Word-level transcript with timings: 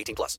18 0.00 0.14
plus. 0.16 0.38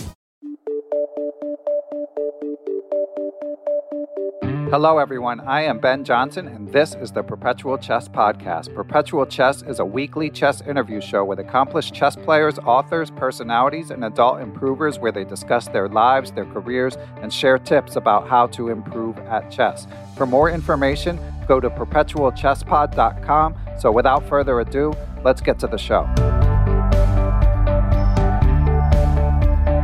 Hello, 4.71 4.99
everyone. 4.99 5.41
I 5.41 5.63
am 5.63 5.79
Ben 5.79 6.05
Johnson, 6.05 6.47
and 6.47 6.71
this 6.71 6.95
is 6.95 7.11
the 7.11 7.23
Perpetual 7.23 7.77
Chess 7.77 8.07
Podcast. 8.07 8.73
Perpetual 8.73 9.25
Chess 9.25 9.63
is 9.63 9.79
a 9.79 9.85
weekly 9.85 10.29
chess 10.29 10.61
interview 10.61 11.01
show 11.01 11.25
with 11.25 11.39
accomplished 11.39 11.93
chess 11.93 12.15
players, 12.15 12.57
authors, 12.59 13.11
personalities, 13.11 13.91
and 13.91 14.05
adult 14.05 14.39
improvers 14.39 14.97
where 14.97 15.11
they 15.11 15.25
discuss 15.25 15.67
their 15.67 15.89
lives, 15.89 16.31
their 16.31 16.45
careers, 16.45 16.95
and 17.21 17.33
share 17.33 17.57
tips 17.57 17.97
about 17.97 18.29
how 18.29 18.47
to 18.47 18.69
improve 18.69 19.17
at 19.17 19.51
chess. 19.51 19.87
For 20.15 20.25
more 20.25 20.49
information, 20.49 21.19
go 21.49 21.59
to 21.59 21.69
perpetualchesspod.com. 21.69 23.55
So, 23.77 23.91
without 23.91 24.25
further 24.29 24.61
ado, 24.61 24.93
let's 25.25 25.41
get 25.41 25.59
to 25.59 25.67
the 25.67 25.77
show. 25.77 26.07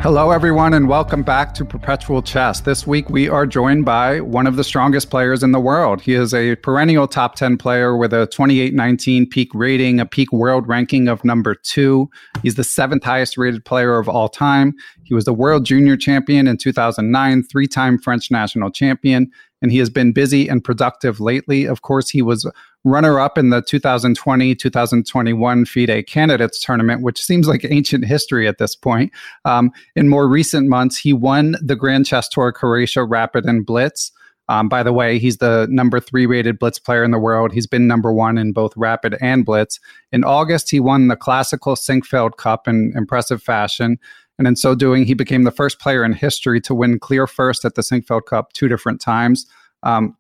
Hello, 0.02 0.30
everyone, 0.30 0.76
and 0.76 0.88
welcome 0.88 1.24
back 1.24 1.56
to 1.56 1.66
Perpetual 1.66 2.22
Chess. 2.22 2.62
This 2.62 2.86
week, 2.86 3.10
we 3.10 3.28
are 3.28 3.48
joined 3.48 3.84
by 3.84 4.22
one 4.22 4.46
of 4.46 4.56
the 4.56 4.64
strongest 4.64 5.10
players 5.10 5.42
in 5.42 5.54
the 5.54 5.60
world. 5.60 6.02
He 6.02 6.14
is 6.14 6.36
a 6.36 6.56
perennial 6.58 7.08
top 7.08 7.34
10 7.34 7.58
player 7.58 7.98
with 7.98 8.14
a 8.14 8.28
2819 8.28 9.28
peak 9.28 9.50
rating, 9.56 10.00
a 10.00 10.06
peak 10.06 10.32
world 10.32 10.68
ranking 10.68 11.08
of 11.08 11.26
number 11.26 11.56
two. 11.56 12.12
He's 12.44 12.56
the 12.56 12.64
seventh 12.64 13.04
highest 13.04 13.40
rated 13.40 13.66
player 13.66 13.98
of 13.98 14.08
all 14.08 14.30
time. 14.30 14.76
He 15.04 15.16
was 15.16 15.26
the 15.26 15.34
world 15.34 15.66
junior 15.66 15.98
champion 15.98 16.48
in 16.48 16.58
2009, 16.58 17.44
three 17.44 17.68
time 17.68 17.98
French 17.98 18.30
national 18.30 18.70
champion, 18.70 19.32
and 19.62 19.72
he 19.72 19.80
has 19.80 19.90
been 19.90 20.12
busy 20.12 20.48
and 20.48 20.64
productive 20.64 21.20
lately. 21.20 21.66
Of 21.66 21.82
course, 21.82 22.10
he 22.10 22.22
was 22.22 22.50
runner 22.84 23.20
up 23.20 23.38
in 23.38 23.50
the 23.50 23.62
2020 23.62 24.56
2021 24.56 25.66
FIDE 25.66 26.08
Candidates 26.08 26.60
Tournament, 26.60 27.02
which 27.02 27.22
seems 27.22 27.48
like 27.48 27.66
ancient 27.70 28.06
history 28.06 28.48
at 28.48 28.58
this 28.58 28.76
point. 28.76 29.12
Um, 29.46 29.72
in 29.96 30.10
more 30.10 30.28
recent 30.28 30.70
months, 30.70 30.98
he 30.98 31.14
won 31.14 31.56
the 31.62 31.76
Grand 31.76 32.06
Chess 32.06 32.30
Tour 32.30 32.52
Croatia 32.52 33.04
Rapid 33.04 33.46
and 33.46 33.66
Blitz. 33.66 34.12
Um, 34.50 34.70
by 34.70 34.82
the 34.82 34.94
way, 34.94 35.20
he's 35.20 35.38
the 35.38 35.68
number 35.70 36.00
three 36.00 36.26
rated 36.26 36.58
Blitz 36.58 36.80
player 36.80 37.04
in 37.04 37.12
the 37.12 37.20
world. 37.20 37.52
He's 37.52 37.68
been 37.68 37.86
number 37.86 38.14
one 38.14 38.38
in 38.38 38.54
both 38.54 38.72
Rapid 38.78 39.18
and 39.20 39.46
Blitz. 39.46 39.80
In 40.14 40.24
August, 40.24 40.72
he 40.72 40.80
won 40.80 41.10
the 41.10 41.18
classical 41.18 41.76
Sinquefield 41.76 42.38
Cup 42.38 42.68
in 42.68 42.94
impressive 42.96 43.44
fashion. 43.44 44.00
And 44.38 44.48
in 44.48 44.56
so 44.56 44.76
doing, 44.76 45.06
he 45.06 45.14
became 45.14 45.44
the 45.44 45.52
first 45.52 45.80
player 45.80 46.04
in 46.04 46.14
history 46.14 46.62
to 46.62 46.76
win 46.76 47.00
clear 47.00 47.28
first 47.28 47.66
at 47.66 47.76
the 47.76 47.82
Sinquefield 47.82 48.26
Cup 48.26 48.54
two 48.54 48.68
different 48.68 49.02
times. 49.02 49.46
Um, 49.84 50.16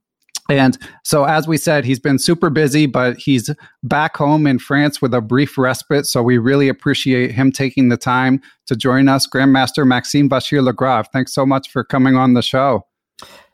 and 0.50 0.78
so, 1.04 1.26
as 1.26 1.48
we 1.48 1.58
said, 1.58 1.84
he's 1.84 2.00
been 2.00 2.18
super 2.18 2.50
busy, 2.50 2.86
but 2.86 3.18
he's 3.18 3.50
back 3.84 4.16
home 4.16 4.48
in 4.48 4.60
France 4.60 5.02
with 5.02 5.14
a 5.14 5.20
brief 5.20 5.58
respite. 5.58 6.06
So, 6.06 6.24
we 6.24 6.38
really 6.38 6.70
appreciate 6.70 7.32
him 7.32 7.52
taking 7.52 7.90
the 7.90 7.98
time 7.98 8.42
to 8.68 8.76
join 8.76 9.10
us. 9.10 9.28
Grandmaster 9.28 9.86
Maxime 9.86 10.30
Vachier-Lagrave, 10.30 11.08
thanks 11.12 11.34
so 11.34 11.46
much 11.46 11.70
for 11.70 11.84
coming 11.84 12.16
on 12.16 12.34
the 12.34 12.42
show. 12.42 12.86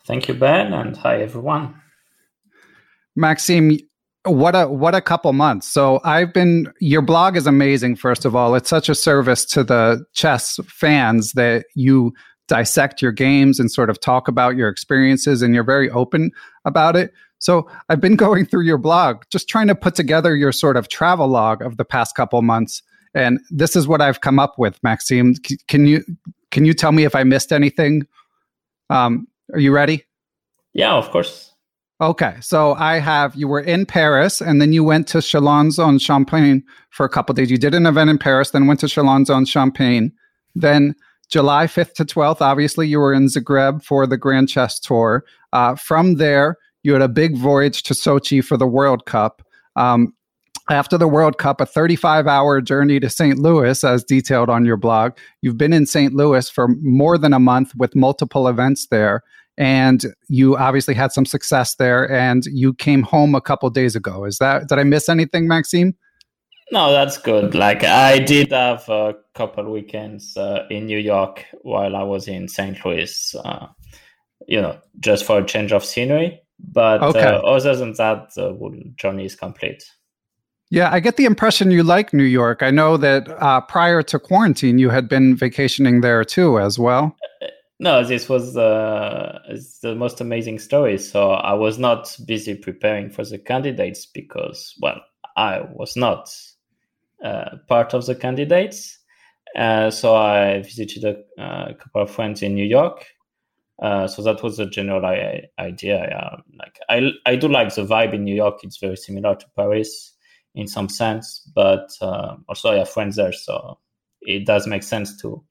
Thank 0.05 0.27
you, 0.27 0.35
Ben, 0.35 0.71
and 0.73 0.95
hi, 0.95 1.21
everyone. 1.21 1.81
Maxime, 3.15 3.79
what 4.25 4.55
a 4.55 4.67
what 4.67 4.95
a 4.95 5.01
couple 5.01 5.33
months. 5.33 5.67
So 5.67 5.99
I've 6.03 6.33
been 6.33 6.71
your 6.79 7.01
blog 7.01 7.35
is 7.35 7.45
amazing 7.45 7.95
first 7.97 8.25
of 8.25 8.35
all. 8.35 8.55
It's 8.55 8.69
such 8.69 8.89
a 8.89 8.95
service 8.95 9.45
to 9.47 9.63
the 9.63 10.05
chess 10.13 10.59
fans 10.67 11.33
that 11.33 11.65
you 11.75 12.13
dissect 12.47 13.01
your 13.01 13.11
games 13.11 13.59
and 13.59 13.71
sort 13.71 13.89
of 13.89 13.99
talk 13.99 14.27
about 14.27 14.55
your 14.55 14.69
experiences 14.69 15.41
and 15.41 15.53
you're 15.53 15.63
very 15.63 15.89
open 15.89 16.31
about 16.65 16.95
it. 16.95 17.11
So 17.39 17.69
I've 17.89 17.99
been 17.99 18.15
going 18.17 18.45
through 18.45 18.63
your 18.63 18.77
blog 18.77 19.23
just 19.29 19.49
trying 19.49 19.67
to 19.67 19.75
put 19.75 19.95
together 19.95 20.35
your 20.35 20.51
sort 20.51 20.77
of 20.77 20.87
travel 20.87 21.27
log 21.27 21.61
of 21.61 21.77
the 21.77 21.85
past 21.85 22.15
couple 22.15 22.41
months 22.41 22.81
and 23.13 23.39
this 23.51 23.75
is 23.75 23.87
what 23.87 24.01
I've 24.01 24.21
come 24.21 24.39
up 24.39 24.55
with 24.57 24.81
Maxime. 24.83 25.35
Can 25.67 25.85
you 25.85 26.03
can 26.51 26.65
you 26.65 26.73
tell 26.73 26.91
me 26.91 27.03
if 27.03 27.15
I 27.15 27.23
missed 27.23 27.51
anything? 27.51 28.07
Um, 28.89 29.27
are 29.53 29.59
you 29.59 29.71
ready? 29.71 30.03
Yeah, 30.73 30.93
of 30.93 31.09
course. 31.11 31.52
Okay, 32.03 32.35
so 32.41 32.73
I 32.73 32.99
have 32.99 33.33
you 33.33 33.47
were 33.47 33.61
in 33.61 33.85
Paris 33.85 34.41
and 34.41 34.61
then 34.61 34.73
you 34.73 34.83
went 34.83 35.07
to 35.07 35.19
Chalons 35.19 35.79
on 35.79 35.99
Champagne 35.99 36.61
for 36.89 37.05
a 37.05 37.09
couple 37.09 37.33
days. 37.33 37.49
You 37.49 37.57
did 37.57 37.73
an 37.73 37.85
event 37.85 38.09
in 38.09 38.17
Paris, 38.17 38.51
then 38.51 38.67
went 38.67 38.81
to 38.81 38.87
Chalons 38.87 39.33
on 39.33 39.45
Champagne. 39.45 40.11
Then 40.53 40.95
July 41.29 41.65
5th 41.65 41.93
to 41.93 42.03
12th, 42.03 42.41
obviously 42.41 42.89
you 42.89 42.99
were 42.99 43.13
in 43.13 43.27
Zagreb 43.27 43.85
for 43.85 44.05
the 44.05 44.17
Grand 44.17 44.49
Chess 44.49 44.81
Tour. 44.81 45.23
Uh, 45.53 45.75
from 45.75 46.15
there, 46.15 46.57
you 46.83 46.91
had 46.91 47.01
a 47.01 47.07
big 47.07 47.37
voyage 47.37 47.83
to 47.83 47.93
Sochi 47.93 48.43
for 48.43 48.57
the 48.57 48.67
World 48.67 49.05
Cup. 49.05 49.41
Um, 49.77 50.13
after 50.69 50.97
the 50.97 51.07
World 51.07 51.37
Cup, 51.37 51.61
a 51.61 51.65
35 51.65 52.27
hour 52.27 52.59
journey 52.59 52.99
to 52.99 53.09
St. 53.09 53.39
Louis, 53.39 53.81
as 53.81 54.03
detailed 54.03 54.49
on 54.49 54.65
your 54.65 54.77
blog. 54.77 55.13
You've 55.41 55.57
been 55.57 55.71
in 55.71 55.85
St. 55.85 56.13
Louis 56.13 56.49
for 56.49 56.67
more 56.81 57.17
than 57.17 57.31
a 57.31 57.39
month 57.39 57.73
with 57.77 57.95
multiple 57.95 58.49
events 58.49 58.87
there. 58.87 59.23
And 59.57 60.05
you 60.27 60.57
obviously 60.57 60.93
had 60.93 61.11
some 61.11 61.25
success 61.25 61.75
there. 61.75 62.09
And 62.11 62.45
you 62.45 62.73
came 62.73 63.03
home 63.03 63.35
a 63.35 63.41
couple 63.41 63.69
days 63.69 63.95
ago. 63.95 64.25
Is 64.25 64.37
that 64.37 64.67
did 64.67 64.79
I 64.79 64.83
miss 64.83 65.09
anything, 65.09 65.47
Maxime? 65.47 65.95
No, 66.71 66.91
that's 66.91 67.17
good. 67.17 67.53
Like 67.53 67.83
I 67.83 68.19
did 68.19 68.51
have 68.51 68.87
a 68.89 69.15
couple 69.35 69.71
weekends 69.71 70.35
uh, 70.37 70.65
in 70.69 70.85
New 70.85 70.97
York 70.97 71.45
while 71.61 71.95
I 71.95 72.03
was 72.03 72.27
in 72.27 72.47
St. 72.47 72.83
Louis. 72.83 73.35
Uh, 73.43 73.67
you 74.47 74.61
know, 74.61 74.77
just 74.99 75.25
for 75.25 75.39
a 75.39 75.45
change 75.45 75.71
of 75.71 75.85
scenery. 75.85 76.41
But 76.59 77.01
uh, 77.01 77.41
other 77.45 77.75
than 77.75 77.93
that, 77.93 78.33
the 78.35 78.93
journey 78.95 79.25
is 79.25 79.35
complete. 79.35 79.83
Yeah, 80.69 80.89
I 80.91 81.01
get 81.01 81.17
the 81.17 81.25
impression 81.25 81.69
you 81.69 81.83
like 81.83 82.13
New 82.13 82.23
York. 82.23 82.63
I 82.63 82.71
know 82.71 82.97
that 82.97 83.29
uh, 83.29 83.61
prior 83.61 84.01
to 84.03 84.17
quarantine, 84.17 84.79
you 84.79 84.89
had 84.89 85.07
been 85.07 85.35
vacationing 85.35 86.01
there 86.01 86.23
too, 86.23 86.57
as 86.59 86.79
well. 86.79 87.15
No, 87.83 88.01
this 88.01 88.29
was 88.29 88.55
uh, 88.55 89.39
the 89.81 89.93
most 89.93 90.21
amazing 90.21 90.59
story. 90.59 90.97
So 90.97 91.31
I 91.31 91.51
was 91.51 91.77
not 91.77 92.15
busy 92.25 92.55
preparing 92.55 93.09
for 93.09 93.25
the 93.25 93.37
candidates 93.37 94.05
because, 94.05 94.73
well, 94.79 95.01
I 95.35 95.63
was 95.69 95.97
not 95.97 96.33
uh, 97.21 97.57
part 97.67 97.93
of 97.93 98.05
the 98.05 98.15
candidates. 98.15 98.99
Uh, 99.53 99.91
so 99.91 100.15
I 100.15 100.61
visited 100.61 101.03
a, 101.03 101.43
a, 101.43 101.73
couple 101.73 102.03
of 102.03 102.09
friends 102.09 102.41
in 102.41 102.55
New 102.55 102.63
York. 102.63 103.05
Uh, 103.81 104.07
so 104.07 104.21
that 104.21 104.41
was 104.41 104.55
the 104.55 104.65
general 104.65 105.05
idea. 105.59 106.41
like 106.57 106.79
I, 106.87 107.11
I 107.25 107.35
do 107.35 107.49
like 107.49 107.75
the 107.75 107.85
vibe 107.85 108.13
in 108.13 108.23
New 108.23 108.35
York. 108.35 108.59
It's 108.63 108.77
very 108.77 108.95
similar 108.95 109.35
to 109.35 109.45
Paris 109.57 110.13
in 110.55 110.69
some 110.69 110.87
sense, 110.87 111.51
but 111.53 111.89
uh, 111.99 112.37
also 112.47 112.71
I 112.71 112.77
have 112.77 112.89
friends 112.89 113.17
there, 113.17 113.33
so 113.33 113.77
it 114.21 114.45
does 114.45 114.67
make 114.67 114.83
sense 114.83 115.21
to 115.21 115.43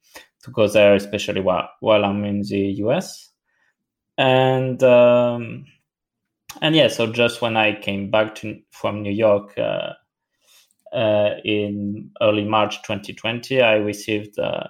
to 0.43 0.51
go 0.51 0.69
there, 0.69 0.95
especially 0.95 1.41
while 1.41 1.69
while 1.81 2.05
I'm 2.05 2.25
in 2.25 2.43
the 2.43 2.59
US. 2.85 3.31
And 4.19 4.83
um, 4.83 5.65
and 6.61 6.75
yeah, 6.75 6.89
so 6.89 7.11
just 7.11 7.41
when 7.41 7.57
I 7.57 7.75
came 7.75 8.11
back 8.11 8.35
to 8.37 8.61
from 8.71 9.03
New 9.03 9.13
York 9.13 9.57
uh, 9.57 9.95
uh, 10.93 11.37
in 11.45 12.11
early 12.21 12.45
March 12.45 12.83
2020, 12.83 13.63
I 13.63 13.75
received 13.77 14.39
uh, 14.39 14.69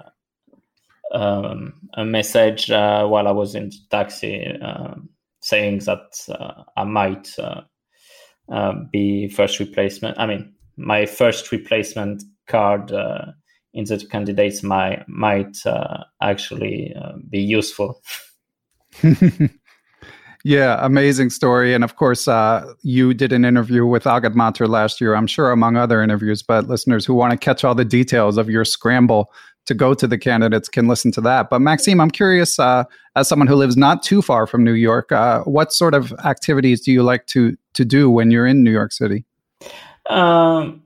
um, 1.13 1.75
a 1.95 2.05
message 2.05 2.71
uh, 2.71 3.07
while 3.07 3.27
I 3.27 3.33
was 3.33 3.55
in 3.55 3.71
the 3.71 3.79
taxi 3.91 4.47
um, 4.63 5.09
saying 5.41 5.81
that 5.81 6.05
uh, 6.29 6.63
I 6.77 6.85
might 6.85 7.29
uh, 7.39 8.73
be 8.93 9.29
first 9.29 9.59
replacement. 9.59 10.19
I 10.19 10.27
mean, 10.27 10.55
my 10.77 11.05
first 11.07 11.51
replacement 11.51 12.23
card 12.47 12.93
in 13.75 13.85
the 13.85 13.99
candidates 14.11 14.63
might 14.63 15.05
might 15.09 15.65
uh, 15.67 16.05
actually 16.21 16.95
uh, 16.95 17.13
be 17.29 17.41
useful. 17.41 18.01
yeah, 20.45 20.79
amazing 20.85 21.31
story, 21.31 21.75
and 21.75 21.85
of 21.85 21.97
course, 21.97 22.29
uh, 22.29 22.73
you 22.83 23.15
did 23.15 23.33
an 23.33 23.45
interview 23.45 23.87
with 23.87 24.05
Agadmator 24.05 24.69
last 24.69 25.01
year. 25.01 25.15
I'm 25.15 25.27
sure 25.27 25.51
among 25.51 25.77
other 25.77 26.03
interviews, 26.03 26.43
but 26.43 26.69
listeners 26.69 27.07
who 27.07 27.15
want 27.15 27.33
to 27.33 27.37
catch 27.37 27.65
all 27.65 27.75
the 27.75 27.85
details 27.85 28.37
of 28.37 28.51
your 28.51 28.65
scramble 28.65 29.33
to 29.67 29.75
go 29.75 29.95
to 29.95 30.07
the 30.07 30.19
candidates 30.19 30.69
can 30.69 30.89
listen 30.89 31.13
to 31.13 31.21
that. 31.21 31.49
But 31.49 31.61
Maxime, 31.61 32.01
I'm 32.01 32.11
curious, 32.11 32.59
uh, 32.59 32.85
as 33.15 33.29
someone 33.29 33.47
who 33.47 33.55
lives 33.55 33.77
not 33.77 34.03
too 34.03 34.21
far 34.21 34.47
from 34.47 34.65
New 34.65 34.73
York, 34.73 35.13
uh, 35.13 35.43
what 35.45 35.73
sort 35.73 35.95
of 35.95 36.13
activities 36.25 36.81
do 36.81 36.93
you 36.93 37.03
like 37.03 37.27
to 37.29 37.57
to 37.75 37.85
do 37.85 38.11
when 38.11 38.31
you're 38.31 38.47
in 38.47 38.63
New 38.63 38.71
York 38.71 38.93
City? 38.93 39.25
Um, 40.11 40.82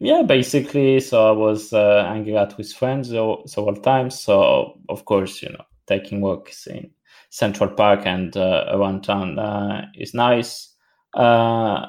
yeah, 0.00 0.22
basically, 0.22 1.00
so 1.00 1.28
I 1.28 1.32
was 1.32 1.72
uh, 1.72 2.04
hanging 2.04 2.36
out 2.36 2.56
with 2.56 2.72
friends 2.72 3.08
several 3.08 3.76
times. 3.82 4.20
So 4.20 4.80
of 4.88 5.04
course, 5.04 5.42
you 5.42 5.50
know, 5.50 5.64
taking 5.86 6.20
walks 6.20 6.66
in 6.66 6.90
Central 7.30 7.70
Park 7.70 8.06
and 8.06 8.36
uh, 8.36 8.66
around 8.70 9.02
town 9.02 9.38
uh, 9.38 9.86
is 9.94 10.14
nice. 10.14 10.74
Uh, 11.14 11.86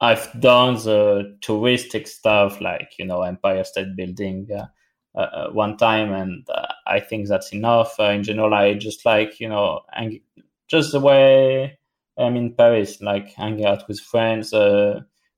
I've 0.00 0.28
done 0.40 0.74
the 0.74 1.36
touristic 1.40 2.08
stuff 2.08 2.60
like 2.60 2.92
you 2.98 3.06
know 3.06 3.22
Empire 3.22 3.64
State 3.64 3.96
Building 3.96 4.48
uh, 4.52 5.18
uh, 5.18 5.50
one 5.50 5.76
time, 5.76 6.12
and 6.12 6.46
uh, 6.50 6.66
I 6.86 7.00
think 7.00 7.28
that's 7.28 7.52
enough. 7.52 7.98
in 7.98 8.22
general, 8.22 8.54
I 8.54 8.74
just 8.74 9.06
like 9.06 9.40
you 9.40 9.48
know, 9.48 9.80
hang- 9.92 10.20
just 10.68 10.92
the 10.92 11.00
way 11.00 11.78
I'm 12.18 12.36
in 12.36 12.54
Paris, 12.54 13.00
like 13.00 13.32
hanging 13.34 13.64
out 13.66 13.88
with 13.88 14.00
friends, 14.00 14.52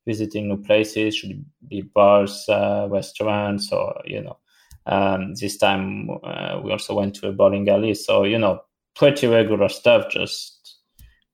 visiting 0.07 0.49
new 0.49 0.63
places, 0.63 1.17
should 1.17 1.45
be 1.69 1.83
bars, 1.83 2.47
restaurants, 2.49 3.73
or 3.73 4.01
you 4.05 4.23
know. 4.23 4.39
Um, 4.87 5.35
this 5.35 5.57
time 5.57 6.09
uh, 6.23 6.61
we 6.63 6.71
also 6.71 6.95
went 6.95 7.17
to 7.17 7.29
a 7.29 7.33
bowling 7.33 7.69
alley, 7.69 7.95
so 7.95 8.25
you 8.25 8.39
know, 8.39 8.61
pretty 8.95 9.27
regular 9.27 9.69
stuff. 9.69 10.11
Just 10.11 10.79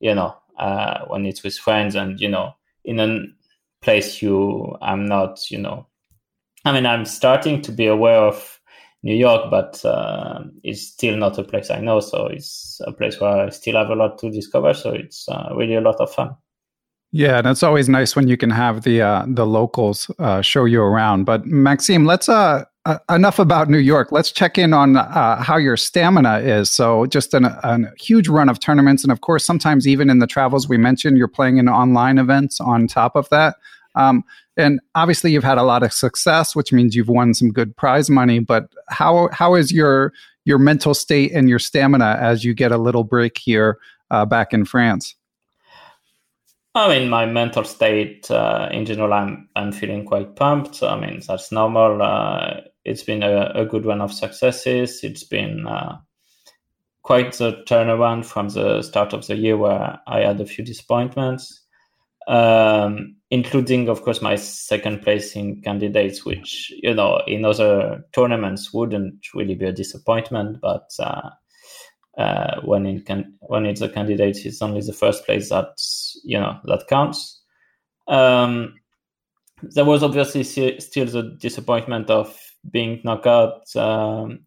you 0.00 0.14
know, 0.14 0.34
uh, 0.58 1.04
when 1.06 1.26
it's 1.26 1.42
with 1.42 1.56
friends, 1.56 1.94
and 1.94 2.20
you 2.20 2.28
know, 2.28 2.54
in 2.84 3.00
a 3.00 3.20
place 3.82 4.22
you, 4.22 4.76
I'm 4.80 5.06
not, 5.06 5.50
you 5.50 5.58
know, 5.58 5.86
I 6.64 6.72
mean, 6.72 6.86
I'm 6.86 7.04
starting 7.04 7.60
to 7.62 7.72
be 7.72 7.86
aware 7.86 8.20
of 8.20 8.60
New 9.02 9.14
York, 9.14 9.50
but 9.50 9.84
uh, 9.84 10.44
it's 10.62 10.82
still 10.82 11.16
not 11.16 11.38
a 11.38 11.44
place 11.44 11.70
I 11.70 11.80
know. 11.80 12.00
So 12.00 12.26
it's 12.26 12.80
a 12.86 12.92
place 12.92 13.20
where 13.20 13.46
I 13.46 13.48
still 13.50 13.76
have 13.76 13.90
a 13.90 13.96
lot 13.96 14.18
to 14.18 14.30
discover. 14.30 14.72
So 14.74 14.92
it's 14.92 15.28
uh, 15.28 15.52
really 15.56 15.74
a 15.74 15.80
lot 15.80 15.96
of 16.00 16.12
fun. 16.12 16.36
Yeah, 17.14 17.38
and 17.38 17.46
it's 17.46 17.62
always 17.62 17.90
nice 17.90 18.16
when 18.16 18.26
you 18.26 18.38
can 18.38 18.48
have 18.48 18.82
the 18.82 19.02
uh, 19.02 19.24
the 19.28 19.46
locals 19.46 20.10
uh, 20.18 20.40
show 20.40 20.64
you 20.64 20.80
around. 20.80 21.24
But 21.24 21.44
Maxime, 21.44 22.06
let's 22.06 22.26
uh, 22.26 22.64
uh 22.86 22.98
enough 23.10 23.38
about 23.38 23.68
New 23.68 23.78
York. 23.78 24.12
Let's 24.12 24.32
check 24.32 24.56
in 24.56 24.72
on 24.72 24.96
uh, 24.96 25.42
how 25.42 25.58
your 25.58 25.76
stamina 25.76 26.38
is. 26.38 26.70
So, 26.70 27.04
just 27.04 27.34
an, 27.34 27.44
a 27.44 27.80
huge 28.00 28.28
run 28.28 28.48
of 28.48 28.60
tournaments, 28.60 29.02
and 29.02 29.12
of 29.12 29.20
course, 29.20 29.44
sometimes 29.44 29.86
even 29.86 30.08
in 30.08 30.20
the 30.20 30.26
travels 30.26 30.70
we 30.70 30.78
mentioned, 30.78 31.18
you're 31.18 31.28
playing 31.28 31.58
in 31.58 31.68
online 31.68 32.16
events 32.16 32.60
on 32.60 32.86
top 32.86 33.14
of 33.14 33.28
that. 33.28 33.56
Um, 33.94 34.24
and 34.56 34.80
obviously, 34.94 35.32
you've 35.32 35.44
had 35.44 35.58
a 35.58 35.64
lot 35.64 35.82
of 35.82 35.92
success, 35.92 36.56
which 36.56 36.72
means 36.72 36.96
you've 36.96 37.10
won 37.10 37.34
some 37.34 37.52
good 37.52 37.76
prize 37.76 38.08
money. 38.08 38.38
But 38.38 38.70
how 38.88 39.28
how 39.32 39.54
is 39.54 39.70
your 39.70 40.14
your 40.46 40.58
mental 40.58 40.94
state 40.94 41.32
and 41.32 41.46
your 41.46 41.58
stamina 41.58 42.16
as 42.18 42.42
you 42.42 42.54
get 42.54 42.72
a 42.72 42.78
little 42.78 43.04
break 43.04 43.36
here 43.36 43.76
uh, 44.10 44.24
back 44.24 44.54
in 44.54 44.64
France? 44.64 45.14
I 46.74 46.88
mean, 46.88 47.10
my 47.10 47.26
mental 47.26 47.64
state 47.64 48.30
uh, 48.30 48.68
in 48.72 48.86
general, 48.86 49.12
I'm 49.12 49.48
I'm 49.54 49.72
feeling 49.72 50.06
quite 50.06 50.36
pumped. 50.36 50.82
I 50.82 50.98
mean, 50.98 51.20
that's 51.26 51.52
normal. 51.52 52.02
Uh, 52.02 52.62
it's 52.84 53.02
been 53.02 53.22
a, 53.22 53.52
a, 53.54 53.66
good 53.66 53.84
run 53.84 54.00
of 54.00 54.12
successes. 54.12 55.04
It's 55.04 55.22
been 55.22 55.66
uh, 55.66 55.98
quite 57.02 57.34
the 57.34 57.62
turnaround 57.68 58.24
from 58.24 58.48
the 58.48 58.82
start 58.82 59.12
of 59.12 59.26
the 59.26 59.36
year 59.36 59.56
where 59.56 60.00
I 60.06 60.20
had 60.20 60.40
a 60.40 60.46
few 60.46 60.64
disappointments 60.64 61.62
um, 62.28 63.16
including, 63.30 63.88
of 63.88 64.02
course, 64.02 64.22
my 64.22 64.36
second 64.36 65.02
place 65.02 65.34
in 65.34 65.60
candidates, 65.62 66.24
which 66.24 66.72
you 66.82 66.94
know 66.94 67.22
in 67.26 67.44
other 67.44 68.04
tournaments 68.12 68.72
wouldn't 68.72 69.26
really 69.34 69.54
be 69.54 69.66
a 69.66 69.72
disappointment, 69.72 70.60
but 70.60 70.90
uh, 72.18 72.60
when 72.62 72.86
in 72.86 73.02
can- 73.02 73.34
when 73.40 73.66
it's 73.66 73.80
a 73.80 73.88
candidate, 73.88 74.44
it's 74.44 74.62
only 74.62 74.80
the 74.80 74.92
first 74.92 75.24
place 75.24 75.48
that 75.48 75.80
you 76.24 76.38
know 76.38 76.58
that 76.64 76.86
counts. 76.88 77.40
Um, 78.08 78.74
there 79.62 79.84
was 79.84 80.02
obviously 80.02 80.42
still 80.44 81.06
the 81.06 81.36
disappointment 81.40 82.10
of 82.10 82.36
being 82.70 83.00
knocked 83.04 83.26
out 83.26 83.74
um, 83.76 84.40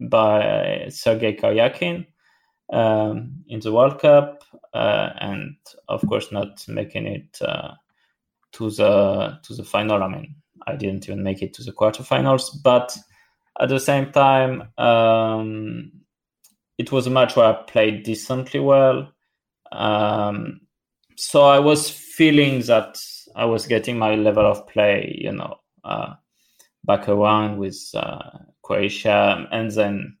by 0.00 0.86
Sergei 0.88 1.34
Karyakin 1.34 2.06
um, 2.72 3.44
in 3.48 3.60
the 3.60 3.72
World 3.72 3.98
Cup, 3.98 4.44
uh, 4.74 5.10
and 5.20 5.56
of 5.88 6.06
course 6.08 6.30
not 6.32 6.64
making 6.68 7.06
it 7.06 7.38
uh, 7.42 7.72
to 8.52 8.70
the 8.70 9.38
to 9.42 9.54
the 9.54 9.64
final. 9.64 10.02
I 10.02 10.08
mean, 10.08 10.34
I 10.66 10.76
didn't 10.76 11.08
even 11.08 11.22
make 11.22 11.42
it 11.42 11.52
to 11.54 11.64
the 11.64 11.72
quarterfinals, 11.72 12.62
but 12.62 12.96
at 13.60 13.68
the 13.68 13.80
same 13.80 14.12
time, 14.12 14.70
um, 14.78 15.92
it 16.78 16.92
was 16.92 17.06
a 17.06 17.10
match 17.10 17.36
where 17.36 17.46
I 17.46 17.52
played 17.64 18.04
decently 18.04 18.60
well. 18.60 19.12
Um, 19.72 20.60
so 21.16 21.42
I 21.42 21.58
was 21.58 21.90
feeling 21.90 22.60
that 22.62 22.98
I 23.34 23.44
was 23.44 23.66
getting 23.66 23.98
my 23.98 24.14
level 24.14 24.46
of 24.46 24.66
play, 24.68 25.18
you 25.20 25.32
know, 25.32 25.56
uh, 25.84 26.14
back 26.84 27.08
around 27.08 27.58
with 27.58 27.78
uh, 27.94 28.30
Croatia, 28.62 29.46
and 29.50 29.70
then 29.72 30.16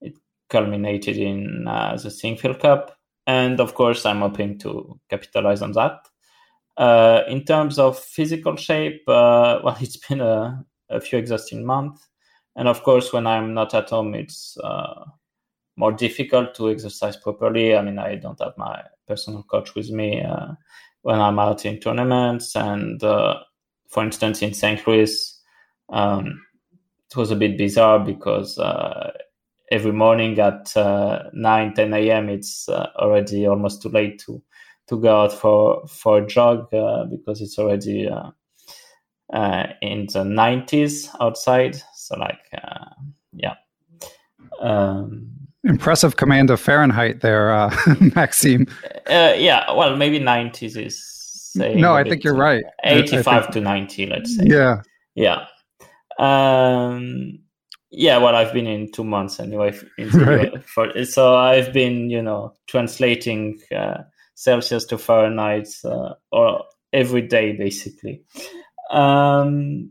it 0.00 0.14
culminated 0.48 1.18
in 1.18 1.68
uh, 1.68 1.96
the 2.02 2.08
Sinquefield 2.08 2.60
Cup. 2.60 2.96
And 3.26 3.60
of 3.60 3.74
course, 3.74 4.06
I'm 4.06 4.20
hoping 4.20 4.58
to 4.60 4.98
capitalize 5.10 5.60
on 5.60 5.72
that. 5.72 6.08
Uh, 6.78 7.24
in 7.28 7.44
terms 7.44 7.78
of 7.78 7.98
physical 7.98 8.56
shape, 8.56 9.02
uh, 9.06 9.60
well, 9.64 9.76
it's 9.80 9.98
been 9.98 10.20
a, 10.22 10.64
a, 10.88 11.00
few 11.00 11.18
exhausting 11.18 11.66
months. 11.66 12.08
And 12.56 12.68
of 12.68 12.82
course, 12.82 13.12
when 13.12 13.26
I'm 13.26 13.52
not 13.52 13.74
at 13.74 13.90
home, 13.90 14.14
it's 14.14 14.56
uh, 14.64 15.04
more 15.78 15.92
difficult 15.92 16.54
to 16.56 16.70
exercise 16.70 17.16
properly. 17.16 17.74
I 17.74 17.82
mean, 17.82 17.98
I 17.98 18.16
don't 18.16 18.40
have 18.40 18.56
my 18.56 18.82
personal 19.06 19.42
coach 19.44 19.74
with 19.74 19.90
me 19.90 20.22
uh, 20.22 20.48
when 21.02 21.20
I'm 21.20 21.38
out 21.38 21.64
in 21.64 21.80
tournaments. 21.80 22.54
And 22.56 23.02
uh, 23.02 23.40
for 23.88 24.04
instance, 24.04 24.42
in 24.42 24.54
St. 24.54 24.86
Louis, 24.86 25.40
um, 25.88 26.44
it 27.10 27.16
was 27.16 27.30
a 27.30 27.36
bit 27.36 27.56
bizarre 27.56 28.00
because 28.00 28.58
every 29.70 29.92
morning 29.92 30.38
at 30.38 30.76
uh, 30.76 31.24
9 31.32 31.74
10 31.74 31.94
a.m 31.94 32.28
it's 32.28 32.68
uh, 32.68 32.88
already 32.96 33.46
almost 33.46 33.82
too 33.82 33.88
late 33.88 34.18
to 34.18 34.42
to 34.86 34.98
go 35.00 35.22
out 35.22 35.32
for 35.32 35.86
for 35.86 36.18
a 36.18 36.26
jog 36.26 36.72
uh, 36.72 37.04
because 37.04 37.40
it's 37.40 37.58
already 37.58 38.08
uh, 38.08 38.30
uh, 39.32 39.66
in 39.82 40.06
the 40.06 40.24
90s 40.24 41.08
outside 41.20 41.80
so 41.94 42.16
like 42.18 42.40
uh, 42.54 42.90
yeah 43.32 43.54
um, 44.60 45.30
impressive 45.64 46.16
command 46.16 46.50
of 46.50 46.60
fahrenheit 46.60 47.20
there 47.20 47.52
uh, 47.52 47.74
maxime 48.14 48.66
yeah 49.08 49.70
well 49.72 49.96
maybe 49.96 50.18
90s 50.18 50.76
is 50.76 51.52
no 51.56 51.94
i 51.94 52.04
think 52.04 52.22
you're 52.24 52.36
right 52.36 52.64
85 52.84 53.42
think, 53.42 53.52
to 53.54 53.60
90 53.60 54.06
let's 54.06 54.36
say 54.36 54.44
yeah 54.46 54.82
yeah 55.14 55.46
um 56.18 57.40
yeah, 57.90 58.18
well, 58.18 58.34
I've 58.34 58.52
been 58.52 58.66
in 58.66 58.92
two 58.92 59.04
months 59.04 59.40
anyway. 59.40 59.78
Right. 59.98 60.62
For, 60.64 61.04
so 61.04 61.36
I've 61.36 61.72
been, 61.72 62.10
you 62.10 62.22
know, 62.22 62.54
translating 62.66 63.60
uh, 63.74 64.02
Celsius 64.34 64.84
to 64.86 64.98
Fahrenheit 64.98 65.68
uh, 65.84 66.14
or 66.30 66.64
every 66.92 67.22
day 67.22 67.52
basically. 67.52 68.22
Um, 68.90 69.90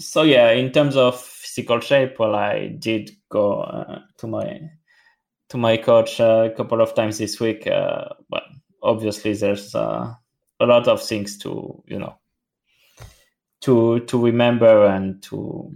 so 0.00 0.22
yeah, 0.22 0.50
in 0.50 0.70
terms 0.72 0.96
of 0.96 1.31
physical 1.52 1.80
shape, 1.80 2.18
well, 2.18 2.34
I 2.34 2.68
did 2.68 3.10
go 3.28 3.62
uh, 3.62 4.00
to 4.18 4.26
my 4.26 4.60
to 5.50 5.58
my 5.58 5.76
coach 5.76 6.18
a 6.18 6.52
couple 6.56 6.80
of 6.80 6.94
times 6.94 7.18
this 7.18 7.38
week. 7.38 7.66
Uh, 7.66 8.08
but 8.30 8.44
obviously, 8.82 9.34
there's 9.34 9.74
uh, 9.74 10.14
a 10.60 10.66
lot 10.66 10.88
of 10.88 11.02
things 11.02 11.36
to 11.38 11.82
you 11.86 11.98
know 11.98 12.14
to 13.60 14.00
to 14.00 14.24
remember 14.24 14.86
and 14.86 15.22
to 15.24 15.70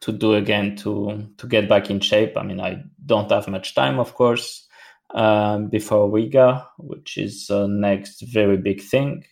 to 0.00 0.12
do 0.12 0.34
again 0.34 0.76
to 0.76 1.26
to 1.38 1.46
get 1.46 1.68
back 1.68 1.90
in 1.90 2.00
shape. 2.00 2.36
I 2.36 2.42
mean, 2.42 2.60
I 2.60 2.82
don't 3.04 3.30
have 3.30 3.48
much 3.48 3.74
time, 3.74 3.98
of 3.98 4.14
course, 4.14 4.68
um, 5.14 5.68
before 5.68 6.10
Riga, 6.10 6.68
which 6.78 7.16
is 7.16 7.46
the 7.46 7.66
next 7.66 8.20
very 8.20 8.58
big 8.58 8.82
thing. 8.82 9.24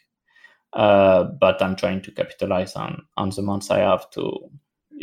Uh, 0.72 1.24
but 1.24 1.62
I'm 1.62 1.76
trying 1.76 2.02
to 2.02 2.10
capitalize 2.10 2.74
on 2.74 3.06
on 3.16 3.30
the 3.30 3.42
months 3.42 3.70
I 3.70 3.80
have 3.80 4.10
to, 4.10 4.50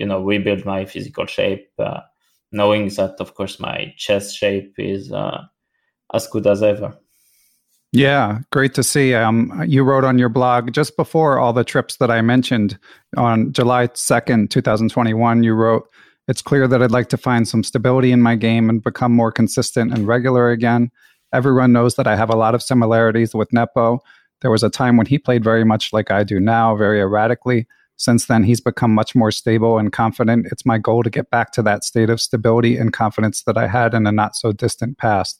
you 0.02 0.08
know, 0.08 0.20
rebuild 0.20 0.66
my 0.66 0.84
physical 0.84 1.28
shape, 1.28 1.70
uh, 1.78 2.00
knowing 2.52 2.90
that, 2.96 3.18
of 3.20 3.36
course, 3.36 3.60
my 3.60 3.94
chest 3.98 4.36
shape 4.36 4.74
is 4.80 5.12
uh, 5.12 5.44
as 6.12 6.26
good 6.26 6.48
as 6.48 6.64
ever. 6.64 6.98
Yeah, 7.92 8.40
great 8.52 8.74
to 8.74 8.84
see. 8.84 9.14
Um, 9.14 9.64
you 9.68 9.84
wrote 9.84 10.04
on 10.04 10.18
your 10.18 10.30
blog 10.30 10.74
just 10.74 10.98
before 10.98 11.38
all 11.38 11.54
the 11.54 11.64
trips 11.64 11.98
that 11.98 12.10
I 12.10 12.22
mentioned 12.22 12.80
on 13.16 13.54
July 13.54 13.88
2nd, 13.90 14.50
2021. 14.50 15.44
You 15.44 15.54
wrote, 15.54 15.88
It's 16.28 16.42
clear 16.42 16.68
that 16.68 16.82
I'd 16.82 16.90
like 16.90 17.10
to 17.10 17.18
find 17.18 17.48
some 17.48 17.64
stability 17.64 18.12
in 18.12 18.24
my 18.24 18.36
game 18.36 18.72
and 18.72 18.82
become 18.82 19.12
more 19.12 19.32
consistent 19.32 19.94
and 19.94 20.08
regular 20.08 20.50
again. 20.50 20.90
Everyone 21.32 21.74
knows 21.74 21.94
that 21.96 22.08
I 22.08 22.16
have 22.16 22.32
a 22.32 22.36
lot 22.36 22.56
of 22.56 22.64
similarities 22.64 23.36
with 23.36 23.54
Nepo. 23.54 24.00
There 24.42 24.52
was 24.52 24.64
a 24.64 24.70
time 24.72 24.98
when 24.98 25.06
he 25.06 25.20
played 25.20 25.44
very 25.44 25.64
much 25.64 25.94
like 25.94 26.10
I 26.10 26.24
do 26.24 26.40
now, 26.40 26.76
very 26.76 27.02
erratically. 27.02 27.68
Since 28.02 28.26
then, 28.26 28.44
he's 28.44 28.60
become 28.60 28.94
much 28.94 29.14
more 29.14 29.32
stable 29.32 29.78
and 29.78 29.92
confident. 29.92 30.48
It's 30.52 30.66
my 30.66 30.78
goal 30.78 31.04
to 31.04 31.10
get 31.10 31.30
back 31.30 31.52
to 31.54 31.62
that 31.62 31.84
state 31.84 32.10
of 32.10 32.20
stability 32.20 32.78
and 32.78 32.92
confidence 32.92 33.44
that 33.44 33.58
I 33.58 33.68
had 33.68 33.94
in 33.94 34.08
a 34.08 34.12
not 34.12 34.36
so 34.36 34.52
distant 34.52 34.98
past. 34.98 35.40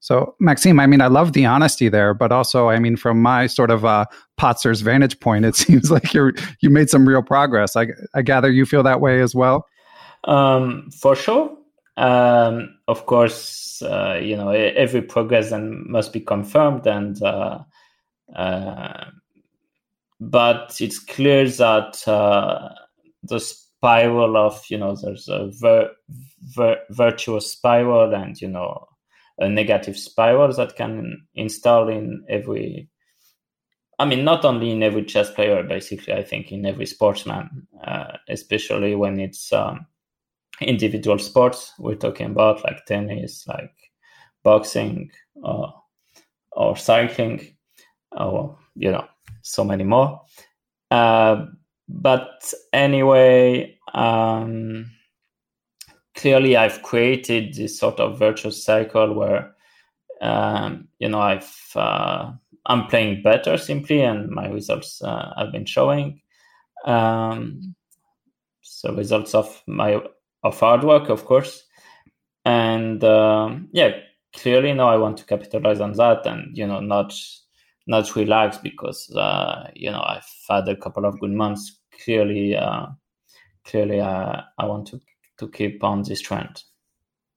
So, 0.00 0.34
Maxime, 0.40 0.80
I 0.80 0.88
mean, 0.88 1.00
I 1.00 1.06
love 1.06 1.32
the 1.32 1.46
honesty 1.46 1.88
there, 1.88 2.12
but 2.12 2.32
also, 2.32 2.68
I 2.68 2.80
mean, 2.80 2.96
from 2.96 3.22
my 3.22 3.46
sort 3.46 3.70
of 3.70 3.84
uh, 3.84 4.06
patzer's 4.36 4.80
vantage 4.80 5.20
point, 5.20 5.44
it 5.44 5.54
seems 5.64 5.92
like 5.92 6.12
you're 6.12 6.32
you 6.60 6.70
made 6.70 6.90
some 6.90 7.08
real 7.08 7.22
progress. 7.22 7.76
I, 7.76 7.86
I 8.14 8.22
gather 8.22 8.50
you 8.50 8.66
feel 8.66 8.82
that 8.82 9.00
way 9.00 9.20
as 9.20 9.32
well. 9.32 9.64
Um, 10.24 10.90
for 10.90 11.14
sure. 11.14 11.56
Um, 11.96 12.76
of 12.88 13.06
course, 13.06 13.80
uh, 13.82 14.18
you 14.20 14.36
know, 14.36 14.50
every 14.50 15.02
progress 15.02 15.50
then 15.50 15.84
must 15.88 16.12
be 16.12 16.20
confirmed, 16.20 16.84
and 16.86 17.22
uh, 17.22 17.60
uh, 18.34 19.04
but 20.30 20.76
it's 20.80 20.98
clear 20.98 21.48
that 21.48 22.06
uh, 22.06 22.68
the 23.24 23.40
spiral 23.40 24.36
of 24.36 24.62
you 24.68 24.78
know 24.78 24.96
there's 24.96 25.28
a 25.28 25.50
virtuous 26.90 27.50
spiral, 27.50 28.14
and 28.14 28.40
you 28.40 28.48
know 28.48 28.86
a 29.38 29.48
negative 29.48 29.96
spiral 29.98 30.52
that 30.52 30.76
can 30.76 31.26
install 31.34 31.88
in 31.88 32.24
every 32.28 32.88
I 33.98 34.04
mean, 34.04 34.24
not 34.24 34.44
only 34.44 34.70
in 34.70 34.82
every 34.82 35.04
chess 35.04 35.30
player, 35.30 35.62
basically, 35.62 36.12
I 36.14 36.24
think 36.24 36.50
in 36.50 36.66
every 36.66 36.86
sportsman, 36.86 37.68
uh, 37.86 38.16
especially 38.28 38.96
when 38.96 39.20
it's 39.20 39.52
um, 39.52 39.86
individual 40.60 41.18
sports. 41.18 41.72
We're 41.78 41.94
talking 41.94 42.26
about, 42.26 42.64
like 42.64 42.84
tennis, 42.86 43.46
like 43.46 43.74
boxing, 44.42 45.10
or, 45.36 45.72
or 46.52 46.76
cycling, 46.76 47.56
or, 48.10 48.58
you 48.74 48.90
know, 48.90 49.06
so 49.42 49.64
many 49.64 49.84
more. 49.84 50.22
Uh, 50.90 51.46
but 51.88 52.52
anyway, 52.72 53.78
um, 53.94 54.90
clearly 56.14 56.56
I've 56.56 56.82
created 56.82 57.54
this 57.54 57.78
sort 57.78 58.00
of 58.00 58.18
virtuous 58.18 58.64
cycle 58.64 59.14
where 59.14 59.54
um, 60.20 60.88
you 60.98 61.08
know 61.08 61.20
I've 61.20 61.52
uh, 61.74 62.32
I'm 62.66 62.86
playing 62.86 63.22
better 63.22 63.58
simply, 63.58 64.02
and 64.02 64.30
my 64.30 64.48
results 64.48 65.02
uh, 65.02 65.32
have 65.36 65.52
been 65.52 65.66
showing. 65.66 66.20
Um, 66.84 67.74
so 68.60 68.94
results 68.94 69.34
of 69.34 69.62
my 69.66 70.00
of 70.44 70.58
hard 70.58 70.84
work, 70.84 71.08
of 71.08 71.24
course, 71.24 71.64
and 72.44 73.02
um, 73.04 73.68
yeah, 73.72 73.92
clearly 74.34 74.72
now 74.72 74.88
I 74.88 74.96
want 74.96 75.18
to 75.18 75.26
capitalize 75.26 75.80
on 75.80 75.92
that, 75.94 76.26
and 76.26 76.56
you 76.56 76.66
know 76.66 76.80
not 76.80 77.12
not 77.86 78.14
relax 78.16 78.58
because 78.58 79.10
uh, 79.16 79.70
you 79.74 79.90
know 79.90 80.02
I've 80.02 80.26
had 80.48 80.68
a 80.68 80.76
couple 80.76 81.04
of 81.04 81.18
good 81.20 81.32
months. 81.32 81.78
Clearly, 82.04 82.56
uh, 82.56 82.86
clearly, 83.64 84.00
uh, 84.00 84.42
I 84.58 84.66
want 84.66 84.86
to 84.88 85.00
to 85.38 85.48
keep 85.48 85.82
on 85.82 86.02
this 86.02 86.20
trend. 86.20 86.62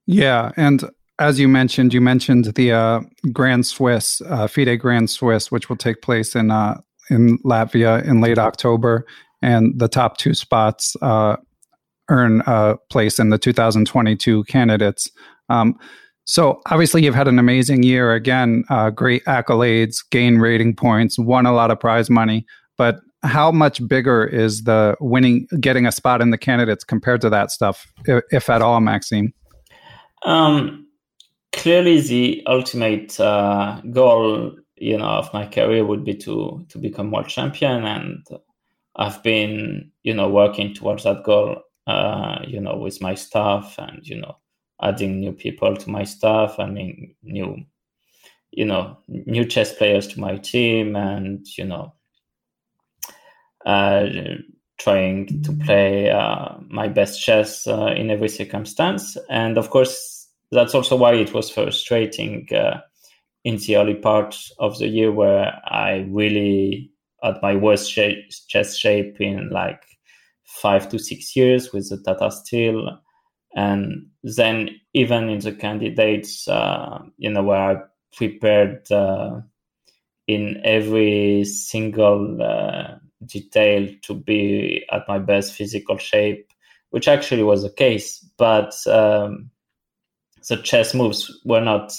Yeah, 0.05 0.51
and 0.55 0.83
as 1.19 1.39
you 1.39 1.47
mentioned, 1.47 1.93
you 1.93 2.01
mentioned 2.01 2.53
the 2.55 2.71
uh, 2.71 3.01
Grand 3.31 3.65
Swiss, 3.65 4.21
uh, 4.21 4.47
FIDE 4.47 4.79
Grand 4.79 5.09
Swiss, 5.09 5.51
which 5.51 5.69
will 5.69 5.77
take 5.77 6.01
place 6.01 6.35
in 6.35 6.51
uh, 6.51 6.79
in 7.09 7.37
Latvia 7.39 8.03
in 8.05 8.21
late 8.21 8.37
October, 8.37 9.05
and 9.41 9.79
the 9.79 9.87
top 9.87 10.17
two 10.17 10.33
spots 10.33 10.95
earn 12.07 12.43
a 12.45 12.77
place 12.91 13.17
in 13.17 13.29
the 13.29 13.37
2022 13.39 14.43
candidates. 14.43 15.09
Um, 15.49 15.75
so 16.25 16.59
obviously, 16.71 17.03
you've 17.03 17.15
had 17.15 17.27
an 17.27 17.37
amazing 17.37 17.83
year. 17.83 18.13
Again, 18.13 18.63
uh, 18.69 18.89
great 18.89 19.23
accolades, 19.25 19.97
gain 20.09 20.39
rating 20.39 20.75
points, 20.75 21.19
won 21.19 21.45
a 21.45 21.53
lot 21.53 21.69
of 21.69 21.79
prize 21.79 22.09
money. 22.09 22.45
But 22.77 22.99
how 23.23 23.51
much 23.51 23.87
bigger 23.87 24.25
is 24.25 24.63
the 24.63 24.95
winning, 24.99 25.47
getting 25.59 25.85
a 25.85 25.91
spot 25.91 26.21
in 26.21 26.31
the 26.31 26.37
candidates 26.37 26.83
compared 26.83 27.21
to 27.21 27.29
that 27.29 27.51
stuff, 27.51 27.85
if, 28.05 28.23
if 28.31 28.49
at 28.49 28.63
all, 28.63 28.81
Maxime? 28.81 29.33
Um, 30.23 30.87
clearly, 31.53 32.01
the 32.01 32.43
ultimate 32.47 33.19
uh, 33.19 33.81
goal, 33.91 34.55
you 34.77 34.97
know, 34.97 35.05
of 35.05 35.31
my 35.31 35.45
career 35.45 35.85
would 35.85 36.03
be 36.03 36.15
to 36.15 36.65
to 36.69 36.77
become 36.79 37.11
world 37.11 37.27
champion, 37.27 37.85
and 37.85 38.25
I've 38.95 39.21
been, 39.21 39.91
you 40.01 40.13
know, 40.15 40.27
working 40.27 40.73
towards 40.73 41.03
that 41.03 41.23
goal, 41.23 41.61
uh, 41.85 42.39
you 42.47 42.59
know, 42.59 42.77
with 42.77 42.99
my 42.99 43.13
staff, 43.13 43.75
and 43.77 43.99
you 44.07 44.19
know, 44.19 44.37
adding 44.81 45.19
new 45.19 45.31
people 45.31 45.75
to 45.75 45.89
my 45.89 46.03
staff. 46.03 46.55
I 46.59 46.65
mean, 46.65 47.15
new, 47.23 47.57
you 48.51 48.65
know, 48.65 48.97
new 49.07 49.45
chess 49.45 49.73
players 49.73 50.07
to 50.09 50.19
my 50.19 50.37
team, 50.37 50.95
and 50.95 51.45
you 51.57 51.65
know 51.65 51.93
uh, 53.65 54.05
trying 54.77 55.41
to 55.43 55.51
play 55.53 56.11
uh, 56.11 56.49
my 56.67 56.87
best 56.87 57.21
chess 57.21 57.67
uh, 57.67 57.93
in 57.95 58.09
every 58.09 58.29
circumstance. 58.29 59.17
And 59.29 59.57
of 59.57 59.69
course, 59.69 60.27
that's 60.51 60.75
also 60.75 60.95
why 60.95 61.13
it 61.13 61.33
was 61.33 61.49
frustrating 61.49 62.47
in 63.43 63.57
the 63.57 63.77
early 63.77 63.95
part 63.95 64.35
of 64.59 64.77
the 64.79 64.87
year 64.87 65.11
where 65.11 65.61
I 65.65 66.07
really 66.09 66.91
at 67.23 67.41
my 67.41 67.55
worst 67.55 67.91
shape, 67.91 68.29
chess 68.47 68.77
shape 68.77 69.19
in 69.19 69.49
like 69.49 69.81
five 70.43 70.89
to 70.89 70.99
six 70.99 71.35
years 71.35 71.73
with 71.73 71.89
the 71.89 71.97
Tata 71.97 72.31
Steel. 72.31 72.99
And 73.55 74.07
then 74.23 74.69
even 74.93 75.29
in 75.29 75.39
the 75.39 75.53
candidates, 75.53 76.47
uh, 76.47 76.99
you 77.17 77.29
know, 77.29 77.43
where 77.43 77.57
I 77.57 77.81
prepared 78.15 78.91
uh, 78.91 79.41
in 80.27 80.59
every 80.63 81.45
single 81.45 82.41
uh, 82.41 82.95
detail 83.25 83.87
to 84.03 84.13
be 84.13 84.85
at 84.91 85.07
my 85.07 85.19
best 85.19 85.53
physical 85.53 85.97
shape, 85.97 86.51
which 86.89 87.07
actually 87.07 87.43
was 87.43 87.63
the 87.63 87.69
case. 87.69 88.19
But 88.37 88.75
um, 88.87 89.51
the 90.49 90.57
chess 90.57 90.93
moves 90.93 91.41
were 91.45 91.61
not 91.61 91.97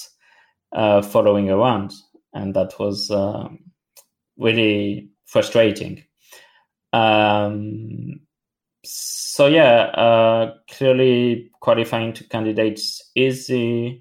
uh, 0.72 1.02
following 1.02 1.50
around, 1.50 1.92
and 2.34 2.54
that 2.54 2.78
was 2.78 3.10
um, 3.10 3.58
really 4.36 5.08
frustrating. 5.25 6.04
Um, 6.92 8.20
so 8.87 9.47
yeah, 9.47 9.87
uh, 9.95 10.55
clearly 10.71 11.50
qualifying 11.61 12.12
to 12.14 12.25
candidates 12.25 13.11
is 13.14 13.47
the 13.49 14.00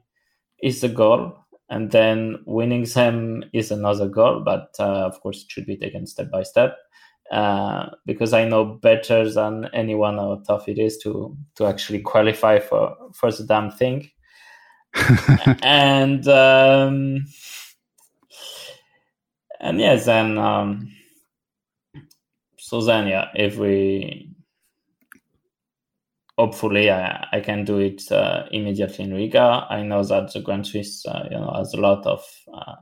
is 0.61 0.81
the 0.81 0.89
goal, 0.89 1.37
and 1.69 1.91
then 1.91 2.37
winning 2.45 2.83
them 2.85 3.43
is 3.53 3.71
another 3.71 4.07
goal. 4.07 4.41
But 4.45 4.75
uh, 4.79 5.05
of 5.05 5.19
course, 5.21 5.43
it 5.43 5.51
should 5.51 5.65
be 5.65 5.77
taken 5.77 6.07
step 6.07 6.31
by 6.31 6.43
step. 6.43 6.77
Uh, 7.31 7.89
because 8.05 8.33
I 8.33 8.45
know 8.45 8.65
better 8.65 9.27
than 9.27 9.67
anyone 9.73 10.17
how 10.17 10.43
tough 10.45 10.69
it 10.69 10.77
is 10.77 10.97
to 10.99 11.35
to 11.55 11.65
actually 11.65 12.01
qualify 12.01 12.59
for 12.59 12.95
for 13.13 13.31
the 13.31 13.43
damn 13.43 13.71
thing. 13.71 14.11
and 15.63 16.27
um, 16.27 17.25
and 19.59 19.79
yeah, 19.79 19.95
then 19.95 20.37
um, 20.37 20.91
so 22.59 22.81
then 22.81 23.07
yeah, 23.07 23.29
if 23.35 23.57
we 23.57 24.34
hopefully 26.37 26.91
I, 26.91 27.25
I 27.31 27.39
can 27.39 27.63
do 27.63 27.79
it 27.79 28.11
uh, 28.11 28.43
immediately 28.51 29.05
in 29.05 29.13
Riga. 29.13 29.65
I 29.69 29.83
know 29.83 30.03
that 30.03 30.33
the 30.33 30.41
Grand 30.41 30.67
Swiss 30.67 31.05
uh, 31.05 31.27
you 31.31 31.37
know 31.37 31.51
has 31.55 31.73
a 31.73 31.79
lot 31.79 32.05
of 32.05 32.23
uh, 32.53 32.75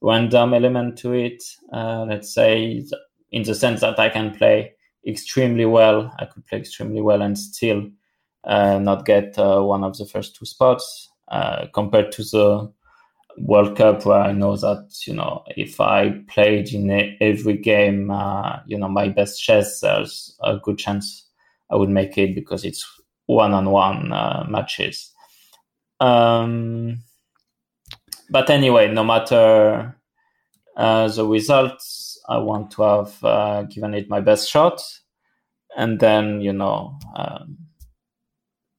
random 0.00 0.54
element 0.54 0.98
to 0.98 1.12
it. 1.12 1.42
Uh, 1.72 2.04
let's 2.08 2.32
say 2.32 2.84
in 3.30 3.42
the 3.42 3.54
sense 3.54 3.80
that 3.80 3.98
I 3.98 4.08
can 4.08 4.34
play 4.34 4.72
extremely 5.06 5.64
well. 5.64 6.12
I 6.18 6.24
could 6.24 6.46
play 6.46 6.58
extremely 6.58 7.00
well 7.00 7.22
and 7.22 7.38
still 7.38 7.88
uh, 8.44 8.78
not 8.78 9.06
get 9.06 9.38
uh, 9.38 9.60
one 9.62 9.84
of 9.84 9.96
the 9.96 10.06
first 10.06 10.36
two 10.36 10.46
spots 10.46 11.10
compared 11.72 12.10
to 12.12 12.22
the 12.22 12.72
World 13.36 13.76
Cup, 13.76 14.04
where 14.04 14.22
I 14.22 14.32
know 14.32 14.56
that 14.56 14.90
you 15.06 15.14
know 15.14 15.44
if 15.56 15.80
I 15.80 16.10
played 16.26 16.72
in 16.72 17.16
every 17.20 17.56
game, 17.56 18.10
you 18.66 18.76
know 18.76 18.88
my 18.88 19.08
best 19.08 19.40
chess, 19.40 19.80
there's 19.80 20.36
a 20.42 20.56
good 20.56 20.78
chance 20.78 21.27
I 21.70 21.76
would 21.76 21.90
make 21.90 22.16
it 22.18 22.34
because 22.34 22.64
it's 22.64 22.86
one-on-one 23.26 24.12
uh, 24.12 24.46
matches. 24.48 25.12
Um, 26.00 27.02
but 28.30 28.50
anyway, 28.50 28.92
no 28.92 29.04
matter 29.04 29.96
uh, 30.76 31.08
the 31.08 31.26
results, 31.26 32.20
I 32.28 32.38
want 32.38 32.70
to 32.72 32.82
have 32.82 33.24
uh, 33.24 33.62
given 33.62 33.94
it 33.94 34.08
my 34.08 34.20
best 34.20 34.48
shot, 34.48 34.80
and 35.76 36.00
then 36.00 36.40
you 36.40 36.52
know, 36.52 36.98
um, 37.14 37.58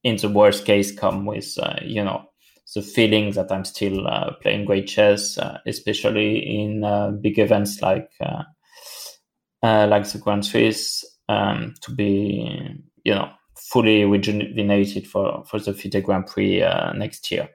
in 0.02 0.16
the 0.16 0.28
worst 0.28 0.64
case, 0.64 0.92
come 0.92 1.26
with 1.26 1.56
uh, 1.60 1.76
you 1.82 2.02
know 2.02 2.26
the 2.74 2.82
feeling 2.82 3.32
that 3.32 3.50
I'm 3.50 3.64
still 3.64 4.06
uh, 4.06 4.32
playing 4.40 4.64
great 4.64 4.86
chess, 4.86 5.38
especially 5.66 6.38
in 6.38 7.18
big 7.20 7.38
events 7.38 7.82
like 7.82 8.10
like 9.62 10.08
the 10.08 10.18
Grand 10.22 10.46
Swiss 10.46 11.04
um, 11.30 11.74
to 11.82 11.92
be, 11.92 12.82
you 13.04 13.14
know, 13.14 13.30
fully 13.56 14.04
rejuvenated 14.04 15.06
for, 15.06 15.44
for 15.46 15.60
the 15.60 15.72
FIDE 15.72 16.02
Grand 16.02 16.26
Prix 16.26 16.62
uh, 16.62 16.92
next 16.92 17.30
year. 17.30 17.48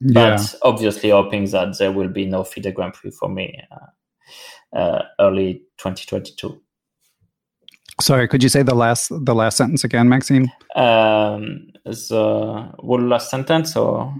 Yeah. 0.00 0.36
But 0.36 0.54
obviously, 0.62 1.10
hoping 1.10 1.46
that 1.46 1.76
there 1.78 1.90
will 1.90 2.08
be 2.08 2.26
no 2.26 2.44
FIDE 2.44 2.74
Grand 2.74 2.94
Prix 2.94 3.10
for 3.10 3.28
me 3.28 3.60
uh, 3.72 4.76
uh, 4.76 5.02
early 5.20 5.64
2022. 5.78 6.60
Sorry, 8.00 8.28
could 8.28 8.44
you 8.44 8.48
say 8.48 8.62
the 8.62 8.76
last 8.76 9.08
the 9.10 9.34
last 9.34 9.56
sentence 9.56 9.82
again, 9.82 10.08
Maxime? 10.08 10.52
Um, 10.76 11.72
the 11.84 12.72
one 12.78 13.08
last 13.08 13.28
sentence 13.28 13.74
or? 13.74 14.14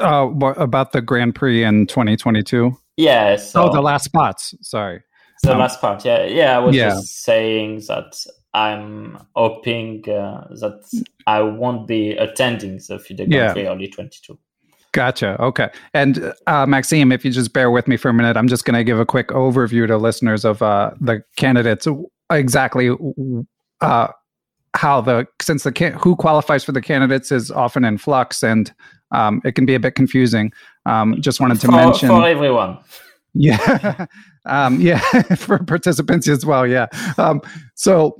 Uh, 0.00 0.26
what, 0.26 0.60
about 0.60 0.90
the 0.90 1.00
Grand 1.00 1.36
Prix 1.36 1.62
in 1.62 1.86
2022? 1.86 2.76
Yes. 2.96 2.96
Yeah, 2.96 3.36
so, 3.36 3.68
oh, 3.68 3.72
the 3.72 3.80
last 3.80 4.06
spots. 4.06 4.56
Sorry 4.60 5.02
the 5.42 5.52
um, 5.52 5.58
last 5.58 5.80
part 5.80 6.04
yeah 6.04 6.24
yeah 6.24 6.56
i 6.56 6.58
was 6.58 6.74
yeah. 6.74 6.90
just 6.90 7.22
saying 7.22 7.80
that 7.88 8.14
i'm 8.54 9.18
hoping 9.34 10.08
uh, 10.08 10.46
that 10.50 10.82
i 11.26 11.40
won't 11.40 11.86
be 11.86 12.12
attending 12.12 12.80
the 12.88 12.98
fide 12.98 13.32
yeah. 13.32 13.54
early 13.56 13.88
22 13.88 14.38
Gotcha. 14.92 15.40
Okay. 15.40 15.70
And 15.94 16.34
uh, 16.46 16.66
Maxime, 16.66 17.12
if 17.12 17.24
you 17.24 17.30
just 17.30 17.54
bear 17.54 17.70
with 17.70 17.88
me 17.88 17.96
for 17.96 18.10
a 18.10 18.12
minute, 18.12 18.36
I'm 18.36 18.46
just 18.46 18.66
going 18.66 18.76
to 18.76 18.84
give 18.84 19.00
a 19.00 19.06
quick 19.06 19.28
overview 19.28 19.86
to 19.86 19.96
listeners 19.96 20.44
of 20.44 20.60
uh, 20.60 20.90
the 21.00 21.24
candidates 21.36 21.88
exactly 22.30 22.90
uh, 23.80 24.08
how 24.74 25.00
the 25.00 25.26
since 25.40 25.62
the 25.62 25.72
can- 25.72 25.94
who 25.94 26.14
qualifies 26.14 26.62
for 26.62 26.72
the 26.72 26.82
candidates 26.82 27.32
is 27.32 27.50
often 27.50 27.84
in 27.84 27.98
flux 27.98 28.42
and 28.42 28.72
um, 29.12 29.42
it 29.44 29.54
can 29.54 29.66
be 29.66 29.74
a 29.74 29.80
bit 29.80 29.94
confusing. 29.94 30.52
Um, 30.86 31.20
just 31.20 31.40
wanted 31.40 31.60
to 31.60 31.66
for, 31.66 31.72
mention 31.72 32.08
for 32.08 32.26
everyone. 32.26 32.78
Yeah. 33.34 34.06
um, 34.46 34.80
yeah. 34.80 34.98
for 35.36 35.58
participants 35.58 36.28
as 36.28 36.44
well. 36.44 36.66
Yeah. 36.66 36.86
Um, 37.18 37.40
so 37.74 38.18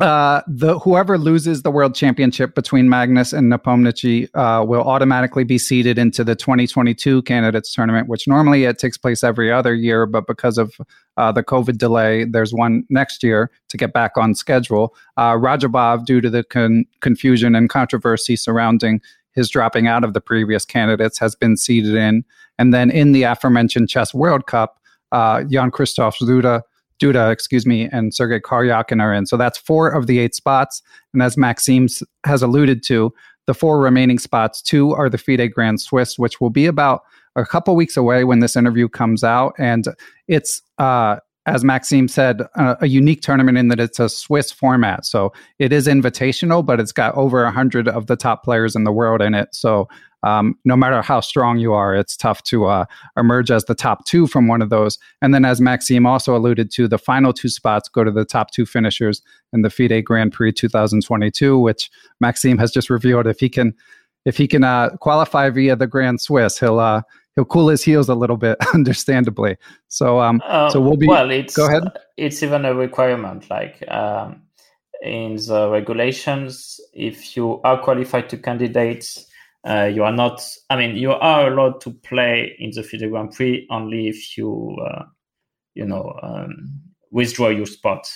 uh, 0.00 0.42
the 0.46 0.78
whoever 0.78 1.18
loses 1.18 1.62
the 1.62 1.72
world 1.72 1.92
championship 1.94 2.54
between 2.54 2.88
Magnus 2.88 3.32
and 3.32 3.52
Nepomniachtchi 3.52 4.28
uh, 4.34 4.64
will 4.64 4.82
automatically 4.82 5.42
be 5.42 5.58
seeded 5.58 5.98
into 5.98 6.22
the 6.22 6.36
2022 6.36 7.22
candidates 7.22 7.74
tournament, 7.74 8.06
which 8.06 8.28
normally 8.28 8.64
it 8.64 8.78
takes 8.78 8.96
place 8.96 9.24
every 9.24 9.50
other 9.50 9.74
year, 9.74 10.06
but 10.06 10.26
because 10.28 10.56
of 10.56 10.72
uh, 11.16 11.32
the 11.32 11.42
COVID 11.42 11.78
delay, 11.78 12.24
there's 12.24 12.54
one 12.54 12.84
next 12.90 13.24
year 13.24 13.50
to 13.70 13.76
get 13.76 13.92
back 13.92 14.12
on 14.16 14.36
schedule. 14.36 14.94
Uh, 15.16 15.32
Radjabov, 15.32 16.04
due 16.04 16.20
to 16.20 16.30
the 16.30 16.44
con- 16.44 16.84
confusion 17.00 17.56
and 17.56 17.68
controversy 17.68 18.36
surrounding 18.36 19.00
his 19.32 19.48
dropping 19.48 19.88
out 19.88 20.04
of 20.04 20.14
the 20.14 20.20
previous 20.20 20.64
candidates 20.64 21.18
has 21.18 21.34
been 21.34 21.56
seeded 21.56 21.94
in. 21.94 22.24
And 22.58 22.74
then 22.74 22.90
in 22.90 23.12
the 23.12 23.22
aforementioned 23.24 23.88
Chess 23.88 24.12
World 24.12 24.46
Cup, 24.46 24.80
uh, 25.12 25.44
Jan-Krzysztof 25.44 26.16
Duda, 26.22 26.62
Duda, 27.00 27.32
excuse 27.32 27.64
me, 27.64 27.88
and 27.92 28.12
Sergei 28.12 28.40
Karyakin 28.40 29.00
are 29.00 29.12
in. 29.12 29.26
So 29.26 29.36
that's 29.36 29.56
four 29.56 29.88
of 29.88 30.06
the 30.06 30.18
eight 30.18 30.34
spots. 30.34 30.82
And 31.12 31.22
as 31.22 31.36
Maxime 31.36 31.88
has 32.24 32.42
alluded 32.42 32.82
to, 32.84 33.12
the 33.46 33.54
four 33.54 33.80
remaining 33.80 34.18
spots, 34.18 34.60
two 34.60 34.92
are 34.92 35.08
the 35.08 35.16
FIDE 35.16 35.52
Grand 35.52 35.80
Swiss, 35.80 36.18
which 36.18 36.40
will 36.40 36.50
be 36.50 36.66
about 36.66 37.02
a 37.36 37.46
couple 37.46 37.76
weeks 37.76 37.96
away 37.96 38.24
when 38.24 38.40
this 38.40 38.56
interview 38.56 38.88
comes 38.88 39.24
out. 39.24 39.54
And 39.58 39.86
it's 40.26 40.60
uh, 40.78 41.16
as 41.48 41.64
Maxime 41.64 42.08
said, 42.08 42.42
uh, 42.56 42.74
a 42.80 42.86
unique 42.86 43.22
tournament 43.22 43.56
in 43.56 43.68
that 43.68 43.80
it's 43.80 43.98
a 43.98 44.08
Swiss 44.08 44.52
format. 44.52 45.06
So 45.06 45.32
it 45.58 45.72
is 45.72 45.86
invitational, 45.86 46.64
but 46.64 46.78
it's 46.78 46.92
got 46.92 47.14
over 47.14 47.42
100 47.44 47.88
of 47.88 48.06
the 48.06 48.16
top 48.16 48.44
players 48.44 48.76
in 48.76 48.84
the 48.84 48.92
world 48.92 49.22
in 49.22 49.34
it. 49.34 49.48
So 49.54 49.88
um, 50.22 50.58
no 50.64 50.76
matter 50.76 51.00
how 51.00 51.20
strong 51.20 51.58
you 51.58 51.72
are, 51.72 51.94
it's 51.94 52.16
tough 52.16 52.42
to 52.44 52.66
uh, 52.66 52.84
emerge 53.16 53.50
as 53.50 53.64
the 53.66 53.74
top 53.74 54.04
two 54.04 54.26
from 54.26 54.48
one 54.48 54.62
of 54.62 54.70
those. 54.70 54.98
And 55.22 55.32
then, 55.32 55.44
as 55.44 55.60
Maxime 55.60 56.06
also 56.06 56.36
alluded 56.36 56.70
to, 56.72 56.88
the 56.88 56.98
final 56.98 57.32
two 57.32 57.48
spots 57.48 57.88
go 57.88 58.04
to 58.04 58.10
the 58.10 58.24
top 58.24 58.50
two 58.50 58.66
finishers 58.66 59.22
in 59.52 59.62
the 59.62 59.70
FIDE 59.70 60.04
Grand 60.04 60.32
Prix 60.32 60.52
2022, 60.52 61.58
which 61.58 61.90
Maxime 62.20 62.58
has 62.58 62.72
just 62.72 62.90
revealed 62.90 63.26
if 63.26 63.40
he 63.40 63.48
can. 63.48 63.74
If 64.24 64.36
he 64.36 64.46
can 64.46 64.62
uh, 64.62 64.90
qualify 65.00 65.48
via 65.48 65.74
the 65.76 65.86
Grand 65.86 66.20
Swiss, 66.20 66.58
he'll 66.58 66.80
uh, 66.80 67.02
he'll 67.34 67.44
cool 67.44 67.68
his 67.68 67.84
heels 67.84 68.08
a 68.08 68.14
little 68.14 68.36
bit, 68.36 68.58
understandably. 68.74 69.56
So, 69.86 70.20
um, 70.20 70.42
uh, 70.44 70.70
so 70.70 70.80
we'll 70.80 70.96
be. 70.96 71.06
Well, 71.06 71.30
it's 71.30 71.56
go 71.56 71.68
ahead. 71.68 71.84
It's 72.16 72.42
even 72.42 72.64
a 72.64 72.74
requirement, 72.74 73.48
like 73.48 73.82
um, 73.88 74.42
in 75.00 75.36
the 75.36 75.70
regulations. 75.70 76.80
If 76.92 77.36
you 77.36 77.62
are 77.62 77.80
qualified 77.80 78.28
to 78.30 78.36
candidates, 78.36 79.27
uh, 79.66 79.90
you 79.92 80.04
are 80.04 80.12
not. 80.12 80.42
I 80.70 80.76
mean, 80.76 80.96
you 80.96 81.12
are 81.12 81.52
allowed 81.52 81.80
to 81.82 81.90
play 81.90 82.56
in 82.58 82.70
the 82.70 82.82
FIDE 82.82 83.10
Grand 83.10 83.32
Prix 83.32 83.66
only 83.70 84.08
if 84.08 84.36
you, 84.36 84.76
uh, 84.86 85.04
you 85.74 85.84
know, 85.84 86.18
um, 86.22 86.80
withdraw 87.10 87.48
your 87.48 87.66
spot. 87.66 88.10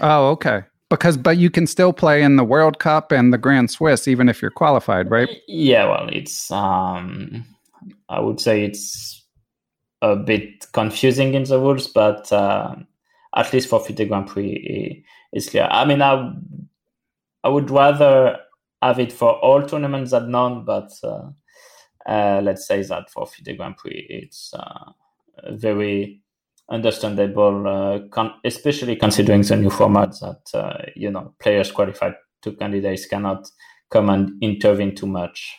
Oh, 0.00 0.28
okay. 0.30 0.62
Because, 0.90 1.16
but 1.16 1.36
you 1.36 1.50
can 1.50 1.66
still 1.66 1.92
play 1.92 2.22
in 2.22 2.36
the 2.36 2.44
World 2.44 2.78
Cup 2.78 3.12
and 3.12 3.32
the 3.32 3.38
Grand 3.38 3.70
Swiss, 3.70 4.08
even 4.08 4.28
if 4.28 4.40
you're 4.40 4.50
qualified, 4.50 5.10
right? 5.10 5.28
Yeah. 5.46 5.86
Well, 5.86 6.08
it's. 6.12 6.50
Um, 6.50 7.44
I 8.08 8.20
would 8.20 8.40
say 8.40 8.64
it's 8.64 9.24
a 10.02 10.16
bit 10.16 10.66
confusing 10.72 11.34
in 11.34 11.44
the 11.44 11.58
rules, 11.58 11.86
but 11.88 12.30
uh, 12.32 12.74
at 13.34 13.52
least 13.52 13.68
for 13.68 13.80
FIDE 13.80 14.08
Grand 14.08 14.28
Prix, 14.28 15.04
it's 15.32 15.50
clear. 15.50 15.68
I 15.70 15.84
mean, 15.84 16.02
I, 16.02 16.32
I 17.44 17.48
would 17.48 17.70
rather 17.70 18.38
have 18.82 18.98
it 18.98 19.12
for 19.12 19.32
all 19.40 19.62
tournaments 19.62 20.12
than 20.12 20.30
none, 20.30 20.64
but 20.64 20.90
uh, 21.02 21.30
uh, 22.06 22.40
let's 22.42 22.66
say 22.66 22.82
that 22.82 23.10
for 23.10 23.26
FIDE 23.26 23.56
Grand 23.56 23.76
Prix, 23.76 24.06
it's 24.08 24.54
uh, 24.54 24.92
very 25.50 26.22
understandable, 26.70 28.08
con- 28.10 28.34
especially 28.44 28.96
considering 28.96 29.42
the 29.42 29.56
new 29.56 29.70
format 29.70 30.10
that 30.20 30.92
you 30.94 31.10
know 31.10 31.34
players 31.38 31.72
qualified 31.72 32.14
to 32.42 32.52
candidates 32.52 33.06
cannot 33.06 33.48
come 33.90 34.10
and 34.10 34.32
intervene 34.42 34.94
too 34.94 35.06
much. 35.06 35.56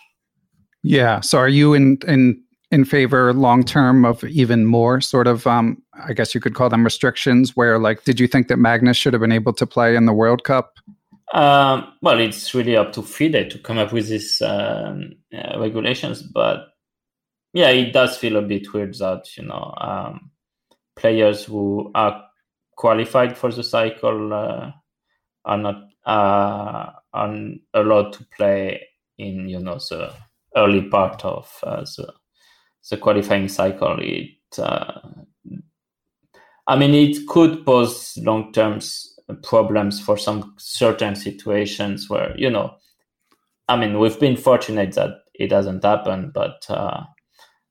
Yeah. 0.84 1.20
So 1.22 1.38
are 1.38 1.50
you 1.50 1.74
in 1.74 1.98
in 2.08 2.42
in 2.72 2.86
favor 2.86 3.34
long 3.34 3.64
term 3.64 4.06
of 4.06 4.24
even 4.26 4.66
more 4.66 5.02
sort 5.02 5.28
of 5.28 5.46
um 5.48 5.82
I 6.06 6.14
guess 6.14 6.34
you 6.34 6.42
could 6.42 6.56
call 6.56 6.70
them 6.70 6.84
restrictions 6.84 7.56
where 7.56 7.80
like 7.80 8.04
did 8.04 8.20
you 8.20 8.28
think 8.28 8.48
that 8.48 8.58
Magnus 8.58 8.98
should 8.98 9.14
have 9.14 9.22
been 9.22 9.32
able 9.32 9.54
to 9.54 9.66
play 9.66 9.96
in 9.96 10.06
the 10.06 10.14
World 10.14 10.44
Cup? 10.44 10.78
Um, 11.34 11.94
well, 12.02 12.20
it's 12.20 12.54
really 12.56 12.76
up 12.76 12.92
to 12.94 13.04
FIDE 13.04 13.52
to 13.52 13.60
come 13.60 13.78
up 13.78 13.94
with 13.94 14.10
these 14.10 14.42
um, 14.42 15.14
uh, 15.34 15.60
regulations, 15.60 16.24
but 16.24 16.70
yeah, 17.54 17.70
it 17.70 17.94
does 17.94 18.18
feel 18.18 18.38
a 18.38 18.42
bit 18.42 18.74
weird 18.74 18.96
that 18.96 19.38
you 19.38 19.44
know 19.44 19.74
um, 19.78 20.32
players 20.96 21.46
who 21.46 21.92
are 21.94 22.24
qualified 22.76 23.38
for 23.38 23.52
the 23.52 23.64
cycle 23.64 24.34
uh, 24.34 24.72
are 25.46 25.58
not 25.58 25.84
uh, 26.06 26.92
are 27.14 27.36
allowed 27.74 28.14
to 28.14 28.26
play 28.36 28.88
in 29.18 29.50
you 29.50 29.60
know 29.60 29.76
the 29.90 30.12
early 30.56 30.82
part 30.90 31.24
of 31.26 31.52
uh, 31.64 31.82
the 31.82 32.14
the 32.90 32.98
qualifying 32.98 33.48
cycle. 33.48 33.98
It 34.00 34.58
uh, 34.58 35.00
I 36.70 36.76
mean, 36.76 36.94
it 36.94 37.28
could 37.28 37.66
pose 37.66 38.16
long 38.18 38.54
term 38.54 38.80
problems 39.36 40.00
for 40.00 40.18
some 40.18 40.54
certain 40.58 41.16
situations 41.16 42.10
where 42.10 42.36
you 42.38 42.50
know. 42.50 42.76
I 43.68 43.76
mean, 43.76 44.00
we've 44.00 44.20
been 44.20 44.36
fortunate 44.36 44.94
that 44.96 45.22
it 45.36 45.52
hasn't 45.52 45.84
happened, 45.84 46.34
but 46.34 46.66
uh, 46.70 47.04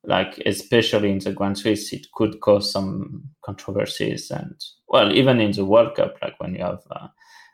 like 0.03 0.41
especially 0.45 1.11
in 1.11 1.19
the 1.19 1.33
Grand 1.33 1.57
Swiss, 1.57 1.91
it 1.91 2.07
could 2.13 2.39
cause 2.39 2.71
some 2.71 3.29
controversies, 3.41 4.31
and 4.31 4.55
well, 4.87 5.11
even 5.11 5.39
in 5.39 5.51
the 5.51 5.65
World 5.65 5.95
Cup, 5.95 6.15
like 6.21 6.39
when 6.39 6.55
you 6.55 6.63
have 6.63 6.83
uh, 6.89 7.07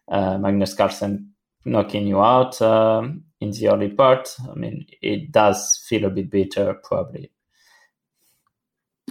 uh, 0.10 0.38
Magnus 0.38 0.74
Carlsen 0.74 1.32
knocking 1.65 2.06
you 2.06 2.22
out 2.22 2.62
um, 2.62 3.24
in 3.41 3.52
the 3.52 3.70
early 3.70 3.89
part, 3.89 4.36
I 4.50 4.54
mean, 4.54 4.86
it 5.02 5.32
does 5.32 5.84
feel 5.88 6.06
a 6.06 6.10
bit 6.10 6.30
bitter, 6.30 6.76
probably. 6.84 7.32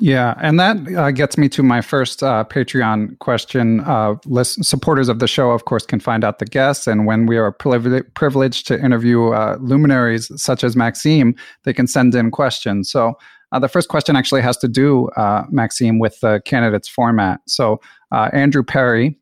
Yeah, 0.00 0.34
and 0.38 0.58
that 0.58 0.92
uh, 0.96 1.12
gets 1.12 1.38
me 1.38 1.48
to 1.50 1.62
my 1.62 1.80
first 1.80 2.20
uh, 2.20 2.44
Patreon 2.44 3.16
question. 3.20 3.78
Uh, 3.80 4.16
list, 4.26 4.64
supporters 4.64 5.08
of 5.08 5.20
the 5.20 5.28
show, 5.28 5.52
of 5.52 5.66
course, 5.66 5.86
can 5.86 6.00
find 6.00 6.24
out 6.24 6.40
the 6.40 6.46
guests, 6.46 6.88
and 6.88 7.06
when 7.06 7.26
we 7.26 7.36
are 7.36 7.52
privileged 7.52 8.66
to 8.66 8.84
interview 8.84 9.28
uh, 9.28 9.56
luminaries 9.60 10.32
such 10.34 10.64
as 10.64 10.74
Maxime, 10.74 11.36
they 11.62 11.72
can 11.72 11.86
send 11.86 12.12
in 12.16 12.32
questions. 12.32 12.90
So 12.90 13.16
uh, 13.52 13.60
the 13.60 13.68
first 13.68 13.88
question 13.88 14.16
actually 14.16 14.42
has 14.42 14.56
to 14.58 14.68
do, 14.68 15.08
uh, 15.10 15.44
Maxime, 15.50 16.00
with 16.00 16.18
the 16.18 16.42
candidates 16.44 16.88
format. 16.88 17.40
So 17.46 17.80
Andrew 18.10 18.64
Perry 18.64 19.16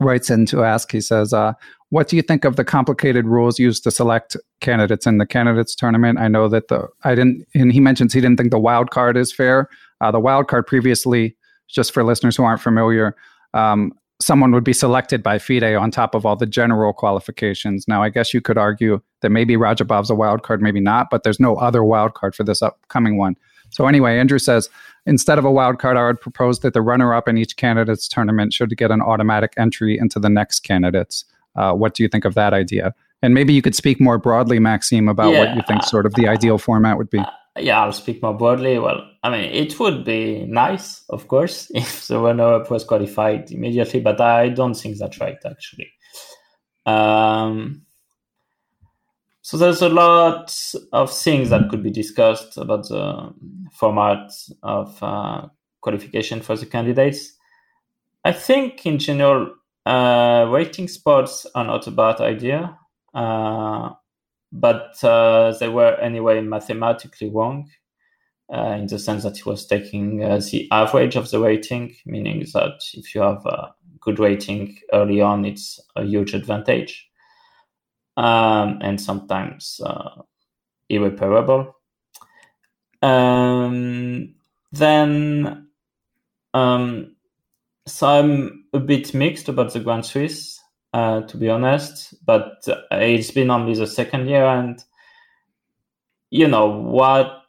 writes 0.00 0.28
in 0.28 0.44
to 0.46 0.64
ask. 0.64 0.90
He 0.90 1.00
says, 1.00 1.32
what 1.90 2.08
do 2.08 2.16
you 2.16 2.22
think 2.22 2.44
of 2.44 2.56
the 2.56 2.64
complicated 2.64 3.26
rules 3.26 3.60
used 3.60 3.84
to 3.84 3.92
select 3.92 4.36
candidates 4.60 5.06
in 5.06 5.18
the 5.18 5.26
candidates 5.26 5.76
tournament? 5.76 6.18
I 6.18 6.26
know 6.26 6.48
that 6.48 6.66
the 6.66 6.88
I 7.04 7.14
didn't, 7.14 7.46
and 7.54 7.72
he 7.72 7.78
mentions 7.78 8.12
he 8.12 8.20
didn't 8.20 8.38
think 8.38 8.50
the 8.50 8.58
wild 8.58 8.90
card 8.90 9.16
is 9.16 9.32
fair. 9.32 9.68
Uh, 10.00 10.10
the 10.10 10.20
wild 10.20 10.48
card 10.48 10.66
previously, 10.66 11.36
just 11.68 11.92
for 11.92 12.02
listeners 12.04 12.36
who 12.36 12.42
aren't 12.42 12.60
familiar, 12.60 13.14
um, 13.54 13.92
someone 14.20 14.52
would 14.52 14.64
be 14.64 14.72
selected 14.72 15.22
by 15.22 15.38
FIDE 15.38 15.74
on 15.74 15.90
top 15.90 16.14
of 16.14 16.26
all 16.26 16.36
the 16.36 16.46
general 16.46 16.92
qualifications. 16.92 17.86
Now, 17.88 18.02
I 18.02 18.10
guess 18.10 18.34
you 18.34 18.40
could 18.40 18.58
argue 18.58 19.00
that 19.22 19.30
maybe 19.30 19.56
Radjabov's 19.56 20.10
a 20.10 20.14
wild 20.14 20.42
card, 20.42 20.60
maybe 20.60 20.80
not, 20.80 21.08
but 21.10 21.22
there's 21.22 21.40
no 21.40 21.56
other 21.56 21.82
wild 21.82 22.14
card 22.14 22.34
for 22.34 22.44
this 22.44 22.60
upcoming 22.60 23.16
one. 23.16 23.36
So 23.70 23.86
anyway, 23.86 24.18
Andrew 24.18 24.38
says 24.38 24.68
instead 25.06 25.38
of 25.38 25.44
a 25.44 25.50
wild 25.50 25.78
card, 25.78 25.96
I 25.96 26.06
would 26.06 26.20
propose 26.20 26.60
that 26.60 26.74
the 26.74 26.82
runner-up 26.82 27.28
in 27.28 27.38
each 27.38 27.56
candidates 27.56 28.08
tournament 28.08 28.52
should 28.52 28.76
get 28.76 28.90
an 28.90 29.00
automatic 29.00 29.54
entry 29.56 29.98
into 29.98 30.18
the 30.18 30.28
next 30.28 30.60
candidates. 30.60 31.24
Uh, 31.56 31.72
what 31.72 31.94
do 31.94 32.02
you 32.02 32.08
think 32.08 32.24
of 32.24 32.34
that 32.34 32.52
idea? 32.52 32.94
And 33.22 33.32
maybe 33.32 33.52
you 33.52 33.62
could 33.62 33.74
speak 33.74 34.00
more 34.00 34.18
broadly, 34.18 34.58
Maxime, 34.58 35.08
about 35.08 35.32
yeah, 35.32 35.40
what 35.40 35.56
you 35.56 35.62
think 35.66 35.82
sort 35.84 36.04
of 36.04 36.14
the 36.14 36.26
ideal 36.26 36.58
format 36.58 36.96
would 36.96 37.10
be. 37.10 37.22
Yeah, 37.58 37.82
I'll 37.82 37.92
speak 37.92 38.22
more 38.22 38.36
broadly. 38.36 38.78
Well, 38.78 39.02
I 39.22 39.30
mean, 39.30 39.50
it 39.52 39.78
would 39.80 40.04
be 40.04 40.46
nice, 40.46 41.04
of 41.10 41.28
course, 41.28 41.70
if 41.74 42.06
the 42.06 42.18
runner-up 42.18 42.70
was 42.70 42.84
qualified 42.84 43.50
immediately, 43.50 44.00
but 44.00 44.20
I 44.20 44.48
don't 44.48 44.74
think 44.74 44.98
that's 44.98 45.20
right, 45.20 45.38
actually. 45.44 45.92
Um, 46.86 47.82
so 49.42 49.56
there's 49.56 49.82
a 49.82 49.88
lot 49.88 50.54
of 50.92 51.12
things 51.12 51.50
that 51.50 51.68
could 51.70 51.82
be 51.82 51.90
discussed 51.90 52.56
about 52.56 52.88
the 52.88 53.34
format 53.72 54.30
of 54.62 55.02
uh, 55.02 55.48
qualification 55.80 56.40
for 56.40 56.56
the 56.56 56.66
candidates. 56.66 57.32
I 58.24 58.32
think, 58.32 58.86
in 58.86 58.98
general, 58.98 59.54
uh, 59.86 60.64
spots 60.86 61.46
are 61.54 61.64
not 61.64 61.86
a 61.86 61.90
bad 61.90 62.20
idea, 62.20 62.78
uh, 63.14 63.90
but 64.52 65.02
uh, 65.04 65.54
they 65.58 65.68
were 65.68 65.94
anyway 65.96 66.40
mathematically 66.40 67.30
wrong 67.30 67.70
uh, 68.52 68.76
in 68.78 68.86
the 68.86 68.98
sense 68.98 69.22
that 69.22 69.36
he 69.36 69.42
was 69.48 69.66
taking 69.66 70.24
uh, 70.24 70.40
the 70.50 70.68
average 70.72 71.16
of 71.16 71.30
the 71.30 71.38
rating, 71.38 71.94
meaning 72.04 72.44
that 72.52 72.80
if 72.94 73.14
you 73.14 73.20
have 73.20 73.44
a 73.46 73.72
good 74.00 74.18
rating 74.18 74.76
early 74.92 75.20
on, 75.20 75.44
it's 75.44 75.78
a 75.96 76.04
huge 76.04 76.34
advantage, 76.34 77.08
um, 78.16 78.78
and 78.82 79.00
sometimes 79.00 79.80
uh, 79.84 80.22
irreparable. 80.88 81.76
Um, 83.02 84.34
then 84.72 85.68
um, 86.54 87.16
so 87.86 88.06
I'm 88.06 88.64
a 88.72 88.80
bit 88.80 89.14
mixed 89.14 89.48
about 89.48 89.72
the 89.72 89.80
Grand 89.80 90.04
Swiss, 90.04 90.59
uh, 90.92 91.22
to 91.22 91.36
be 91.36 91.48
honest. 91.48 92.14
But 92.24 92.66
it's 92.90 93.30
been 93.30 93.50
only 93.50 93.74
the 93.74 93.86
second 93.86 94.28
year, 94.28 94.44
and 94.44 94.82
you 96.30 96.48
know 96.48 96.68
what? 96.68 97.42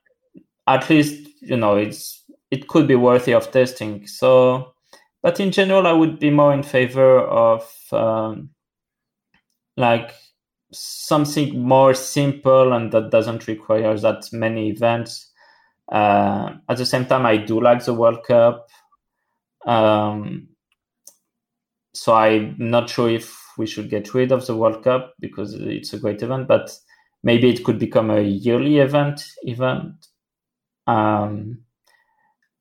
At 0.67 0.89
least 0.89 1.27
you 1.41 1.57
know 1.57 1.75
it's 1.77 2.23
it 2.51 2.67
could 2.67 2.87
be 2.87 2.95
worthy 2.95 3.33
of 3.33 3.51
testing. 3.51 4.07
So, 4.07 4.73
but 5.21 5.39
in 5.39 5.51
general, 5.51 5.87
I 5.87 5.93
would 5.93 6.19
be 6.19 6.29
more 6.29 6.53
in 6.53 6.63
favor 6.63 7.19
of 7.19 7.63
um, 7.91 8.49
like 9.77 10.13
something 10.71 11.59
more 11.59 11.93
simple 11.93 12.73
and 12.73 12.91
that 12.91 13.11
doesn't 13.11 13.47
require 13.47 13.97
that 13.97 14.31
many 14.31 14.69
events. 14.69 15.31
Uh, 15.91 16.55
at 16.69 16.77
the 16.77 16.85
same 16.85 17.05
time, 17.05 17.25
I 17.25 17.37
do 17.37 17.59
like 17.59 17.83
the 17.83 17.93
World 17.93 18.23
Cup. 18.23 18.69
Um, 19.65 20.47
so 22.01 22.15
I'm 22.15 22.55
not 22.57 22.89
sure 22.89 23.11
if 23.11 23.39
we 23.59 23.67
should 23.67 23.91
get 23.91 24.15
rid 24.15 24.31
of 24.31 24.47
the 24.47 24.55
World 24.55 24.83
Cup 24.83 25.13
because 25.19 25.53
it's 25.53 25.93
a 25.93 25.99
great 25.99 26.23
event, 26.23 26.47
but 26.47 26.75
maybe 27.21 27.47
it 27.47 27.63
could 27.63 27.77
become 27.77 28.09
a 28.09 28.21
yearly 28.21 28.79
event. 28.79 29.23
Event 29.43 30.07
um, 30.87 31.59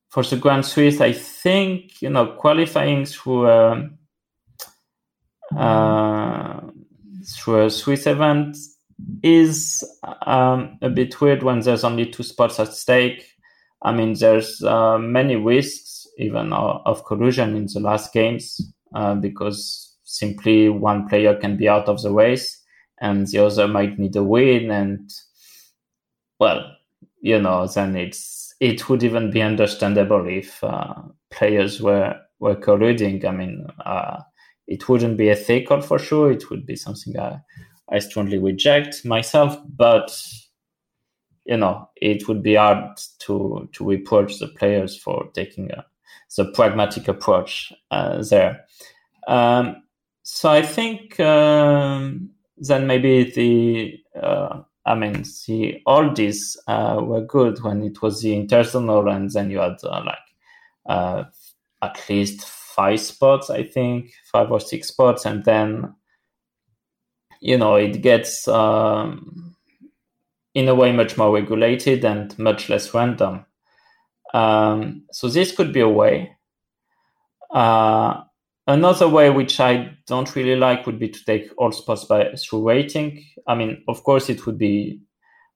for 0.09 0.21
the 0.21 0.37
Grand 0.37 0.63
Swiss, 0.63 1.01
I 1.01 1.13
think 1.13 2.03
you 2.03 2.11
know 2.11 2.27
qualifying 2.27 3.03
through 3.05 3.47
a, 3.47 3.89
uh, 5.57 6.59
through 7.25 7.65
a 7.65 7.71
Swiss 7.71 8.05
event 8.05 8.57
is 9.23 9.83
um, 10.27 10.77
a 10.83 10.89
bit 10.91 11.19
weird 11.19 11.41
when 11.41 11.61
there's 11.61 11.83
only 11.83 12.05
two 12.05 12.21
spots 12.21 12.59
at 12.59 12.75
stake. 12.75 13.25
I 13.81 13.91
mean, 13.91 14.13
there's 14.13 14.61
uh, 14.61 14.99
many 14.99 15.35
risks 15.35 16.05
even 16.19 16.53
of 16.53 17.03
collusion 17.05 17.55
in 17.55 17.65
the 17.65 17.79
last 17.79 18.13
games 18.13 18.61
uh, 18.93 19.15
because 19.15 19.97
simply 20.03 20.69
one 20.69 21.07
player 21.07 21.35
can 21.35 21.57
be 21.57 21.69
out 21.69 21.87
of 21.87 22.01
the 22.01 22.11
race 22.11 22.61
and 22.99 23.27
the 23.27 23.39
other 23.39 23.67
might 23.67 23.97
need 23.97 24.15
a 24.15 24.23
win 24.23 24.69
and 24.71 25.09
well 26.39 26.63
you 27.21 27.39
know 27.39 27.67
then 27.67 27.95
it's 27.95 28.53
it 28.59 28.87
would 28.89 29.03
even 29.03 29.31
be 29.31 29.41
understandable 29.41 30.27
if 30.27 30.63
uh, 30.63 30.93
players 31.31 31.81
were 31.81 32.15
were 32.39 32.55
colluding. 32.55 33.25
I 33.25 33.31
mean 33.31 33.65
uh, 33.85 34.21
it 34.67 34.87
wouldn't 34.87 35.17
be 35.17 35.31
ethical 35.31 35.81
for 35.81 35.97
sure. 35.97 36.31
It 36.31 36.49
would 36.49 36.65
be 36.65 36.75
something 36.75 37.17
i 37.19 37.39
i 37.89 37.99
strongly 37.99 38.37
reject 38.37 39.05
myself 39.05 39.57
but 39.75 40.09
you 41.45 41.57
know 41.57 41.89
it 41.97 42.27
would 42.27 42.41
be 42.41 42.55
hard 42.55 42.97
to 43.19 43.69
to 43.73 43.85
reproach 43.85 44.39
the 44.39 44.47
players 44.47 44.97
for 44.97 45.29
taking 45.33 45.71
a 45.71 45.85
the 46.37 46.45
pragmatic 46.51 47.07
approach 47.07 47.73
uh, 47.91 48.23
there. 48.23 48.65
Um, 49.27 49.83
so 50.23 50.49
I 50.49 50.61
think 50.61 51.19
um, 51.19 52.29
then 52.57 52.87
maybe 52.87 53.31
the 53.31 53.99
uh, 54.19 54.61
I 54.85 54.95
mean 54.95 55.23
the 55.47 55.81
oldies 55.87 56.57
uh, 56.67 57.01
were 57.03 57.21
good 57.21 57.61
when 57.63 57.83
it 57.83 58.01
was 58.01 58.21
the 58.21 58.33
interzonal, 58.33 59.13
and 59.13 59.29
then 59.31 59.49
you 59.49 59.59
had 59.59 59.77
uh, 59.83 60.03
like 60.05 60.17
uh, 60.85 61.23
at 61.81 62.03
least 62.09 62.43
five 62.43 62.99
spots, 62.99 63.49
I 63.49 63.63
think 63.63 64.13
five 64.31 64.51
or 64.51 64.59
six 64.59 64.87
spots, 64.89 65.25
and 65.25 65.43
then 65.43 65.93
you 67.39 67.57
know 67.57 67.75
it 67.75 68.01
gets 68.01 68.47
um, 68.47 69.55
in 70.53 70.67
a 70.67 70.75
way 70.75 70.91
much 70.91 71.17
more 71.17 71.33
regulated 71.33 72.05
and 72.05 72.37
much 72.37 72.69
less 72.69 72.93
random. 72.93 73.45
Um, 74.33 75.03
so 75.11 75.27
this 75.27 75.55
could 75.55 75.73
be 75.73 75.81
a 75.81 75.89
way. 75.89 76.35
Uh, 77.53 78.21
another 78.67 79.07
way, 79.07 79.29
which 79.29 79.59
I 79.59 79.97
don't 80.07 80.35
really 80.35 80.55
like, 80.55 80.85
would 80.85 80.99
be 80.99 81.09
to 81.09 81.25
take 81.25 81.49
all 81.57 81.71
spots 81.71 82.05
by 82.05 82.33
through 82.35 82.67
rating. 82.67 83.25
I 83.47 83.55
mean, 83.55 83.83
of 83.87 84.03
course, 84.03 84.29
it 84.29 84.45
would 84.45 84.57
be 84.57 85.01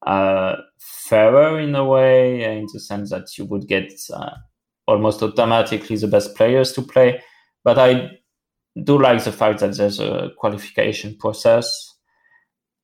uh, 0.05 0.55
fairer 0.77 1.59
in 1.59 1.75
a 1.75 1.85
way, 1.85 2.57
in 2.57 2.67
the 2.71 2.79
sense 2.79 3.09
that 3.11 3.37
you 3.37 3.45
would 3.45 3.67
get 3.67 3.93
uh, 4.13 4.31
almost 4.87 5.23
automatically 5.23 5.95
the 5.95 6.07
best 6.07 6.35
players 6.35 6.73
to 6.73 6.81
play. 6.81 7.21
But 7.63 7.79
I 7.79 8.19
do 8.83 8.99
like 9.01 9.23
the 9.23 9.31
fact 9.31 9.59
that 9.59 9.75
there's 9.75 9.99
a 9.99 10.31
qualification 10.37 11.15
process. 11.17 11.93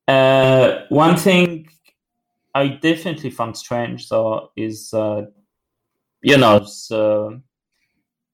Uh, 0.08 0.80
one 0.90 1.18
thing 1.18 1.68
I 2.56 2.68
definitely 2.70 3.30
found 3.30 3.58
strange, 3.58 4.10
though, 4.10 4.52
is 4.56 4.94
uh, 4.94 5.24
you 6.22 6.38
know, 6.38 6.60
the, 6.60 7.42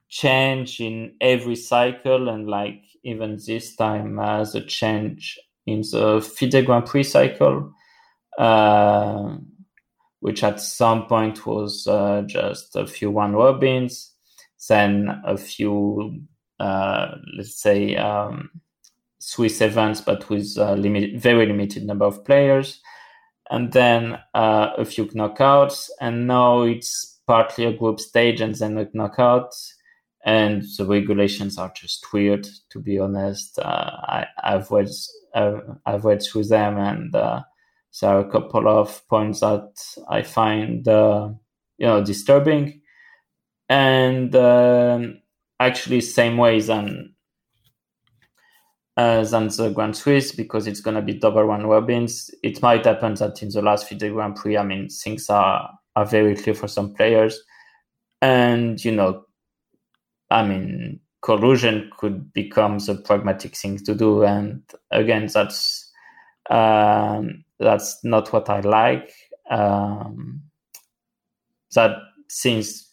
change 0.09 0.79
in 0.79 1.13
every 1.21 1.55
cycle, 1.55 2.29
and 2.29 2.47
like 2.47 2.81
even 3.03 3.39
this 3.45 3.75
time, 3.75 4.19
uh, 4.19 4.43
the 4.43 4.61
change 4.61 5.39
in 5.65 5.81
the 5.91 6.21
FIDE 6.21 6.65
Grand 6.65 6.85
Prix 6.85 7.03
cycle, 7.03 7.73
uh, 8.37 9.35
which 10.19 10.43
at 10.43 10.59
some 10.59 11.05
point 11.07 11.45
was 11.45 11.87
uh, 11.87 12.23
just 12.25 12.75
a 12.75 12.87
few 12.87 13.11
round 13.11 13.35
robins, 13.35 14.13
then 14.69 15.21
a 15.25 15.37
few, 15.37 16.21
uh, 16.59 17.15
let's 17.37 17.61
say, 17.61 17.95
um, 17.95 18.49
Swiss 19.19 19.61
events, 19.61 19.99
but 19.99 20.29
with 20.29 20.55
a 20.57 20.75
limit, 20.75 21.19
very 21.19 21.45
limited 21.45 21.85
number 21.85 22.05
of 22.05 22.23
players, 22.23 22.79
and 23.49 23.73
then 23.73 24.19
uh, 24.33 24.69
a 24.77 24.85
few 24.85 25.05
knockouts, 25.07 25.89
and 25.99 26.27
now 26.27 26.61
it's 26.61 27.16
partly 27.27 27.65
a 27.65 27.73
group 27.73 27.99
stage 27.99 28.41
and 28.41 28.55
then 28.55 28.77
a 28.77 28.87
knockout. 28.93 29.53
And 30.25 30.63
the 30.77 30.85
regulations 30.85 31.57
are 31.57 31.71
just 31.75 32.11
weird, 32.11 32.47
to 32.71 32.79
be 32.79 32.99
honest. 32.99 33.59
Uh, 33.59 33.91
I, 34.07 34.27
have 34.43 34.71
read, 34.71 34.89
I've 35.85 36.05
read 36.05 36.21
through 36.21 36.45
them, 36.45 36.77
and 36.77 37.15
uh, 37.15 37.43
there 38.01 38.09
are 38.09 38.19
a 38.19 38.31
couple 38.31 38.67
of 38.67 39.07
points 39.07 39.39
that 39.41 39.69
I 40.09 40.23
find, 40.23 40.85
uh, 40.87 41.29
you 41.77 41.87
know, 41.87 42.03
disturbing. 42.03 42.81
And 43.69 44.35
um, 44.35 45.21
actually, 45.59 46.01
same 46.01 46.37
way 46.37 46.59
than 46.59 47.15
uh, 48.97 49.23
than 49.23 49.47
the 49.49 49.69
Grand 49.69 49.95
Swiss 49.95 50.31
because 50.31 50.65
it's 50.65 50.81
going 50.81 50.95
to 50.95 51.01
be 51.01 51.13
double 51.13 51.43
round 51.43 51.69
robins. 51.69 52.31
It 52.41 52.61
might 52.61 52.83
happen 52.83 53.13
that 53.15 53.41
in 53.43 53.49
the 53.49 53.61
last 53.61 53.87
FIDE 53.87 54.11
Grand 54.11 54.35
Prix, 54.35 54.57
I 54.57 54.63
mean, 54.63 54.89
things 54.89 55.29
are, 55.29 55.69
are 55.97 56.05
very 56.05 56.35
clear 56.35 56.53
for 56.53 56.67
some 56.67 56.93
players. 56.93 57.41
And, 58.21 58.83
you 58.83 58.91
know, 58.91 59.23
I 60.29 60.45
mean, 60.45 60.99
collusion 61.21 61.89
could 61.97 62.31
become 62.33 62.77
the 62.77 62.95
pragmatic 62.95 63.55
thing 63.55 63.79
to 63.79 63.95
do. 63.95 64.23
And 64.23 64.61
again, 64.91 65.27
that's 65.33 65.91
um, 66.49 67.43
that's 67.59 68.03
not 68.03 68.31
what 68.31 68.47
I 68.49 68.59
like. 68.59 69.11
Um, 69.49 70.43
that 71.73 71.97
things 72.31 72.87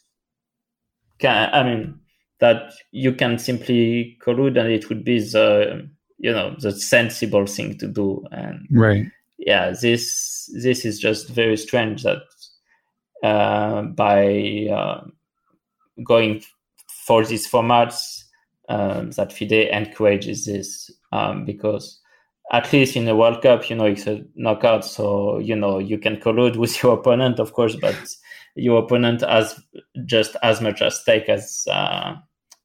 can, 1.18 1.50
I 1.52 1.62
mean, 1.62 2.00
that 2.40 2.72
you 2.90 3.12
can 3.12 3.38
simply 3.38 4.16
collude 4.24 4.58
and 4.58 4.70
it 4.70 4.88
would 4.88 5.04
be 5.04 5.18
the 5.20 5.88
you 6.18 6.32
know 6.32 6.56
the 6.58 6.72
sensible 6.72 7.46
thing 7.46 7.76
to 7.78 7.88
do 7.88 8.24
and 8.30 8.66
right 8.70 9.06
yeah 9.38 9.70
this 9.70 10.50
this 10.62 10.84
is 10.84 10.98
just 10.98 11.28
very 11.28 11.56
strange 11.56 12.02
that 12.02 12.18
uh, 13.22 13.82
by 13.82 14.68
uh, 14.72 15.04
going 16.04 16.42
for 16.88 17.24
these 17.24 17.48
formats 17.48 18.24
um, 18.68 19.10
that 19.12 19.32
FIDE 19.32 19.68
encourages 19.70 20.46
this 20.46 20.90
um, 21.12 21.44
because 21.44 22.00
at 22.52 22.72
least 22.72 22.96
in 22.96 23.04
the 23.04 23.16
World 23.16 23.42
Cup, 23.42 23.68
you 23.70 23.76
know, 23.76 23.86
it's 23.86 24.06
a 24.06 24.22
knockout, 24.34 24.84
so 24.84 25.38
you 25.38 25.56
know 25.56 25.78
you 25.78 25.98
can 25.98 26.16
collude 26.16 26.56
with 26.56 26.82
your 26.82 26.94
opponent, 26.94 27.38
of 27.38 27.52
course, 27.52 27.76
but 27.76 27.96
your 28.54 28.82
opponent 28.82 29.22
has 29.22 29.60
just 30.04 30.36
as 30.42 30.60
much 30.60 30.82
at 30.82 30.92
stake 30.92 31.28
as 31.28 31.64
uh, 31.70 32.14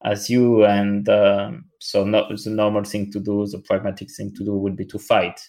as 0.04 0.30
you, 0.30 0.66
and 0.66 1.08
um, 1.10 1.66
so 1.80 2.04
not, 2.04 2.30
the 2.30 2.50
normal 2.50 2.84
thing 2.84 3.12
to 3.12 3.20
do, 3.20 3.46
the 3.48 3.60
pragmatic 3.60 4.10
thing 4.12 4.34
to 4.36 4.44
do, 4.44 4.54
would 4.54 4.76
be 4.76 4.86
to 4.86 5.00
fight, 5.00 5.40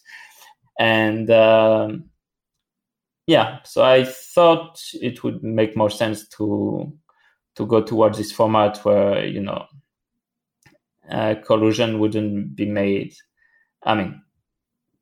and 0.78 1.30
um, 1.30 2.04
yeah, 3.30 3.58
so 3.64 3.84
I 3.84 4.04
thought 4.04 4.80
it 4.94 5.22
would 5.22 5.42
make 5.44 5.76
more 5.76 5.90
sense 5.90 6.26
to 6.36 6.92
to 7.54 7.66
go 7.66 7.80
towards 7.80 8.18
this 8.18 8.32
format 8.32 8.78
where 8.84 9.24
you 9.24 9.40
know 9.40 9.66
uh, 11.08 11.36
collusion 11.46 12.00
wouldn't 12.00 12.56
be 12.56 12.66
made. 12.66 13.14
I 13.84 13.94
mean, 13.94 14.20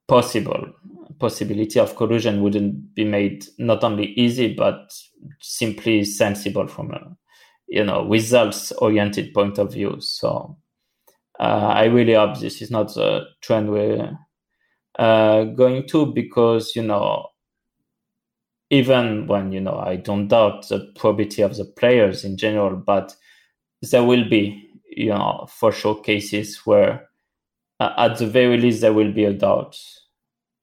possible 0.08 0.74
possibility 1.18 1.80
of 1.80 1.96
collusion 1.96 2.42
wouldn't 2.42 2.94
be 2.94 3.04
made 3.04 3.44
not 3.58 3.82
only 3.82 4.12
easy 4.12 4.54
but 4.54 4.92
simply 5.40 6.04
sensible 6.04 6.66
from 6.66 6.92
a 6.92 7.16
you 7.66 7.82
know 7.82 8.06
results 8.06 8.72
oriented 8.72 9.32
point 9.34 9.58
of 9.58 9.72
view 9.72 9.96
so 10.00 10.56
uh, 11.40 11.72
i 11.74 11.84
really 11.86 12.14
hope 12.14 12.38
this 12.38 12.62
is 12.62 12.70
not 12.70 12.94
the 12.94 13.22
trend 13.40 13.68
we're 13.68 14.16
uh, 14.98 15.42
going 15.44 15.86
to 15.88 16.06
because 16.06 16.76
you 16.76 16.82
know 16.82 17.26
even 18.70 19.26
when 19.26 19.52
you 19.52 19.60
know 19.60 19.76
i 19.78 19.96
don't 19.96 20.28
doubt 20.28 20.68
the 20.68 20.92
probity 20.96 21.42
of 21.42 21.56
the 21.56 21.64
players 21.64 22.24
in 22.24 22.36
general 22.36 22.76
but 22.76 23.14
there 23.82 24.04
will 24.04 24.28
be 24.28 24.68
you 24.90 25.10
know 25.10 25.46
for 25.50 25.72
sure 25.72 26.00
cases 26.00 26.58
where 26.66 27.08
uh, 27.80 27.92
at 27.98 28.18
the 28.18 28.26
very 28.26 28.58
least 28.58 28.80
there 28.80 28.92
will 28.92 29.12
be 29.12 29.24
a 29.24 29.32
doubt. 29.32 29.78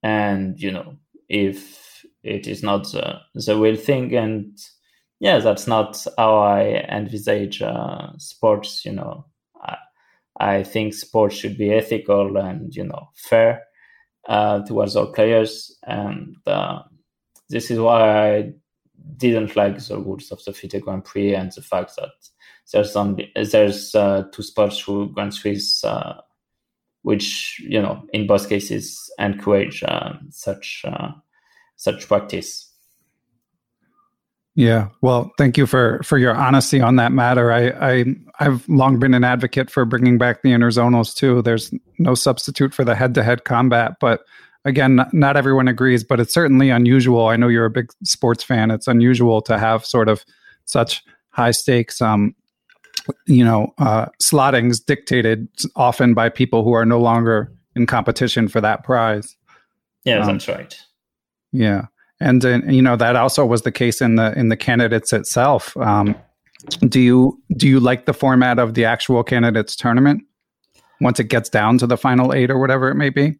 And 0.04 0.60
you 0.62 0.72
know 0.72 0.98
if 1.30 2.06
it 2.24 2.48
is 2.48 2.62
not 2.64 2.84
the, 2.92 3.20
the 3.34 3.56
real 3.58 3.76
thing 3.76 4.14
and 4.16 4.58
yeah 5.20 5.40
that's 5.40 5.68
not 5.68 6.06
how 6.18 6.38
i 6.38 6.62
envisage 6.90 7.62
uh, 7.62 8.12
sports 8.18 8.86
you 8.86 8.92
know. 8.94 9.26
I, 9.62 9.78
I 10.40 10.64
think 10.64 10.94
sports 10.94 11.36
should 11.36 11.58
be 11.58 11.74
ethical 11.74 12.38
and 12.38 12.76
you 12.76 12.84
know 12.86 13.10
fair 13.16 13.64
uh, 14.28 14.62
towards 14.66 14.96
all 14.96 15.14
players. 15.14 15.78
And 15.86 16.36
uh, 16.48 16.82
this 17.50 17.72
is 17.72 17.80
why 17.80 18.38
i 18.38 18.54
didn't 19.18 19.56
like 19.56 19.78
the 19.78 20.00
rules 20.00 20.32
of 20.32 20.44
the 20.46 20.54
FIDE 20.54 20.82
Grand 20.82 21.06
Prix 21.06 21.36
and 21.36 21.52
the 21.52 21.62
fact 21.62 21.96
that 21.98 22.10
there's 22.72 22.96
only 22.96 23.32
there's 23.36 23.94
uh, 23.94 24.24
two 24.32 24.42
sports 24.42 24.80
through 24.80 25.12
Grand 25.12 25.34
Swiss 25.34 25.84
uh, 25.84 26.22
which 27.06 27.60
you 27.60 27.80
know 27.80 28.04
in 28.14 28.26
both 28.26 28.50
cases 28.50 29.12
encourage 29.20 29.84
uh, 29.84 30.14
such 30.32 30.84
uh, 30.86 31.12
such 31.76 32.08
practice. 32.08 32.72
Yeah, 34.56 34.88
well, 35.02 35.32
thank 35.38 35.56
you 35.56 35.68
for 35.68 36.02
for 36.04 36.18
your 36.18 36.34
honesty 36.34 36.82
on 36.82 36.96
that 36.96 37.12
matter. 37.12 37.52
I, 37.52 37.68
I 37.80 38.06
I've 38.40 38.68
long 38.68 38.98
been 38.98 39.14
an 39.14 39.24
advocate 39.24 39.70
for 39.70 39.86
bringing 39.86 40.18
back 40.18 40.42
the 40.42 40.50
interzonals 40.50 41.16
too. 41.16 41.44
There's 41.44 41.72
no 42.00 42.16
substitute 42.16 42.74
for 42.74 42.84
the 42.84 42.96
head-to-head 42.96 43.44
combat, 43.44 43.98
but 44.00 44.26
again, 44.66 44.96
not, 44.96 45.14
not 45.14 45.38
everyone 45.38 45.68
agrees. 45.68 46.04
But 46.04 46.20
it's 46.20 46.34
certainly 46.34 46.70
unusual. 46.70 47.28
I 47.28 47.38
know 47.38 47.48
you're 47.48 47.66
a 47.66 47.72
big 47.72 47.92
sports 48.04 48.44
fan. 48.44 48.72
It's 48.72 48.88
unusual 48.88 49.42
to 49.44 49.58
have 49.58 49.86
sort 49.86 50.10
of 50.10 50.26
such 50.66 51.04
high 51.30 51.52
stakes 51.52 52.02
um, 52.02 52.36
you 53.26 53.44
know, 53.44 53.74
uh, 53.78 54.08
slottings 54.22 54.84
dictated 54.84 55.48
often 55.76 56.14
by 56.14 56.30
people 56.30 56.64
who 56.64 56.74
are 56.74 56.86
no 56.86 57.00
longer 57.00 57.52
in 57.76 57.86
competition 57.86 58.48
for 58.48 58.62
that 58.62 58.84
prize. 58.84 59.36
Yeah, 60.04 60.20
um, 60.20 60.34
that's 60.34 60.48
right. 60.48 60.80
Yeah, 61.52 61.86
and 62.20 62.44
uh, 62.44 62.62
you 62.68 62.82
know 62.82 62.96
that 62.96 63.16
also 63.16 63.46
was 63.46 63.64
the 63.64 63.72
case 63.72 64.02
in 64.02 64.16
the 64.16 64.38
in 64.38 64.50
the 64.50 64.58
candidates 64.58 65.14
itself. 65.14 65.76
Um, 65.78 66.16
do 66.88 67.00
you 67.00 67.42
do 67.58 67.68
you 67.68 67.80
like 67.80 68.06
the 68.06 68.14
format 68.14 68.60
of 68.60 68.74
the 68.74 68.86
actual 68.86 69.24
candidates 69.24 69.76
tournament 69.76 70.24
once 71.02 71.20
it 71.20 71.26
gets 71.26 71.50
down 71.50 71.78
to 71.80 71.88
the 71.88 71.98
final 71.98 72.34
eight 72.34 72.50
or 72.50 72.60
whatever 72.60 72.90
it 72.90 72.96
may 72.96 73.10
be? 73.10 73.36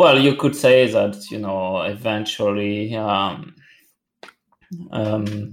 Well, 0.00 0.18
you 0.18 0.34
could 0.34 0.56
say 0.56 0.90
that 0.90 1.30
you 1.30 1.38
know 1.38 1.82
eventually. 1.82 2.96
Um, 2.96 3.54
um, 4.92 5.52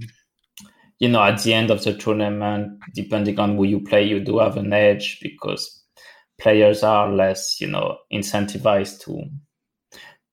you 0.98 1.10
know, 1.10 1.22
at 1.22 1.42
the 1.42 1.52
end 1.52 1.70
of 1.70 1.84
the 1.84 1.92
tournament, 1.92 2.80
depending 2.94 3.38
on 3.38 3.56
who 3.56 3.64
you 3.64 3.80
play, 3.80 4.04
you 4.04 4.20
do 4.20 4.38
have 4.38 4.56
an 4.56 4.72
edge 4.72 5.18
because 5.20 5.84
players 6.40 6.82
are 6.82 7.12
less, 7.12 7.60
you 7.60 7.66
know, 7.66 7.98
incentivized 8.10 9.04
to 9.04 9.22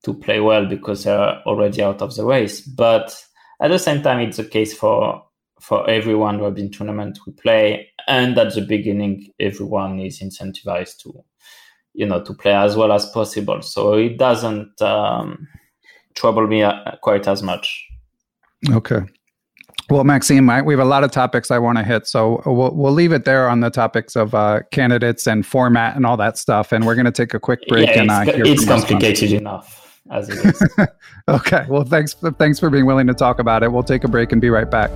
to 0.06 0.14
play 0.14 0.40
well 0.40 0.66
because 0.66 1.04
they're 1.04 1.42
already 1.46 1.84
out 1.84 2.02
of 2.02 2.16
the 2.16 2.24
race. 2.24 2.62
But 2.62 3.22
at 3.62 3.68
the 3.68 3.80
same 3.80 4.02
time, 4.02 4.22
it's 4.22 4.38
the 4.38 4.46
case 4.46 4.74
for 4.74 5.26
for 5.60 5.90
everyone 5.90 6.40
Robin 6.40 6.72
tournament 6.72 7.20
we 7.28 7.34
play, 7.34 7.90
and 8.08 8.38
at 8.38 8.54
the 8.54 8.62
beginning, 8.62 9.28
everyone 9.42 10.00
is 10.00 10.22
incentivized 10.22 11.00
to, 11.00 11.22
you 11.96 12.06
know, 12.06 12.22
to 12.22 12.34
play 12.34 12.54
as 12.54 12.76
well 12.76 12.92
as 12.92 13.06
possible. 13.08 13.62
So 13.62 13.94
it 13.94 14.18
doesn't 14.18 14.82
um, 14.82 15.48
trouble 16.14 16.48
me 16.48 16.64
uh, 16.64 16.96
quite 17.02 17.28
as 17.28 17.42
much. 17.42 17.86
Okay. 18.70 19.02
Well, 19.90 20.04
Maxime, 20.04 20.50
I, 20.50 20.62
we 20.64 20.74
have 20.74 20.80
a 20.80 20.86
lot 20.86 21.04
of 21.04 21.12
topics 21.12 21.52
I 21.52 21.60
want 21.60 21.78
to 21.78 21.84
hit, 21.84 22.08
so 22.08 22.42
we'll 22.46 22.74
we'll 22.74 22.92
leave 22.92 23.12
it 23.12 23.24
there 23.24 23.48
on 23.48 23.60
the 23.60 23.70
topics 23.70 24.16
of 24.16 24.34
uh, 24.34 24.62
candidates 24.72 25.28
and 25.28 25.46
format 25.46 25.96
and 25.96 26.08
all 26.08 26.18
that 26.18 26.40
stuff. 26.40 26.72
And 26.72 26.88
we're 26.88 26.96
going 26.96 27.06
to 27.06 27.12
take 27.12 27.36
a 27.36 27.40
quick 27.40 27.68
break. 27.68 27.90
Yeah, 27.90 28.02
and 28.02 28.12
uh, 28.12 28.24
it's 28.28 28.66
complicated 28.66 29.32
enough 29.32 30.02
as 30.10 30.30
it 30.30 30.44
is. 30.44 30.88
okay. 31.28 31.66
Well, 31.70 31.84
thanks 31.84 32.16
thanks 32.40 32.60
for 32.60 32.72
being 32.72 32.88
willing 32.88 33.08
to 33.08 33.14
talk 33.14 33.38
about 33.38 33.62
it. 33.62 33.72
We'll 33.72 33.84
take 33.84 34.04
a 34.04 34.08
break 34.08 34.32
and 34.32 34.42
be 34.42 34.50
right 34.50 34.70
back. 34.70 34.90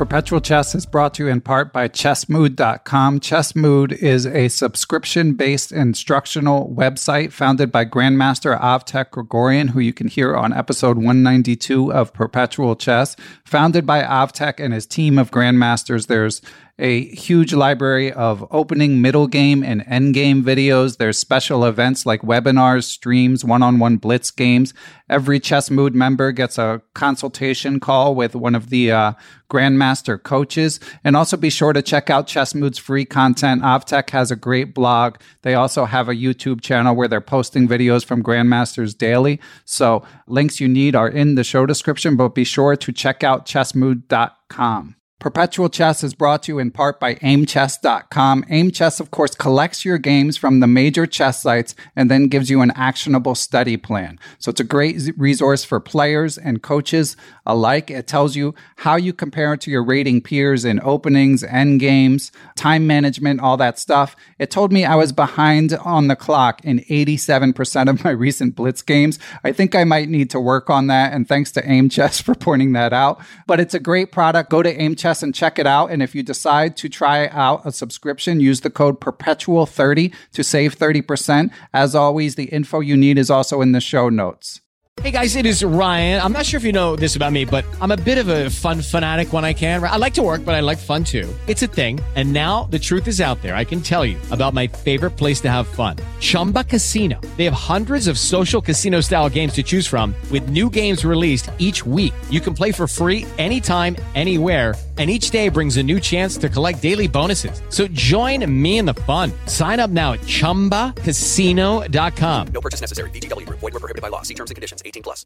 Perpetual 0.00 0.40
Chess 0.40 0.74
is 0.74 0.86
brought 0.86 1.12
to 1.12 1.24
you 1.24 1.28
in 1.28 1.42
part 1.42 1.74
by 1.74 1.86
chessmood.com. 1.86 3.20
Chessmood 3.20 3.92
is 3.92 4.24
a 4.24 4.48
subscription 4.48 5.34
based 5.34 5.72
instructional 5.72 6.74
website 6.74 7.32
founded 7.32 7.70
by 7.70 7.84
Grandmaster 7.84 8.58
Avetik 8.58 9.10
Grigoryan, 9.10 9.68
who 9.68 9.80
you 9.80 9.92
can 9.92 10.08
hear 10.08 10.34
on 10.34 10.54
episode 10.54 10.96
192 10.96 11.92
of 11.92 12.14
Perpetual 12.14 12.76
Chess. 12.76 13.14
Founded 13.44 13.84
by 13.84 14.00
Avtek 14.00 14.54
and 14.58 14.72
his 14.72 14.86
team 14.86 15.18
of 15.18 15.30
Grandmasters, 15.30 16.06
there's 16.06 16.40
a 16.80 17.04
huge 17.14 17.52
library 17.52 18.10
of 18.10 18.46
opening, 18.50 19.02
middle 19.02 19.26
game, 19.26 19.62
and 19.62 19.84
end 19.86 20.14
game 20.14 20.42
videos. 20.42 20.96
There's 20.96 21.18
special 21.18 21.64
events 21.64 22.06
like 22.06 22.22
webinars, 22.22 22.84
streams, 22.84 23.44
one 23.44 23.62
on 23.62 23.78
one 23.78 23.98
blitz 23.98 24.30
games. 24.30 24.72
Every 25.08 25.38
Chess 25.38 25.70
Mood 25.70 25.94
member 25.94 26.32
gets 26.32 26.56
a 26.56 26.80
consultation 26.94 27.80
call 27.80 28.14
with 28.14 28.34
one 28.34 28.54
of 28.54 28.70
the 28.70 28.90
uh, 28.92 29.12
Grandmaster 29.50 30.20
coaches. 30.22 30.80
And 31.04 31.16
also 31.16 31.36
be 31.36 31.50
sure 31.50 31.74
to 31.74 31.82
check 31.82 32.08
out 32.08 32.26
Chess 32.26 32.54
Mood's 32.54 32.78
free 32.78 33.04
content. 33.04 33.62
Avetik 33.62 34.10
has 34.10 34.30
a 34.30 34.36
great 34.36 34.72
blog. 34.72 35.16
They 35.42 35.54
also 35.54 35.84
have 35.84 36.08
a 36.08 36.14
YouTube 36.14 36.62
channel 36.62 36.96
where 36.96 37.08
they're 37.08 37.20
posting 37.20 37.68
videos 37.68 38.04
from 38.04 38.22
Grandmasters 38.22 38.96
daily. 38.96 39.38
So 39.66 40.02
links 40.26 40.60
you 40.60 40.68
need 40.68 40.96
are 40.96 41.08
in 41.08 41.34
the 41.34 41.44
show 41.44 41.66
description, 41.66 42.16
but 42.16 42.34
be 42.34 42.44
sure 42.44 42.76
to 42.76 42.92
check 42.92 43.22
out 43.22 43.44
chessmood.com. 43.44 44.96
Perpetual 45.20 45.68
Chess 45.68 46.02
is 46.02 46.14
brought 46.14 46.42
to 46.44 46.52
you 46.52 46.58
in 46.58 46.70
part 46.70 46.98
by 46.98 47.16
aimchess.com. 47.16 48.42
Aimchess, 48.48 49.00
of 49.00 49.10
course, 49.10 49.34
collects 49.34 49.84
your 49.84 49.98
games 49.98 50.38
from 50.38 50.60
the 50.60 50.66
major 50.66 51.06
chess 51.06 51.42
sites 51.42 51.74
and 51.94 52.10
then 52.10 52.28
gives 52.28 52.48
you 52.48 52.62
an 52.62 52.70
actionable 52.70 53.34
study 53.34 53.76
plan. 53.76 54.18
So 54.38 54.48
it's 54.48 54.60
a 54.60 54.64
great 54.64 54.98
resource 55.18 55.62
for 55.62 55.78
players 55.78 56.38
and 56.38 56.62
coaches 56.62 57.18
alike. 57.44 57.90
It 57.90 58.06
tells 58.06 58.34
you 58.34 58.54
how 58.76 58.96
you 58.96 59.12
compare 59.12 59.58
to 59.58 59.70
your 59.70 59.84
rating 59.84 60.22
peers 60.22 60.64
in 60.64 60.80
openings, 60.82 61.44
end 61.44 61.80
games, 61.80 62.32
time 62.56 62.86
management, 62.86 63.40
all 63.40 63.58
that 63.58 63.78
stuff. 63.78 64.16
It 64.38 64.50
told 64.50 64.72
me 64.72 64.86
I 64.86 64.94
was 64.94 65.12
behind 65.12 65.74
on 65.74 66.08
the 66.08 66.16
clock 66.16 66.64
in 66.64 66.80
87% 66.80 67.90
of 67.90 68.02
my 68.04 68.10
recent 68.20 68.56
Blitz 68.56 68.80
games. 68.80 69.18
I 69.44 69.52
think 69.52 69.74
I 69.74 69.84
might 69.84 70.08
need 70.08 70.30
to 70.30 70.40
work 70.40 70.70
on 70.70 70.86
that. 70.86 71.12
And 71.12 71.28
thanks 71.28 71.52
to 71.52 71.62
Aimchess 71.62 72.22
for 72.22 72.34
pointing 72.34 72.72
that 72.72 72.94
out. 72.94 73.20
But 73.46 73.60
it's 73.60 73.74
a 73.74 73.80
great 73.80 74.12
product. 74.12 74.48
Go 74.48 74.62
to 74.62 74.74
Aimchess 75.10 75.22
and 75.22 75.34
check 75.34 75.58
it 75.58 75.66
out. 75.66 75.90
And 75.90 76.02
if 76.02 76.14
you 76.14 76.22
decide 76.22 76.76
to 76.78 76.88
try 76.88 77.28
out 77.28 77.62
a 77.64 77.72
subscription, 77.72 78.40
use 78.40 78.60
the 78.60 78.70
code 78.70 79.00
perpetual30 79.00 80.14
to 80.32 80.44
save 80.44 80.78
30%. 80.78 81.50
As 81.72 81.94
always, 81.94 82.34
the 82.34 82.44
info 82.44 82.80
you 82.80 82.96
need 82.96 83.18
is 83.18 83.30
also 83.30 83.60
in 83.60 83.72
the 83.72 83.80
show 83.80 84.08
notes. 84.08 84.60
Hey 85.02 85.12
guys, 85.12 85.34
it 85.34 85.46
is 85.46 85.64
Ryan. 85.64 86.20
I'm 86.20 86.32
not 86.32 86.44
sure 86.44 86.58
if 86.58 86.64
you 86.64 86.72
know 86.72 86.94
this 86.94 87.16
about 87.16 87.32
me, 87.32 87.46
but 87.46 87.64
I'm 87.80 87.90
a 87.90 87.96
bit 87.96 88.18
of 88.18 88.28
a 88.28 88.50
fun 88.50 88.82
fanatic 88.82 89.32
when 89.32 89.46
I 89.46 89.54
can. 89.54 89.82
I 89.82 89.96
like 89.96 90.12
to 90.14 90.22
work, 90.22 90.44
but 90.44 90.54
I 90.54 90.60
like 90.60 90.76
fun 90.76 91.04
too. 91.04 91.26
It's 91.46 91.62
a 91.62 91.68
thing. 91.68 92.00
And 92.16 92.34
now 92.34 92.64
the 92.64 92.78
truth 92.78 93.08
is 93.08 93.18
out 93.18 93.40
there. 93.40 93.56
I 93.56 93.64
can 93.64 93.80
tell 93.80 94.04
you 94.04 94.18
about 94.30 94.52
my 94.52 94.66
favorite 94.66 95.12
place 95.12 95.40
to 95.42 95.48
have 95.48 95.66
fun 95.66 95.96
Chumba 96.20 96.64
Casino. 96.64 97.18
They 97.38 97.44
have 97.44 97.54
hundreds 97.54 98.08
of 98.08 98.18
social 98.18 98.60
casino 98.60 99.00
style 99.00 99.30
games 99.30 99.54
to 99.54 99.62
choose 99.62 99.86
from, 99.86 100.14
with 100.30 100.50
new 100.50 100.68
games 100.68 101.02
released 101.02 101.50
each 101.56 101.86
week. 101.86 102.12
You 102.28 102.40
can 102.40 102.52
play 102.52 102.72
for 102.72 102.86
free 102.86 103.24
anytime, 103.38 103.96
anywhere. 104.14 104.74
And 105.00 105.10
each 105.10 105.30
day 105.30 105.48
brings 105.48 105.78
a 105.78 105.82
new 105.82 105.98
chance 105.98 106.36
to 106.36 106.50
collect 106.50 106.82
daily 106.82 107.08
bonuses. 107.08 107.62
So 107.70 107.88
join 107.88 108.44
me 108.62 108.76
in 108.76 108.84
the 108.84 108.92
fun. 108.92 109.32
Sign 109.46 109.80
up 109.80 109.88
now 109.88 110.12
at 110.12 110.20
chumbacasino.com. 110.20 112.46
No 112.48 112.60
purchase 112.60 112.82
necessary. 112.82 113.08
VGW 113.08 113.46
Group. 113.46 113.60
Void 113.60 113.72
were 113.72 113.80
prohibited 113.80 114.02
by 114.02 114.08
law. 114.08 114.20
See 114.20 114.34
terms 114.34 114.50
and 114.50 114.56
conditions. 114.56 114.82
18 114.84 115.02
plus. 115.02 115.24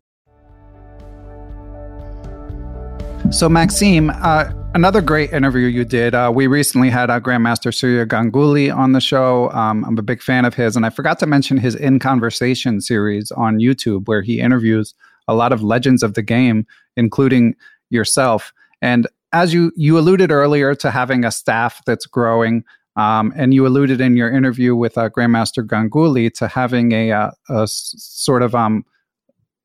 So, 3.33 3.49
Maxime, 3.49 4.11
uh, 4.11 4.53
another 4.75 5.01
great 5.01 5.33
interview 5.33 5.67
you 5.67 5.85
did. 5.85 6.15
Uh, 6.15 6.31
we 6.33 6.47
recently 6.47 6.89
had 6.89 7.11
uh, 7.11 7.19
Grandmaster 7.19 7.75
Surya 7.75 8.07
Ganguly 8.07 8.73
on 8.73 8.93
the 8.93 9.01
show. 9.01 9.51
Um, 9.51 9.85
I'm 9.87 9.99
a 9.99 10.03
big 10.03 10.23
fan 10.23 10.45
of 10.45 10.55
his, 10.55 10.77
and 10.77 10.87
I 10.87 10.91
forgot 10.91 11.19
to 11.19 11.27
mention 11.27 11.57
his 11.57 11.75
In 11.75 11.99
Conversation 11.99 12.81
series 12.81 13.33
on 13.33 13.59
YouTube, 13.59 14.07
where 14.07 14.23
he 14.23 14.39
interviews 14.39 14.95
a 15.27 15.35
lot 15.35 15.53
of 15.53 15.65
legends 15.65 16.05
of 16.05 16.15
the 16.15 16.23
game, 16.23 16.65
including 16.97 17.57
yourself. 17.91 18.53
And 18.81 19.09
as 19.35 19.53
you 19.53 19.73
you 19.77 19.99
alluded 19.99 20.31
earlier 20.31 20.75
to 20.77 20.91
having 20.91 21.25
a 21.25 21.31
staff 21.31 21.83
that's 21.85 22.07
growing, 22.07 22.65
um, 22.97 23.33
and 23.37 23.53
you 23.53 23.67
alluded 23.67 24.01
in 24.01 24.17
your 24.17 24.33
interview 24.33 24.75
with 24.77 24.97
uh, 24.97 25.11
Grandmaster 25.11 25.67
Ganguly 25.67 26.33
to 26.35 26.49
having 26.49 26.93
a, 26.93 27.11
uh, 27.11 27.31
a 27.51 27.63
s- 27.63 27.95
sort 27.99 28.43
of 28.43 28.55
um, 28.55 28.85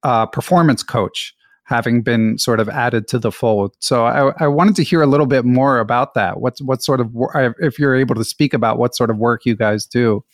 uh, 0.04 0.26
performance 0.26 0.84
coach 0.84 1.36
having 1.64 2.02
been 2.02 2.36
sort 2.40 2.60
of 2.60 2.68
added 2.68 3.08
to 3.08 3.20
the 3.20 3.32
fold. 3.32 3.76
So 3.78 4.06
I, 4.06 4.34
I 4.44 4.48
wanted 4.48 4.76
to 4.78 4.84
hear 4.84 5.04
a 5.04 5.08
little 5.08 5.28
bit 5.28 5.46
more 5.46 5.78
about 5.80 6.16
that. 6.16 6.42
What's 6.42 6.62
what 6.64 6.82
sort 6.82 7.00
of 7.00 7.16
if 7.60 7.78
you're 7.78 7.96
able 7.96 8.16
to 8.16 8.26
speak 8.26 8.56
about 8.56 8.80
what 8.80 8.96
sort 8.96 9.12
of 9.12 9.18
work 9.18 9.46
you 9.46 9.56
guys 9.56 9.86
do. 9.86 10.26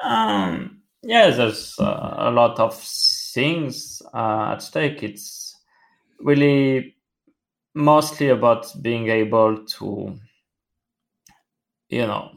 Um, 0.00 0.80
yeah, 1.02 1.30
there's 1.30 1.74
uh, 1.80 2.14
a 2.18 2.30
lot 2.30 2.60
of 2.60 2.80
things 2.80 4.00
uh, 4.14 4.52
at 4.52 4.62
stake. 4.62 5.02
It's 5.02 5.56
really 6.20 6.94
mostly 7.74 8.28
about 8.28 8.66
being 8.82 9.08
able 9.08 9.64
to, 9.64 10.18
you 11.88 12.06
know, 12.06 12.30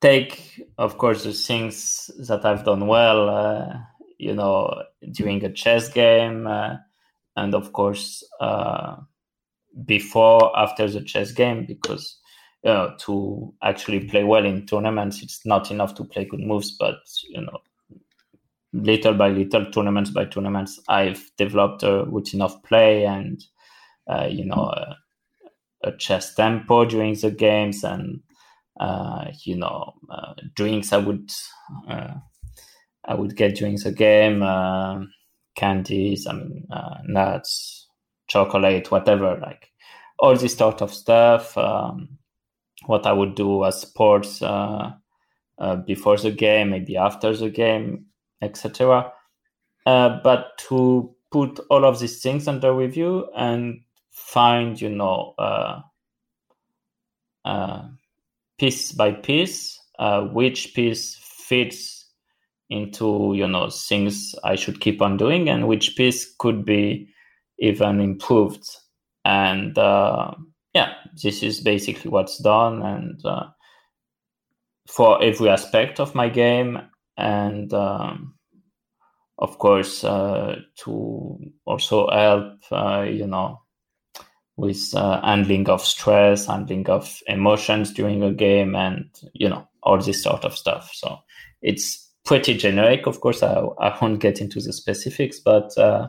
take, 0.00 0.62
of 0.78 0.98
course, 0.98 1.24
the 1.24 1.32
things 1.32 2.10
that 2.28 2.44
I've 2.44 2.64
done 2.64 2.86
well, 2.86 3.28
uh, 3.28 3.78
you 4.18 4.34
know, 4.34 4.82
during 5.12 5.44
a 5.44 5.52
chess 5.52 5.88
game, 5.88 6.46
uh, 6.46 6.76
and 7.36 7.54
of 7.54 7.72
course, 7.72 8.24
uh, 8.40 8.96
before, 9.84 10.56
after 10.58 10.88
the 10.88 11.02
chess 11.02 11.32
game, 11.32 11.64
because 11.66 12.18
you 12.64 12.70
know, 12.70 12.94
to 12.98 13.54
actually 13.62 14.00
play 14.08 14.24
well 14.24 14.44
in 14.44 14.66
tournaments, 14.66 15.22
it's 15.22 15.46
not 15.46 15.70
enough 15.70 15.94
to 15.94 16.04
play 16.04 16.24
good 16.24 16.40
moves, 16.40 16.72
but 16.72 16.98
you 17.28 17.40
know, 17.40 17.58
little 18.72 19.14
by 19.14 19.28
little, 19.28 19.66
tournaments 19.70 20.10
by 20.10 20.24
tournaments, 20.24 20.80
I've 20.88 21.30
developed 21.36 21.82
a 21.82 22.04
routine 22.04 22.42
of 22.42 22.62
play 22.64 23.04
and 23.06 23.44
you 24.28 24.44
know 24.44 24.72
a, 24.72 24.96
a, 25.84 25.96
chess 25.96 26.34
tempo 26.34 26.84
during 26.84 27.14
the 27.14 27.30
games 27.30 27.84
and 27.84 28.20
uh, 28.80 29.26
you 29.44 29.56
know 29.56 29.94
uh, 30.10 30.34
drinks 30.54 30.92
I 30.92 30.98
would 30.98 31.30
uh, 31.88 32.14
I 33.04 33.14
would 33.14 33.36
get 33.36 33.56
during 33.56 33.76
the 33.76 33.92
game, 33.92 34.42
uh, 34.42 35.00
candies, 35.56 36.26
I 36.26 36.32
mean 36.32 36.66
uh, 36.70 36.98
nuts, 37.04 37.88
chocolate, 38.28 38.90
whatever, 38.90 39.38
like 39.40 39.70
all 40.18 40.36
this 40.36 40.56
sort 40.56 40.82
of 40.82 40.92
stuff. 40.92 41.56
Um, 41.56 42.18
what 42.86 43.06
I 43.06 43.12
would 43.12 43.34
do 43.34 43.64
as 43.64 43.80
sports 43.80 44.38
before 44.38 46.16
the 46.16 46.30
game, 46.30 46.70
maybe 46.70 46.96
after 46.96 47.36
the 47.36 47.50
game, 47.50 48.06
etc. 48.40 49.12
but 49.84 50.56
to 50.68 51.14
put 51.30 51.60
all 51.70 51.84
of 51.84 51.98
these 51.98 52.22
things 52.22 52.48
under 52.48 52.72
review 52.72 53.28
and 53.36 53.80
find 54.26 54.80
you 54.80 54.90
know 54.90 55.34
uh, 55.38 55.80
uh, 57.44 57.82
piece 58.58 58.92
by 58.92 59.12
piece 59.12 59.78
uh, 59.98 60.22
which 60.22 60.74
piece 60.74 61.16
fits 61.16 62.06
into 62.70 63.32
you 63.34 63.46
know 63.46 63.70
things 63.70 64.34
I 64.44 64.56
should 64.56 64.80
keep 64.80 65.00
on 65.00 65.16
doing 65.16 65.48
and 65.48 65.66
which 65.66 65.96
piece 65.96 66.34
could 66.38 66.64
be 66.64 67.08
even 67.58 68.00
improved. 68.00 68.64
And 69.24 69.76
uh, 69.76 70.32
yeah 70.74 70.92
this 71.22 71.42
is 71.42 71.60
basically 71.60 72.10
what's 72.10 72.38
done 72.38 72.82
and 72.82 73.24
uh, 73.24 73.46
for 74.86 75.22
every 75.22 75.48
aspect 75.48 76.00
of 76.00 76.14
my 76.14 76.28
game 76.28 76.78
and 77.16 77.72
um, 77.72 78.34
of 79.38 79.58
course 79.58 80.04
uh, 80.04 80.56
to 80.76 81.38
also 81.64 82.08
help 82.10 83.06
you 83.08 83.26
know 83.26 83.60
with 84.58 84.92
uh, 84.94 85.22
handling 85.22 85.68
of 85.70 85.82
stress, 85.82 86.46
handling 86.46 86.90
of 86.90 87.22
emotions 87.28 87.92
during 87.92 88.22
a 88.22 88.32
game, 88.32 88.74
and 88.74 89.08
you 89.32 89.48
know 89.48 89.66
all 89.82 89.98
this 89.98 90.22
sort 90.22 90.44
of 90.44 90.54
stuff. 90.54 90.90
So 90.92 91.18
it's 91.62 92.10
pretty 92.26 92.54
generic. 92.54 93.06
Of 93.06 93.20
course, 93.20 93.42
I, 93.42 93.54
I 93.80 93.96
won't 94.02 94.20
get 94.20 94.40
into 94.40 94.60
the 94.60 94.72
specifics, 94.72 95.38
but 95.38 95.78
uh, 95.78 96.08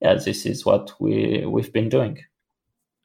yeah, 0.00 0.14
this 0.14 0.46
is 0.46 0.64
what 0.64 0.92
we 0.98 1.44
we've 1.46 1.72
been 1.72 1.90
doing. 1.90 2.18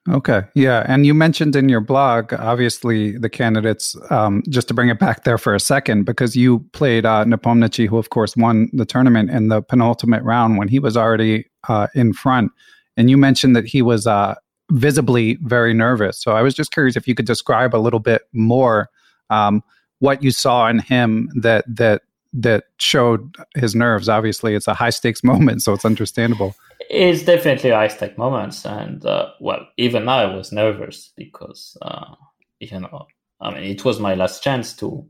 Okay, 0.10 0.44
yeah, 0.56 0.86
and 0.88 1.06
you 1.06 1.14
mentioned 1.14 1.54
in 1.58 1.68
your 1.68 1.82
blog, 1.82 2.34
obviously 2.34 3.18
the 3.18 3.30
candidates. 3.30 3.94
Um, 4.10 4.42
just 4.48 4.70
to 4.70 4.74
bring 4.74 4.88
it 4.88 5.00
back 5.00 5.26
there 5.26 5.38
for 5.38 5.54
a 5.54 5.60
second, 5.60 6.06
because 6.06 6.34
you 6.34 6.60
played 6.72 7.06
uh, 7.06 7.26
Nepomniachtchi, 7.26 7.90
who 7.90 7.98
of 7.98 8.10
course 8.10 8.38
won 8.38 8.70
the 8.72 8.86
tournament 8.86 9.32
in 9.32 9.50
the 9.50 9.62
penultimate 9.62 10.24
round 10.24 10.58
when 10.58 10.70
he 10.70 10.80
was 10.80 10.96
already 10.96 11.46
uh, 11.68 11.88
in 11.94 12.14
front, 12.14 12.54
and 12.96 13.10
you 13.10 13.18
mentioned 13.18 13.54
that 13.54 13.66
he 13.66 13.82
was 13.82 14.08
uh, 14.08 14.36
visibly 14.72 15.38
very 15.42 15.74
nervous. 15.74 16.20
So 16.20 16.34
I 16.34 16.42
was 16.42 16.54
just 16.54 16.72
curious 16.72 16.96
if 16.96 17.08
you 17.08 17.16
could 17.16 17.26
describe 17.26 17.76
a 17.76 17.78
little 17.78 18.00
bit 18.00 18.24
more 18.34 18.90
um, 19.30 19.64
what 20.00 20.22
you 20.22 20.32
saw 20.32 20.68
in 20.68 20.80
him 20.80 21.30
that 21.42 21.66
that 21.68 22.02
that 22.34 22.66
showed 22.78 23.36
his 23.56 23.76
nerves. 23.76 24.10
Obviously, 24.10 24.56
it's 24.56 24.68
a 24.68 24.74
high 24.74 24.90
stakes 24.90 25.24
moment, 25.32 25.62
so 25.64 25.74
it's 25.74 25.86
understandable. 25.86 26.56
It's 26.90 27.24
definitely 27.24 27.72
high 27.72 27.88
stakes 27.88 28.18
moments, 28.18 28.66
and 28.66 29.06
uh, 29.06 29.32
well, 29.40 29.68
even 29.78 30.08
I 30.08 30.26
was 30.26 30.52
nervous 30.52 31.12
because 31.16 31.78
uh, 31.82 32.16
you 32.60 32.80
know, 32.80 33.08
I 33.42 33.54
mean, 33.54 33.64
it 33.64 33.84
was 33.86 34.00
my 34.00 34.16
last 34.16 34.44
chance 34.44 34.74
to 34.78 35.06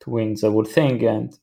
to 0.00 0.10
win 0.10 0.34
the 0.34 0.50
whole 0.50 0.64
thing, 0.64 1.04
and 1.04 1.38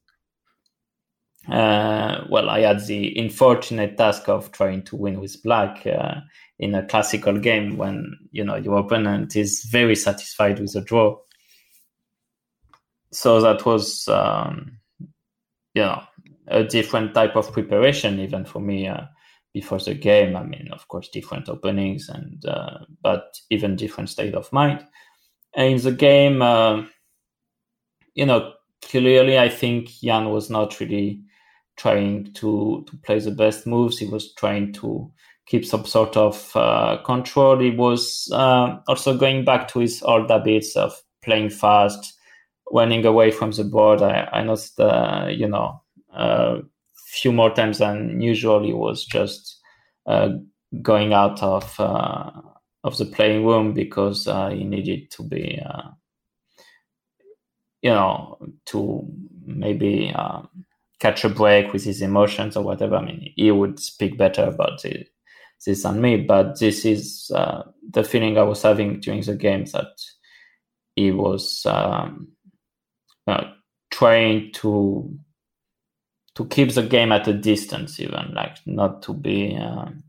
uh, 1.49 2.25
well, 2.29 2.49
I 2.49 2.61
had 2.61 2.85
the 2.85 3.17
unfortunate 3.17 3.97
task 3.97 4.27
of 4.27 4.51
trying 4.51 4.83
to 4.83 4.95
win 4.95 5.19
with 5.19 5.41
black 5.43 5.85
uh, 5.87 6.21
in 6.59 6.75
a 6.75 6.85
classical 6.85 7.37
game 7.39 7.77
when 7.77 8.17
you 8.31 8.43
know 8.43 8.55
your 8.55 8.79
opponent 8.79 9.35
is 9.35 9.63
very 9.65 9.95
satisfied 9.95 10.59
with 10.59 10.75
a 10.75 10.81
draw. 10.81 11.17
So 13.11 13.39
that 13.41 13.65
was, 13.65 14.07
um, 14.09 14.79
you 15.73 15.81
know, 15.81 16.03
a 16.47 16.63
different 16.63 17.13
type 17.13 17.35
of 17.35 17.53
preparation 17.53 18.19
even 18.19 18.43
for 18.45 18.59
me. 18.59 18.87
Uh, 18.87 19.05
before 19.57 19.79
the 19.79 19.95
game. 19.95 20.35
I 20.35 20.43
mean, 20.43 20.69
of 20.71 20.87
course, 20.87 21.09
different 21.09 21.49
openings 21.49 22.09
and 22.09 22.45
uh, 22.45 22.79
but 23.01 23.39
even 23.49 23.75
different 23.75 24.09
state 24.09 24.35
of 24.35 24.53
mind. 24.53 24.85
And 25.55 25.73
in 25.73 25.81
the 25.81 25.91
game, 25.91 26.43
uh, 26.43 26.83
you 28.13 28.27
know, 28.27 28.53
clearly, 28.83 29.39
I 29.39 29.49
think 29.49 30.03
Ian 30.03 30.29
was 30.29 30.51
not 30.51 30.79
really 30.79 31.21
trying 31.75 32.33
to 32.33 32.85
to 32.87 32.97
play 32.97 33.19
the 33.19 33.31
best 33.31 33.65
moves. 33.65 33.97
He 33.97 34.05
was 34.05 34.33
trying 34.35 34.73
to 34.73 35.11
keep 35.47 35.65
some 35.65 35.85
sort 35.85 36.15
of 36.17 36.51
uh, 36.55 36.97
control. 37.05 37.59
He 37.59 37.71
was 37.71 38.29
uh, 38.33 38.77
also 38.87 39.17
going 39.17 39.45
back 39.45 39.67
to 39.69 39.79
his 39.79 40.03
old 40.03 40.29
habits 40.29 40.75
of 40.75 40.93
playing 41.23 41.49
fast, 41.49 42.13
running 42.71 43.05
away 43.05 43.31
from 43.31 43.51
the 43.51 43.63
board. 43.63 44.01
I, 44.01 44.29
I 44.31 44.43
noticed, 44.43 44.79
uh, 44.79 45.27
you 45.29 45.47
know, 45.47 45.81
uh, 46.13 46.57
few 47.07 47.31
more 47.31 47.49
times 47.53 47.79
than 47.79 48.21
usual. 48.21 48.63
He 48.63 48.73
was 48.73 49.05
just 49.05 49.59
uh, 50.05 50.29
going 50.81 51.13
out 51.13 51.41
of 51.41 51.79
uh, 51.79 52.31
of 52.83 52.97
the 52.97 53.05
playing 53.05 53.45
room 53.45 53.73
because 53.73 54.27
uh, 54.27 54.49
he 54.49 54.63
needed 54.63 55.11
to 55.11 55.23
be, 55.23 55.61
you 57.81 57.89
know, 57.89 58.37
to 58.65 59.05
maybe 59.45 60.13
catch 60.99 61.23
a 61.23 61.29
break 61.29 61.73
with 61.73 61.83
his 61.83 62.01
emotions 62.01 62.57
or 62.57 62.63
whatever. 62.63 62.95
I 62.95 63.05
mean, 63.05 63.33
he 63.35 63.51
would 63.51 63.79
speak 63.79 64.17
better 64.17 64.43
about 64.43 64.83
it, 64.85 65.09
this 65.65 65.83
than 65.83 66.01
me, 66.01 66.17
but 66.17 66.59
this 66.59 66.85
is 66.85 67.31
uh, 67.33 67.63
the 67.91 68.03
feeling 68.03 68.37
I 68.37 68.43
was 68.43 68.61
having 68.61 68.99
during 68.99 69.21
the 69.21 69.35
game 69.35 69.65
that 69.65 69.99
he 70.95 71.11
was 71.11 71.65
um, 71.65 72.29
trying 73.91 74.51
to 74.53 75.17
to 76.35 76.45
keep 76.45 76.71
the 76.71 76.83
game 76.83 77.11
at 77.11 77.27
a 77.27 77.33
distance, 77.33 77.99
even 77.99 78.33
like 78.35 78.57
not 78.67 79.01
to 79.01 79.13
be 79.13 79.55
um, 79.57 80.03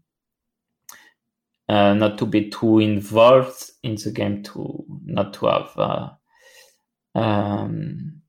uh, 1.68 1.94
not 1.94 2.18
to 2.18 2.26
be 2.26 2.50
too 2.50 2.78
involved 2.78 3.70
in 3.82 3.94
the 3.94 4.10
game, 4.10 4.42
to 4.42 4.84
not 5.04 5.32
to 5.34 5.46
have 5.46 5.70
uh, 5.78 6.08
um, 7.14 8.20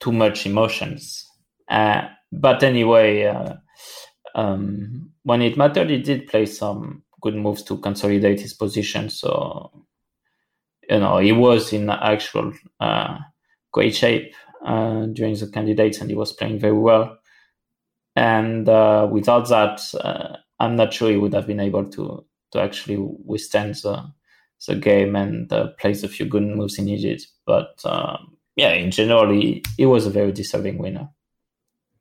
too 0.00 0.12
much 0.12 0.46
emotions. 0.46 1.26
Uh, 1.68 2.08
but 2.32 2.62
anyway, 2.62 3.24
uh, 3.24 3.54
um, 4.34 5.10
when 5.22 5.42
it 5.42 5.56
mattered, 5.56 5.90
he 5.90 5.98
did 5.98 6.28
play 6.28 6.46
some 6.46 7.02
good 7.20 7.34
moves 7.34 7.62
to 7.64 7.78
consolidate 7.78 8.40
his 8.40 8.54
position. 8.54 9.08
So 9.08 9.84
you 10.88 10.98
know 10.98 11.18
he 11.18 11.32
was 11.32 11.72
in 11.72 11.90
actual 11.90 12.52
uh, 12.80 13.18
great 13.72 13.94
shape 13.94 14.34
uh, 14.64 15.06
during 15.06 15.34
the 15.34 15.50
candidates, 15.50 16.00
and 16.00 16.10
he 16.10 16.16
was 16.16 16.32
playing 16.32 16.58
very 16.58 16.78
well 16.78 17.18
and 18.16 18.68
uh, 18.68 19.08
without 19.10 19.48
that, 19.48 19.80
uh, 19.94 20.36
I'm 20.60 20.76
not 20.76 20.94
sure 20.94 21.10
he 21.10 21.16
would 21.16 21.34
have 21.34 21.46
been 21.46 21.60
able 21.60 21.84
to 21.90 22.24
to 22.52 22.60
actually 22.60 22.96
withstand 22.98 23.74
the 23.76 24.12
the 24.66 24.76
game 24.76 25.16
and 25.16 25.52
uh, 25.52 25.68
plays 25.78 26.04
a 26.04 26.08
few 26.08 26.26
good 26.26 26.42
moves 26.42 26.78
in 26.78 26.88
Egypt. 26.88 27.26
But 27.44 27.80
um, 27.84 28.36
yeah, 28.56 28.72
in 28.72 28.90
general, 28.90 29.30
he, 29.30 29.62
he 29.76 29.84
was 29.84 30.06
a 30.06 30.10
very 30.10 30.32
deserving 30.32 30.78
winner. 30.78 31.10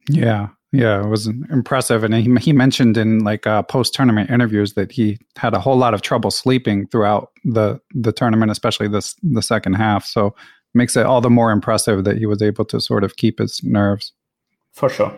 Yeah, 0.07 0.49
yeah, 0.73 0.99
it 0.99 1.07
was 1.07 1.27
impressive, 1.27 2.03
and 2.03 2.15
he 2.15 2.35
he 2.41 2.51
mentioned 2.51 2.97
in 2.97 3.19
like 3.19 3.45
uh, 3.45 3.61
post 3.61 3.93
tournament 3.93 4.31
interviews 4.31 4.73
that 4.73 4.91
he 4.91 5.19
had 5.37 5.53
a 5.53 5.59
whole 5.59 5.77
lot 5.77 5.93
of 5.93 6.01
trouble 6.01 6.31
sleeping 6.31 6.87
throughout 6.87 7.31
the 7.45 7.79
the 7.93 8.11
tournament, 8.11 8.51
especially 8.51 8.87
this 8.87 9.15
the 9.21 9.43
second 9.43 9.73
half. 9.73 10.03
So 10.03 10.35
makes 10.73 10.97
it 10.97 11.05
all 11.05 11.21
the 11.21 11.29
more 11.29 11.51
impressive 11.51 12.05
that 12.05 12.17
he 12.17 12.25
was 12.25 12.41
able 12.41 12.65
to 12.65 12.81
sort 12.81 13.03
of 13.03 13.17
keep 13.17 13.37
his 13.37 13.63
nerves. 13.63 14.13
For 14.71 14.89
sure. 14.89 15.15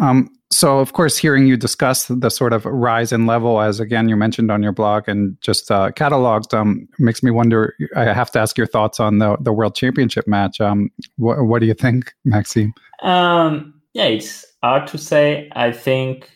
Um, 0.00 0.30
so, 0.52 0.78
of 0.78 0.92
course, 0.92 1.16
hearing 1.16 1.48
you 1.48 1.56
discuss 1.56 2.06
the 2.06 2.30
sort 2.30 2.52
of 2.52 2.64
rise 2.66 3.10
in 3.10 3.26
level, 3.26 3.60
as 3.60 3.80
again 3.80 4.08
you 4.08 4.14
mentioned 4.14 4.52
on 4.52 4.62
your 4.62 4.70
blog 4.70 5.08
and 5.08 5.36
just 5.40 5.72
uh, 5.72 5.90
cataloged, 5.90 6.54
um, 6.54 6.88
makes 7.00 7.24
me 7.24 7.32
wonder. 7.32 7.74
I 7.96 8.04
have 8.04 8.30
to 8.30 8.38
ask 8.38 8.56
your 8.56 8.68
thoughts 8.68 9.00
on 9.00 9.18
the 9.18 9.36
the 9.40 9.52
World 9.52 9.74
Championship 9.74 10.28
match. 10.28 10.60
Um, 10.60 10.90
wh- 11.16 11.42
what 11.42 11.58
do 11.58 11.66
you 11.66 11.74
think, 11.74 12.14
Maxime? 12.24 12.72
Um, 13.02 13.74
yeah, 13.98 14.04
it's 14.04 14.46
hard 14.62 14.86
to 14.88 14.96
say. 14.96 15.50
I 15.56 15.72
think 15.72 16.30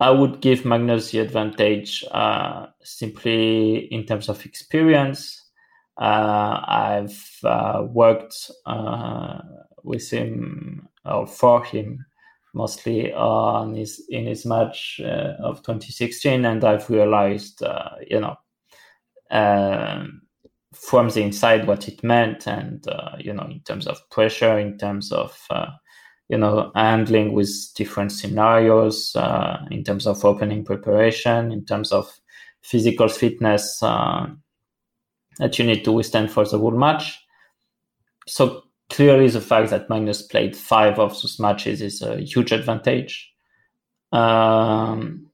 I 0.00 0.10
would 0.10 0.40
give 0.40 0.64
Magnus 0.64 1.12
the 1.12 1.20
advantage 1.20 2.04
uh, 2.10 2.66
simply 2.82 3.86
in 3.92 4.06
terms 4.06 4.28
of 4.28 4.44
experience. 4.44 5.40
Uh, 5.96 6.60
I've 6.66 7.38
uh, 7.44 7.86
worked 7.88 8.50
uh, 8.66 9.38
with 9.84 10.10
him 10.10 10.88
or 11.04 11.28
for 11.28 11.64
him 11.64 12.04
mostly 12.54 13.12
on 13.12 13.76
his 13.76 14.04
in 14.08 14.26
his 14.26 14.44
match 14.44 15.00
uh, 15.04 15.34
of 15.38 15.62
2016, 15.62 16.44
and 16.44 16.64
I've 16.64 16.90
realized, 16.90 17.62
uh, 17.62 17.90
you 18.04 18.18
know, 18.20 18.34
um, 19.30 20.22
from 20.74 21.08
the 21.10 21.22
inside 21.22 21.68
what 21.68 21.86
it 21.86 22.02
meant, 22.02 22.48
and 22.48 22.84
you 23.20 23.32
know, 23.32 23.44
in 23.44 23.60
terms 23.60 23.86
of 23.86 24.00
pressure, 24.10 24.58
in 24.58 24.76
terms 24.76 25.12
of 25.12 25.38
you 26.28 26.38
know, 26.38 26.72
handling 26.74 27.32
with 27.32 27.50
different 27.76 28.12
scenarios, 28.12 29.14
uh, 29.16 29.64
in 29.70 29.84
terms 29.84 30.06
of 30.06 30.24
opening 30.24 30.64
preparation, 30.64 31.52
in 31.52 31.64
terms 31.64 31.92
of 31.92 32.20
physical 32.62 33.08
fitness 33.08 33.80
uh, 33.82 34.26
that 35.38 35.58
you 35.58 35.64
need 35.64 35.84
to 35.84 35.92
withstand 35.92 36.30
for 36.30 36.44
the 36.44 36.58
whole 36.58 36.72
match. 36.72 37.18
So 38.26 38.64
clearly 38.90 39.28
the 39.28 39.40
fact 39.40 39.70
that 39.70 39.88
Magnus 39.88 40.22
played 40.22 40.56
five 40.56 40.98
of 40.98 41.10
those 41.10 41.38
matches 41.38 41.80
is 41.80 42.02
a 42.02 42.16
huge 42.16 42.52
advantage. 42.52 43.32
Um, 44.12 45.30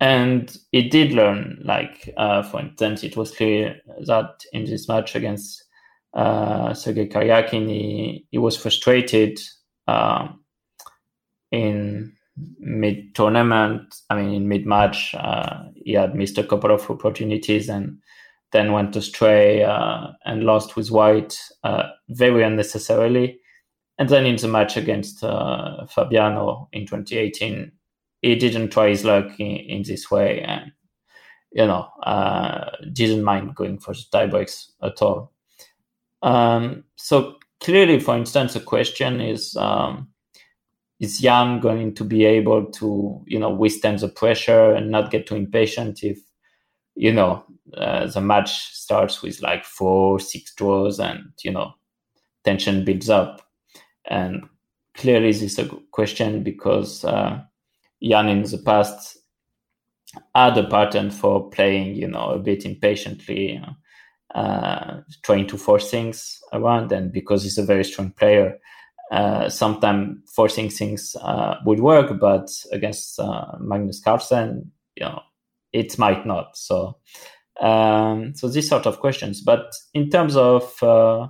and 0.00 0.56
he 0.72 0.88
did 0.88 1.12
learn, 1.12 1.60
like, 1.64 2.12
uh, 2.16 2.42
for 2.42 2.60
instance, 2.60 3.04
it 3.04 3.16
was 3.16 3.30
clear 3.30 3.80
that 4.06 4.44
in 4.52 4.64
this 4.64 4.88
match 4.88 5.14
against 5.14 5.62
uh, 6.14 6.72
Sergei 6.74 7.06
Karjakin, 7.06 7.68
he, 7.68 8.26
he 8.30 8.38
was 8.38 8.56
frustrated 8.56 9.38
um, 9.90 10.40
in 11.50 12.12
mid 12.58 13.14
tournament. 13.14 13.94
I 14.08 14.16
mean, 14.16 14.34
in 14.34 14.48
mid 14.48 14.66
match, 14.66 15.14
uh, 15.14 15.64
he 15.74 15.92
had 15.92 16.14
missed 16.14 16.38
a 16.38 16.44
couple 16.44 16.70
of 16.70 16.88
opportunities 16.90 17.68
and 17.68 17.98
then 18.52 18.72
went 18.72 18.96
astray 18.96 19.62
uh, 19.62 20.08
and 20.24 20.44
lost 20.44 20.76
with 20.76 20.90
white 20.90 21.38
uh, 21.64 21.84
very 22.08 22.42
unnecessarily. 22.42 23.38
And 23.98 24.08
then 24.08 24.26
in 24.26 24.36
the 24.36 24.48
match 24.48 24.76
against 24.76 25.22
uh, 25.22 25.86
Fabiano 25.86 26.68
in 26.72 26.86
2018, 26.86 27.70
he 28.22 28.34
didn't 28.34 28.70
try 28.70 28.88
his 28.88 29.04
luck 29.04 29.38
in, 29.38 29.56
in 29.56 29.82
this 29.82 30.10
way 30.10 30.40
and, 30.40 30.72
you 31.52 31.66
know, 31.66 31.88
uh, 32.02 32.70
didn't 32.92 33.24
mind 33.24 33.54
going 33.54 33.78
for 33.78 33.94
the 33.94 34.04
tiebreaks 34.12 34.70
at 34.82 35.00
all. 35.02 35.32
Um, 36.22 36.84
so 36.96 37.36
clearly, 37.60 38.00
for 38.00 38.16
instance, 38.16 38.54
the 38.54 38.60
question 38.60 39.20
is, 39.20 39.56
um, 39.56 40.08
is 41.00 41.22
Ian 41.24 41.60
going 41.60 41.94
to 41.94 42.04
be 42.04 42.24
able 42.24 42.66
to, 42.72 43.22
you 43.26 43.38
know, 43.38 43.50
withstand 43.50 44.00
the 44.00 44.08
pressure 44.08 44.72
and 44.72 44.90
not 44.90 45.10
get 45.10 45.26
too 45.26 45.36
impatient 45.36 46.02
if 46.02 46.18
you 47.00 47.12
know, 47.12 47.44
uh, 47.76 48.06
the 48.08 48.20
match 48.20 48.74
starts 48.74 49.22
with 49.22 49.40
like 49.42 49.64
four, 49.64 50.20
six 50.20 50.54
draws, 50.54 51.00
and 51.00 51.32
you 51.42 51.50
know, 51.50 51.72
tension 52.44 52.84
builds 52.84 53.08
up. 53.08 53.42
And 54.06 54.44
clearly, 54.94 55.32
this 55.32 55.42
is 55.42 55.58
a 55.58 55.70
question 55.92 56.42
because 56.42 57.04
uh, 57.04 57.40
Ian 58.02 58.28
in 58.28 58.42
the 58.42 58.58
past 58.58 59.18
had 60.34 60.58
a 60.58 60.68
pattern 60.68 61.10
for 61.10 61.48
playing, 61.48 61.94
you 61.94 62.08
know, 62.08 62.30
a 62.30 62.38
bit 62.38 62.64
impatiently, 62.64 63.62
uh, 64.34 65.00
trying 65.24 65.46
to 65.48 65.58
force 65.58 65.90
things 65.90 66.38
around. 66.52 66.92
And 66.92 67.12
because 67.12 67.42
he's 67.42 67.58
a 67.58 67.64
very 67.64 67.84
strong 67.84 68.12
player, 68.12 68.58
uh, 69.10 69.48
sometimes 69.48 70.18
forcing 70.32 70.70
things 70.70 71.16
uh, 71.20 71.56
would 71.64 71.80
work, 71.80 72.20
but 72.20 72.48
against 72.70 73.18
uh, 73.18 73.46
Magnus 73.58 74.00
Carlsen, 74.00 74.70
you 74.94 75.04
know, 75.04 75.20
it 75.72 75.98
might 75.98 76.24
not. 76.24 76.56
So, 76.56 76.98
um, 77.60 78.34
so 78.36 78.48
these 78.48 78.68
sort 78.68 78.86
of 78.86 79.00
questions. 79.00 79.40
But 79.40 79.72
in 79.94 80.10
terms 80.10 80.36
of, 80.36 80.80
uh, 80.80 81.26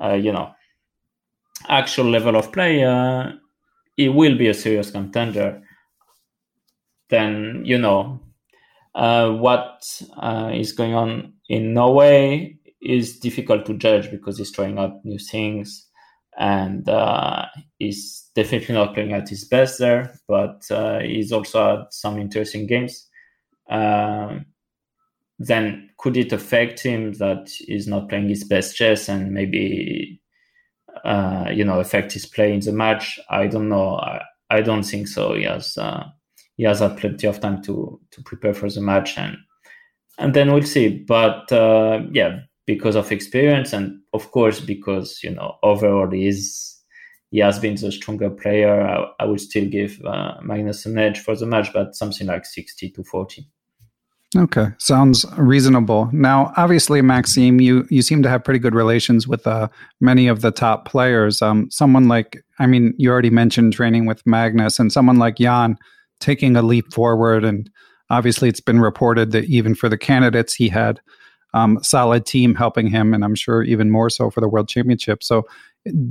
you 0.00 0.32
know, 0.32 0.52
actual 1.68 2.06
level 2.06 2.36
of 2.36 2.52
play, 2.52 2.78
he 3.96 4.08
will 4.08 4.38
be 4.38 4.46
a 4.46 4.54
serious 4.54 4.92
contender. 4.92 5.60
Then 7.10 7.62
you 7.64 7.78
know 7.78 8.20
what 8.94 9.82
is 10.52 10.72
going 10.72 10.94
on 10.94 11.32
in 11.48 11.74
Norway 11.74 12.56
is 12.80 13.18
difficult 13.18 13.66
to 13.66 13.74
judge 13.74 14.10
because 14.10 14.38
he's 14.38 14.52
trying 14.52 14.78
out 14.78 15.04
new 15.04 15.18
things 15.18 15.88
and 16.38 16.88
uh, 16.88 17.46
he's 17.78 18.30
definitely 18.34 18.74
not 18.74 18.94
playing 18.94 19.12
at 19.12 19.28
his 19.28 19.44
best 19.44 19.80
there, 19.80 20.14
but 20.28 20.62
uh, 20.70 21.00
he's 21.00 21.32
also 21.32 21.76
had 21.76 21.86
some 21.90 22.18
interesting 22.18 22.66
games. 22.66 23.08
Uh, 23.68 24.38
then 25.40 25.90
could 25.98 26.16
it 26.16 26.32
affect 26.32 26.80
him 26.80 27.12
that 27.14 27.50
he's 27.50 27.88
not 27.88 28.08
playing 28.08 28.28
his 28.28 28.44
best 28.44 28.76
chess 28.76 29.08
and 29.08 29.32
maybe 29.32 30.20
uh, 31.04 31.46
you 31.52 31.64
know 31.64 31.80
affect 31.80 32.12
his 32.12 32.26
play 32.26 32.52
in 32.52 32.60
the 32.60 32.72
match? 32.72 33.18
I 33.28 33.48
don't 33.48 33.68
know. 33.68 33.96
I, 33.96 34.22
I 34.48 34.62
don't 34.62 34.84
think 34.84 35.08
so. 35.08 35.34
He 35.34 35.42
has 35.44 35.76
uh, 35.76 36.04
he 36.56 36.64
has 36.64 36.80
had 36.80 36.96
plenty 36.98 37.26
of 37.26 37.40
time 37.40 37.62
to 37.62 38.00
to 38.12 38.22
prepare 38.22 38.54
for 38.54 38.70
the 38.70 38.80
match 38.80 39.18
and 39.18 39.36
and 40.18 40.34
then 40.34 40.52
we'll 40.52 40.62
see. 40.62 40.88
But 40.88 41.50
uh, 41.52 42.02
yeah, 42.12 42.40
because 42.66 42.96
of 42.96 43.10
experience 43.10 43.72
and 43.72 44.00
of 44.12 44.30
course 44.30 44.60
because 44.60 45.20
you 45.22 45.30
know 45.30 45.56
overall 45.62 46.12
is 46.12 46.76
he 47.30 47.38
has 47.40 47.58
been 47.58 47.74
the 47.76 47.92
stronger 47.92 48.30
player. 48.30 48.80
I, 48.82 49.06
I 49.20 49.24
would 49.26 49.40
still 49.40 49.66
give 49.66 50.00
uh, 50.04 50.34
Magnus 50.42 50.86
an 50.86 50.98
edge 50.98 51.18
for 51.20 51.36
the 51.36 51.46
match, 51.46 51.72
but 51.72 51.94
something 51.94 52.26
like 52.26 52.44
sixty 52.44 52.90
to 52.90 53.04
forty. 53.04 53.46
Okay, 54.36 54.66
sounds 54.76 55.24
reasonable. 55.38 56.10
Now, 56.12 56.52
obviously, 56.56 57.00
Maxime, 57.00 57.60
you 57.60 57.86
you 57.88 58.02
seem 58.02 58.22
to 58.22 58.28
have 58.28 58.44
pretty 58.44 58.58
good 58.58 58.74
relations 58.74 59.26
with 59.26 59.46
uh, 59.46 59.68
many 60.00 60.28
of 60.28 60.42
the 60.42 60.50
top 60.50 60.86
players. 60.86 61.40
Um, 61.40 61.70
someone 61.70 62.08
like, 62.08 62.42
I 62.58 62.66
mean, 62.66 62.92
you 62.98 63.10
already 63.10 63.30
mentioned 63.30 63.72
training 63.72 64.04
with 64.04 64.26
Magnus, 64.26 64.78
and 64.78 64.92
someone 64.92 65.16
like 65.16 65.40
Ian 65.40 65.78
taking 66.20 66.56
a 66.56 66.62
leap 66.62 66.92
forward. 66.92 67.44
And 67.44 67.70
obviously, 68.10 68.48
it's 68.48 68.60
been 68.60 68.80
reported 68.80 69.32
that 69.32 69.44
even 69.44 69.74
for 69.74 69.88
the 69.88 69.98
candidates, 69.98 70.54
he 70.54 70.68
had 70.68 71.00
um, 71.54 71.78
solid 71.82 72.26
team 72.26 72.54
helping 72.54 72.88
him, 72.88 73.14
and 73.14 73.24
I'm 73.24 73.34
sure 73.34 73.62
even 73.62 73.90
more 73.90 74.10
so 74.10 74.30
for 74.30 74.40
the 74.40 74.48
World 74.48 74.68
Championship. 74.68 75.22
So, 75.22 75.46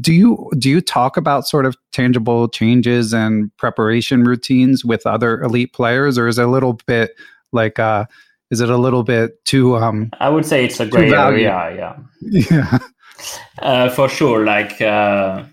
do 0.02 0.14
you 0.14 0.50
do 0.58 0.70
you 0.70 0.82
talk 0.82 1.18
about 1.18 1.48
sort 1.48 1.66
of 1.66 1.76
tangible 1.91 2.48
changes 2.48 3.14
and 3.14 3.56
preparation 3.58 4.24
routines 4.24 4.84
with 4.84 5.06
other 5.06 5.41
elite 5.41 5.74
players, 5.74 6.18
or 6.18 6.28
is 6.28 6.39
it 6.39 6.45
a 6.45 6.48
little 6.48 6.74
bit 6.88 7.12
like 7.52 7.78
uh, 7.78 8.06
is 8.50 8.62
it 8.62 8.70
a 8.70 8.78
little 8.78 9.04
bit 9.04 9.43
too? 9.45 9.78
Um, 9.78 10.10
I 10.20 10.30
would 10.30 10.45
say 10.45 10.66
it's 10.66 10.80
a 10.80 10.86
great 10.86 11.14
area. 11.14 11.76
Yeah, 12.22 12.39
yeah, 12.50 12.80
uh, 13.60 13.89
for 13.89 14.10
sure. 14.10 14.45
Like 14.45 14.82
uh, 14.82 15.43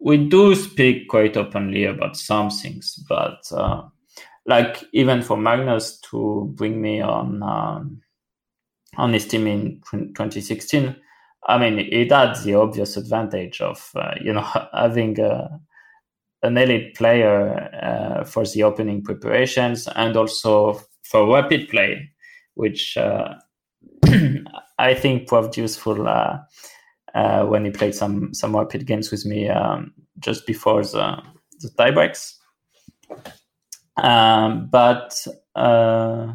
we 0.00 0.28
do 0.28 0.54
speak 0.54 1.08
quite 1.08 1.36
openly 1.36 1.84
about 1.84 2.16
some 2.16 2.50
things, 2.50 2.94
but 3.08 3.40
uh, 3.52 3.82
like 4.48 4.82
even 4.92 5.22
for 5.22 5.36
Magnus 5.36 6.00
to 6.10 6.52
bring 6.56 6.82
me 6.82 7.00
on. 7.00 7.42
Um, 7.42 8.02
on 8.96 9.12
his 9.12 9.26
team 9.26 9.46
in 9.46 9.80
2016, 9.90 10.96
I 11.46 11.58
mean, 11.58 11.78
it 11.78 12.10
had 12.10 12.34
the 12.44 12.54
obvious 12.54 12.96
advantage 12.96 13.60
of 13.60 13.90
uh, 13.94 14.14
you 14.20 14.32
know 14.32 14.46
having 14.74 15.18
a, 15.20 15.60
an 16.42 16.58
elite 16.58 16.94
player 16.96 17.70
uh, 17.82 18.24
for 18.24 18.44
the 18.44 18.64
opening 18.64 19.02
preparations 19.02 19.88
and 19.94 20.16
also 20.16 20.80
for 21.02 21.32
rapid 21.32 21.68
play, 21.68 22.10
which 22.54 22.96
uh, 22.96 23.34
I 24.78 24.94
think 24.94 25.28
proved 25.28 25.56
useful 25.56 26.06
uh, 26.06 26.38
uh, 27.14 27.44
when 27.46 27.64
he 27.64 27.70
played 27.70 27.94
some 27.94 28.34
some 28.34 28.54
rapid 28.54 28.86
games 28.86 29.10
with 29.10 29.24
me 29.24 29.48
um, 29.48 29.94
just 30.18 30.46
before 30.46 30.82
the 30.82 31.22
the 31.60 31.70
tiebreaks. 31.78 32.34
Um, 34.02 34.68
but 34.70 35.14
uh, 35.54 36.34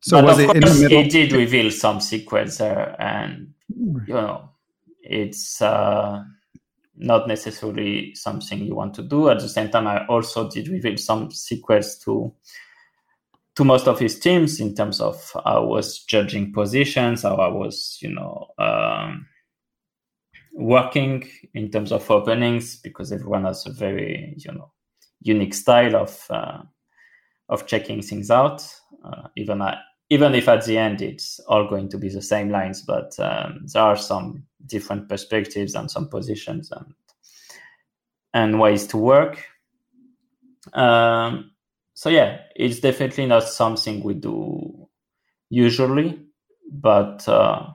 so 0.00 0.20
but 0.20 0.24
was 0.24 0.38
it 0.38 0.54
in 0.54 0.60
the 0.60 0.74
middle? 0.80 0.98
It 0.98 1.10
did 1.10 1.32
reveal 1.32 1.70
some 1.70 2.00
secrets 2.00 2.58
there, 2.58 2.94
and 3.00 3.54
you 3.68 4.14
know, 4.14 4.50
it's 5.02 5.60
uh, 5.62 6.22
not 6.96 7.28
necessarily 7.28 8.14
something 8.14 8.64
you 8.64 8.74
want 8.74 8.94
to 8.94 9.02
do. 9.02 9.28
At 9.28 9.40
the 9.40 9.48
same 9.48 9.70
time, 9.70 9.86
I 9.86 10.06
also 10.06 10.48
did 10.50 10.68
reveal 10.68 10.96
some 10.96 11.30
secrets 11.30 11.98
to 12.04 12.32
to 13.56 13.64
most 13.64 13.88
of 13.88 13.98
his 13.98 14.18
teams 14.18 14.60
in 14.60 14.74
terms 14.74 15.00
of 15.00 15.30
how 15.32 15.40
I 15.40 15.58
was 15.60 16.00
judging 16.04 16.52
positions, 16.52 17.22
how 17.22 17.36
I 17.36 17.48
was, 17.48 17.98
you 18.02 18.10
know, 18.10 18.48
um, 18.58 19.26
working 20.52 21.26
in 21.54 21.70
terms 21.70 21.90
of 21.90 22.08
openings, 22.10 22.76
because 22.76 23.12
everyone 23.12 23.44
has 23.44 23.66
a 23.66 23.72
very, 23.72 24.34
you 24.36 24.52
know, 24.52 24.72
unique 25.20 25.54
style 25.54 25.96
of 25.96 26.26
uh, 26.30 26.62
of 27.48 27.66
checking 27.66 28.02
things 28.02 28.30
out. 28.30 28.66
Uh, 29.04 29.28
even 29.36 29.62
I, 29.62 29.78
even 30.10 30.34
if 30.34 30.48
at 30.48 30.64
the 30.64 30.78
end 30.78 31.02
it's 31.02 31.40
all 31.48 31.68
going 31.68 31.88
to 31.90 31.98
be 31.98 32.08
the 32.08 32.22
same 32.22 32.50
lines, 32.50 32.82
but 32.82 33.18
um, 33.18 33.66
there 33.72 33.82
are 33.82 33.96
some 33.96 34.44
different 34.66 35.08
perspectives 35.08 35.74
and 35.74 35.90
some 35.90 36.08
positions 36.08 36.70
and 36.72 36.94
and 38.34 38.60
ways 38.60 38.86
to 38.88 38.98
work. 38.98 39.44
Um, 40.72 41.52
so 41.94 42.10
yeah, 42.10 42.40
it's 42.54 42.80
definitely 42.80 43.26
not 43.26 43.44
something 43.44 44.02
we 44.02 44.14
do 44.14 44.88
usually, 45.48 46.20
but 46.70 47.26
uh, 47.28 47.68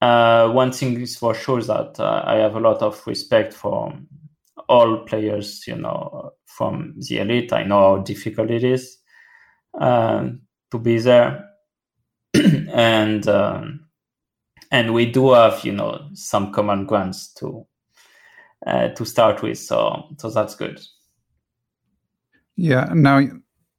uh, 0.00 0.48
one 0.50 0.72
thing 0.72 1.00
is 1.00 1.16
for 1.16 1.34
sure 1.34 1.62
that 1.62 1.98
uh, 1.98 2.22
I 2.24 2.36
have 2.36 2.54
a 2.54 2.60
lot 2.60 2.82
of 2.82 3.04
respect 3.06 3.52
for 3.52 3.92
all 4.68 4.98
players. 5.04 5.64
You 5.66 5.76
know, 5.76 6.32
from 6.46 6.94
the 6.96 7.18
elite, 7.18 7.52
I 7.52 7.64
know 7.64 7.96
how 7.96 8.02
difficult 8.02 8.50
it 8.50 8.64
is. 8.64 8.98
Um, 9.78 10.42
to 10.70 10.78
be 10.78 10.98
there 10.98 11.48
and 12.34 13.26
um, 13.28 13.86
and 14.70 14.92
we 14.92 15.06
do 15.06 15.32
have 15.32 15.64
you 15.64 15.72
know 15.72 16.08
some 16.14 16.52
common 16.52 16.84
grounds 16.84 17.32
to 17.34 17.66
uh, 18.66 18.88
to 18.88 19.04
start 19.04 19.42
with 19.42 19.58
so 19.58 20.08
so 20.18 20.30
that's 20.30 20.54
good 20.54 20.80
Yeah. 22.58 22.90
Now, 22.92 23.22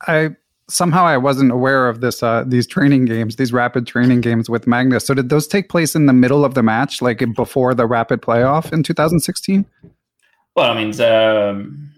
I 0.08 0.30
somehow 0.70 1.06
I 1.06 1.18
wasn't 1.18 1.52
aware 1.52 1.90
of 1.90 2.00
this. 2.00 2.24
Uh, 2.24 2.46
these 2.48 2.66
training 2.66 3.06
games, 3.06 3.36
these 3.36 3.52
rapid 3.52 3.86
training 3.86 4.22
games 4.22 4.50
with 4.50 4.68
Magnus. 4.68 5.06
So 5.06 5.14
did 5.14 5.30
those 5.30 5.48
take 5.48 5.68
place 5.68 5.96
in 5.96 6.06
the 6.06 6.14
middle 6.14 6.46
of 6.46 6.54
the 6.54 6.64
match, 6.64 7.02
like 7.02 7.22
before 7.36 7.76
the 7.76 7.86
rapid 7.86 8.22
playoff 8.22 8.72
in 8.72 8.82
2016? 8.82 9.66
Well 10.60 10.72
i 10.72 10.76
mean 10.76 10.92
the, 10.92 11.50
um, 11.52 11.90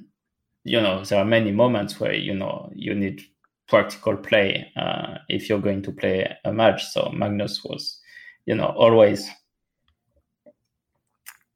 you 0.64 0.80
know 0.80 1.03
there 1.03 1.20
are 1.20 1.26
many 1.26 1.51
moments 1.51 1.99
where 1.99 2.14
you 2.14 2.36
know 2.36 2.72
you 2.76 2.93
need 2.93 3.22
practical 3.68 4.16
play 4.18 4.72
uh, 4.76 5.18
if 5.30 5.47
you're 5.49 5.62
going 5.62 5.82
to 5.82 5.91
play 5.93 6.30
a 6.43 6.51
match. 6.51 6.86
So 6.91 7.09
magnus 7.14 7.64
was 7.64 7.99
you 8.45 8.53
know 8.55 8.68
always 8.68 9.30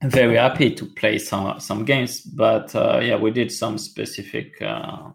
very 0.02 0.38
happy 0.38 0.74
to 0.74 0.86
play 0.86 1.20
some 1.20 1.60
some 1.60 1.86
games. 1.86 2.22
But 2.22 2.74
uh, 2.76 3.00
yeah 3.04 3.18
we 3.18 3.32
did 3.32 3.52
some 3.52 3.78
specific 3.78 4.62
uh, 4.62 5.12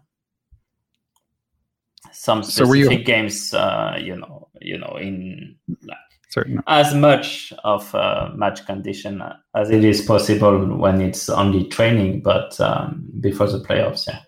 some 2.13 2.43
So 2.43 2.71
you- 2.73 2.85
specific 2.85 3.05
games 3.05 3.53
uh, 3.53 3.97
you 3.99 4.15
know 4.15 4.47
you 4.61 4.77
know 4.77 4.97
in 5.01 5.57
like 5.83 6.10
Certain. 6.31 6.63
as 6.67 6.95
much 6.95 7.51
of 7.65 7.93
a 7.93 8.31
match 8.35 8.65
condition 8.65 9.21
as 9.53 9.69
it 9.69 9.83
is 9.83 10.01
possible 10.01 10.77
when 10.77 11.01
it's 11.01 11.27
only 11.27 11.67
training, 11.67 12.21
but 12.21 12.57
um, 12.61 13.03
before 13.19 13.47
the 13.47 13.59
playoffs, 13.59 14.07
yeah. 14.07 14.19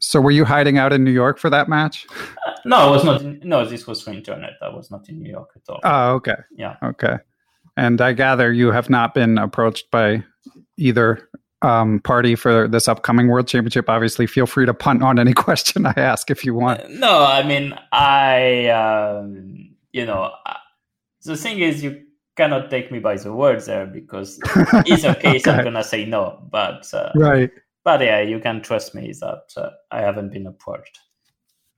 So 0.00 0.20
were 0.20 0.30
you 0.30 0.44
hiding 0.44 0.78
out 0.78 0.92
in 0.92 1.04
New 1.04 1.10
York 1.10 1.38
for 1.38 1.50
that 1.50 1.68
match? 1.68 2.06
Uh, 2.46 2.52
no, 2.64 2.76
I 2.76 2.90
was 2.90 3.04
not. 3.04 3.20
In, 3.20 3.40
no, 3.44 3.64
this 3.64 3.86
was 3.86 4.02
for 4.02 4.10
internet. 4.10 4.52
I 4.62 4.70
was 4.70 4.90
not 4.90 5.08
in 5.08 5.22
New 5.22 5.30
York 5.30 5.50
at 5.54 5.62
all. 5.68 5.80
Oh, 5.84 6.14
okay. 6.14 6.36
yeah. 6.56 6.76
Okay. 6.82 7.16
And 7.76 8.00
I 8.00 8.12
gather 8.12 8.52
you 8.52 8.70
have 8.70 8.88
not 8.88 9.14
been 9.14 9.36
approached 9.38 9.90
by 9.90 10.24
either 10.76 11.28
um, 11.62 12.00
party 12.00 12.34
for 12.34 12.68
this 12.68 12.88
upcoming 12.88 13.28
World 13.28 13.48
Championship. 13.48 13.88
Obviously, 13.88 14.26
feel 14.26 14.46
free 14.46 14.66
to 14.66 14.74
punt 14.74 15.02
on 15.02 15.18
any 15.18 15.32
question 15.34 15.86
I 15.86 15.94
ask 15.96 16.30
if 16.30 16.44
you 16.44 16.54
want. 16.54 16.88
No, 16.90 17.24
I 17.24 17.42
mean, 17.42 17.78
I, 17.92 18.68
um, 18.68 19.73
you 19.94 20.04
know, 20.04 20.32
uh, 20.44 20.54
the 21.24 21.36
thing 21.36 21.60
is, 21.60 21.82
you 21.82 22.02
cannot 22.36 22.68
take 22.68 22.90
me 22.90 22.98
by 22.98 23.16
the 23.16 23.32
words 23.32 23.66
there 23.66 23.86
because 23.86 24.40
it's 24.84 25.04
a 25.04 25.14
case 25.14 25.46
I'm 25.46 25.62
gonna 25.64 25.84
say 25.84 26.04
no. 26.04 26.46
But 26.50 26.92
uh, 26.92 27.12
Right. 27.14 27.50
but 27.84 28.00
yeah, 28.00 28.20
you 28.20 28.40
can 28.40 28.60
trust 28.60 28.94
me 28.94 29.12
that 29.20 29.44
uh, 29.56 29.70
I 29.92 30.00
haven't 30.00 30.32
been 30.32 30.46
approached. 30.48 30.98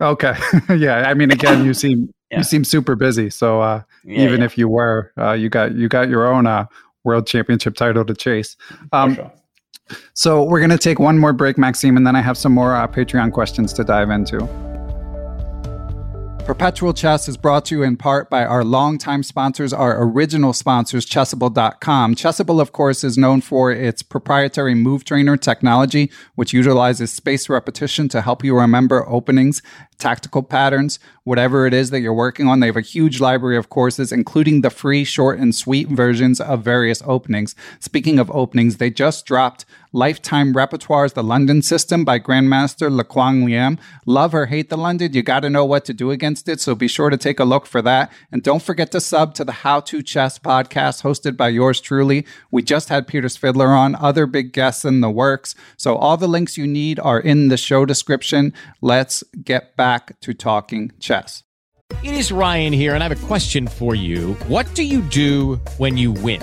Okay. 0.01 0.35
yeah. 0.77 1.09
I 1.09 1.15
mean, 1.15 1.31
again, 1.31 1.65
you 1.65 1.75
seem 1.75 2.11
Yeah. 2.31 2.39
you 2.39 2.45
seem 2.45 2.65
super 2.65 2.97
busy. 2.97 3.31
So 3.31 3.61
uh, 3.61 3.83
Yeah, 4.03 4.25
even 4.25 4.41
yeah, 4.41 4.47
if 4.47 4.59
you 4.59 4.67
were, 4.69 5.13
uh, 5.17 5.33
you 5.33 5.49
got 5.49 5.75
you 5.77 5.89
got 5.89 6.09
your 6.09 6.27
own 6.27 6.47
uh, 6.47 6.67
World 7.05 7.27
Championship 7.27 7.77
title 7.77 8.05
to 8.05 8.15
chase. 8.15 8.57
Um, 8.93 9.15
sure. 9.15 9.31
So 10.15 10.43
we're 10.43 10.59
going 10.59 10.71
to 10.71 10.79
take 10.79 10.99
one 10.99 11.17
more 11.17 11.33
break, 11.33 11.57
Maxime, 11.57 11.97
and 11.97 12.05
then 12.05 12.17
I 12.17 12.21
have 12.21 12.37
some 12.37 12.51
more 12.53 12.75
uh, 12.75 12.89
Patreon 12.89 13.31
questions 13.31 13.73
to 13.75 13.85
dive 13.85 14.11
into. 14.11 14.43
Perpetual 16.47 16.95
Chess 16.95 17.29
is 17.29 17.37
brought 17.37 17.65
to 17.65 17.75
you 17.75 17.83
in 17.83 17.97
part 17.97 18.31
by 18.31 18.45
our 18.45 18.63
longtime 18.63 19.25
sponsors, 19.25 19.73
our 19.73 20.01
original 20.01 20.53
sponsors, 20.53 21.05
Chessable.com. 21.05 22.15
Chessable, 22.15 22.61
of 22.61 22.71
course, 22.71 23.03
is 23.03 23.19
known 23.19 23.41
for 23.41 23.73
its 23.73 24.01
proprietary 24.01 24.73
move 24.73 25.05
trainer 25.05 25.37
technology, 25.37 26.09
which 26.37 26.53
utilizes 26.53 27.13
space 27.13 27.49
repetition 27.49 28.09
to 28.11 28.21
help 28.21 28.45
you 28.45 28.57
remember 28.57 29.05
openings, 29.09 29.61
tactical 29.99 30.43
patterns, 30.43 30.99
whatever 31.25 31.67
it 31.67 31.75
is 31.75 31.91
that 31.91 32.01
you're 32.01 32.13
working 32.13 32.49
on. 32.49 32.61
They 32.61 32.67
have 32.67 32.77
a 32.77 32.83
huge 32.83 33.21
library 33.21 33.57
of 33.57 33.69
courses, 33.69 34.13
including 34.13 34.61
the 34.61 34.71
free, 34.71 35.05
short, 35.05 35.39
and 35.39 35.55
sweet 35.55 35.89
versions 35.89 36.41
of 36.41 36.63
various 36.63 37.03
openings. 37.07 37.55
Speaking 37.81 38.19
of 38.19 38.31
openings, 38.31 38.77
they 38.77 38.91
just 38.91 39.27
dropped 39.27 39.65
Lifetime 39.93 40.53
Repertoires, 40.53 41.15
The 41.15 41.25
London 41.25 41.63
System 41.63 42.05
by 42.05 42.19
Grandmaster 42.19 42.91
Le 42.95 43.05
Quang 43.05 43.47
Liem. 43.47 43.79
Love 44.05 44.35
or 44.35 44.47
hate 44.47 44.69
the 44.69 44.77
London, 44.77 45.15
you 45.15 45.23
got 45.23 45.41
to 45.41 45.49
know 45.49 45.65
what 45.65 45.87
to 45.87 45.95
do 45.95 46.11
against 46.11 46.49
it. 46.49 46.61
So 46.61 46.75
be 46.75 46.89
sure 46.89 47.09
to 47.09 47.17
take 47.17 47.41
a 47.41 47.45
look 47.45 47.65
for 47.65 47.81
that. 47.81 48.13
And 48.31 48.43
don't 48.43 48.63
forget 48.63 48.93
to 48.93 49.01
sub 49.01 49.35
to 49.35 49.45
the 49.45 49.53
How 49.53 49.81
to 49.81 50.03
Chess 50.03 50.39
podcast 50.39 51.03
hosted 51.03 51.37
by 51.37 51.49
yours 51.49 51.81
truly. 51.81 52.27
We 52.51 52.63
just 52.63 52.91
had 52.91 53.07
Peter 53.07 53.29
Svidler 53.29 53.77
on, 53.77 53.95
other 53.95 54.27
big 54.27 54.53
guests 54.53 54.85
in 54.85 55.01
the 55.01 55.11
works. 55.11 55.55
So 55.79 55.97
all 55.97 56.19
the 56.19 56.29
links 56.29 56.59
you 56.59 56.67
need 56.67 57.01
are 57.01 57.19
in 57.19 57.49
the 57.49 57.57
show 57.57 57.87
description. 57.87 58.53
Let's 58.83 59.25
get 59.45 59.77
back 59.77 59.86
to 60.21 60.35
talking 60.35 60.93
chess. 60.99 61.43
It 62.03 62.15
is 62.15 62.33
Ryan 62.33 62.73
here, 62.73 62.95
and 62.95 63.03
I 63.03 63.09
have 63.09 63.25
a 63.25 63.27
question 63.27 63.69
for 63.69 63.95
you. 63.95 64.35
What 64.49 64.67
do 64.75 64.83
you 64.83 65.01
do 65.03 65.57
when 65.79 65.97
you 65.97 66.11
win? 66.13 66.43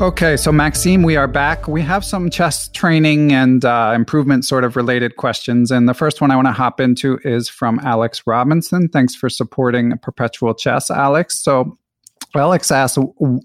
Okay, 0.00 0.38
so 0.38 0.50
Maxime, 0.50 1.02
we 1.02 1.16
are 1.16 1.28
back. 1.28 1.68
We 1.68 1.82
have 1.82 2.06
some 2.06 2.30
chess 2.30 2.68
training 2.68 3.34
and 3.34 3.62
uh, 3.66 3.92
improvement 3.94 4.46
sort 4.46 4.64
of 4.64 4.74
related 4.74 5.16
questions. 5.16 5.70
And 5.70 5.86
the 5.86 5.92
first 5.92 6.22
one 6.22 6.30
I 6.30 6.36
want 6.36 6.48
to 6.48 6.52
hop 6.52 6.80
into 6.80 7.18
is 7.22 7.50
from 7.50 7.78
Alex 7.80 8.22
Robinson. 8.26 8.88
Thanks 8.88 9.14
for 9.14 9.28
supporting 9.28 9.98
Perpetual 9.98 10.54
Chess, 10.54 10.90
Alex. 10.90 11.42
So, 11.42 11.76
Alex 12.34 12.70
asks, 12.70 12.96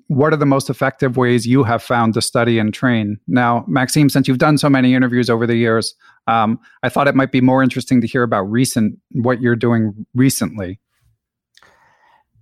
what 0.08 0.32
are 0.32 0.38
the 0.38 0.46
most 0.46 0.70
effective 0.70 1.18
ways 1.18 1.46
you 1.46 1.64
have 1.64 1.84
found 1.84 2.14
to 2.14 2.22
study 2.22 2.58
and 2.58 2.74
train? 2.74 3.20
Now, 3.28 3.66
Maxime, 3.68 4.08
since 4.08 4.26
you've 4.26 4.38
done 4.38 4.58
so 4.58 4.70
many 4.70 4.94
interviews 4.94 5.30
over 5.30 5.46
the 5.46 5.58
years, 5.58 5.94
um, 6.28 6.58
I 6.84 6.88
thought 6.88 7.10
it 7.10 7.16
might 7.16 7.34
be 7.34 7.42
more 7.42 7.64
interesting 7.64 8.00
to 8.00 8.08
hear 8.08 8.24
about 8.24 8.44
recent, 8.44 8.98
what 9.12 9.42
you're 9.42 9.58
doing 9.58 10.06
recently. 10.14 10.80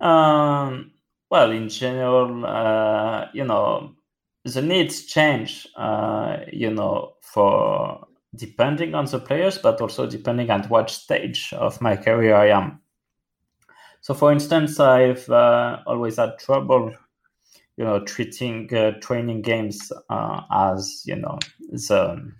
Um, 0.00 0.92
well, 1.32 1.50
in 1.50 1.68
general, 1.68 2.46
uh, 2.46 3.26
you 3.32 3.42
know, 3.42 3.96
the 4.44 4.62
needs 4.62 5.06
change, 5.06 5.66
uh, 5.76 6.38
you 6.52 6.70
know, 6.70 7.14
for 7.22 8.06
depending 8.36 8.94
on 8.94 9.06
the 9.06 9.18
players, 9.18 9.58
but 9.58 9.80
also 9.80 10.06
depending 10.06 10.50
on 10.50 10.64
what 10.64 10.90
stage 10.90 11.52
of 11.54 11.80
my 11.80 11.96
career 11.96 12.34
I 12.34 12.50
am. 12.50 12.80
So, 14.00 14.12
for 14.12 14.30
instance, 14.32 14.78
I've 14.78 15.28
uh, 15.30 15.78
always 15.86 16.16
had 16.16 16.38
trouble, 16.38 16.92
you 17.76 17.84
know, 17.84 18.04
treating 18.04 18.72
uh, 18.74 18.92
training 19.00 19.42
games 19.42 19.90
uh, 20.10 20.42
as 20.52 21.02
you 21.06 21.16
know 21.16 21.38
the 21.70 22.32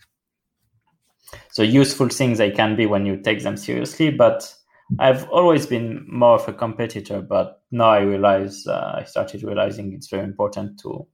the 1.56 1.64
useful 1.64 2.08
things 2.08 2.36
they 2.36 2.50
can 2.50 2.76
be 2.76 2.84
when 2.84 3.06
you 3.06 3.16
take 3.16 3.42
them 3.42 3.56
seriously. 3.56 4.10
But 4.10 4.54
I've 4.98 5.26
always 5.30 5.66
been 5.66 6.04
more 6.06 6.34
of 6.34 6.46
a 6.48 6.52
competitor, 6.52 7.22
but 7.22 7.62
now 7.70 7.88
I 7.88 8.00
realize 8.00 8.66
uh, 8.66 8.96
I 8.96 9.04
started 9.04 9.42
realizing 9.42 9.94
it's 9.94 10.08
very 10.08 10.24
important 10.24 10.78
to 10.80 11.06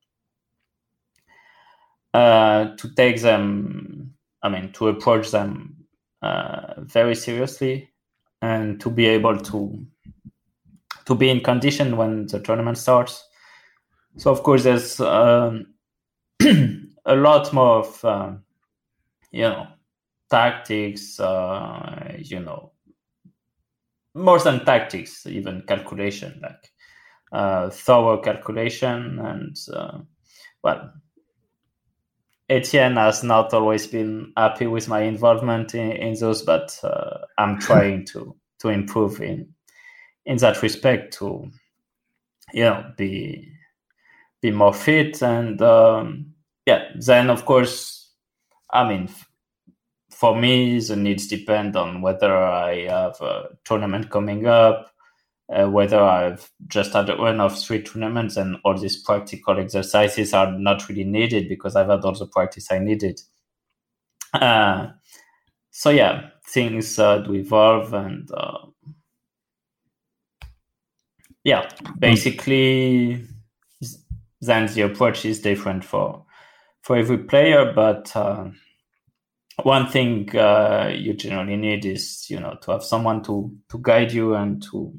uh, 2.14 2.76
to 2.76 2.94
take 2.94 3.20
them, 3.20 4.14
I 4.42 4.48
mean, 4.48 4.72
to 4.72 4.88
approach 4.88 5.30
them 5.30 5.86
uh, 6.22 6.74
very 6.78 7.14
seriously 7.14 7.90
and 8.42 8.80
to 8.80 8.90
be 8.90 9.06
able 9.06 9.38
to 9.38 9.86
to 11.06 11.14
be 11.14 11.28
in 11.28 11.40
condition 11.40 11.96
when 11.96 12.26
the 12.26 12.38
tournament 12.38 12.78
starts. 12.78 13.26
So 14.16 14.30
of 14.30 14.42
course, 14.42 14.64
there's 14.64 15.00
um, 15.00 15.74
a 16.42 17.16
lot 17.16 17.52
more 17.52 17.78
of 17.78 18.04
uh, 18.04 18.32
you 19.32 19.42
know 19.42 19.66
tactics, 20.30 21.18
uh, 21.18 22.14
you 22.18 22.40
know, 22.40 22.72
more 24.14 24.38
than 24.38 24.64
tactics, 24.64 25.26
even 25.26 25.62
calculation, 25.62 26.40
like 26.42 26.70
uh, 27.32 27.70
thorough 27.70 28.18
calculation 28.18 29.18
and 29.20 29.56
uh, 29.72 29.98
well 30.62 30.92
Etienne 32.50 32.96
has 32.96 33.22
not 33.22 33.54
always 33.54 33.86
been 33.86 34.32
happy 34.36 34.66
with 34.66 34.88
my 34.88 35.02
involvement 35.02 35.74
in, 35.74 35.92
in 35.92 36.14
those, 36.18 36.42
but 36.42 36.78
uh, 36.84 37.18
I'm 37.38 37.60
trying 37.60 38.06
to 38.06 38.36
to 38.58 38.68
improve 38.68 39.22
in 39.22 39.54
in 40.26 40.36
that 40.38 40.62
respect 40.62 41.14
to 41.18 41.50
you 42.52 42.64
know 42.64 42.92
be 42.96 43.52
be 44.42 44.50
more 44.50 44.74
fit 44.74 45.22
and 45.22 45.62
um, 45.62 46.34
yeah. 46.66 46.86
Then 46.96 47.30
of 47.30 47.44
course, 47.44 48.10
I 48.70 48.88
mean, 48.88 49.08
for 50.10 50.36
me 50.36 50.80
the 50.80 50.96
needs 50.96 51.28
depend 51.28 51.76
on 51.76 52.02
whether 52.02 52.36
I 52.36 52.86
have 52.88 53.20
a 53.20 53.50
tournament 53.64 54.10
coming 54.10 54.46
up, 54.46 54.89
uh, 55.52 55.68
whether 55.68 56.00
I've 56.00 56.50
just 56.68 56.92
had 56.92 57.08
run 57.08 57.40
of 57.40 57.58
three 57.58 57.82
tournaments 57.82 58.36
and 58.36 58.56
all 58.64 58.78
these 58.78 59.02
practical 59.02 59.58
exercises 59.58 60.32
are 60.32 60.52
not 60.52 60.88
really 60.88 61.04
needed 61.04 61.48
because 61.48 61.76
I've 61.76 61.88
had 61.88 62.04
all 62.04 62.14
the 62.14 62.26
practice 62.26 62.70
I 62.70 62.78
needed. 62.78 63.20
Uh, 64.32 64.88
so 65.70 65.90
yeah, 65.90 66.28
things 66.46 66.98
uh, 66.98 67.18
do 67.18 67.34
evolve 67.34 67.92
and 67.94 68.30
yeah, 71.44 71.68
basically 71.98 73.24
then 74.40 74.66
the 74.72 74.82
approach 74.82 75.24
is 75.24 75.40
different 75.40 75.84
for 75.84 76.24
for 76.82 76.96
every 76.96 77.18
player, 77.18 77.72
but 77.74 78.14
uh, 78.16 78.46
one 79.62 79.86
thing 79.86 80.34
uh, 80.36 80.90
you 80.94 81.14
generally 81.14 81.56
need 81.56 81.84
is 81.84 82.26
you 82.30 82.40
know 82.40 82.56
to 82.62 82.72
have 82.72 82.82
someone 82.82 83.22
to 83.24 83.54
to 83.70 83.78
guide 83.80 84.12
you 84.12 84.34
and 84.34 84.62
to 84.62 84.92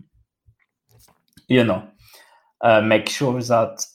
you 1.51 1.65
know, 1.65 1.85
uh, 2.61 2.79
make 2.79 3.09
sure 3.09 3.41
that 3.41 3.85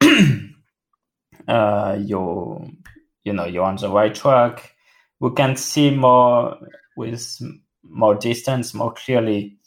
uh, 1.48 1.98
you're, 2.00 2.66
you 3.22 3.34
know, 3.34 3.44
you're 3.44 3.64
on 3.64 3.76
the 3.76 3.90
right 3.90 4.14
track. 4.14 4.74
We 5.20 5.30
can 5.32 5.56
see 5.56 5.90
more 5.90 6.56
with 6.96 7.38
more 7.82 8.14
distance, 8.14 8.72
more 8.72 8.94
clearly 8.94 9.58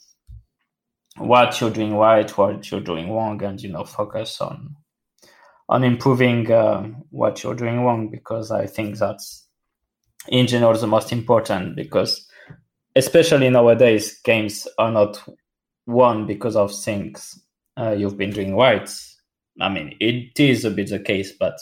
what 1.18 1.60
you're 1.60 1.70
doing 1.70 1.96
right, 1.96 2.36
what 2.36 2.68
you're 2.68 2.80
doing 2.80 3.12
wrong, 3.12 3.40
and 3.44 3.60
you 3.60 3.70
know, 3.70 3.84
focus 3.84 4.40
on 4.40 4.74
on 5.68 5.84
improving 5.84 6.50
uh, 6.50 6.82
what 7.10 7.44
you're 7.44 7.54
doing 7.54 7.84
wrong 7.84 8.08
because 8.10 8.50
I 8.50 8.66
think 8.66 8.98
that's 8.98 9.46
in 10.28 10.48
general 10.48 10.74
the 10.74 10.86
most 10.88 11.12
important 11.12 11.76
because 11.76 12.26
especially 12.96 13.50
nowadays 13.50 14.20
games 14.24 14.66
are 14.78 14.90
not 14.90 15.22
one 15.86 16.26
because 16.26 16.56
of 16.56 16.74
things 16.74 17.40
uh, 17.76 17.94
you've 17.96 18.18
been 18.18 18.30
doing 18.30 18.54
right. 18.56 18.90
I 19.60 19.68
mean, 19.68 19.96
it 20.00 20.38
is 20.38 20.64
a 20.64 20.70
bit 20.70 20.90
the 20.90 20.98
case, 20.98 21.32
but 21.32 21.58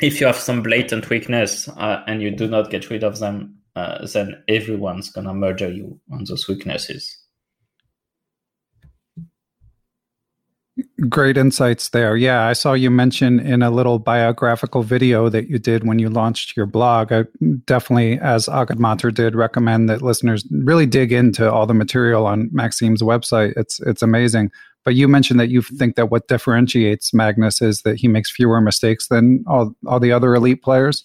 if 0.00 0.20
you 0.20 0.26
have 0.26 0.36
some 0.36 0.62
blatant 0.62 1.08
weakness 1.10 1.68
uh, 1.68 2.02
and 2.06 2.22
you 2.22 2.30
do 2.30 2.46
not 2.46 2.70
get 2.70 2.90
rid 2.90 3.02
of 3.02 3.18
them, 3.18 3.58
uh, 3.74 4.06
then 4.06 4.42
everyone's 4.48 5.10
gonna 5.10 5.34
murder 5.34 5.70
you 5.70 6.00
on 6.12 6.24
those 6.24 6.48
weaknesses. 6.48 7.18
Great 11.10 11.36
insights 11.36 11.90
there. 11.90 12.16
Yeah, 12.16 12.46
I 12.46 12.54
saw 12.54 12.72
you 12.72 12.90
mention 12.90 13.38
in 13.38 13.62
a 13.62 13.70
little 13.70 13.98
biographical 13.98 14.82
video 14.82 15.28
that 15.28 15.46
you 15.50 15.58
did 15.58 15.86
when 15.86 15.98
you 15.98 16.08
launched 16.08 16.56
your 16.56 16.64
blog. 16.64 17.12
I 17.12 17.24
definitely, 17.66 18.18
as 18.18 18.46
Agadmator 18.46 19.12
did, 19.12 19.34
recommend 19.34 19.90
that 19.90 20.00
listeners 20.00 20.46
really 20.50 20.86
dig 20.86 21.12
into 21.12 21.52
all 21.52 21.66
the 21.66 21.74
material 21.74 22.26
on 22.26 22.48
Maxime's 22.50 23.02
website. 23.02 23.52
It's 23.56 23.78
it's 23.80 24.00
amazing. 24.00 24.50
But 24.84 24.94
you 24.94 25.06
mentioned 25.06 25.38
that 25.38 25.50
you 25.50 25.60
think 25.60 25.96
that 25.96 26.10
what 26.10 26.28
differentiates 26.28 27.12
Magnus 27.12 27.60
is 27.60 27.82
that 27.82 27.96
he 27.96 28.08
makes 28.08 28.30
fewer 28.30 28.62
mistakes 28.62 29.08
than 29.08 29.44
all 29.46 29.74
all 29.86 30.00
the 30.00 30.12
other 30.12 30.34
elite 30.34 30.62
players. 30.62 31.04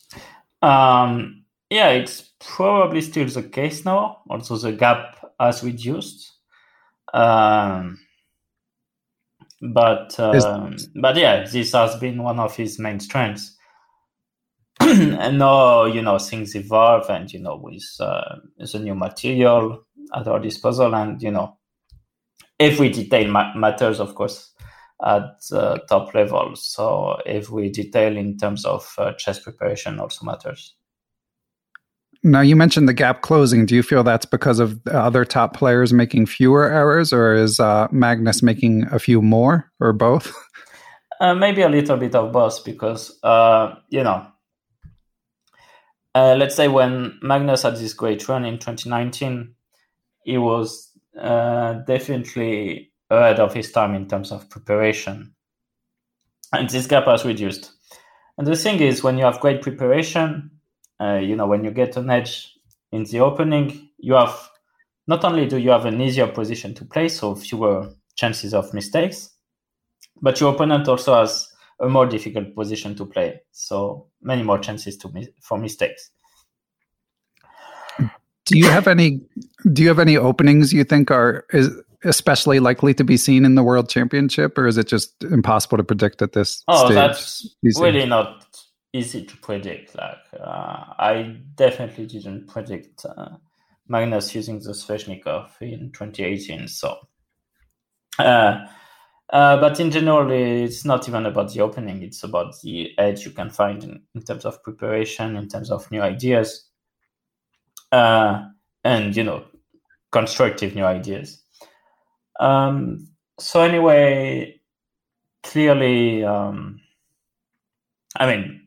Um, 0.61 1.43
yeah, 1.69 1.89
it's 1.89 2.31
probably 2.39 3.01
still 3.01 3.27
the 3.27 3.43
case 3.43 3.83
now. 3.83 4.21
Also, 4.29 4.55
the 4.55 4.71
gap 4.71 5.33
has 5.37 5.65
reduced. 5.65 6.31
Um, 7.13 7.99
but 9.61 10.19
um, 10.19 10.75
but 10.95 11.15
yeah, 11.15 11.45
this 11.45 11.73
has 11.73 11.95
been 11.97 12.21
one 12.23 12.39
of 12.39 12.55
his 12.55 12.79
main 12.79 12.99
strengths. 12.99 13.57
and 14.79 15.37
now 15.37 15.85
you 15.85 16.01
know 16.01 16.17
things 16.17 16.55
evolve, 16.55 17.09
and 17.09 17.31
you 17.31 17.39
know 17.39 17.57
with 17.57 17.83
uh, 17.99 18.37
the 18.57 18.79
new 18.79 18.95
material 18.95 19.85
at 20.15 20.27
our 20.27 20.39
disposal, 20.39 20.95
and 20.95 21.21
you 21.21 21.31
know 21.31 21.57
every 22.59 22.89
detail 22.89 23.29
ma- 23.29 23.53
matters, 23.55 23.99
of 23.99 24.15
course, 24.15 24.51
at 25.03 25.39
uh, 25.51 25.77
top 25.89 26.13
level. 26.13 26.55
So 26.55 27.19
every 27.25 27.69
detail 27.69 28.17
in 28.17 28.37
terms 28.37 28.65
of 28.65 28.91
uh, 28.97 29.13
chess 29.13 29.39
preparation 29.39 29.99
also 29.99 30.25
matters. 30.25 30.75
Now, 32.23 32.41
you 32.41 32.55
mentioned 32.55 32.87
the 32.87 32.93
gap 32.93 33.21
closing. 33.21 33.65
Do 33.65 33.75
you 33.75 33.81
feel 33.81 34.03
that's 34.03 34.25
because 34.25 34.59
of 34.59 34.79
other 34.87 35.25
top 35.25 35.55
players 35.55 35.91
making 35.91 36.27
fewer 36.27 36.65
errors, 36.71 37.11
or 37.11 37.33
is 37.33 37.59
uh, 37.59 37.87
Magnus 37.91 38.43
making 38.43 38.85
a 38.91 38.99
few 38.99 39.21
more, 39.21 39.71
or 39.79 39.93
both? 39.93 40.33
Uh, 41.19 41.35
maybe 41.35 41.61
a 41.61 41.69
little 41.69 41.97
bit 41.97 42.15
of 42.15 42.31
both, 42.31 42.65
because, 42.65 43.19
uh, 43.21 43.75
you 43.89 44.03
know, 44.03 44.25
uh, 46.15 46.35
let's 46.35 46.55
say 46.55 46.67
when 46.67 47.19
Magnus 47.21 47.61
had 47.61 47.75
this 47.75 47.93
great 47.93 48.27
run 48.27 48.43
in 48.43 48.57
2019, 48.57 49.53
he 50.23 50.39
was 50.39 50.89
uh, 51.19 51.73
definitely 51.85 52.91
ahead 53.11 53.39
of 53.39 53.53
his 53.53 53.71
time 53.71 53.93
in 53.93 54.07
terms 54.07 54.31
of 54.31 54.49
preparation. 54.49 55.35
And 56.51 56.67
this 56.67 56.87
gap 56.87 57.05
has 57.05 57.23
reduced. 57.23 57.71
And 58.39 58.47
the 58.47 58.55
thing 58.55 58.79
is, 58.79 59.03
when 59.03 59.19
you 59.19 59.25
have 59.25 59.39
great 59.39 59.61
preparation, 59.61 60.49
uh, 61.01 61.15
you 61.15 61.35
know, 61.35 61.47
when 61.47 61.63
you 61.63 61.71
get 61.71 61.97
an 61.97 62.09
edge 62.09 62.53
in 62.91 63.03
the 63.05 63.19
opening, 63.19 63.89
you 63.97 64.13
have 64.13 64.49
not 65.07 65.23
only 65.23 65.47
do 65.47 65.57
you 65.57 65.71
have 65.71 65.85
an 65.85 65.99
easier 65.99 66.27
position 66.27 66.73
to 66.75 66.85
play, 66.85 67.07
so 67.07 67.35
fewer 67.35 67.89
chances 68.15 68.53
of 68.53 68.73
mistakes, 68.73 69.31
but 70.21 70.39
your 70.39 70.53
opponent 70.53 70.87
also 70.87 71.15
has 71.15 71.51
a 71.79 71.89
more 71.89 72.05
difficult 72.05 72.53
position 72.53 72.95
to 72.95 73.05
play, 73.05 73.41
so 73.51 74.07
many 74.21 74.43
more 74.43 74.59
chances 74.59 74.95
to 74.97 75.11
for 75.41 75.57
mistakes. 75.57 76.11
Do 78.45 78.57
you 78.59 78.69
have 78.69 78.87
any? 78.87 79.21
Do 79.73 79.81
you 79.81 79.87
have 79.87 79.99
any 79.99 80.17
openings 80.17 80.73
you 80.73 80.83
think 80.83 81.09
are 81.09 81.45
is 81.51 81.69
especially 82.03 82.59
likely 82.59 82.93
to 82.95 83.03
be 83.03 83.15
seen 83.15 83.45
in 83.45 83.55
the 83.55 83.63
World 83.63 83.89
Championship, 83.89 84.57
or 84.57 84.67
is 84.67 84.77
it 84.77 84.87
just 84.87 85.23
impossible 85.23 85.77
to 85.77 85.83
predict 85.83 86.21
at 86.21 86.33
this? 86.33 86.63
Oh, 86.67 86.85
stage? 86.85 86.95
that's 86.95 87.55
really 87.79 88.05
not 88.05 88.45
easy 88.93 89.25
to 89.25 89.37
predict. 89.37 89.95
Like 89.95 90.17
uh, 90.39 90.85
I 90.99 91.37
definitely 91.55 92.05
didn't 92.05 92.47
predict 92.47 93.05
uh, 93.05 93.37
Magnus 93.87 94.33
using 94.35 94.59
the 94.59 94.71
Sveshnikov 94.71 95.49
in 95.61 95.91
2018. 95.91 96.67
So, 96.67 96.97
uh, 98.19 98.65
uh, 99.31 99.59
but 99.59 99.79
in 99.79 99.91
general, 99.91 100.31
it's 100.31 100.85
not 100.85 101.07
even 101.07 101.25
about 101.25 101.53
the 101.53 101.61
opening. 101.61 102.01
It's 102.03 102.23
about 102.23 102.53
the 102.61 102.91
edge 102.97 103.25
you 103.25 103.31
can 103.31 103.49
find 103.49 103.83
in, 103.83 104.01
in 104.13 104.23
terms 104.23 104.45
of 104.45 104.61
preparation, 104.63 105.35
in 105.35 105.47
terms 105.47 105.71
of 105.71 105.89
new 105.91 106.01
ideas, 106.01 106.69
uh, 107.91 108.43
and 108.83 109.15
you 109.15 109.23
know, 109.23 109.45
constructive 110.11 110.75
new 110.75 110.85
ideas. 110.85 111.43
Um, 112.39 113.07
so 113.39 113.61
anyway, 113.61 114.59
clearly, 115.43 116.23
um, 116.23 116.81
I 118.17 118.27
mean, 118.27 118.60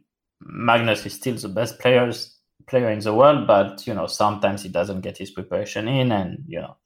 Magnus 0.55 1.05
is 1.05 1.15
still 1.15 1.35
the 1.35 1.49
best 1.49 1.81
players 1.81 2.39
player 2.67 2.91
in 2.91 3.01
the 3.01 3.13
world, 3.13 3.47
but 3.47 3.87
you 3.87 3.93
know 3.93 4.07
sometimes 4.07 4.63
he 4.63 4.69
doesn't 4.69 5.01
get 5.01 5.19
his 5.19 5.31
preparation 5.31 5.89
in, 5.89 6.13
and 6.13 6.45
you 6.47 6.61
know 6.61 6.77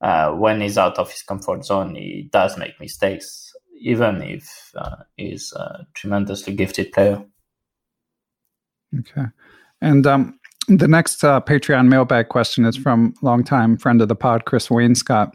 uh, 0.00 0.32
when 0.32 0.60
he's 0.60 0.76
out 0.76 0.98
of 0.98 1.10
his 1.10 1.22
comfort 1.22 1.64
zone, 1.64 1.94
he 1.94 2.28
does 2.32 2.58
make 2.58 2.78
mistakes, 2.80 3.54
even 3.80 4.20
if 4.22 4.72
uh, 4.76 4.96
he's 5.16 5.52
a 5.52 5.86
tremendously 5.94 6.54
gifted 6.54 6.92
player. 6.92 7.24
Okay, 8.98 9.26
and 9.80 10.06
um, 10.06 10.38
the 10.68 10.88
next 10.88 11.22
uh, 11.22 11.40
Patreon 11.40 11.88
mailbag 11.88 12.28
question 12.28 12.64
is 12.64 12.76
from 12.76 13.14
longtime 13.22 13.76
friend 13.76 14.02
of 14.02 14.08
the 14.08 14.16
pod, 14.16 14.44
Chris 14.44 14.68
Wainscott. 14.68 15.32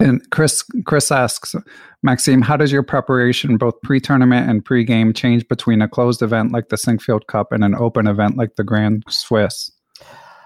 And 0.00 0.28
Chris 0.30 0.64
Chris 0.84 1.10
asks, 1.10 1.54
Maxime, 2.02 2.42
how 2.42 2.56
does 2.56 2.72
your 2.72 2.82
preparation, 2.82 3.56
both 3.56 3.80
pre-tournament 3.82 4.48
and 4.48 4.64
pre-game, 4.64 5.12
change 5.12 5.46
between 5.48 5.82
a 5.82 5.88
closed 5.88 6.22
event 6.22 6.52
like 6.52 6.68
the 6.68 6.76
Sinquefield 6.76 7.26
Cup 7.26 7.52
and 7.52 7.62
an 7.62 7.74
open 7.74 8.06
event 8.06 8.36
like 8.36 8.56
the 8.56 8.64
Grand 8.64 9.04
Swiss? 9.08 9.70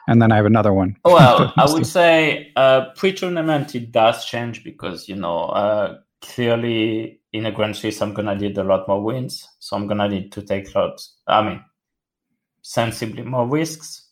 And 0.08 0.22
then 0.22 0.30
I 0.30 0.36
have 0.36 0.46
another 0.46 0.72
one. 0.72 0.96
Well, 1.04 1.52
I 1.56 1.70
would 1.70 1.86
say 1.86 2.52
uh, 2.56 2.90
pre-tournament 2.96 3.74
it 3.74 3.90
does 3.92 4.24
change 4.24 4.62
because 4.62 5.08
you 5.08 5.16
know 5.16 5.44
uh, 5.46 5.98
clearly 6.20 7.20
in 7.32 7.46
a 7.46 7.52
Grand 7.52 7.76
Swiss 7.76 8.00
I'm 8.02 8.14
gonna 8.14 8.34
need 8.34 8.58
a 8.58 8.64
lot 8.64 8.88
more 8.88 9.02
wins, 9.02 9.48
so 9.58 9.76
I'm 9.76 9.86
gonna 9.86 10.08
need 10.08 10.32
to 10.32 10.42
take 10.42 10.74
lots. 10.74 11.16
I 11.26 11.42
mean, 11.42 11.64
sensibly 12.62 13.22
more 13.22 13.46
risks. 13.46 14.08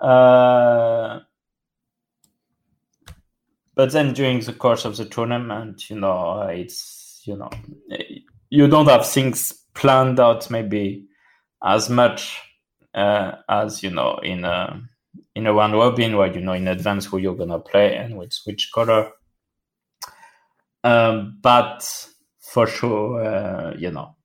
Uh, 0.00 1.20
but 3.74 3.92
then 3.92 4.12
during 4.12 4.40
the 4.40 4.52
course 4.52 4.84
of 4.84 4.96
the 4.96 5.04
tournament, 5.04 5.88
you 5.88 5.98
know, 5.98 6.42
it's 6.42 7.22
you 7.24 7.36
know, 7.36 7.50
you 8.50 8.68
don't 8.68 8.88
have 8.88 9.06
things 9.06 9.52
planned 9.74 10.20
out 10.20 10.50
maybe 10.50 11.06
as 11.64 11.88
much 11.88 12.40
uh, 12.94 13.32
as 13.48 13.82
you 13.82 13.90
know 13.90 14.18
in 14.22 14.44
a 14.44 14.82
in 15.34 15.46
a 15.46 15.52
round 15.52 15.72
robin 15.74 16.16
where 16.16 16.32
you 16.32 16.40
know 16.40 16.52
in 16.52 16.68
advance 16.68 17.06
who 17.06 17.18
you're 17.18 17.36
gonna 17.36 17.58
play 17.58 17.96
and 17.96 18.16
with 18.16 18.36
which 18.44 18.70
color. 18.74 19.10
Um, 20.84 21.38
but 21.40 22.08
for 22.40 22.66
sure, 22.66 23.24
uh, 23.24 23.74
you 23.78 23.90
know, 23.92 24.16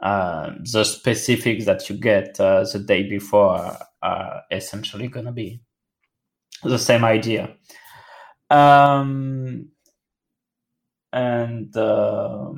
uh, 0.00 0.52
the 0.72 0.84
specifics 0.84 1.64
that 1.66 1.88
you 1.90 1.96
get 1.96 2.38
uh, 2.40 2.64
the 2.72 2.78
day 2.78 3.02
before 3.08 3.76
are 4.02 4.42
essentially 4.50 5.08
gonna 5.08 5.32
be 5.32 5.60
the 6.62 6.78
same 6.78 7.04
idea. 7.04 7.56
Um, 8.50 9.68
and 11.12 11.76
uh, 11.76 12.52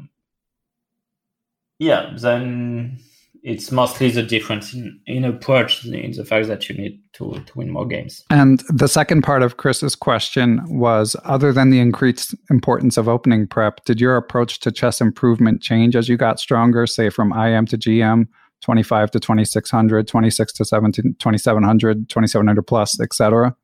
yeah, 1.79 2.15
then 2.17 2.99
it's 3.43 3.71
mostly 3.71 4.11
the 4.11 4.23
difference 4.23 4.75
in, 4.75 5.01
in 5.07 5.25
approach 5.25 5.85
in 5.85 6.11
the 6.13 6.25
fact 6.25 6.49
that 6.49 6.69
you 6.69 6.77
need 6.77 7.01
to, 7.15 7.43
to 7.47 7.59
win 7.59 7.71
more 7.71 7.87
games. 7.87 8.25
And 8.31 8.63
the 8.69 8.89
second 8.89 9.23
part 9.23 9.43
of 9.43 9.57
Chris's 9.57 9.95
question 9.95 10.61
was 10.69 11.17
other 11.25 11.53
than 11.53 11.71
the 11.71 11.81
increased 11.81 12.35
importance 12.51 12.97
of 12.97 13.09
opening 13.09 13.47
prep, 13.47 13.85
did 13.85 14.01
your 14.01 14.17
approach 14.17 14.61
to 14.61 14.73
chess 14.73 15.01
improvement 15.01 15.63
change 15.63 15.95
as 15.97 16.09
you 16.09 16.17
got 16.17 16.41
stronger, 16.41 16.87
say 16.87 17.11
from 17.11 17.33
IM 17.33 17.67
to 17.67 17.79
GM, 17.79 18.27
25 18.63 19.13
to 19.13 19.21
2600, 19.21 20.09
26 20.09 20.53
to 20.53 20.65
17, 20.65 21.17
2700, 21.19 22.09
2700 22.09 22.63
plus, 22.67 23.01
etc.? 23.01 23.57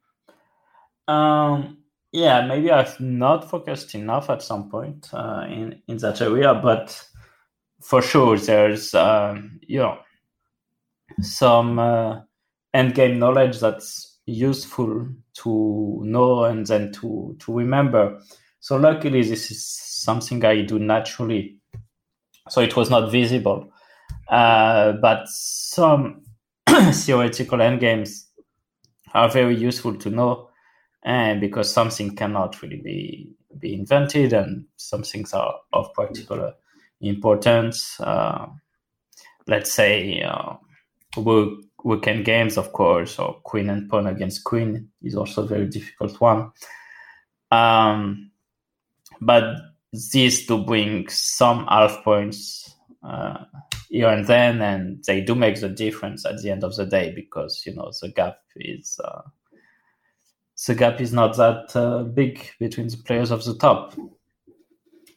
Um, 1.08 1.78
yeah, 2.14 2.46
maybe 2.46 2.70
I've 2.70 3.00
not 3.00 3.50
focused 3.50 3.96
enough 3.96 4.30
at 4.30 4.40
some 4.40 4.70
point 4.70 5.08
uh, 5.12 5.44
in 5.48 5.82
in 5.88 5.96
that 5.98 6.20
area, 6.20 6.54
but 6.54 7.04
for 7.82 8.00
sure 8.00 8.38
there's 8.38 8.94
um, 8.94 9.58
you 9.66 9.80
know 9.80 9.98
some 11.20 11.80
uh, 11.80 12.20
end 12.72 12.94
game 12.94 13.18
knowledge 13.18 13.58
that's 13.58 14.20
useful 14.26 15.08
to 15.42 16.00
know 16.04 16.44
and 16.44 16.64
then 16.68 16.92
to 16.92 17.36
to 17.40 17.52
remember. 17.52 18.20
So 18.60 18.76
luckily, 18.76 19.22
this 19.22 19.50
is 19.50 19.66
something 19.66 20.44
I 20.44 20.62
do 20.62 20.78
naturally, 20.78 21.56
so 22.48 22.60
it 22.60 22.76
was 22.76 22.90
not 22.90 23.10
visible. 23.10 23.72
Uh, 24.28 24.92
but 25.02 25.26
some 25.26 26.22
theoretical 26.92 27.60
end 27.60 27.80
games 27.80 28.28
are 29.14 29.28
very 29.28 29.56
useful 29.56 29.96
to 29.96 30.10
know 30.10 30.43
and 31.04 31.40
because 31.40 31.72
something 31.72 32.14
cannot 32.16 32.60
really 32.62 32.80
be 32.80 33.28
be 33.58 33.74
invented 33.74 34.32
and 34.32 34.64
some 34.76 35.02
things 35.02 35.32
are 35.32 35.54
of 35.72 35.92
particular 35.94 36.54
importance 37.00 38.00
uh, 38.00 38.46
let's 39.46 39.72
say 39.72 40.22
uh, 40.22 40.54
weekend 41.84 42.24
games 42.24 42.56
of 42.56 42.72
course 42.72 43.18
or 43.18 43.34
queen 43.44 43.68
and 43.70 43.88
pawn 43.88 44.06
against 44.06 44.44
queen 44.44 44.88
is 45.02 45.14
also 45.14 45.44
a 45.44 45.46
very 45.46 45.66
difficult 45.66 46.20
one. 46.20 46.50
Um, 47.50 48.30
but 49.20 49.56
these 50.12 50.46
do 50.46 50.64
bring 50.64 51.08
some 51.08 51.66
half 51.66 52.02
points 52.02 52.74
uh, 53.06 53.44
here 53.90 54.08
and 54.08 54.26
then 54.26 54.60
and 54.62 55.04
they 55.06 55.20
do 55.20 55.34
make 55.34 55.60
the 55.60 55.68
difference 55.68 56.24
at 56.24 56.40
the 56.42 56.50
end 56.50 56.64
of 56.64 56.74
the 56.74 56.86
day 56.86 57.12
because 57.14 57.62
you 57.66 57.74
know 57.74 57.92
the 58.00 58.08
gap 58.08 58.38
is 58.56 58.98
uh, 59.04 59.20
the 60.66 60.74
gap 60.74 61.00
is 61.00 61.12
not 61.12 61.36
that 61.36 61.74
uh, 61.76 62.02
big 62.04 62.50
between 62.58 62.88
the 62.88 62.96
players 62.96 63.30
of 63.30 63.44
the 63.44 63.54
top. 63.54 63.94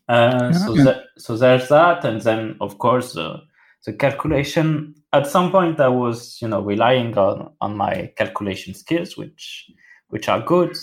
Uh, 0.10 0.54
so, 0.54 1.02
so 1.18 1.38
there's 1.38 1.68
that, 1.70 2.06
and 2.06 2.22
then 2.22 2.56
of 2.62 2.78
course 2.78 3.18
uh, 3.18 3.40
the 3.86 3.94
calculation. 3.94 4.96
At 5.14 5.28
some 5.28 5.52
point, 5.52 5.80
I 5.80 5.90
was 5.90 6.42
you 6.42 6.48
know 6.48 6.62
relying 6.62 7.18
on 7.18 7.54
on 7.62 7.76
my 7.78 8.12
calculation 8.18 8.74
skills, 8.74 9.18
which 9.18 9.70
which 10.10 10.30
are 10.30 10.42
good, 10.42 10.76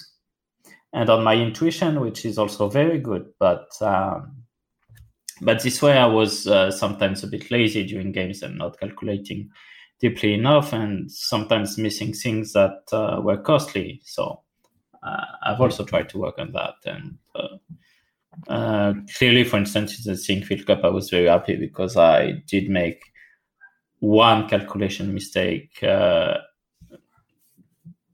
and 0.92 1.08
on 1.10 1.24
my 1.24 1.34
intuition, 1.34 2.00
which 2.00 2.24
is 2.24 2.38
also 2.38 2.68
very 2.68 2.98
good. 2.98 3.26
But 3.38 3.68
um, 3.80 4.44
but 5.40 5.62
this 5.62 5.82
way, 5.82 5.98
I 5.98 6.06
was 6.06 6.46
uh, 6.46 6.70
sometimes 6.70 7.24
a 7.24 7.26
bit 7.26 7.50
lazy 7.50 7.84
during 7.86 8.12
games 8.12 8.42
and 8.42 8.58
not 8.58 8.78
calculating 8.78 9.50
deeply 10.00 10.34
enough, 10.34 10.72
and 10.72 11.10
sometimes 11.10 11.78
missing 11.78 12.12
things 12.12 12.52
that 12.52 12.82
uh, 12.92 13.20
were 13.22 13.38
costly. 13.38 14.02
So 14.04 14.43
I've 15.04 15.60
also 15.60 15.84
tried 15.84 16.08
to 16.10 16.18
work 16.18 16.38
on 16.38 16.52
that. 16.52 16.74
And 16.86 17.18
uh, 17.34 18.50
uh, 18.50 18.94
clearly, 19.16 19.44
for 19.44 19.58
instance, 19.58 20.04
in 20.04 20.12
the 20.12 20.18
Sinquefield 20.18 20.66
Cup, 20.66 20.84
I 20.84 20.88
was 20.88 21.10
very 21.10 21.28
happy 21.28 21.56
because 21.56 21.96
I 21.96 22.42
did 22.46 22.70
make 22.70 23.02
one 24.00 24.48
calculation 24.48 25.14
mistake. 25.14 25.82
Uh, 25.82 26.38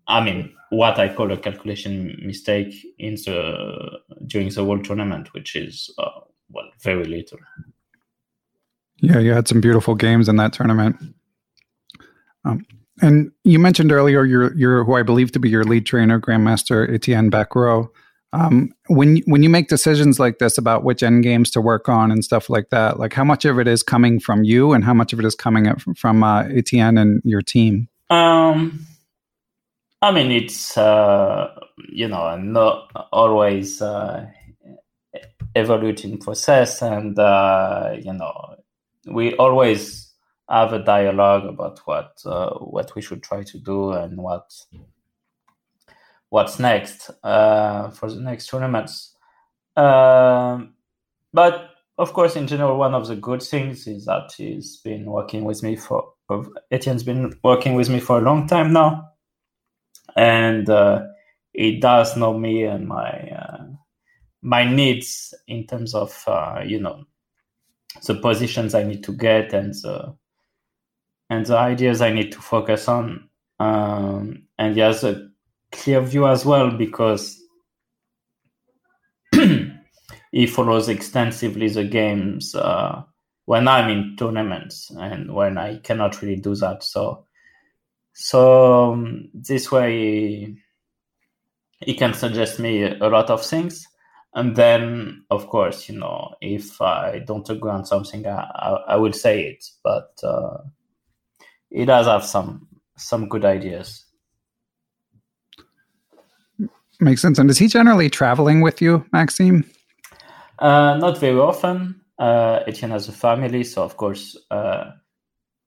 I 0.07 0.24
mean, 0.24 0.53
what 0.70 0.99
I 0.99 1.12
call 1.12 1.32
a 1.32 1.36
calculation 1.36 2.20
mistake 2.24 2.74
in 2.99 3.14
the 3.14 3.99
during 4.26 4.49
the 4.49 4.64
World 4.64 4.84
Tournament, 4.84 5.32
which 5.32 5.55
is 5.55 5.93
uh, 5.99 6.20
well, 6.51 6.70
very 6.82 7.05
little. 7.05 7.38
Yeah, 8.97 9.18
you 9.18 9.32
had 9.32 9.49
some 9.49 9.61
beautiful 9.61 9.95
games 9.95 10.28
in 10.28 10.36
that 10.36 10.53
tournament. 10.53 10.97
Um, 12.45 12.66
and 13.01 13.30
you 13.44 13.59
mentioned 13.59 13.92
earlier 13.92 14.24
your 14.24 14.57
your 14.57 14.84
who 14.84 14.94
I 14.94 15.03
believe 15.03 15.32
to 15.32 15.38
be 15.38 15.48
your 15.48 15.64
lead 15.64 15.86
trainer, 15.86 16.20
Grandmaster 16.20 16.92
Etienne 16.92 17.30
Bacrot. 17.30 17.88
Um, 18.32 18.72
when 18.86 19.18
when 19.26 19.42
you 19.42 19.48
make 19.48 19.68
decisions 19.68 20.20
like 20.20 20.38
this 20.38 20.57
about 20.57 20.84
which 20.84 21.03
end 21.03 21.24
games 21.24 21.51
to 21.53 21.61
work 21.61 21.88
on 21.88 22.12
and 22.12 22.24
stuff 22.24 22.48
like 22.48 22.70
that, 22.70 22.98
like 22.98 23.12
how 23.12 23.24
much 23.24 23.44
of 23.44 23.59
it 23.59 23.66
is 23.66 23.82
coming 23.82 24.20
from 24.20 24.44
you 24.44 24.72
and 24.72 24.84
how 24.84 24.94
much 24.94 25.12
of 25.12 25.18
it 25.18 25.24
is 25.24 25.34
coming 25.34 25.74
from 25.96 26.22
uh, 26.22 26.44
Etienne 26.44 26.96
and 26.96 27.20
your 27.24 27.42
team? 27.42 27.88
Um, 28.09 28.86
I 30.03 30.12
mean, 30.12 30.30
it's 30.30 30.78
uh, 30.78 31.53
you 31.88 32.07
know 32.07 32.36
not 32.36 32.90
always 33.12 33.82
uh, 33.82 34.26
evoluting 35.57 36.20
process, 36.20 36.82
and 36.82 37.18
uh, 37.18 37.96
you 38.01 38.12
know 38.12 38.57
we 39.07 39.34
always 39.36 40.09
have 40.51 40.72
a 40.72 40.82
dialogue 40.82 41.44
about 41.46 41.78
what 41.84 42.20
uh, 42.26 42.51
what 42.59 42.94
we 42.94 43.03
should 43.03 43.22
try 43.22 43.42
to 43.44 43.59
do 43.59 43.92
and 43.92 44.18
what 44.18 44.53
what's 46.28 46.59
next 46.59 47.11
uh, 47.22 47.90
for 47.90 48.11
the 48.11 48.20
next 48.20 48.48
tournaments. 48.48 49.14
Um, 49.76 50.74
but 51.32 51.70
of 51.98 52.12
course, 52.12 52.34
in 52.34 52.46
general, 52.46 52.78
one 52.78 52.94
of 52.94 53.07
the 53.07 53.16
good 53.16 53.42
things 53.42 53.86
is 53.86 54.07
that 54.07 54.32
he's 54.36 54.78
been 54.78 55.05
working 55.05 55.44
with 55.44 55.62
me 55.62 55.76
for 55.76 56.12
Etienne's 56.70 57.03
been 57.03 57.38
working 57.42 57.74
with 57.74 57.88
me 57.88 58.01
for 58.01 58.18
a 58.18 58.22
long 58.22 58.46
time 58.46 58.72
now, 58.72 59.11
and 60.16 60.68
uh, 60.68 61.03
he 61.53 61.78
does 61.78 62.16
know 62.16 62.36
me 62.36 62.64
and 62.64 62.88
my 62.88 63.11
uh, 63.11 63.64
my 64.42 64.64
needs 64.64 65.34
in 65.46 65.66
terms 65.66 65.94
of 65.94 66.24
uh, 66.26 66.62
you 66.64 66.80
know 66.80 67.05
the 68.07 68.14
positions 68.14 68.74
I 68.74 68.84
need 68.84 69.05
to 69.05 69.12
get 69.12 69.53
and 69.53 69.74
the 69.74 70.16
and 71.31 71.47
the 71.47 71.57
ideas 71.57 72.03
I 72.03 72.12
need 72.12 72.33
to 72.33 72.41
focus 72.41 72.89
on. 72.89 73.28
Um, 73.61 74.43
and 74.59 74.74
he 74.74 74.81
has 74.81 75.05
a 75.05 75.28
clear 75.72 76.01
view 76.01 76.26
as 76.26 76.45
well 76.45 76.70
because 76.72 77.41
he 79.33 80.47
follows 80.47 80.89
extensively 80.89 81.68
the 81.68 81.85
games 81.85 82.55
uh, 82.55 83.03
when 83.45 83.68
I'm 83.68 83.89
in 83.89 84.16
tournaments 84.16 84.91
and 84.91 85.33
when 85.33 85.57
I 85.57 85.78
cannot 85.78 86.20
really 86.20 86.37
do 86.37 86.57
that. 86.57 86.83
So, 86.83 87.26
so 88.12 88.93
um, 88.93 89.28
this 89.33 89.70
way 89.70 90.57
he 91.78 91.95
can 91.95 92.12
suggest 92.12 92.59
me 92.59 92.83
a 92.83 93.09
lot 93.09 93.31
of 93.31 93.45
things 93.45 93.87
and 94.35 94.55
then 94.55 95.24
of 95.31 95.49
course 95.49 95.89
you 95.89 95.99
know 95.99 96.35
if 96.41 96.81
i 96.81 97.18
don't 97.26 97.49
agree 97.49 97.70
on 97.70 97.85
something 97.85 98.26
i, 98.26 98.43
I, 98.55 98.70
I 98.89 98.97
will 98.97 99.12
say 99.12 99.43
it 99.45 99.64
but 99.83 100.12
uh, 100.22 100.59
it 101.71 101.87
does 101.87 102.07
have 102.07 102.25
some 102.25 102.66
some 102.97 103.29
good 103.29 103.45
ideas. 103.45 104.05
Makes 107.01 107.23
sense. 107.23 107.39
And 107.39 107.49
is 107.49 107.59
he 107.59 107.66
generally 107.66 108.11
traveling 108.11 108.61
with 108.61 108.83
you 108.83 109.05
maxime? 109.12 109.64
Uh, 110.59 110.99
not 110.99 111.18
very 111.18 111.39
often. 111.39 112.01
Uh, 112.18 112.62
etienne 112.66 112.91
has 112.91 113.09
a 113.09 113.12
family 113.12 113.64
so 113.64 113.83
of 113.83 113.97
course 113.97 114.37
uh, 114.51 114.91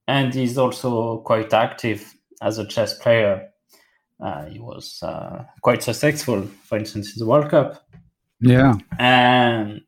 and 0.06 0.32
he's 0.32 0.56
also 0.56 1.18
quite 1.22 1.52
active 1.52 2.14
as 2.40 2.58
a 2.58 2.66
chess 2.66 2.96
player. 2.98 3.48
Uh, 4.24 4.44
he 4.44 4.60
was 4.60 5.00
uh, 5.02 5.42
quite 5.62 5.82
successful 5.82 6.42
for 6.62 6.78
instance 6.78 7.16
in 7.16 7.18
the 7.18 7.26
world 7.26 7.50
cup. 7.50 7.84
Yeah. 8.40 8.74
And 8.98 9.80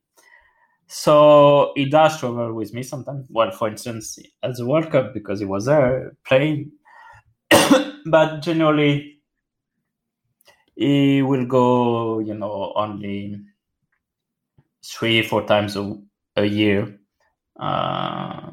so 0.87 1.73
he 1.77 1.87
does 1.87 2.19
travel 2.21 2.53
with 2.55 2.73
me 2.75 2.83
sometimes. 2.83 3.27
Well, 3.31 3.51
for 3.51 3.69
instance, 3.69 4.19
at 4.43 4.57
the 4.57 4.67
World 4.67 4.91
Cup 4.91 5.15
because 5.15 5.41
he 5.41 5.47
was 5.47 5.67
there 5.67 6.17
playing. 6.27 6.73
but 8.07 8.43
generally, 8.43 9.21
he 10.75 11.23
will 11.23 11.45
go, 11.47 12.19
you 12.21 12.35
know, 12.35 12.73
only 12.77 13.39
three, 14.85 15.23
four 15.23 15.47
times 15.47 15.77
a, 15.77 15.95
a 16.37 16.45
year. 16.45 16.99
Uh, 17.59 18.53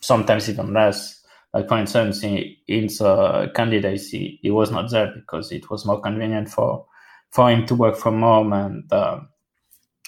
sometimes 0.00 0.48
even 0.48 0.72
less. 0.72 1.20
Like 1.54 1.68
for 1.68 1.78
instance, 1.78 2.22
in, 2.22 2.54
in 2.66 2.86
the 2.86 3.52
candidacy, 3.54 4.38
he 4.42 4.50
was 4.50 4.70
not 4.70 4.90
there 4.90 5.12
because 5.14 5.52
it 5.52 5.70
was 5.70 5.84
more 5.84 6.00
convenient 6.00 6.48
for 6.48 6.86
for 7.30 7.50
him 7.50 7.66
to 7.66 7.74
work 7.74 7.96
from 7.96 8.20
home. 8.20 8.52
And 8.52 8.90
uh, 8.92 9.20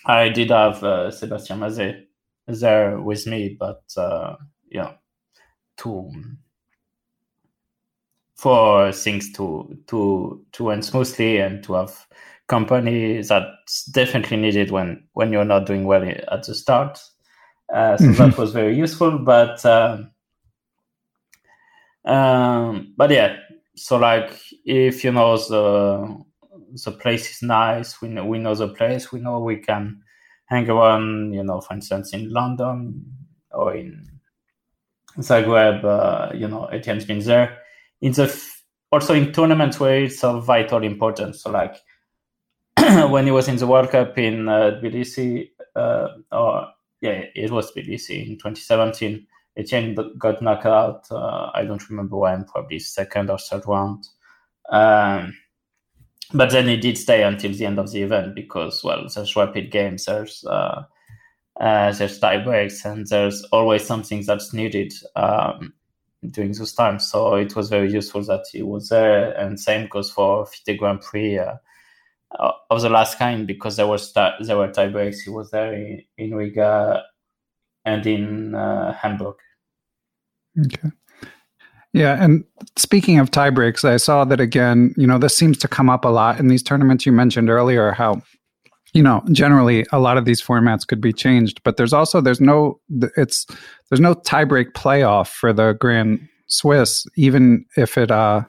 I 0.07 0.29
did 0.29 0.51
have 0.51 0.83
uh, 0.85 1.11
Sebastien 1.11 1.61
Mazé 1.61 2.05
there 2.47 3.01
with 3.01 3.27
me, 3.27 3.57
but 3.59 3.83
uh, 3.97 4.37
yeah, 4.71 4.93
to 5.79 6.11
for 8.37 8.93
things 8.93 9.33
to 9.33 9.79
to 9.87 10.45
to 10.53 10.69
run 10.69 10.83
smoothly 10.83 11.39
and 11.39 11.63
to 11.65 11.75
have 11.75 12.07
company 12.47 13.23
that's 13.23 13.87
definitely 13.87 14.37
needed 14.37 14.71
when 14.71 15.03
when 15.15 15.33
you're 15.33 15.45
not 15.45 15.67
doing 15.67 15.85
well 15.85 16.05
at 16.05 16.43
the 16.43 16.55
start. 16.55 16.99
Uh, 17.73 17.97
so 17.97 18.13
that 18.13 18.37
was 18.37 18.53
very 18.53 18.77
useful, 18.77 19.19
but 19.19 19.65
um, 19.65 20.11
um, 22.05 22.93
but 22.97 23.11
yeah. 23.11 23.37
So 23.77 23.97
like 23.97 24.39
if 24.65 25.03
you 25.03 25.13
know 25.13 25.37
the 25.37 26.23
the 26.85 26.93
place 26.93 27.31
is 27.31 27.43
nice. 27.43 28.01
We 28.01 28.09
know 28.09 28.25
we 28.25 28.39
know 28.39 28.55
the 28.55 28.68
place. 28.68 29.12
We 29.12 29.20
know 29.20 29.41
we 29.41 29.57
can 29.57 30.03
hang 30.47 30.68
around. 30.68 31.33
You 31.33 31.45
know, 31.45 31.61
for 31.61 31.75
instance, 31.75 32.12
in 32.12 32.31
London 32.31 33.05
or 33.51 33.75
in 33.75 34.07
Zagreb. 35.18 35.85
Uh, 35.85 36.35
you 36.35 36.49
know, 36.49 36.66
Etienne's 36.66 37.05
been 37.05 37.20
there. 37.20 37.59
In 38.01 38.12
the 38.12 38.29
also 38.93 39.14
in 39.14 39.33
tournaments 39.33 39.81
where 39.81 40.05
it's 40.05 40.22
of 40.22 40.45
vital 40.45 40.83
importance. 40.85 41.43
So 41.43 41.51
like 41.51 41.77
when 43.11 43.25
he 43.25 43.33
was 43.33 43.49
in 43.49 43.57
the 43.57 43.66
World 43.66 43.91
Cup 43.91 44.16
in 44.18 44.49
uh, 44.49 44.81
Tbilisi, 44.83 45.51
uh, 45.75 46.09
or 46.31 46.68
yeah, 47.01 47.25
it 47.35 47.51
was 47.51 47.72
Tbilisi 47.72 48.27
in 48.27 48.35
2017. 48.35 49.27
Etienne 49.57 49.97
got 50.18 50.43
knocked 50.43 50.66
out. 50.66 51.07
Uh, 51.11 51.51
I 51.55 51.64
don't 51.64 51.89
remember 51.89 52.16
when, 52.16 52.45
probably 52.45 52.79
second 52.81 53.31
or 53.31 53.39
third 53.39 53.62
round. 53.66 54.09
Um, 54.70 55.37
but 56.35 56.51
then 56.51 56.68
he 56.68 56.76
did 56.76 56.99
stay 56.99 57.22
until 57.22 57.53
the 57.53 57.66
end 57.66 57.78
of 57.78 57.91
the 57.93 58.03
event 58.03 58.35
because 58.35 58.82
well 58.85 59.07
there's 59.14 59.37
rapid 59.37 59.70
games 59.70 60.05
there's 60.05 60.45
uh, 60.45 60.85
uh, 61.61 61.93
there's 61.93 62.18
tie 62.18 62.43
breaks 62.43 62.85
and 62.85 63.07
there's 63.07 63.45
always 63.53 63.85
something 63.85 64.24
that's 64.26 64.53
needed 64.53 64.93
um, 65.14 65.72
during 66.30 66.53
those 66.53 66.72
times. 66.72 67.09
So 67.09 67.35
it 67.37 67.55
was 67.55 67.68
very 67.68 67.93
useful 67.93 68.22
that 68.24 68.45
he 68.51 68.62
was 68.62 68.89
there. 68.89 69.32
And 69.32 69.59
same 69.59 69.89
goes 69.89 70.11
for 70.11 70.47
FIDE 70.47 70.78
Grand 70.78 71.01
Prix 71.01 71.39
uh, 71.39 71.55
of 72.70 72.82
the 72.82 72.89
last 72.89 73.18
kind 73.18 73.47
because 73.47 73.76
there 73.76 73.87
was 73.87 74.12
there 74.12 74.57
were 74.57 74.72
tie 74.72 74.89
breaks 74.89 75.20
he 75.20 75.30
was 75.30 75.51
there 75.51 75.72
in, 75.72 76.03
in 76.18 76.35
Riga 76.35 77.05
and 77.85 78.07
in 78.07 78.55
uh, 78.55 78.93
Hamburg. 78.95 79.37
Okay 80.59 80.91
yeah, 81.95 82.22
and 82.22 82.45
speaking 82.76 83.20
of 83.20 83.30
tie 83.30 83.51
breaks, 83.51 83.84
I 83.84 83.99
saw 83.99 84.24
that 84.24 84.40
again. 84.40 84.92
You 84.97 85.07
know, 85.07 85.16
this 85.16 85.36
seems 85.36 85.57
to 85.59 85.68
come 85.68 85.88
up 85.88 86.05
a 86.05 86.09
lot 86.09 86.40
in 86.40 86.49
these 86.49 86.62
tournaments 86.62 87.07
you 87.07 87.12
mentioned 87.12 87.49
earlier. 87.49 87.92
How, 87.92 88.20
you 88.95 89.03
know, 89.03 89.22
generally 89.30 89.86
a 89.92 90.01
lot 90.01 90.18
of 90.18 90.24
these 90.24 90.42
formats 90.42 90.84
could 90.84 91.01
be 91.01 91.12
changed, 91.12 91.62
but 91.62 91.76
there's 91.76 91.92
also 91.92 92.20
there's 92.20 92.40
no 92.40 92.80
it's 93.16 93.47
there's 93.88 94.01
no 94.01 94.16
tiebreak 94.16 94.72
playoff 94.72 95.28
for 95.28 95.53
the 95.53 95.74
Grand 95.74 96.28
Swiss, 96.49 97.07
even 97.16 97.64
if 97.76 97.97
it 97.97 98.11
uh, 98.11 98.42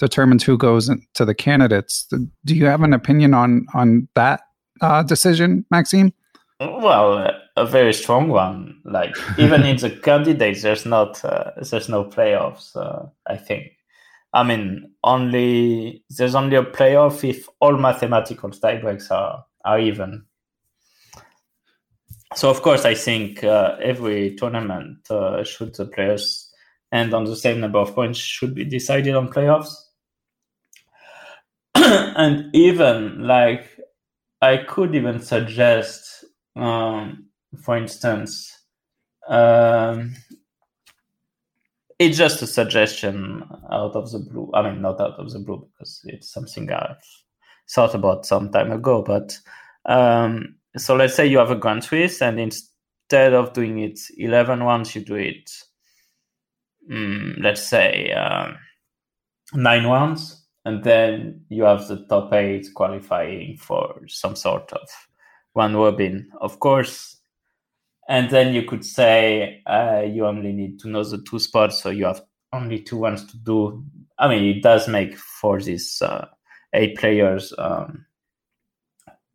determines 0.00 0.42
who 0.42 0.58
goes 0.58 0.90
to 1.14 1.24
the 1.24 1.36
candidates. 1.36 2.04
Do 2.44 2.56
you 2.56 2.66
have 2.66 2.82
an 2.82 2.92
opinion 2.92 3.32
on 3.32 3.64
on 3.74 4.08
that 4.16 4.40
uh, 4.80 5.04
decision, 5.04 5.64
Maxime? 5.70 6.12
Well, 6.58 7.30
a 7.58 7.66
very 7.66 7.92
strong 7.92 8.28
one. 8.28 8.80
Like 8.84 9.14
even 9.38 9.64
in 9.64 9.76
the 9.76 9.90
candidates, 9.90 10.62
there's 10.62 10.86
not 10.86 11.24
uh, 11.24 11.52
there's 11.56 11.88
no 11.88 12.04
playoffs. 12.04 12.76
Uh, 12.76 13.06
I 13.26 13.36
think. 13.36 13.72
I 14.32 14.42
mean, 14.42 14.92
only 15.02 16.04
there's 16.10 16.34
only 16.34 16.56
a 16.56 16.62
playoff 16.62 17.28
if 17.28 17.48
all 17.60 17.76
mathematical 17.76 18.50
tiebreaks 18.50 19.10
are 19.10 19.44
are 19.64 19.80
even. 19.80 20.24
So 22.34 22.50
of 22.50 22.62
course, 22.62 22.84
I 22.84 22.94
think 22.94 23.42
uh, 23.42 23.76
every 23.82 24.36
tournament 24.36 25.10
uh, 25.10 25.42
should 25.44 25.74
the 25.74 25.86
players 25.86 26.52
end 26.92 27.14
on 27.14 27.24
the 27.24 27.36
same 27.36 27.60
number 27.60 27.78
of 27.78 27.94
points 27.94 28.18
should 28.18 28.54
be 28.54 28.64
decided 28.64 29.14
on 29.14 29.28
playoffs. 29.28 29.74
and 31.74 32.54
even 32.54 33.26
like 33.26 33.78
I 34.40 34.58
could 34.58 34.94
even 34.94 35.20
suggest, 35.20 36.24
um, 36.54 37.27
for 37.56 37.76
instance, 37.76 38.56
um, 39.28 40.14
it's 41.98 42.16
just 42.16 42.42
a 42.42 42.46
suggestion 42.46 43.42
out 43.72 43.96
of 43.96 44.10
the 44.10 44.18
blue. 44.18 44.50
I 44.54 44.62
mean, 44.62 44.82
not 44.82 45.00
out 45.00 45.18
of 45.18 45.30
the 45.32 45.40
blue 45.40 45.68
because 45.72 46.00
it's 46.04 46.32
something 46.32 46.70
I've 46.70 46.96
thought 47.68 47.94
about 47.94 48.26
some 48.26 48.50
time 48.50 48.72
ago. 48.72 49.02
But 49.02 49.38
um, 49.84 50.56
so 50.76 50.94
let's 50.94 51.14
say 51.14 51.26
you 51.26 51.38
have 51.38 51.50
a 51.50 51.56
Grand 51.56 51.84
Swiss, 51.84 52.22
and 52.22 52.38
instead 52.38 53.34
of 53.34 53.52
doing 53.52 53.78
it 53.80 53.98
11 54.16 54.64
ones, 54.64 54.94
you 54.94 55.04
do 55.04 55.16
it, 55.16 55.50
um, 56.90 57.36
let's 57.40 57.62
say, 57.62 58.12
uh, 58.12 58.52
nine 59.54 59.88
ones, 59.88 60.46
and 60.64 60.84
then 60.84 61.42
you 61.48 61.64
have 61.64 61.88
the 61.88 62.04
top 62.06 62.32
eight 62.32 62.68
qualifying 62.74 63.56
for 63.56 64.00
some 64.06 64.36
sort 64.36 64.72
of 64.72 64.88
round 65.54 65.76
robin. 65.76 66.30
Of 66.40 66.60
course, 66.60 67.17
and 68.08 68.30
then 68.30 68.54
you 68.54 68.62
could 68.62 68.84
say 68.84 69.62
uh, 69.66 70.02
you 70.04 70.26
only 70.26 70.52
need 70.52 70.80
to 70.80 70.88
know 70.88 71.04
the 71.04 71.22
two 71.22 71.38
spots, 71.38 71.82
so 71.82 71.90
you 71.90 72.06
have 72.06 72.22
only 72.52 72.80
two 72.80 72.96
ones 72.96 73.24
to 73.26 73.36
do. 73.36 73.84
I 74.18 74.28
mean, 74.28 74.56
it 74.56 74.62
does 74.62 74.88
make 74.88 75.16
for 75.16 75.60
these 75.60 76.00
uh, 76.00 76.26
eight 76.72 76.96
players 76.96 77.52
um, 77.58 78.06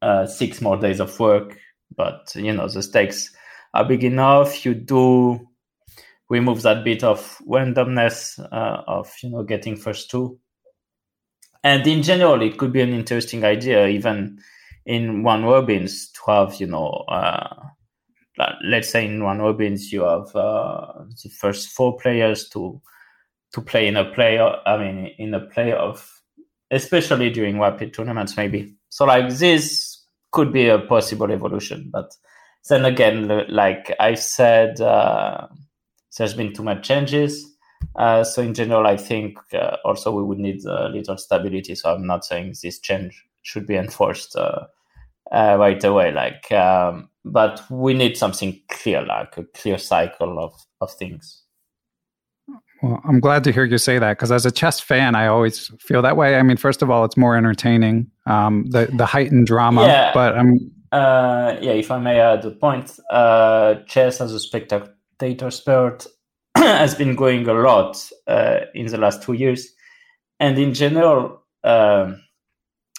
uh, 0.02 0.26
six 0.26 0.60
more 0.60 0.78
days 0.78 1.00
of 1.00 1.18
work, 1.20 1.58
but 1.96 2.34
you 2.36 2.52
know 2.52 2.68
the 2.68 2.82
stakes 2.82 3.32
are 3.76 3.86
big 3.86 4.04
enough. 4.04 4.66
You 4.66 4.74
do 4.74 5.48
remove 6.30 6.64
that 6.64 6.84
bit 6.84 7.04
of 7.04 7.38
randomness 7.48 8.40
uh, 8.52 8.84
of 8.88 9.14
you 9.22 9.30
know 9.30 9.44
getting 9.44 9.76
first 9.76 10.10
two, 10.10 10.40
and 11.64 11.86
in 11.86 12.02
general, 12.02 12.42
it 12.42 12.58
could 12.58 12.74
be 12.74 12.82
an 12.82 12.92
interesting 12.94 13.44
idea, 13.44 13.88
even 13.88 14.40
in 14.84 15.24
round 15.24 15.46
robins, 15.46 16.10
to 16.10 16.22
have 16.32 16.56
you 16.56 16.66
know 16.66 16.88
uh, 17.08 17.68
let's 18.64 18.90
say 18.90 19.06
in 19.06 19.22
round 19.22 19.42
robins 19.42 19.92
you 19.92 20.02
have 20.02 20.36
uh, 20.36 21.04
the 21.24 21.30
first 21.30 21.70
four 21.70 21.96
players 21.98 22.50
to 22.50 22.82
to 23.52 23.62
play 23.62 23.88
in 23.88 23.96
a 23.96 24.06
play 24.12 24.40
i 24.40 24.78
mean 24.78 25.12
in 25.18 25.34
a 25.34 25.42
playoff 25.42 26.10
especially 26.74 27.30
during 27.30 27.60
rapid 27.60 27.94
tournaments 27.94 28.36
maybe. 28.36 28.76
So 28.90 29.06
like 29.06 29.30
this 29.30 30.04
could 30.32 30.52
be 30.52 30.68
a 30.68 30.80
possible 30.80 31.32
evolution 31.32 31.90
but 31.92 32.12
then 32.70 32.86
again 32.86 33.46
like 33.50 33.94
i 34.00 34.16
said 34.16 34.82
uh, 34.82 35.48
there's 36.18 36.34
been 36.34 36.54
too 36.54 36.64
much 36.64 36.88
changes. 36.88 37.46
Uh, 37.96 38.24
so 38.24 38.42
in 38.42 38.54
general 38.54 38.88
i 38.88 38.98
think 38.98 39.38
uh, 39.54 39.78
also 39.86 40.12
we 40.12 40.24
would 40.24 40.40
need 40.40 40.66
a 40.66 40.90
little 40.90 41.18
stability. 41.18 41.76
So 41.76 41.94
i'm 41.94 42.08
not 42.08 42.26
saying 42.26 42.56
this 42.64 42.80
change 42.80 43.24
should 43.44 43.68
be 43.68 43.76
enforced 43.76 44.36
uh, 44.36 44.66
uh, 45.32 45.58
right 45.60 45.84
away. 45.84 46.12
Like 46.12 46.52
um, 46.52 47.10
but 47.26 47.62
we 47.70 47.94
need 47.94 48.18
something 48.18 48.60
clear, 48.70 49.02
like 49.02 49.38
a 49.38 49.44
clear 49.44 49.78
cycle 49.78 50.40
of, 50.40 50.54
of 50.82 50.92
things. 50.94 51.44
Well, 52.82 53.02
I'm 53.08 53.22
glad 53.22 53.46
to 53.46 53.52
hear 53.54 53.64
you 53.64 53.78
say 53.78 53.98
that 53.98 54.18
because 54.18 54.32
as 54.32 54.46
a 54.46 54.52
chess 54.52 54.82
fan, 54.82 55.16
I 55.16 55.28
always 55.28 55.72
feel 55.80 56.02
that 56.02 56.18
way. 56.18 56.36
I 56.36 56.44
mean, 56.44 56.58
first 56.58 56.82
of 56.82 56.90
all, 56.90 57.06
it's 57.06 57.16
more 57.16 57.38
entertaining, 57.38 58.12
um, 58.28 58.66
the 58.70 58.90
the 58.98 59.06
heightened 59.06 59.48
drama. 59.48 59.86
Yeah. 59.86 60.12
But 60.14 60.38
I'm 60.38 60.60
uh, 60.92 61.58
yeah, 61.60 61.72
if 61.72 61.90
I 61.90 61.98
may 61.98 62.20
add 62.20 62.46
a 62.46 62.52
point, 62.52 63.00
uh, 63.10 63.76
chess 63.88 64.22
as 64.22 64.32
a 64.32 64.40
spectator 64.40 65.50
sport 65.50 66.06
has 66.56 66.94
been 66.94 67.16
growing 67.16 67.48
a 67.48 67.54
lot 67.54 67.98
uh, 68.28 68.60
in 68.76 68.86
the 68.86 68.98
last 68.98 69.24
two 69.24 69.34
years, 69.34 69.74
and 70.40 70.60
in 70.60 70.74
general, 70.74 71.42
um, 71.64 72.22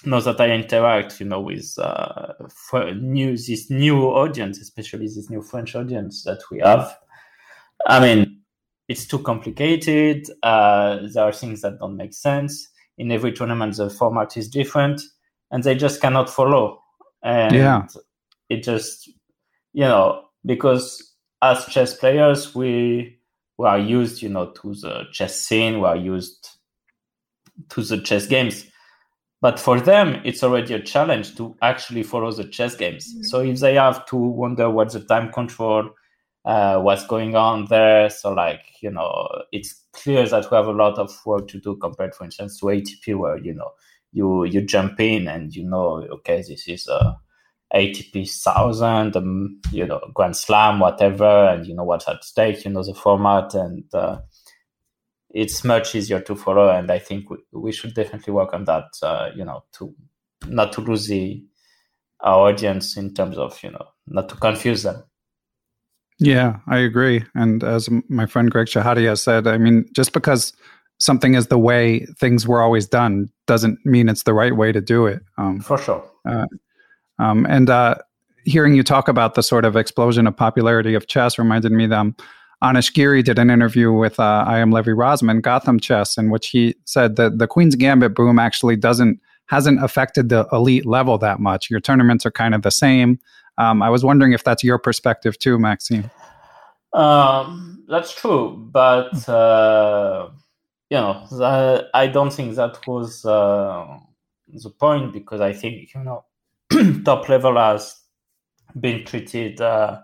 know 0.06 0.20
that 0.20 0.40
I 0.40 0.50
interact, 0.50 1.20
you 1.20 1.26
know, 1.26 1.40
with 1.40 1.78
uh, 1.78 2.32
new 2.96 3.36
this 3.36 3.70
new 3.70 4.02
audience, 4.04 4.60
especially 4.60 5.06
this 5.06 5.30
new 5.30 5.42
French 5.42 5.74
audience 5.74 6.24
that 6.24 6.40
we 6.50 6.60
have. 6.60 6.96
I 7.86 8.00
mean, 8.00 8.40
it's 8.88 9.06
too 9.06 9.18
complicated. 9.20 10.26
Uh, 10.42 11.00
there 11.12 11.24
are 11.24 11.32
things 11.32 11.62
that 11.62 11.78
don't 11.78 11.96
make 11.96 12.14
sense. 12.14 12.68
In 12.98 13.10
every 13.10 13.32
tournament, 13.32 13.76
the 13.76 13.90
format 13.90 14.36
is 14.36 14.48
different, 14.48 15.02
and 15.50 15.64
they 15.64 15.74
just 15.74 16.00
cannot 16.00 16.30
follow. 16.30 16.80
And 17.22 17.54
yeah. 17.54 17.86
it 18.48 18.62
just, 18.62 19.08
you 19.72 19.84
know, 19.84 20.24
because 20.44 21.14
as 21.42 21.66
chess 21.66 21.94
players, 21.94 22.54
we 22.54 23.18
we 23.58 23.66
are 23.66 23.78
used, 23.78 24.22
you 24.22 24.28
know, 24.28 24.50
to 24.50 24.74
the 24.74 25.04
chess 25.12 25.40
scene. 25.40 25.80
We 25.80 25.86
are 25.86 25.96
used 25.96 26.48
to 27.70 27.82
the 27.82 28.00
chess 28.00 28.26
games 28.26 28.66
but 29.44 29.60
for 29.60 29.78
them, 29.78 30.22
it's 30.24 30.42
already 30.42 30.72
a 30.72 30.80
challenge 30.80 31.36
to 31.36 31.54
actually 31.60 32.02
follow 32.02 32.32
the 32.32 32.44
chess 32.44 32.74
games. 32.74 33.12
Mm-hmm. 33.12 33.22
So 33.24 33.40
if 33.40 33.60
they 33.60 33.74
have 33.74 34.06
to 34.06 34.16
wonder 34.16 34.70
what 34.70 34.90
the 34.90 35.00
time 35.00 35.30
control, 35.30 35.90
uh, 36.46 36.80
what's 36.80 37.06
going 37.06 37.36
on 37.36 37.66
there, 37.66 38.08
so 38.08 38.32
like 38.32 38.62
you 38.80 38.90
know, 38.90 39.28
it's 39.52 39.82
clear 39.92 40.26
that 40.26 40.50
we 40.50 40.56
have 40.56 40.66
a 40.66 40.72
lot 40.72 40.98
of 40.98 41.14
work 41.26 41.46
to 41.48 41.60
do 41.60 41.76
compared, 41.76 42.14
for 42.14 42.24
instance, 42.24 42.58
to 42.60 42.66
ATP, 42.68 43.18
where 43.18 43.36
you 43.36 43.52
know 43.52 43.72
you 44.12 44.44
you 44.44 44.62
jump 44.62 44.98
in 44.98 45.28
and 45.28 45.54
you 45.54 45.68
know, 45.68 46.02
okay, 46.10 46.38
this 46.38 46.66
is 46.66 46.88
a 46.88 47.14
ATP 47.74 48.26
thousand, 48.42 49.14
um, 49.14 49.60
you 49.72 49.84
know, 49.84 50.00
Grand 50.14 50.38
Slam, 50.38 50.80
whatever, 50.80 51.48
and 51.48 51.66
you 51.66 51.74
know 51.74 51.84
what's 51.84 52.08
at 52.08 52.24
stake, 52.24 52.64
you 52.64 52.70
know 52.70 52.82
the 52.82 52.94
format 52.94 53.52
and. 53.52 53.84
Uh, 53.92 54.20
it's 55.34 55.64
much 55.64 55.94
easier 55.94 56.20
to 56.20 56.34
follow 56.34 56.70
and 56.70 56.90
i 56.90 56.98
think 56.98 57.28
we, 57.28 57.36
we 57.52 57.72
should 57.72 57.92
definitely 57.92 58.32
work 58.32 58.54
on 58.54 58.64
that 58.64 58.86
uh, 59.02 59.28
you 59.34 59.44
know 59.44 59.62
to 59.72 59.94
not 60.46 60.72
to 60.72 60.80
lose 60.80 61.08
the 61.08 61.42
our 62.20 62.48
audience 62.48 62.96
in 62.96 63.12
terms 63.12 63.36
of 63.36 63.62
you 63.62 63.70
know 63.70 63.86
not 64.06 64.28
to 64.28 64.36
confuse 64.36 64.84
them. 64.84 65.02
Yeah 66.18 66.58
i 66.68 66.78
agree. 66.78 67.24
And 67.34 67.62
as 67.62 67.88
my 68.08 68.26
friend 68.26 68.50
greg 68.50 68.68
shahade 68.68 69.04
has 69.06 69.20
said 69.20 69.46
i 69.46 69.58
mean 69.58 69.84
just 69.92 70.12
because 70.12 70.52
something 70.98 71.34
is 71.34 71.48
the 71.48 71.58
way 71.58 72.06
things 72.18 72.46
were 72.46 72.62
always 72.62 72.86
done 72.86 73.28
doesn't 73.46 73.84
mean 73.84 74.08
it's 74.08 74.22
the 74.22 74.32
right 74.32 74.56
way 74.56 74.70
to 74.70 74.80
do 74.80 75.06
it 75.06 75.22
um, 75.36 75.60
for 75.60 75.76
sure. 75.76 76.08
uh, 76.28 76.46
um, 77.18 77.46
and 77.46 77.68
uh, 77.68 77.96
hearing 78.44 78.74
you 78.74 78.82
talk 78.84 79.08
about 79.08 79.34
the 79.34 79.42
sort 79.42 79.64
of 79.64 79.76
explosion 79.76 80.26
of 80.26 80.36
popularity 80.36 80.94
of 80.94 81.08
chess 81.08 81.36
reminded 81.38 81.72
me 81.72 81.86
that 81.86 81.98
um, 81.98 82.16
Anish 82.64 82.94
Giri 82.94 83.22
did 83.22 83.38
an 83.38 83.50
interview 83.50 83.92
with 83.92 84.18
uh, 84.18 84.42
I 84.46 84.58
am 84.58 84.70
Levy 84.70 84.92
Rozman, 84.92 85.42
Gotham 85.42 85.78
Chess, 85.78 86.16
in 86.16 86.30
which 86.30 86.48
he 86.48 86.74
said 86.86 87.16
that 87.16 87.38
the 87.38 87.46
Queen's 87.46 87.74
Gambit 87.74 88.14
boom 88.14 88.38
actually 88.38 88.74
doesn't 88.74 89.20
hasn't 89.46 89.84
affected 89.84 90.30
the 90.30 90.48
elite 90.50 90.86
level 90.86 91.18
that 91.18 91.40
much. 91.40 91.68
Your 91.68 91.80
tournaments 91.80 92.24
are 92.24 92.30
kind 92.30 92.54
of 92.54 92.62
the 92.62 92.70
same. 92.70 93.20
Um, 93.58 93.82
I 93.82 93.90
was 93.90 94.02
wondering 94.02 94.32
if 94.32 94.44
that's 94.44 94.64
your 94.64 94.78
perspective 94.78 95.38
too, 95.38 95.58
Maxime. 95.58 96.10
Um, 96.94 97.84
that's 97.86 98.14
true, 98.14 98.56
but 98.72 99.28
uh, 99.28 100.30
you 100.88 100.96
know, 100.96 101.26
the, 101.30 101.86
I 101.92 102.06
don't 102.06 102.32
think 102.32 102.54
that 102.54 102.86
was 102.86 103.26
uh, 103.26 103.98
the 104.48 104.70
point 104.70 105.12
because 105.12 105.42
I 105.42 105.52
think 105.52 105.94
you 105.94 106.02
know, 106.02 106.24
top 107.04 107.28
level 107.28 107.56
has 107.56 107.94
been 108.80 109.04
treated 109.04 109.60
uh, 109.60 110.00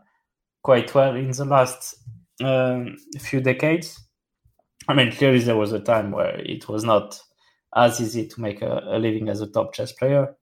quite 0.62 0.94
well 0.94 1.16
in 1.16 1.30
the 1.30 1.44
last 1.44 1.94
few 3.18 3.40
decades. 3.40 4.00
I 4.88 4.94
mean, 4.94 5.12
clearly 5.12 5.40
there 5.40 5.56
was 5.56 5.72
a 5.72 5.80
time 5.80 6.10
where 6.10 6.38
it 6.40 6.68
was 6.68 6.84
not 6.84 7.20
as 7.76 8.00
easy 8.00 8.26
to 8.26 8.40
make 8.40 8.62
a, 8.62 8.82
a 8.84 8.98
living 8.98 9.28
as 9.28 9.40
a 9.40 9.46
top 9.46 9.72
chess 9.72 9.92
player, 9.92 10.34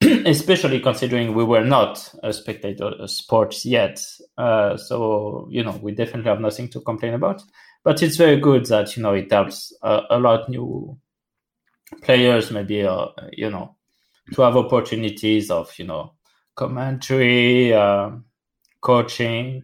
especially 0.02 0.80
considering 0.80 1.34
we 1.34 1.44
were 1.44 1.64
not 1.64 2.12
a 2.22 2.32
spectator 2.32 2.92
sports 3.06 3.64
yet. 3.64 4.02
Uh, 4.36 4.76
so 4.76 5.48
you 5.50 5.62
know, 5.62 5.78
we 5.82 5.92
definitely 5.92 6.30
have 6.30 6.40
nothing 6.40 6.68
to 6.68 6.80
complain 6.80 7.14
about. 7.14 7.42
But 7.84 8.02
it's 8.02 8.16
very 8.16 8.38
good 8.38 8.66
that 8.66 8.96
you 8.96 9.02
know 9.02 9.14
it 9.14 9.30
helps 9.30 9.72
a, 9.82 10.02
a 10.10 10.18
lot 10.18 10.48
new 10.48 10.98
players, 12.02 12.50
maybe 12.50 12.82
uh, 12.82 13.06
you 13.32 13.50
know, 13.50 13.76
to 14.34 14.42
have 14.42 14.56
opportunities 14.56 15.50
of 15.50 15.72
you 15.78 15.86
know 15.86 16.14
commentary, 16.56 17.72
uh, 17.72 18.10
coaching, 18.80 19.62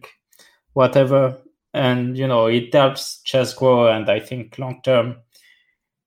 whatever. 0.77 1.35
And 1.73 2.15
you 2.15 2.27
know, 2.27 2.45
it 2.45 2.71
helps 2.73 3.21
chess 3.23 3.53
grow, 3.53 3.87
and 3.87 4.07
I 4.09 4.19
think 4.19 4.59
long 4.59 4.79
term, 4.83 5.17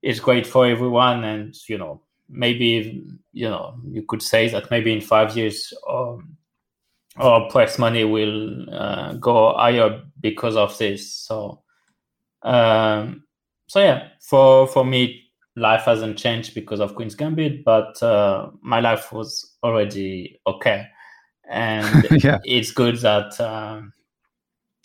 it's 0.00 0.20
great 0.20 0.46
for 0.46 0.64
everyone. 0.64 1.24
And 1.24 1.56
you 1.68 1.76
know, 1.76 2.02
maybe 2.28 3.04
you 3.32 3.48
know, 3.48 3.74
you 3.90 4.02
could 4.02 4.22
say 4.22 4.48
that 4.48 4.70
maybe 4.70 4.92
in 4.92 5.00
five 5.00 5.36
years, 5.36 5.74
um, 5.88 6.36
our 7.16 7.50
prize 7.50 7.78
money 7.78 8.04
will 8.04 8.70
uh, 8.72 9.14
go 9.14 9.54
higher 9.54 10.02
because 10.20 10.56
of 10.56 10.76
this. 10.78 11.12
So, 11.12 11.62
um, 12.42 13.24
so 13.66 13.80
yeah, 13.80 14.08
for 14.20 14.68
for 14.68 14.84
me, 14.84 15.30
life 15.56 15.82
hasn't 15.82 16.16
changed 16.16 16.54
because 16.54 16.80
of 16.80 16.94
Queen's 16.94 17.16
Gambit, 17.16 17.64
but 17.64 18.00
uh, 18.02 18.50
my 18.62 18.78
life 18.80 19.12
was 19.12 19.56
already 19.64 20.40
okay, 20.46 20.86
and 21.48 22.06
Yeah. 22.24 22.38
it's 22.44 22.70
good 22.72 22.98
that 22.98 23.38
um, 23.40 23.92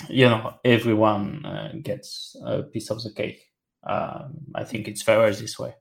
you 0.10 0.26
know 0.26 0.54
everyone 0.64 1.46
uh, 1.46 1.74
gets 1.82 2.36
a 2.46 2.64
piece 2.64 2.90
of 2.90 3.02
the 3.04 3.12
cake. 3.12 3.42
Um, 3.86 4.38
I 4.56 4.64
think 4.64 4.88
it's 4.88 5.04
fairer 5.04 5.32
this 5.32 5.60
way. 5.60 5.76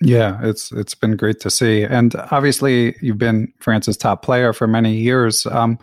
Yeah, 0.00 0.38
it's 0.42 0.70
it's 0.72 0.94
been 0.94 1.16
great 1.16 1.40
to 1.40 1.50
see, 1.50 1.82
and 1.82 2.14
obviously 2.30 2.96
you've 3.00 3.18
been 3.18 3.52
France's 3.58 3.96
top 3.96 4.22
player 4.22 4.52
for 4.52 4.66
many 4.66 4.94
years. 4.94 5.44
Um, 5.46 5.78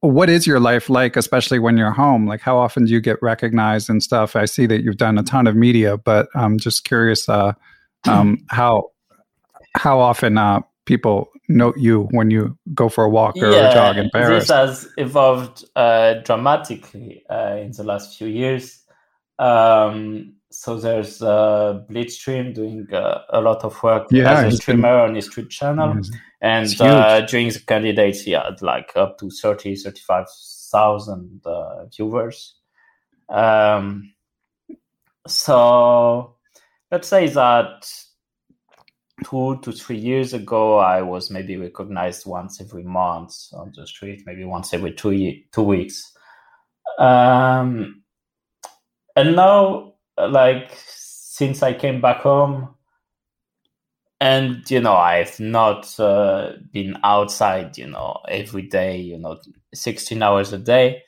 what 0.00 0.30
is 0.30 0.46
your 0.46 0.60
life 0.60 0.88
like, 0.88 1.16
especially 1.16 1.58
when 1.58 1.76
you're 1.76 1.90
home? 1.90 2.26
Like, 2.26 2.40
how 2.40 2.56
often 2.56 2.84
do 2.84 2.92
you 2.92 3.00
get 3.00 3.20
recognized 3.20 3.90
and 3.90 4.02
stuff? 4.02 4.36
I 4.36 4.44
see 4.44 4.66
that 4.66 4.82
you've 4.82 4.98
done 4.98 5.18
a 5.18 5.22
ton 5.22 5.46
of 5.46 5.56
media, 5.56 5.96
but 5.96 6.28
I'm 6.34 6.58
just 6.58 6.84
curious 6.84 7.28
uh, 7.28 7.52
um, 8.06 8.38
how 8.50 8.90
how 9.76 9.98
often 9.98 10.38
uh, 10.38 10.60
people 10.86 11.28
note 11.48 11.76
you 11.78 12.08
when 12.10 12.30
you 12.30 12.56
go 12.74 12.88
for 12.88 13.04
a 13.04 13.08
walk 13.10 13.36
or 13.36 13.48
a 13.48 13.72
jog 13.72 13.96
in 13.98 14.10
Paris. 14.10 14.44
This 14.44 14.50
has 14.50 14.88
evolved 14.96 15.64
uh, 15.76 16.14
dramatically 16.24 17.24
uh, 17.28 17.56
in 17.60 17.72
the 17.72 17.84
last 17.84 18.16
few 18.18 18.28
years. 18.28 18.80
Um, 19.38 20.34
so 20.50 20.76
there's 20.78 21.20
uh, 21.20 21.82
Blitzstream 21.90 22.54
doing 22.54 22.86
uh, 22.92 23.22
a 23.30 23.40
lot 23.40 23.64
of 23.64 23.82
work 23.82 24.06
Yeah, 24.10 24.32
as 24.32 24.38
a 24.38 24.44
he's 24.44 24.52
been- 24.52 24.60
streamer 24.60 25.00
on 25.00 25.14
his 25.16 25.26
Twitch 25.28 25.58
channel. 25.58 25.96
Yes. 25.96 26.10
And 26.40 26.80
uh, 26.80 27.22
during 27.22 27.48
the 27.48 27.58
candidates, 27.60 28.20
he 28.20 28.32
had 28.32 28.60
like 28.62 28.92
up 28.96 29.18
to 29.18 29.30
30, 29.30 29.76
35,000 29.76 31.40
uh, 31.46 31.86
viewers. 31.86 32.54
Um, 33.28 34.12
so 35.26 36.36
let's 36.92 37.08
say 37.08 37.28
that 37.28 37.90
two 39.24 39.58
to 39.62 39.72
three 39.72 39.96
years 39.96 40.34
ago, 40.34 40.78
I 40.78 41.02
was 41.02 41.30
maybe 41.30 41.56
recognized 41.56 42.26
once 42.26 42.60
every 42.60 42.84
month 42.84 43.34
on 43.52 43.72
the 43.74 43.86
street, 43.86 44.22
maybe 44.26 44.44
once 44.44 44.72
every 44.72 44.92
two 44.92 45.42
two 45.52 45.62
weeks. 45.62 46.12
Um, 46.98 48.02
and 49.16 49.34
now, 49.34 49.94
like 50.18 50.70
since 50.76 51.62
I 51.62 51.72
came 51.72 52.00
back 52.00 52.18
home, 52.18 52.74
and 54.20 54.70
you 54.70 54.80
know, 54.80 54.94
I've 54.94 55.40
not 55.40 55.98
uh, 55.98 56.52
been 56.72 56.96
outside, 57.02 57.76
you 57.76 57.88
know, 57.88 58.20
every 58.28 58.62
day, 58.62 58.98
you 59.00 59.18
know, 59.18 59.40
sixteen 59.74 60.22
hours 60.22 60.52
a 60.52 60.58
day, 60.58 61.02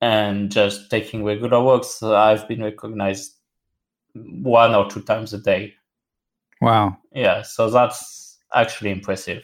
and 0.00 0.50
just 0.50 0.90
taking 0.90 1.24
regular 1.24 1.62
walks. 1.62 2.02
I've 2.02 2.46
been 2.46 2.62
recognized 2.62 3.34
one 4.14 4.74
or 4.74 4.88
two 4.88 5.02
times 5.02 5.32
a 5.32 5.38
day. 5.38 5.74
Wow, 6.60 6.98
Yeah, 7.12 7.42
so 7.42 7.70
that's 7.70 8.38
actually 8.54 8.90
impressive. 8.90 9.42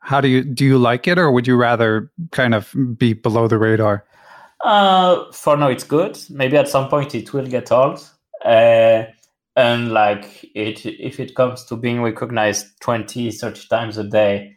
how 0.00 0.20
do 0.20 0.28
you 0.28 0.42
do? 0.42 0.64
You 0.64 0.78
like 0.78 1.06
it, 1.08 1.18
or 1.18 1.30
would 1.30 1.46
you 1.46 1.56
rather 1.56 2.10
kind 2.32 2.54
of 2.54 2.74
be 2.98 3.12
below 3.14 3.48
the 3.48 3.58
radar? 3.58 4.04
Uh, 4.64 5.30
for 5.32 5.56
now, 5.56 5.68
it's 5.68 5.84
good. 5.84 6.18
Maybe 6.30 6.56
at 6.56 6.68
some 6.68 6.88
point 6.88 7.14
it 7.14 7.32
will 7.32 7.46
get 7.46 7.72
old. 7.72 8.08
Uh, 8.44 9.04
and 9.56 9.92
like 9.92 10.44
it, 10.54 10.84
if 10.86 11.20
it 11.20 11.34
comes 11.34 11.64
to 11.66 11.76
being 11.76 12.02
recognized 12.02 12.80
20, 12.80 13.30
30 13.30 13.66
times 13.68 13.98
a 13.98 14.04
day, 14.04 14.56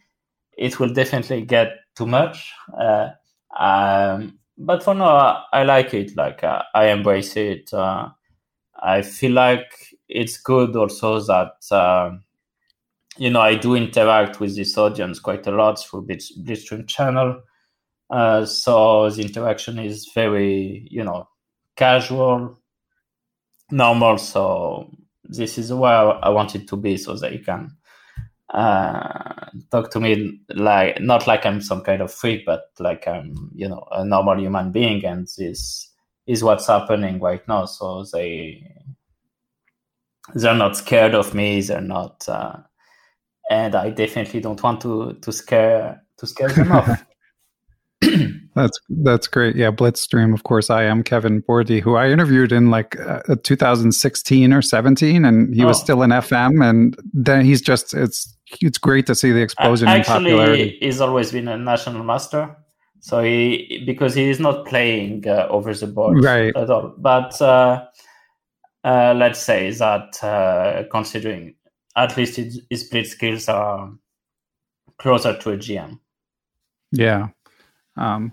it 0.56 0.80
will 0.80 0.92
definitely 0.92 1.42
get 1.42 1.70
too 1.96 2.06
much. 2.06 2.52
Uh, 2.78 3.10
um, 3.58 4.38
but 4.58 4.82
for 4.82 4.94
now, 4.94 5.16
I, 5.16 5.44
I 5.52 5.62
like 5.64 5.94
it. 5.94 6.16
Like 6.16 6.42
uh, 6.44 6.62
I 6.74 6.86
embrace 6.88 7.36
it. 7.36 7.72
Uh, 7.72 8.10
I 8.80 9.02
feel 9.02 9.32
like 9.32 9.70
it's 10.08 10.38
good 10.38 10.76
also 10.76 11.20
that 11.20 11.54
um, 11.70 12.22
you 13.16 13.30
know 13.30 13.40
I 13.40 13.54
do 13.56 13.74
interact 13.74 14.40
with 14.40 14.56
this 14.56 14.76
audience 14.78 15.18
quite 15.18 15.46
a 15.46 15.50
lot 15.50 15.78
through 15.78 16.02
Blitz, 16.02 16.36
Blitzstream 16.38 16.86
channel. 16.86 17.42
Uh, 18.08 18.44
so 18.46 19.10
the 19.10 19.22
interaction 19.22 19.80
is 19.80 20.08
very, 20.14 20.86
you 20.90 21.02
know, 21.02 21.28
casual, 21.74 22.56
normal. 23.70 24.16
So 24.18 24.90
this 25.24 25.58
is 25.58 25.72
where 25.72 26.24
I 26.24 26.28
want 26.28 26.54
it 26.54 26.68
to 26.68 26.76
be, 26.76 26.96
so 26.96 27.16
that 27.16 27.32
you 27.32 27.40
can 27.40 27.76
uh, 28.54 29.50
talk 29.72 29.90
to 29.90 29.98
me 29.98 30.40
like 30.50 31.00
not 31.00 31.26
like 31.26 31.44
I'm 31.44 31.60
some 31.60 31.80
kind 31.80 32.00
of 32.00 32.12
freak, 32.12 32.46
but 32.46 32.70
like 32.78 33.08
I'm, 33.08 33.50
you 33.54 33.68
know, 33.68 33.88
a 33.90 34.04
normal 34.04 34.38
human 34.38 34.70
being, 34.70 35.04
and 35.04 35.26
this 35.36 35.90
is 36.28 36.44
what's 36.44 36.68
happening 36.68 37.18
right 37.20 37.46
now. 37.48 37.64
So 37.64 38.04
they 38.12 38.72
they're 40.34 40.54
not 40.54 40.76
scared 40.76 41.14
of 41.14 41.34
me. 41.34 41.60
They're 41.62 41.80
not, 41.80 42.24
uh, 42.28 42.56
and 43.50 43.74
I 43.74 43.90
definitely 43.90 44.40
don't 44.40 44.62
want 44.62 44.80
to 44.82 45.14
to 45.20 45.32
scare 45.32 46.02
to 46.18 46.26
scare 46.26 46.48
them 46.48 46.72
off. 46.72 47.04
That's 48.54 48.78
that's 48.88 49.26
great. 49.26 49.54
Yeah, 49.56 49.70
Blitzstream. 49.70 50.32
Of 50.32 50.44
course, 50.44 50.70
I 50.70 50.84
am 50.84 51.02
Kevin 51.02 51.42
Bordi, 51.42 51.78
who 51.80 51.96
I 51.96 52.08
interviewed 52.08 52.52
in 52.52 52.70
like 52.70 52.98
uh, 53.00 53.20
2016 53.42 54.52
or 54.52 54.62
17, 54.62 55.24
and 55.26 55.54
he 55.54 55.62
was 55.64 55.78
Oh. 55.78 55.84
still 55.84 56.02
in 56.02 56.10
FM. 56.10 56.64
And 56.64 56.96
then 57.12 57.44
he's 57.44 57.60
just 57.60 57.92
it's 57.94 58.34
it's 58.62 58.78
great 58.78 59.06
to 59.06 59.14
see 59.14 59.30
the 59.32 59.40
explosion 59.42 59.88
in 59.88 59.94
Actually, 60.00 60.30
popularity. 60.32 60.78
he's 60.80 61.00
always 61.02 61.32
been 61.32 61.48
a 61.48 61.58
national 61.58 62.02
master. 62.04 62.56
So 63.00 63.22
he 63.22 63.82
because 63.86 64.14
he 64.14 64.30
is 64.30 64.40
not 64.40 64.64
playing 64.66 65.26
uh, 65.28 65.46
over 65.50 65.74
the 65.74 65.86
board 65.86 66.22
Right. 66.24 66.56
at 66.56 66.70
all. 66.70 66.94
But 66.96 67.40
uh, 68.86 69.12
let's 69.14 69.40
say 69.40 69.70
that 69.72 70.22
uh, 70.22 70.84
considering 70.92 71.56
at 71.96 72.16
least 72.16 72.36
his, 72.36 72.60
his 72.70 72.86
split 72.86 73.06
skills 73.06 73.48
are 73.48 73.92
closer 74.96 75.36
to 75.36 75.50
a 75.50 75.56
GM. 75.56 75.98
Yeah, 76.92 77.28
um, 77.96 78.32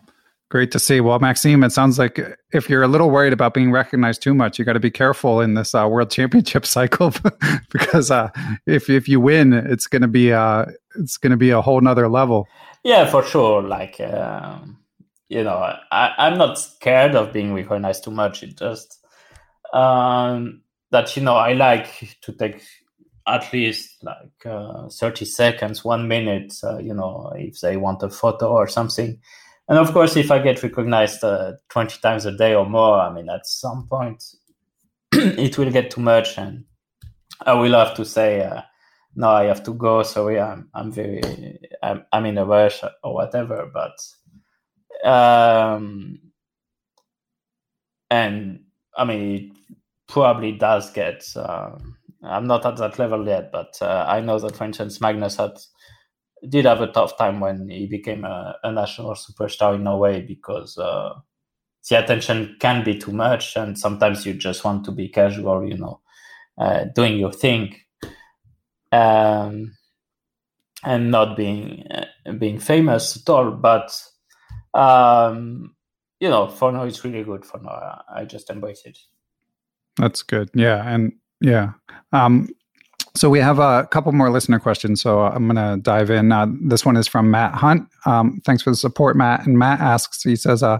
great 0.51 0.71
to 0.73 0.79
see. 0.79 1.01
Well, 1.01 1.17
Maxime, 1.17 1.63
it 1.63 1.71
sounds 1.71 1.97
like 1.97 2.19
if 2.51 2.69
you're 2.69 2.83
a 2.83 2.87
little 2.87 3.09
worried 3.09 3.33
about 3.33 3.55
being 3.55 3.71
recognized 3.71 4.21
too 4.21 4.35
much, 4.35 4.59
you 4.59 4.65
got 4.65 4.73
to 4.73 4.79
be 4.79 4.91
careful 4.91 5.41
in 5.41 5.55
this 5.55 5.73
uh, 5.73 5.87
World 5.89 6.11
Championship 6.17 6.67
cycle 6.67 7.11
because 7.71 8.11
uh, 8.11 8.29
if 8.67 8.91
if 8.91 9.09
you 9.09 9.19
win, 9.19 9.53
it's 9.53 9.87
gonna 9.87 10.07
be 10.07 10.31
uh, 10.31 10.65
it's 10.99 11.17
gonna 11.17 11.37
be 11.37 11.49
a 11.49 11.61
whole 11.61 11.81
nother 11.81 12.07
level. 12.07 12.47
Yeah, 12.83 13.09
for 13.09 13.23
sure. 13.23 13.63
Like, 13.63 13.99
um, 14.01 14.77
you 15.29 15.43
know, 15.43 15.57
I, 15.91 16.13
I'm 16.17 16.37
not 16.37 16.59
scared 16.59 17.15
of 17.15 17.33
being 17.33 17.53
recognized 17.55 18.03
too 18.03 18.11
much. 18.11 18.43
It 18.43 18.57
just 18.57 19.02
um, 19.73 20.61
that, 20.91 21.15
you 21.15 21.23
know, 21.23 21.35
I 21.35 21.53
like 21.53 22.17
to 22.21 22.31
take 22.31 22.61
at 23.27 23.51
least 23.53 24.03
like 24.03 24.45
uh, 24.45 24.89
30 24.89 25.25
seconds, 25.25 25.83
one 25.83 26.07
minute, 26.07 26.53
uh, 26.63 26.77
you 26.77 26.93
know, 26.93 27.31
if 27.35 27.61
they 27.61 27.77
want 27.77 28.03
a 28.03 28.09
photo 28.09 28.47
or 28.47 28.67
something. 28.67 29.19
And 29.69 29.79
of 29.79 29.93
course, 29.93 30.17
if 30.17 30.29
I 30.29 30.39
get 30.39 30.61
recognized 30.61 31.23
uh, 31.23 31.53
20 31.69 31.99
times 32.01 32.25
a 32.25 32.35
day 32.35 32.53
or 32.53 32.69
more, 32.69 32.99
I 32.99 33.13
mean, 33.13 33.29
at 33.29 33.45
some 33.45 33.87
point 33.89 34.23
it 35.13 35.57
will 35.57 35.71
get 35.71 35.91
too 35.91 36.01
much 36.01 36.37
and 36.37 36.65
I 37.45 37.53
will 37.53 37.73
have 37.73 37.95
to 37.95 38.05
say, 38.05 38.41
uh, 38.41 38.61
no, 39.15 39.29
I 39.29 39.45
have 39.45 39.63
to 39.63 39.73
go. 39.73 40.03
Sorry, 40.03 40.39
I'm 40.39 40.69
I'm 40.73 40.91
very 40.91 41.21
I'm 41.81 42.05
I'm 42.11 42.25
in 42.25 42.37
a 42.37 42.45
rush 42.45 42.81
or 43.03 43.13
whatever. 43.13 43.69
But 43.71 45.07
um, 45.07 46.19
and 48.09 48.61
I 48.97 49.05
mean, 49.05 49.55
probably 50.07 50.53
does 50.53 50.91
get. 50.91 51.25
Um, 51.35 51.97
I'm 52.23 52.47
not 52.47 52.65
at 52.65 52.77
that 52.77 52.99
level 52.99 53.25
yet, 53.27 53.51
but 53.51 53.77
uh, 53.81 54.05
I 54.07 54.21
know 54.21 54.39
that, 54.39 54.55
for 54.55 54.63
instance, 54.65 55.01
Magnus 55.01 55.37
had 55.37 55.57
did 56.49 56.65
have 56.65 56.81
a 56.81 56.87
tough 56.87 57.17
time 57.17 57.39
when 57.39 57.69
he 57.69 57.87
became 57.87 58.25
a, 58.25 58.55
a 58.63 58.71
national 58.71 59.13
superstar 59.15 59.75
in 59.75 59.83
Norway 59.83 60.21
because 60.21 60.77
uh, 60.77 61.13
the 61.89 62.03
attention 62.03 62.57
can 62.59 62.83
be 62.83 62.97
too 62.97 63.11
much, 63.13 63.55
and 63.57 63.77
sometimes 63.77 64.25
you 64.25 64.33
just 64.33 64.63
want 64.65 64.85
to 64.85 64.91
be 64.91 65.09
casual, 65.09 65.67
you 65.67 65.77
know, 65.77 66.01
uh, 66.57 66.85
doing 66.95 67.17
your 67.17 67.33
thing 67.33 67.75
um, 68.91 69.75
and 70.83 71.11
not 71.11 71.35
being 71.37 71.85
uh, 71.91 72.31
being 72.37 72.59
famous 72.59 73.17
at 73.17 73.29
all. 73.29 73.51
But 73.51 73.91
um, 74.73 75.75
you 76.23 76.29
know, 76.29 76.47
for 76.47 76.71
now 76.71 76.83
it's 76.83 77.03
really 77.03 77.21
good. 77.21 77.43
For 77.43 77.59
now, 77.61 78.01
I 78.07 78.23
just 78.23 78.49
embrace 78.49 78.83
it. 78.85 78.97
That's 79.97 80.23
good. 80.23 80.49
Yeah, 80.53 80.81
and 80.87 81.11
yeah. 81.41 81.73
Um, 82.13 82.47
so 83.13 83.29
we 83.29 83.39
have 83.39 83.59
a 83.59 83.85
couple 83.91 84.13
more 84.13 84.29
listener 84.29 84.57
questions. 84.57 85.01
So 85.01 85.19
I'm 85.19 85.49
going 85.49 85.57
to 85.57 85.81
dive 85.81 86.09
in. 86.09 86.31
Uh, 86.31 86.47
this 86.61 86.85
one 86.85 86.95
is 86.95 87.09
from 87.09 87.29
Matt 87.29 87.53
Hunt. 87.55 87.89
Um, 88.05 88.41
thanks 88.45 88.63
for 88.63 88.69
the 88.69 88.77
support, 88.77 89.17
Matt. 89.17 89.45
And 89.45 89.59
Matt 89.59 89.81
asks, 89.81 90.23
he 90.23 90.37
says, 90.37 90.63
uh, 90.63 90.79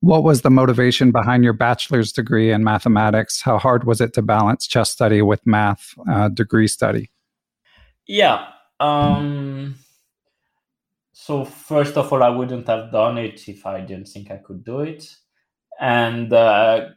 "What 0.00 0.24
was 0.24 0.42
the 0.42 0.50
motivation 0.50 1.10
behind 1.10 1.42
your 1.42 1.54
bachelor's 1.54 2.12
degree 2.12 2.52
in 2.52 2.62
mathematics? 2.62 3.40
How 3.40 3.56
hard 3.56 3.84
was 3.84 4.02
it 4.02 4.12
to 4.12 4.20
balance 4.20 4.66
chess 4.66 4.90
study 4.90 5.22
with 5.22 5.40
math 5.46 5.94
uh, 6.06 6.28
degree 6.28 6.68
study?" 6.68 7.10
Yeah. 8.06 8.46
Um, 8.78 9.76
so 11.26 11.44
first 11.44 11.96
of 11.96 12.12
all, 12.12 12.22
I 12.22 12.28
wouldn't 12.28 12.68
have 12.68 12.92
done 12.92 13.18
it 13.18 13.48
if 13.48 13.66
I 13.66 13.80
didn't 13.80 14.06
think 14.06 14.30
I 14.30 14.36
could 14.36 14.64
do 14.64 14.82
it, 14.82 15.12
and 15.80 16.32
uh, 16.32 16.90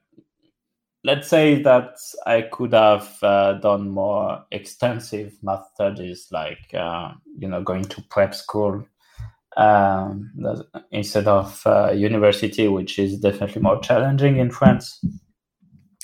let's 1.03 1.27
say 1.27 1.64
that 1.64 1.95
I 2.27 2.43
could 2.43 2.73
have 2.73 3.18
uh, 3.23 3.53
done 3.53 3.89
more 3.89 4.45
extensive 4.51 5.34
math 5.41 5.65
studies, 5.73 6.27
like 6.31 6.72
uh, 6.76 7.14
you 7.39 7.47
know, 7.47 7.64
going 7.64 7.85
to 7.85 8.03
prep 8.11 8.35
school 8.35 8.85
um, 9.57 10.31
instead 10.91 11.27
of 11.27 11.60
uh, 11.65 11.91
university, 11.91 12.68
which 12.68 12.99
is 12.99 13.19
definitely 13.19 13.64
more 13.64 13.80
challenging 13.80 14.38
in 14.38 14.51
France, 14.51 15.03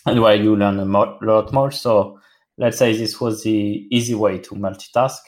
and 0.07 0.19
where 0.19 0.35
you 0.35 0.55
learn 0.55 0.79
a 0.79 0.85
lot 0.85 1.53
more. 1.53 1.69
So, 1.69 2.19
let's 2.57 2.79
say 2.79 2.97
this 2.97 3.21
was 3.21 3.43
the 3.43 3.87
easy 3.91 4.15
way 4.15 4.39
to 4.39 4.55
multitask. 4.55 5.19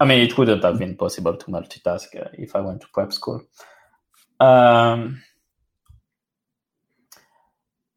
I 0.00 0.04
mean, 0.04 0.20
it 0.20 0.38
wouldn't 0.38 0.62
have 0.62 0.78
been 0.78 0.96
possible 0.96 1.36
to 1.36 1.46
multitask 1.46 2.14
uh, 2.14 2.28
if 2.34 2.54
I 2.54 2.60
went 2.60 2.82
to 2.82 2.88
prep 2.92 3.12
school. 3.12 3.42
Um, 4.38 5.22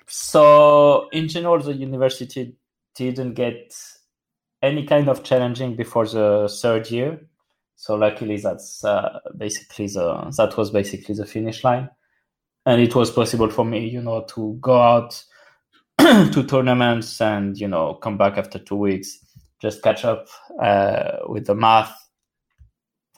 so 0.07 1.09
in 1.11 1.27
general, 1.27 1.59
the 1.59 1.73
university 1.73 2.55
didn't 2.95 3.35
get 3.35 3.73
any 4.61 4.85
kind 4.85 5.09
of 5.09 5.23
challenging 5.23 5.75
before 5.75 6.07
the 6.07 6.53
third 6.61 6.89
year. 6.89 7.27
So 7.75 7.95
luckily, 7.95 8.37
that's 8.37 8.83
uh, 8.83 9.19
basically 9.37 9.87
the 9.87 10.31
that 10.37 10.55
was 10.57 10.69
basically 10.69 11.15
the 11.15 11.25
finish 11.25 11.63
line, 11.63 11.89
and 12.65 12.81
it 12.81 12.93
was 12.93 13.09
possible 13.09 13.49
for 13.49 13.65
me, 13.65 13.87
you 13.87 14.01
know, 14.01 14.23
to 14.35 14.57
go 14.61 14.79
out 14.79 15.23
to 15.97 16.43
tournaments 16.43 17.19
and 17.21 17.57
you 17.57 17.67
know 17.67 17.95
come 17.95 18.17
back 18.17 18.37
after 18.37 18.59
two 18.59 18.75
weeks, 18.75 19.17
just 19.61 19.83
catch 19.83 20.05
up 20.05 20.27
uh, 20.61 21.19
with 21.27 21.45
the 21.45 21.55
math, 21.55 21.93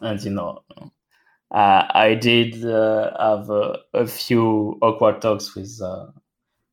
and 0.01 0.21
you 0.23 0.31
know, 0.31 0.63
uh, 1.53 1.85
I 1.89 2.15
did 2.15 2.65
uh, 2.65 3.11
have 3.19 3.49
a, 3.49 3.77
a, 3.93 4.07
few 4.07 4.77
awkward 4.81 5.21
talks 5.21 5.55
with 5.55 5.79
uh, 5.83 6.07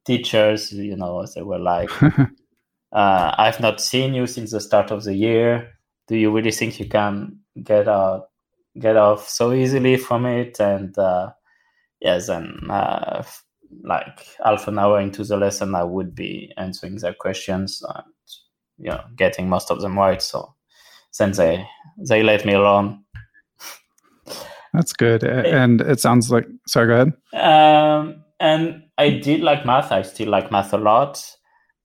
teachers, 0.06 0.72
you 0.72 0.96
know, 0.96 1.24
they 1.34 1.42
were 1.42 1.58
like, 1.58 1.90
uh, 2.02 3.34
I've 3.38 3.60
not 3.60 3.80
seen 3.80 4.14
you 4.14 4.26
since 4.26 4.52
the 4.52 4.60
start 4.60 4.90
of 4.90 5.04
the 5.04 5.14
year. 5.14 5.72
Do 6.08 6.16
you 6.16 6.32
really 6.32 6.50
think 6.50 6.80
you 6.80 6.88
can 6.88 7.40
get 7.62 7.88
out, 7.88 8.30
get 8.78 8.96
off 8.96 9.28
so 9.28 9.52
easily 9.52 9.96
from 9.96 10.26
it? 10.26 10.58
And 10.58 10.96
uh, 10.98 11.32
yes, 12.00 12.28
and 12.28 12.70
uh, 12.70 13.22
like 13.84 14.26
half 14.42 14.66
an 14.66 14.78
hour 14.78 15.00
into 15.00 15.24
the 15.24 15.36
lesson, 15.36 15.74
I 15.74 15.84
would 15.84 16.14
be 16.14 16.52
answering 16.56 16.96
their 16.96 17.14
questions 17.14 17.82
you 18.80 18.90
know 18.90 19.02
getting 19.16 19.48
most 19.48 19.70
of 19.70 19.80
them 19.80 19.98
right. 19.98 20.22
So 20.22 20.54
then 21.18 21.32
they 21.32 21.66
they 22.08 22.22
let 22.22 22.44
me 22.44 22.54
alone. 22.54 23.04
That's 24.72 24.92
good, 24.92 25.24
and 25.24 25.80
it 25.80 26.00
sounds 26.00 26.30
like. 26.30 26.46
Sorry, 26.66 26.86
go 26.86 26.94
ahead. 26.94 27.12
Um, 27.34 28.24
and 28.38 28.84
I 28.96 29.10
did 29.10 29.40
like 29.40 29.66
math. 29.66 29.92
I 29.92 30.02
still 30.02 30.28
like 30.28 30.50
math 30.50 30.72
a 30.72 30.78
lot, 30.78 31.22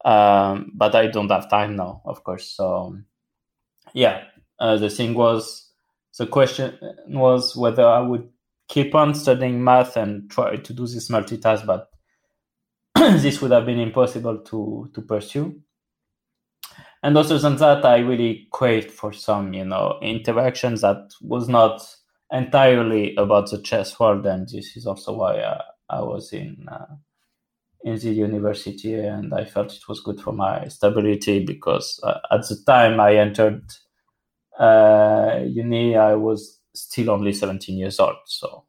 um, 0.06 0.72
but 0.74 0.96
I 0.96 1.08
don't 1.08 1.32
have 1.32 1.50
time 1.50 1.76
now, 1.76 2.02
of 2.06 2.24
course. 2.24 2.56
So, 2.56 2.98
yeah, 3.94 4.24
uh, 4.60 4.78
the 4.78 4.90
thing 4.90 5.16
was, 5.16 5.72
the 6.18 6.28
question 6.28 6.78
was 7.08 7.56
whether 7.56 7.86
I 7.86 8.00
would 8.00 8.30
keep 8.70 8.96
on 8.96 9.16
studying 9.16 9.64
math 9.64 9.98
and 9.98 10.30
try 10.30 10.56
to 10.56 10.74
do 10.74 10.88
this 10.88 11.10
multitask, 11.10 11.66
but 11.66 11.90
this 12.96 13.42
would 13.42 13.52
have 13.52 13.66
been 13.66 13.80
impossible 13.80 14.40
to 14.40 14.90
to 14.94 15.02
pursue. 15.02 15.62
And 17.06 17.15
other 17.19 17.38
than 17.38 17.57
that, 17.57 17.86
I 17.86 17.99
really 17.99 18.48
craved 18.52 18.90
for 18.90 19.14
some, 19.14 19.53
you 19.53 19.64
know, 19.64 19.99
interactions 20.02 20.82
that 20.82 21.14
was 21.22 21.48
not 21.48 21.86
entirely 22.32 23.15
about 23.15 23.52
the 23.52 23.61
chess 23.61 23.99
world, 23.99 24.26
and 24.26 24.49
this 24.49 24.76
is 24.76 24.88
also 24.88 25.14
why. 25.14 25.40
I, 25.40 25.61
I 25.88 26.02
was 26.02 26.34
in 26.34 26.65
uh, 26.68 26.95
in 27.84 27.99
the 27.99 28.10
university, 28.10 28.95
and 28.95 29.36
I 29.36 29.45
felt 29.45 29.76
it 29.76 29.88
was 29.88 29.99
good 29.99 30.19
for 30.19 30.34
my 30.34 30.68
stability 30.68 31.45
because 31.45 31.99
uh, 32.02 32.18
at 32.32 32.48
the 32.49 32.57
time 32.65 32.99
I 32.99 33.18
entered 33.18 33.61
uh, 34.60 35.41
uni, 35.45 35.95
I 35.95 36.15
was 36.15 36.60
still 36.73 37.11
only 37.11 37.34
17 37.34 37.77
years 37.77 37.99
old. 37.99 38.15
So, 38.26 38.64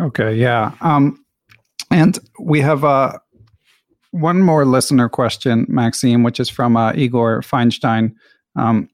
okay, 0.00 0.34
yeah, 0.34 0.72
um, 0.80 1.26
and 1.90 2.18
we 2.40 2.62
have 2.62 2.84
uh, 2.84 3.18
one 4.16 4.40
more 4.40 4.64
listener 4.64 5.08
question, 5.08 5.66
Maxime, 5.68 6.22
which 6.22 6.40
is 6.40 6.48
from 6.48 6.76
uh, 6.76 6.92
Igor 6.94 7.42
Feinstein. 7.42 8.14
Um, 8.56 8.88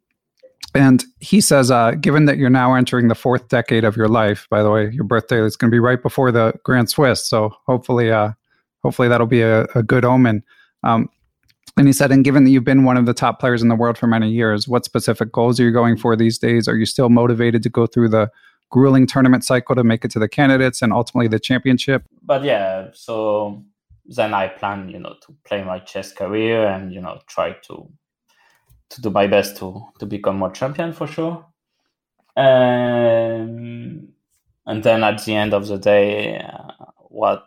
and 0.75 1.05
he 1.21 1.41
says, 1.41 1.71
uh, 1.71 1.93
given 1.93 2.25
that 2.25 2.39
you're 2.39 2.51
now 2.51 2.75
entering 2.75 3.09
the 3.09 3.15
fourth 3.15 3.49
decade 3.49 3.85
of 3.85 3.97
your 3.97 4.09
life, 4.09 4.47
by 4.51 4.63
the 4.63 4.71
way, 4.71 4.91
your 4.91 5.05
birthday 5.05 5.41
is 5.41 5.57
going 5.57 5.71
to 5.71 5.75
be 5.75 5.79
right 5.79 6.03
before 6.03 6.33
the 6.33 6.55
Grand 6.65 6.89
Swiss, 6.89 7.27
so 7.29 7.55
hopefully, 7.67 8.11
uh, 8.11 8.33
hopefully 8.83 9.09
that'll 9.09 9.27
be 9.27 9.43
a, 9.43 9.65
a 9.75 9.83
good 9.83 10.05
omen. 10.05 10.43
Um, 10.83 11.09
and 11.77 11.87
he 11.87 11.93
said, 11.93 12.11
and 12.11 12.25
given 12.25 12.45
that 12.45 12.51
you've 12.51 12.65
been 12.65 12.85
one 12.85 12.97
of 12.97 13.07
the 13.07 13.15
top 13.15 13.39
players 13.39 13.63
in 13.63 13.69
the 13.69 13.75
world 13.75 13.97
for 13.97 14.07
many 14.07 14.31
years, 14.31 14.67
what 14.67 14.85
specific 14.85 15.31
goals 15.31 15.61
are 15.61 15.65
you 15.65 15.73
going 15.73 15.97
for 15.97 16.17
these 16.17 16.39
days? 16.39 16.69
Are 16.69 16.77
you 16.77 16.87
still 16.87 17.09
motivated 17.09 17.63
to 17.63 17.71
go 17.71 17.87
through 17.87 18.09
the 18.09 18.31
grueling 18.71 19.07
tournament 19.07 19.45
cycle 19.45 19.75
to 19.75 19.85
make 19.85 20.05
it 20.05 20.11
to 20.13 20.19
the 20.19 20.29
candidates 20.29 20.83
and 20.83 20.93
ultimately 20.93 21.29
the 21.29 21.39
championship? 21.39 22.05
But 22.23 22.45
yeah, 22.45 22.89
so 22.93 23.63
then 24.15 24.35
I 24.35 24.49
plan, 24.49 24.89
you 24.89 24.99
know, 24.99 25.15
to 25.27 25.37
play 25.45 25.65
my 25.65 25.79
chess 25.81 26.13
career 26.13 26.67
and 26.67 26.93
you 26.93 27.01
know 27.01 27.21
try 27.27 27.53
to 27.67 27.89
to 28.91 29.01
do 29.01 29.11
my 29.11 29.27
best 29.27 29.57
to 29.59 29.83
to 29.99 30.07
become 30.07 30.39
more 30.39 30.51
champion 30.51 30.93
for 30.93 31.07
sure. 31.07 31.47
Um, 32.37 34.09
and 34.67 34.83
then 34.83 35.05
at 35.05 35.25
the 35.25 35.35
end 35.35 35.55
of 35.55 35.67
the 35.67 35.79
day, 35.79 36.39
uh, 36.39 36.87
what 37.09 37.45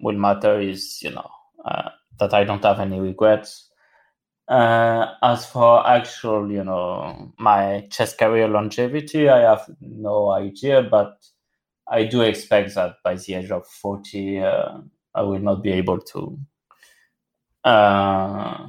will 0.00 0.16
matter 0.18 0.60
is 0.60 1.02
you 1.02 1.10
know 1.10 1.30
uh, 1.64 1.90
that 2.18 2.34
I 2.34 2.44
don't 2.44 2.64
have 2.64 2.80
any 2.80 3.00
regrets. 3.00 3.64
Uh, 4.48 5.14
as 5.22 5.44
for 5.44 5.86
actual, 5.86 6.50
you 6.50 6.64
know, 6.64 7.32
my 7.38 7.86
chess 7.90 8.14
career 8.16 8.48
longevity, 8.48 9.28
I 9.28 9.40
have 9.40 9.68
no 9.82 10.30
idea, 10.30 10.82
but 10.82 11.18
I 11.86 12.04
do 12.04 12.22
expect 12.22 12.74
that 12.74 12.96
by 13.04 13.16
the 13.16 13.34
age 13.34 13.50
of 13.50 13.66
forty, 13.66 14.40
uh, 14.40 14.78
I 15.18 15.22
will 15.22 15.40
not 15.40 15.62
be 15.62 15.72
able 15.72 16.00
to 16.00 16.38
uh, 17.64 18.66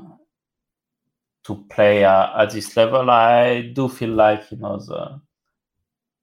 to 1.43 1.55
play 1.69 2.03
uh, 2.03 2.41
at 2.41 2.51
this 2.51 2.75
level. 2.75 3.09
I 3.09 3.71
do 3.73 3.87
feel 3.87 4.09
like 4.09 4.51
you 4.51 4.57
know 4.57 4.79
the 4.79 5.21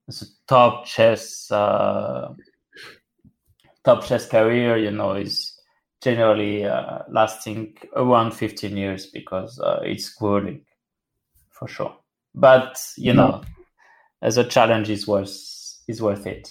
the 0.09 0.27
top 0.47 0.86
chess 0.86 1.51
uh, 1.51 2.35
top 3.85 4.05
chess 4.05 4.28
career, 4.28 4.77
you 4.77 4.90
know, 4.90 5.12
is 5.12 5.59
generally 6.03 6.65
uh, 6.65 6.98
lasting 7.09 7.77
around 7.94 8.32
15 8.32 8.77
years 8.77 9.07
because 9.07 9.59
uh, 9.61 9.81
it's 9.82 10.09
grueling 10.11 10.65
for 11.51 11.69
sure. 11.69 11.97
But 12.35 12.78
you 12.97 13.15
know, 13.15 13.43
as 14.23 14.36
a 14.36 14.44
challenge 14.44 14.90
is 14.90 15.07
worth 15.07 15.35
is 15.89 16.03
worth 16.03 16.27
it. 16.27 16.51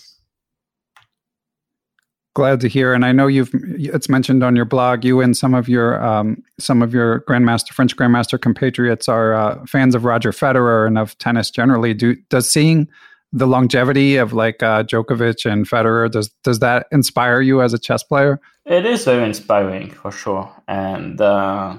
Glad 2.36 2.60
to 2.60 2.68
hear, 2.68 2.94
and 2.94 3.06
I 3.06 3.14
know 3.14 3.28
you've 3.28 3.50
it's 3.54 4.10
mentioned 4.10 4.44
on 4.44 4.58
your 4.58 4.66
blog. 4.66 5.06
You 5.06 5.22
and 5.22 5.38
some 5.38 5.54
of 5.54 5.70
your 5.70 6.04
um, 6.04 6.44
some 6.60 6.82
of 6.82 6.94
your 6.94 7.22
grandmaster 7.22 7.70
French 7.70 7.96
grandmaster 7.96 8.40
compatriots 8.40 9.08
are 9.08 9.34
uh, 9.34 9.66
fans 9.66 9.96
of 9.96 10.04
Roger 10.04 10.32
Federer 10.32 10.86
and 10.86 10.98
of 10.98 11.18
tennis 11.18 11.50
generally. 11.50 11.94
Do 11.94 12.18
does 12.30 12.50
seeing 12.50 12.90
the 13.32 13.48
longevity 13.48 14.18
of 14.18 14.34
like 14.34 14.62
uh, 14.62 14.84
Djokovic 14.84 15.50
and 15.50 15.66
Federer 15.66 16.12
does 16.12 16.28
does 16.44 16.60
that 16.60 16.88
inspire 16.92 17.40
you 17.40 17.62
as 17.62 17.74
a 17.74 17.80
chess 17.80 18.04
player? 18.04 18.42
It 18.66 18.86
is 18.86 19.06
very 19.06 19.24
inspiring 19.26 19.92
for 19.92 20.12
sure, 20.12 20.54
and 20.68 21.22
uh, 21.22 21.78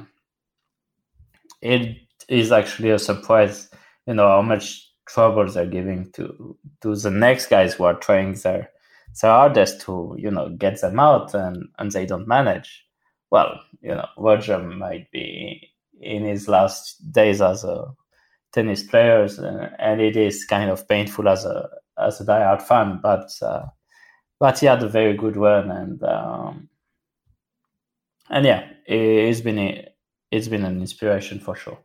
it 1.60 1.98
is 2.30 2.50
actually 2.50 2.92
a 2.92 2.98
surprise. 2.98 3.68
You 4.06 4.14
know 4.14 4.28
how 4.28 4.40
much 4.40 4.90
trouble 5.06 5.46
they're 5.50 5.66
giving 5.66 6.10
to 6.12 6.56
to 6.80 6.96
the 6.96 7.10
next 7.10 7.48
guys 7.48 7.74
who 7.74 7.84
are 7.84 7.94
trying 7.94 8.32
their 8.36 8.70
their 9.20 9.30
hardest 9.30 9.80
to 9.82 10.14
you 10.18 10.30
know 10.30 10.50
get 10.50 10.80
them 10.80 11.00
out 11.00 11.34
and 11.34 11.68
and 11.78 11.92
they 11.92 12.06
don't 12.06 12.28
manage. 12.28 12.84
Well 13.30 13.60
you 13.82 13.94
know 13.94 14.08
roger 14.16 14.58
might 14.58 15.10
be 15.10 15.70
in 16.00 16.24
his 16.24 16.48
last 16.48 17.12
days 17.12 17.40
as 17.40 17.64
a 17.64 17.86
tennis 18.52 18.82
player 18.82 19.26
and 19.78 20.00
it 20.00 20.16
is 20.16 20.44
kind 20.44 20.70
of 20.70 20.88
painful 20.88 21.28
as 21.28 21.44
a 21.44 21.68
as 21.98 22.20
a 22.20 22.24
diehard 22.24 22.62
fan 22.62 23.00
but 23.02 23.30
uh, 23.42 23.64
but 24.38 24.58
he 24.58 24.66
had 24.66 24.82
a 24.82 24.88
very 24.88 25.14
good 25.16 25.36
run 25.36 25.70
and 25.70 26.02
um, 26.02 26.68
and 28.30 28.44
yeah 28.44 28.68
it's 28.86 29.40
been 29.40 29.58
a, 29.58 29.88
it's 30.30 30.48
been 30.48 30.64
an 30.64 30.80
inspiration 30.80 31.40
for 31.40 31.54
sure 31.56 31.78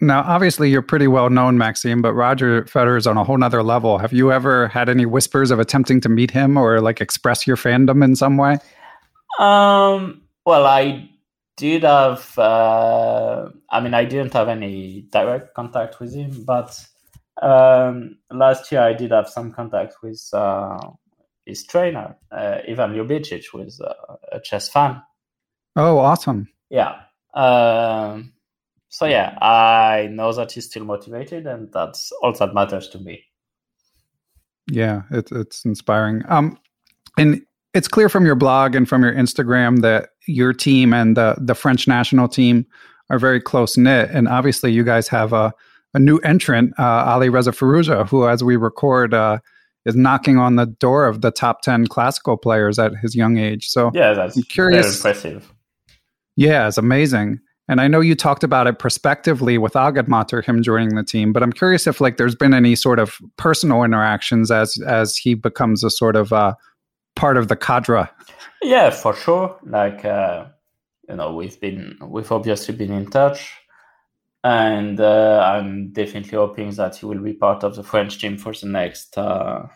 now, 0.00 0.22
obviously, 0.22 0.70
you're 0.70 0.82
pretty 0.82 1.08
well 1.08 1.30
known, 1.30 1.58
Maxime, 1.58 2.02
but 2.02 2.14
Roger 2.14 2.62
Federer 2.64 2.98
is 2.98 3.06
on 3.06 3.16
a 3.16 3.24
whole 3.24 3.38
nother 3.38 3.62
level. 3.62 3.98
Have 3.98 4.12
you 4.12 4.32
ever 4.32 4.68
had 4.68 4.88
any 4.88 5.06
whispers 5.06 5.50
of 5.50 5.58
attempting 5.58 6.00
to 6.02 6.08
meet 6.08 6.30
him 6.30 6.56
or 6.56 6.80
like 6.80 7.00
express 7.00 7.46
your 7.46 7.56
fandom 7.56 8.04
in 8.04 8.14
some 8.16 8.36
way? 8.36 8.58
Um, 9.38 10.22
well, 10.44 10.66
I 10.66 11.08
did 11.56 11.82
have, 11.82 12.38
uh, 12.38 13.48
I 13.70 13.80
mean, 13.80 13.94
I 13.94 14.04
didn't 14.04 14.32
have 14.32 14.48
any 14.48 15.06
direct 15.10 15.54
contact 15.54 16.00
with 16.00 16.14
him, 16.14 16.44
but 16.44 16.78
um, 17.42 18.18
last 18.30 18.70
year 18.72 18.80
I 18.80 18.92
did 18.92 19.10
have 19.10 19.28
some 19.28 19.52
contact 19.52 19.96
with 20.02 20.22
uh, 20.32 20.78
his 21.44 21.64
trainer, 21.64 22.16
uh, 22.30 22.58
Ivan 22.68 22.92
Ljubicic, 22.92 23.44
who 23.50 23.60
is 23.60 23.80
uh, 23.80 23.94
a 24.32 24.40
chess 24.40 24.68
fan. 24.68 25.02
Oh, 25.76 25.98
awesome! 25.98 26.48
Yeah. 26.70 27.00
Um, 27.34 28.32
so 28.88 29.06
yeah, 29.06 29.36
I 29.42 30.08
know 30.10 30.32
that 30.32 30.52
he's 30.52 30.66
still 30.66 30.84
motivated, 30.84 31.46
and 31.46 31.70
that's 31.72 32.10
all 32.22 32.32
that 32.32 32.54
matters 32.54 32.88
to 32.90 32.98
me. 32.98 33.24
Yeah, 34.70 35.02
it's 35.10 35.32
it's 35.32 35.64
inspiring. 35.64 36.22
Um, 36.28 36.58
and 37.18 37.42
it's 37.74 37.88
clear 37.88 38.08
from 38.08 38.24
your 38.24 38.34
blog 38.34 38.74
and 38.74 38.88
from 38.88 39.02
your 39.02 39.12
Instagram 39.12 39.82
that 39.82 40.10
your 40.26 40.52
team 40.52 40.94
and 40.94 41.16
the 41.16 41.36
the 41.38 41.54
French 41.54 41.86
national 41.86 42.28
team 42.28 42.66
are 43.10 43.18
very 43.18 43.40
close 43.40 43.76
knit. 43.76 44.10
And 44.10 44.28
obviously, 44.28 44.72
you 44.72 44.84
guys 44.84 45.08
have 45.08 45.32
a 45.32 45.52
a 45.94 45.98
new 45.98 46.18
entrant, 46.18 46.74
uh, 46.78 47.04
Alireza 47.06 47.52
Firouzja, 47.52 48.06
who, 48.08 48.28
as 48.28 48.44
we 48.44 48.56
record, 48.56 49.14
uh, 49.14 49.38
is 49.86 49.96
knocking 49.96 50.36
on 50.36 50.56
the 50.56 50.66
door 50.66 51.06
of 51.06 51.22
the 51.22 51.30
top 51.30 51.62
ten 51.62 51.86
classical 51.86 52.36
players 52.36 52.78
at 52.78 52.92
his 52.96 53.14
young 53.14 53.38
age. 53.38 53.68
So 53.68 53.90
yeah, 53.94 54.14
that's 54.14 54.36
I'm 54.36 54.42
curious. 54.44 55.02
Very 55.02 55.14
impressive. 55.14 55.52
Yeah, 56.36 56.68
it's 56.68 56.78
amazing. 56.78 57.40
And 57.68 57.80
I 57.82 57.88
know 57.88 58.00
you 58.00 58.14
talked 58.14 58.42
about 58.42 58.66
it 58.66 58.78
prospectively 58.78 59.58
with 59.58 59.74
Agadmator, 59.74 60.42
him 60.42 60.62
joining 60.62 60.94
the 60.94 61.04
team, 61.04 61.32
but 61.32 61.42
I'm 61.42 61.52
curious 61.52 61.86
if 61.86 62.00
like 62.00 62.16
there's 62.16 62.34
been 62.34 62.54
any 62.54 62.74
sort 62.74 62.98
of 62.98 63.18
personal 63.36 63.82
interactions 63.84 64.50
as 64.50 64.80
as 64.86 65.16
he 65.16 65.34
becomes 65.34 65.84
a 65.84 65.90
sort 65.90 66.16
of 66.16 66.32
uh, 66.32 66.54
part 67.14 67.36
of 67.36 67.48
the 67.48 67.56
cadre. 67.56 68.08
Yeah, 68.62 68.90
for 68.90 69.14
sure. 69.14 69.58
Like 69.64 70.04
uh, 70.04 70.46
you 71.08 71.16
know, 71.16 71.34
we've 71.34 71.60
been 71.60 71.98
we've 72.02 72.32
obviously 72.32 72.74
been 72.74 72.92
in 72.92 73.10
touch, 73.10 73.52
and 74.42 74.98
uh, 74.98 75.42
I'm 75.44 75.92
definitely 75.92 76.38
hoping 76.38 76.70
that 76.70 76.96
he 76.96 77.06
will 77.06 77.22
be 77.22 77.34
part 77.34 77.64
of 77.64 77.76
the 77.76 77.82
French 77.82 78.18
team 78.18 78.38
for 78.38 78.52
the 78.54 78.66
next 78.66 79.18
uh, 79.18 79.66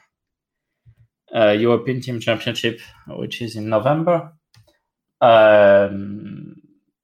uh, 1.35 1.51
European 1.51 2.01
Team 2.01 2.20
Championship, 2.20 2.81
which 3.06 3.43
is 3.43 3.56
in 3.56 3.69
November. 3.69 4.32
Um, 5.20 6.41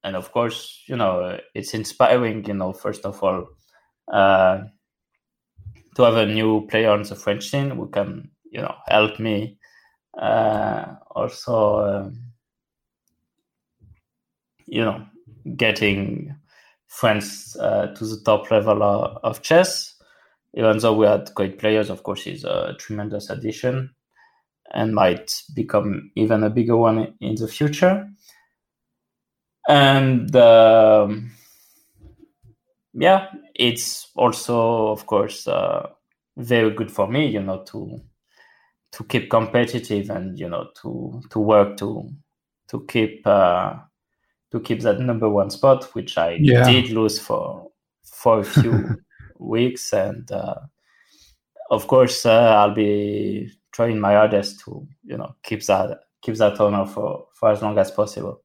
and 0.03 0.15
of 0.15 0.31
course, 0.31 0.83
you 0.87 0.95
know, 0.95 1.39
it's 1.53 1.73
inspiring. 1.73 2.45
You 2.45 2.53
know, 2.53 2.73
first 2.73 3.05
of 3.05 3.21
all, 3.23 3.47
uh, 4.11 4.61
to 5.95 6.03
have 6.03 6.15
a 6.15 6.25
new 6.25 6.65
player 6.67 6.91
on 6.91 7.03
the 7.03 7.15
French 7.15 7.49
scene 7.49 7.71
who 7.71 7.89
can, 7.89 8.31
you 8.51 8.61
know, 8.61 8.75
help 8.87 9.19
me. 9.19 9.57
Uh, 10.17 10.95
also, 11.11 11.79
um, 11.79 12.21
you 14.65 14.83
know, 14.83 15.05
getting 15.55 16.35
friends 16.87 17.55
uh, 17.59 17.87
to 17.87 18.05
the 18.05 18.21
top 18.25 18.49
level 18.51 18.81
of, 18.83 19.17
of, 19.23 19.41
chess. 19.41 19.95
Even 20.55 20.79
though 20.79 20.93
we 20.93 21.05
had 21.05 21.29
great 21.35 21.59
players, 21.59 21.89
of 21.89 22.03
course, 22.03 22.23
he's 22.23 22.43
a 22.43 22.75
tremendous 22.79 23.29
addition 23.29 23.91
and 24.73 24.95
might 24.95 25.31
become 25.53 26.11
even 26.15 26.43
a 26.43 26.49
bigger 26.49 26.77
one 26.77 27.13
in 27.21 27.35
the 27.35 27.47
future 27.47 28.09
and 29.69 30.35
um, 30.35 31.31
yeah 32.93 33.27
it's 33.53 34.09
also 34.15 34.87
of 34.87 35.05
course 35.05 35.47
uh, 35.47 35.87
very 36.37 36.71
good 36.71 36.91
for 36.91 37.07
me 37.07 37.27
you 37.27 37.41
know 37.41 37.63
to 37.63 38.01
to 38.91 39.03
keep 39.03 39.29
competitive 39.29 40.09
and 40.09 40.39
you 40.39 40.49
know 40.49 40.67
to 40.81 41.21
to 41.29 41.39
work 41.39 41.77
to 41.77 42.09
to 42.67 42.83
keep 42.87 43.25
uh, 43.27 43.75
to 44.51 44.59
keep 44.59 44.81
that 44.81 44.99
number 44.99 45.29
one 45.29 45.51
spot 45.51 45.83
which 45.93 46.17
i 46.17 46.37
yeah. 46.41 46.63
did 46.63 46.89
lose 46.89 47.19
for 47.19 47.69
for 48.03 48.39
a 48.39 48.43
few 48.43 48.97
weeks 49.39 49.93
and 49.93 50.31
uh, 50.31 50.55
of 51.69 51.85
course 51.85 52.25
uh, 52.25 52.55
i'll 52.57 52.73
be 52.73 53.47
trying 53.71 53.99
my 53.99 54.13
hardest 54.13 54.61
to 54.61 54.87
you 55.03 55.15
know 55.15 55.35
keep 55.43 55.63
that 55.67 55.99
keep 56.23 56.35
that 56.35 56.59
honor 56.59 56.87
for 56.87 57.27
for 57.33 57.51
as 57.51 57.61
long 57.61 57.77
as 57.77 57.91
possible 57.91 58.41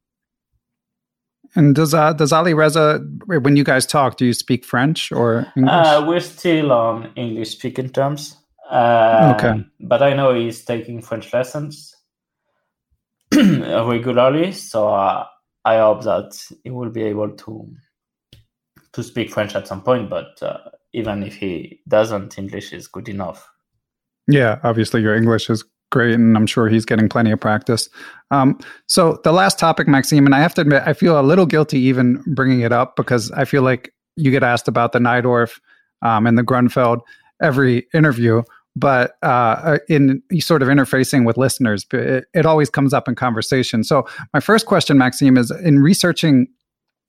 and 1.55 1.74
does 1.74 1.94
uh, 1.94 2.12
does 2.12 2.32
Alireza, 2.32 3.01
when 3.26 3.56
you 3.56 3.64
guys 3.64 3.86
talk, 3.86 4.16
do 4.16 4.26
you 4.26 4.32
speak 4.32 4.64
French 4.64 5.12
or 5.12 5.47
English? 5.56 5.72
Uh, 5.72 6.05
we're 6.06 6.20
still 6.20 6.72
on 6.72 7.10
English 7.16 7.51
speaking 7.51 7.90
terms. 7.90 8.36
Uh, 8.70 9.35
okay. 9.36 9.64
But 9.81 10.02
I 10.02 10.14
know 10.14 10.35
he's 10.35 10.64
taking 10.64 11.02
French 11.02 11.32
lessons 11.32 11.94
regularly, 13.32 14.52
so 14.52 14.89
uh, 14.89 15.26
I 15.64 15.78
hope 15.78 16.02
that 16.05 16.36
he 16.62 16.70
will 16.70 16.90
be 16.90 17.02
able 17.02 17.31
to 17.31 17.70
to 18.93 19.02
speak 19.02 19.32
French 19.32 19.55
at 19.55 19.68
some 19.68 19.82
point. 19.82 20.10
But 20.10 20.43
uh, 20.43 20.59
even 20.93 21.22
if 21.22 21.36
he 21.36 21.81
doesn't, 21.86 22.39
English 22.39 22.72
is 22.72 22.89
good 22.89 23.09
enough. 23.09 23.48
Yeah, 24.26 24.59
obviously 24.62 25.02
your 25.02 25.14
English 25.14 25.51
is 25.51 25.64
great, 25.95 26.15
and 26.15 26.37
I'm 26.37 26.47
sure 26.47 26.69
he's 26.69 26.85
getting 26.85 27.09
plenty 27.09 27.31
of 27.31 27.41
practice. 27.41 27.89
Um, 28.33 28.59
so 28.89 29.21
the 29.23 29.33
last 29.33 29.59
topic, 29.61 29.87
Maxime, 29.87 30.27
and 30.27 30.35
I 30.35 30.41
have 30.41 30.55
to 30.55 30.61
admit, 30.61 30.83
I 30.85 30.93
feel 30.93 31.19
a 31.19 31.23
little 31.23 31.47
guilty 31.47 31.79
even 31.79 32.21
bringing 32.35 32.61
it 32.61 32.73
up 32.73 32.97
because 32.97 33.31
I 33.31 33.45
feel 33.45 33.62
like 33.62 33.95
you 34.16 34.33
get 34.33 34.43
asked 34.43 34.66
about 34.66 34.91
the 34.93 34.99
Najdorf 34.99 35.61
um, 36.03 36.27
and 36.27 36.37
the 36.37 36.43
Grunfeld 36.43 37.01
every 37.41 37.87
interview, 37.95 38.43
but 38.75 39.16
uh, 39.23 39.79
in 39.89 40.21
sort 40.41 40.62
of 40.62 40.69
interfacing 40.69 41.25
with 41.25 41.37
listeners, 41.37 41.87
it, 41.93 42.25
it 42.35 42.45
always 42.45 42.71
comes 42.71 42.93
up 42.93 43.09
in 43.09 43.15
conversation. 43.15 43.85
So 43.85 44.05
my 44.33 44.41
first 44.41 44.66
question, 44.66 44.99
Maxime, 44.99 45.37
is 45.37 45.53
in 45.53 45.81
researching 45.81 46.49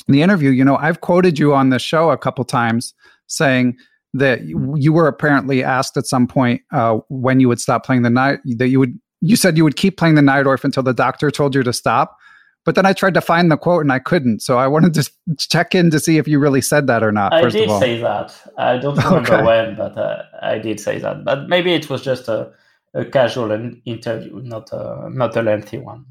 the 0.07 0.21
interview. 0.21 0.51
You 0.51 0.63
know, 0.63 0.77
I've 0.77 1.01
quoted 1.01 1.39
you 1.39 1.55
on 1.55 1.71
the 1.71 1.79
show 1.79 2.11
a 2.11 2.17
couple 2.17 2.45
times 2.45 2.93
saying 3.27 3.77
that 4.15 4.45
you 4.45 4.93
were 4.93 5.07
apparently 5.07 5.63
asked 5.63 5.97
at 5.97 6.05
some 6.05 6.25
point 6.25 6.61
uh, 6.71 6.99
when 7.09 7.39
you 7.39 7.47
would 7.47 7.59
stop 7.59 7.85
playing 7.85 8.03
the 8.03 8.09
night 8.09 8.39
that 8.57 8.69
you 8.69 8.79
would 8.79 8.97
you 9.21 9.35
said 9.35 9.57
you 9.57 9.63
would 9.63 9.75
keep 9.75 9.97
playing 9.97 10.15
the 10.15 10.21
Najdorf 10.21 10.63
until 10.63 10.83
the 10.83 10.93
doctor 10.93 11.31
told 11.31 11.55
you 11.55 11.63
to 11.63 11.73
stop. 11.73 12.17
But 12.63 12.75
then 12.75 12.85
I 12.85 12.93
tried 12.93 13.13
to 13.13 13.21
find 13.21 13.51
the 13.51 13.57
quote 13.57 13.81
and 13.81 13.91
I 13.91 13.99
couldn't. 13.99 14.41
So 14.41 14.57
I 14.57 14.67
wanted 14.67 14.93
to 14.95 15.11
check 15.37 15.75
in 15.75 15.91
to 15.91 15.99
see 15.99 16.17
if 16.17 16.27
you 16.27 16.39
really 16.39 16.61
said 16.61 16.87
that 16.87 17.03
or 17.03 17.11
not. 17.11 17.33
I 17.33 17.47
did 17.47 17.69
say 17.79 18.01
that. 18.01 18.35
I 18.57 18.77
don't 18.77 18.95
remember 19.03 19.33
okay. 19.33 19.43
when, 19.43 19.75
but 19.75 19.97
uh, 19.97 20.23
I 20.41 20.57
did 20.57 20.79
say 20.79 20.99
that. 20.99 21.23
But 21.23 21.47
maybe 21.47 21.73
it 21.73 21.89
was 21.89 22.01
just 22.01 22.27
a, 22.27 22.51
a 22.93 23.05
casual 23.05 23.51
interview, 23.85 24.41
not 24.41 24.71
a 24.71 25.09
not 25.11 25.35
a 25.35 25.41
lengthy 25.41 25.77
one. 25.77 26.05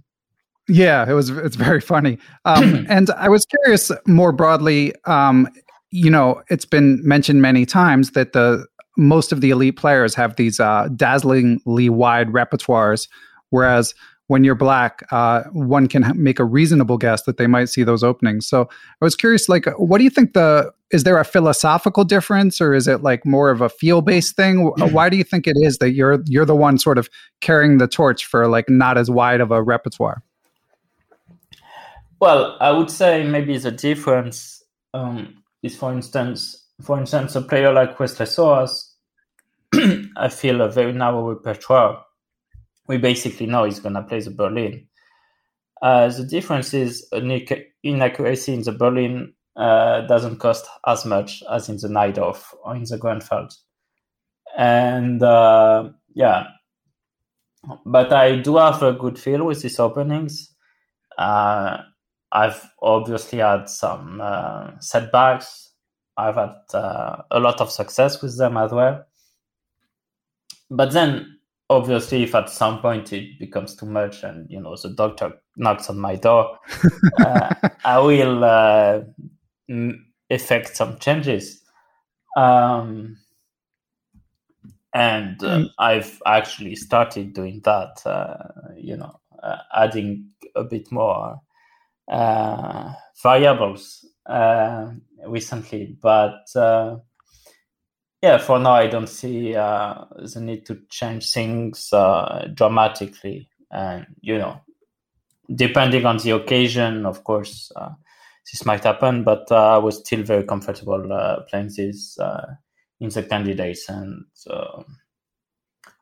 Yeah, 0.68 1.08
it 1.08 1.12
was. 1.12 1.30
It's 1.30 1.56
very 1.56 1.80
funny. 1.80 2.18
Um, 2.44 2.86
and 2.88 3.10
I 3.10 3.28
was 3.28 3.44
curious 3.46 3.90
more 4.06 4.32
broadly. 4.32 4.94
Um, 5.04 5.48
you 5.94 6.10
know, 6.10 6.42
it's 6.50 6.64
been 6.64 7.00
mentioned 7.06 7.40
many 7.40 7.64
times 7.64 8.10
that 8.10 8.32
the 8.32 8.66
most 8.96 9.30
of 9.30 9.40
the 9.40 9.50
elite 9.50 9.76
players 9.76 10.12
have 10.16 10.34
these 10.34 10.58
uh, 10.58 10.88
dazzlingly 10.96 11.88
wide 11.88 12.30
repertoires, 12.30 13.06
whereas 13.50 13.94
when 14.26 14.42
you're 14.42 14.56
black, 14.56 15.06
uh, 15.12 15.44
one 15.52 15.86
can 15.86 16.10
make 16.20 16.40
a 16.40 16.44
reasonable 16.44 16.98
guess 16.98 17.22
that 17.22 17.36
they 17.36 17.46
might 17.46 17.68
see 17.68 17.84
those 17.84 18.02
openings. 18.02 18.44
So 18.44 18.62
I 18.62 19.04
was 19.04 19.14
curious, 19.14 19.48
like, 19.48 19.66
what 19.76 19.98
do 19.98 20.04
you 20.04 20.10
think 20.10 20.32
the 20.32 20.72
is 20.90 21.04
there 21.04 21.18
a 21.18 21.24
philosophical 21.24 22.02
difference, 22.02 22.60
or 22.60 22.74
is 22.74 22.88
it 22.88 23.04
like 23.04 23.24
more 23.24 23.50
of 23.50 23.60
a 23.60 23.68
feel 23.68 24.02
based 24.02 24.34
thing? 24.34 24.72
Why 24.92 25.08
do 25.08 25.16
you 25.16 25.24
think 25.24 25.46
it 25.46 25.56
is 25.60 25.78
that 25.78 25.92
you're 25.92 26.24
you're 26.26 26.44
the 26.44 26.56
one 26.56 26.76
sort 26.76 26.98
of 26.98 27.08
carrying 27.40 27.78
the 27.78 27.86
torch 27.86 28.26
for 28.26 28.48
like 28.48 28.68
not 28.68 28.98
as 28.98 29.08
wide 29.08 29.40
of 29.40 29.52
a 29.52 29.62
repertoire? 29.62 30.24
Well, 32.20 32.56
I 32.60 32.72
would 32.72 32.90
say 32.90 33.22
maybe 33.22 33.56
the 33.58 33.70
difference 33.70 34.60
um, 34.92 35.43
is, 35.64 35.76
for 35.76 35.92
instance, 35.92 36.68
for 36.82 36.98
instance, 36.98 37.34
a 37.34 37.40
player 37.42 37.72
like 37.72 37.98
Wesley 37.98 38.26
Soares, 38.26 38.90
I 40.16 40.28
feel 40.28 40.60
a 40.60 40.70
very 40.70 40.92
narrow 40.92 41.30
repertoire. 41.30 42.04
We 42.86 42.98
basically 42.98 43.46
know 43.46 43.64
he's 43.64 43.80
going 43.80 43.94
to 43.94 44.02
play 44.02 44.20
the 44.20 44.30
Berlin. 44.30 44.86
Uh, 45.80 46.08
the 46.08 46.24
difference 46.24 46.74
is 46.74 47.06
an 47.12 47.30
inaccuracy 47.82 48.54
in 48.54 48.62
the 48.62 48.72
Berlin 48.72 49.32
uh, 49.56 50.02
doesn't 50.02 50.38
cost 50.38 50.66
as 50.86 51.04
much 51.04 51.42
as 51.50 51.68
in 51.68 51.76
the 51.76 51.88
Najdorf 51.88 52.54
or 52.62 52.76
in 52.76 52.84
the 52.84 52.98
Grunfeld. 52.98 53.54
And 54.56 55.22
uh, 55.22 55.90
yeah, 56.14 56.44
but 57.86 58.12
I 58.12 58.36
do 58.36 58.56
have 58.56 58.82
a 58.82 58.92
good 58.92 59.18
feel 59.18 59.44
with 59.44 59.62
these 59.62 59.78
openings. 59.80 60.54
Uh, 61.16 61.78
I've 62.34 62.68
obviously 62.82 63.38
had 63.38 63.68
some 63.68 64.20
uh, 64.20 64.72
setbacks. 64.80 65.70
I've 66.16 66.34
had 66.34 66.56
uh, 66.74 67.22
a 67.30 67.38
lot 67.38 67.60
of 67.60 67.70
success 67.70 68.20
with 68.20 68.36
them 68.36 68.56
as 68.56 68.72
well. 68.72 69.04
But 70.68 70.92
then, 70.92 71.38
obviously, 71.70 72.24
if 72.24 72.34
at 72.34 72.50
some 72.50 72.80
point 72.80 73.12
it 73.12 73.38
becomes 73.38 73.76
too 73.76 73.86
much 73.86 74.24
and 74.24 74.50
you 74.50 74.60
know 74.60 74.76
the 74.76 74.90
doctor 74.90 75.34
knocks 75.56 75.88
on 75.88 76.00
my 76.00 76.16
door, 76.16 76.58
uh, 77.20 77.54
I 77.84 78.00
will 78.00 78.42
uh, 78.42 79.02
effect 80.28 80.76
some 80.76 80.98
changes. 80.98 81.62
Um, 82.36 83.16
and 84.92 85.38
mm. 85.38 85.68
I've 85.78 86.20
actually 86.26 86.74
started 86.74 87.32
doing 87.32 87.60
that. 87.64 88.04
Uh, 88.04 88.72
you 88.76 88.96
know, 88.96 89.20
adding 89.72 90.30
a 90.56 90.64
bit 90.64 90.90
more 90.90 91.40
uh, 92.08 92.92
variables 93.22 94.04
uh, 94.26 94.90
recently, 95.26 95.96
but 96.00 96.44
uh, 96.56 96.96
yeah, 98.22 98.38
for 98.38 98.58
now, 98.58 98.72
I 98.72 98.86
don't 98.86 99.06
see 99.06 99.54
uh, 99.54 100.06
the 100.16 100.40
need 100.40 100.64
to 100.64 100.80
change 100.88 101.30
things 101.30 101.92
uh, 101.92 102.48
dramatically. 102.54 103.50
And, 103.70 104.06
you 104.22 104.38
know, 104.38 104.62
depending 105.54 106.06
on 106.06 106.16
the 106.16 106.30
occasion, 106.30 107.04
of 107.04 107.22
course, 107.22 107.70
this 108.50 108.64
might 108.64 108.82
happen, 108.82 109.24
but 109.24 109.52
I 109.52 109.76
was 109.76 109.98
still 109.98 110.22
very 110.22 110.44
comfortable 110.44 111.44
playing 111.50 111.72
this 111.76 112.18
uh, 112.18 112.54
in 112.98 113.10
the 113.10 113.24
candidates. 113.24 113.90
And 113.90 114.24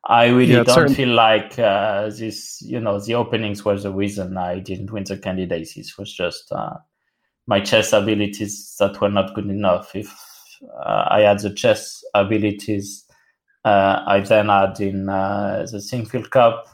I 0.05 0.27
really 0.27 0.53
Yeah, 0.53 0.63
don't 0.63 0.75
certain- 0.75 0.95
feel 0.95 1.09
like 1.15 1.55
this, 1.55 2.61
you 2.61 2.79
know, 2.79 2.99
the 2.99 3.15
openings 3.15 3.63
were 3.63 3.79
the 3.79 3.91
reason 3.91 4.37
I 4.37 4.59
didn't 4.59 4.91
win 4.91 5.05
the 5.05 5.17
candidates. 5.17 5.77
It 5.77 5.87
was 5.97 6.13
just 6.13 6.51
my 7.47 7.59
chess 7.59 7.93
abilities 7.93 8.75
that 8.79 8.99
were 9.01 9.09
not 9.09 9.33
good 9.33 9.49
enough. 9.49 9.95
If 9.95 10.13
uh, 10.85 11.05
I 11.09 11.21
had 11.21 11.39
the 11.39 11.53
chess 11.53 12.03
abilities 12.13 13.05
uh, 13.65 14.03
I 14.05 14.19
then 14.19 14.49
had 14.49 14.79
in 14.81 15.07
uh, 15.09 15.65
the 15.71 15.77
Sinquefield 15.77 16.29
Cup. 16.29 16.67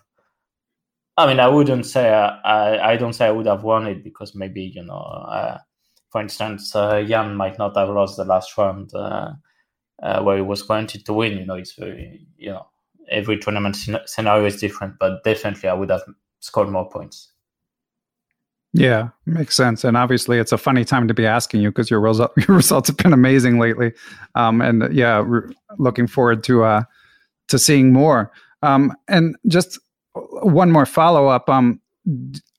I 1.18 1.28
mean, 1.28 1.40
I 1.40 1.48
wouldn't 1.48 1.86
say 1.86 2.12
uh, 2.14 2.32
I, 2.44 2.94
I 2.94 2.98
don't 2.98 3.14
say 3.14 3.28
I 3.28 3.32
would 3.32 3.46
have 3.46 3.64
won 3.64 3.86
it 3.88 4.04
because 4.04 4.34
maybe 4.36 4.64
you 4.64 4.84
know, 4.84 4.96
uh, 4.96 5.58
for 6.12 6.22
instance, 6.22 6.76
uh, 6.76 7.04
Jan 7.04 7.36
might 7.36 7.58
not 7.60 7.76
have 7.78 7.90
lost 7.90 8.18
the 8.18 8.26
last 8.26 8.58
round 8.58 8.92
uh, 8.96 9.34
uh, 10.02 10.24
where 10.24 10.38
he 10.38 10.42
was 10.42 10.64
granted 10.64 11.06
to 11.06 11.14
win. 11.14 11.38
You 11.38 11.46
know, 11.46 11.56
it's 11.56 11.74
very 11.74 12.26
you 12.38 12.52
know 12.52 12.68
every 13.10 13.38
tournament 13.38 13.78
scenario 14.06 14.46
is 14.46 14.60
different, 14.60 14.96
but 15.00 15.24
definitely 15.24 15.70
I 15.70 15.74
would 15.74 15.90
have 15.90 16.04
scored 16.40 16.70
more 16.70 16.90
points. 16.90 17.32
Yeah, 18.74 19.10
makes 19.26 19.56
sense. 19.56 19.84
And 19.84 19.98
obviously, 19.98 20.38
it's 20.38 20.52
a 20.52 20.58
funny 20.58 20.86
time 20.86 21.08
to 21.08 21.14
be 21.14 21.26
asking 21.26 21.62
you 21.62 21.70
because 21.72 21.90
your 21.90 22.00
result, 22.00 22.32
your 22.48 22.56
results 22.56 22.90
have 22.90 22.98
been 22.98 23.14
amazing 23.14 23.60
lately. 23.60 23.94
Um, 24.36 24.62
and 24.62 24.94
yeah, 24.94 25.22
we're 25.22 25.50
looking 25.78 26.08
forward 26.08 26.44
to 26.46 26.64
uh, 26.64 26.84
to 27.48 27.58
seeing 27.58 27.92
more. 27.92 28.32
Um, 28.62 28.94
and 29.08 29.36
just 29.48 29.80
one 30.14 30.72
more 30.72 30.86
follow 30.86 31.28
up. 31.28 31.50
Um, 31.50 31.82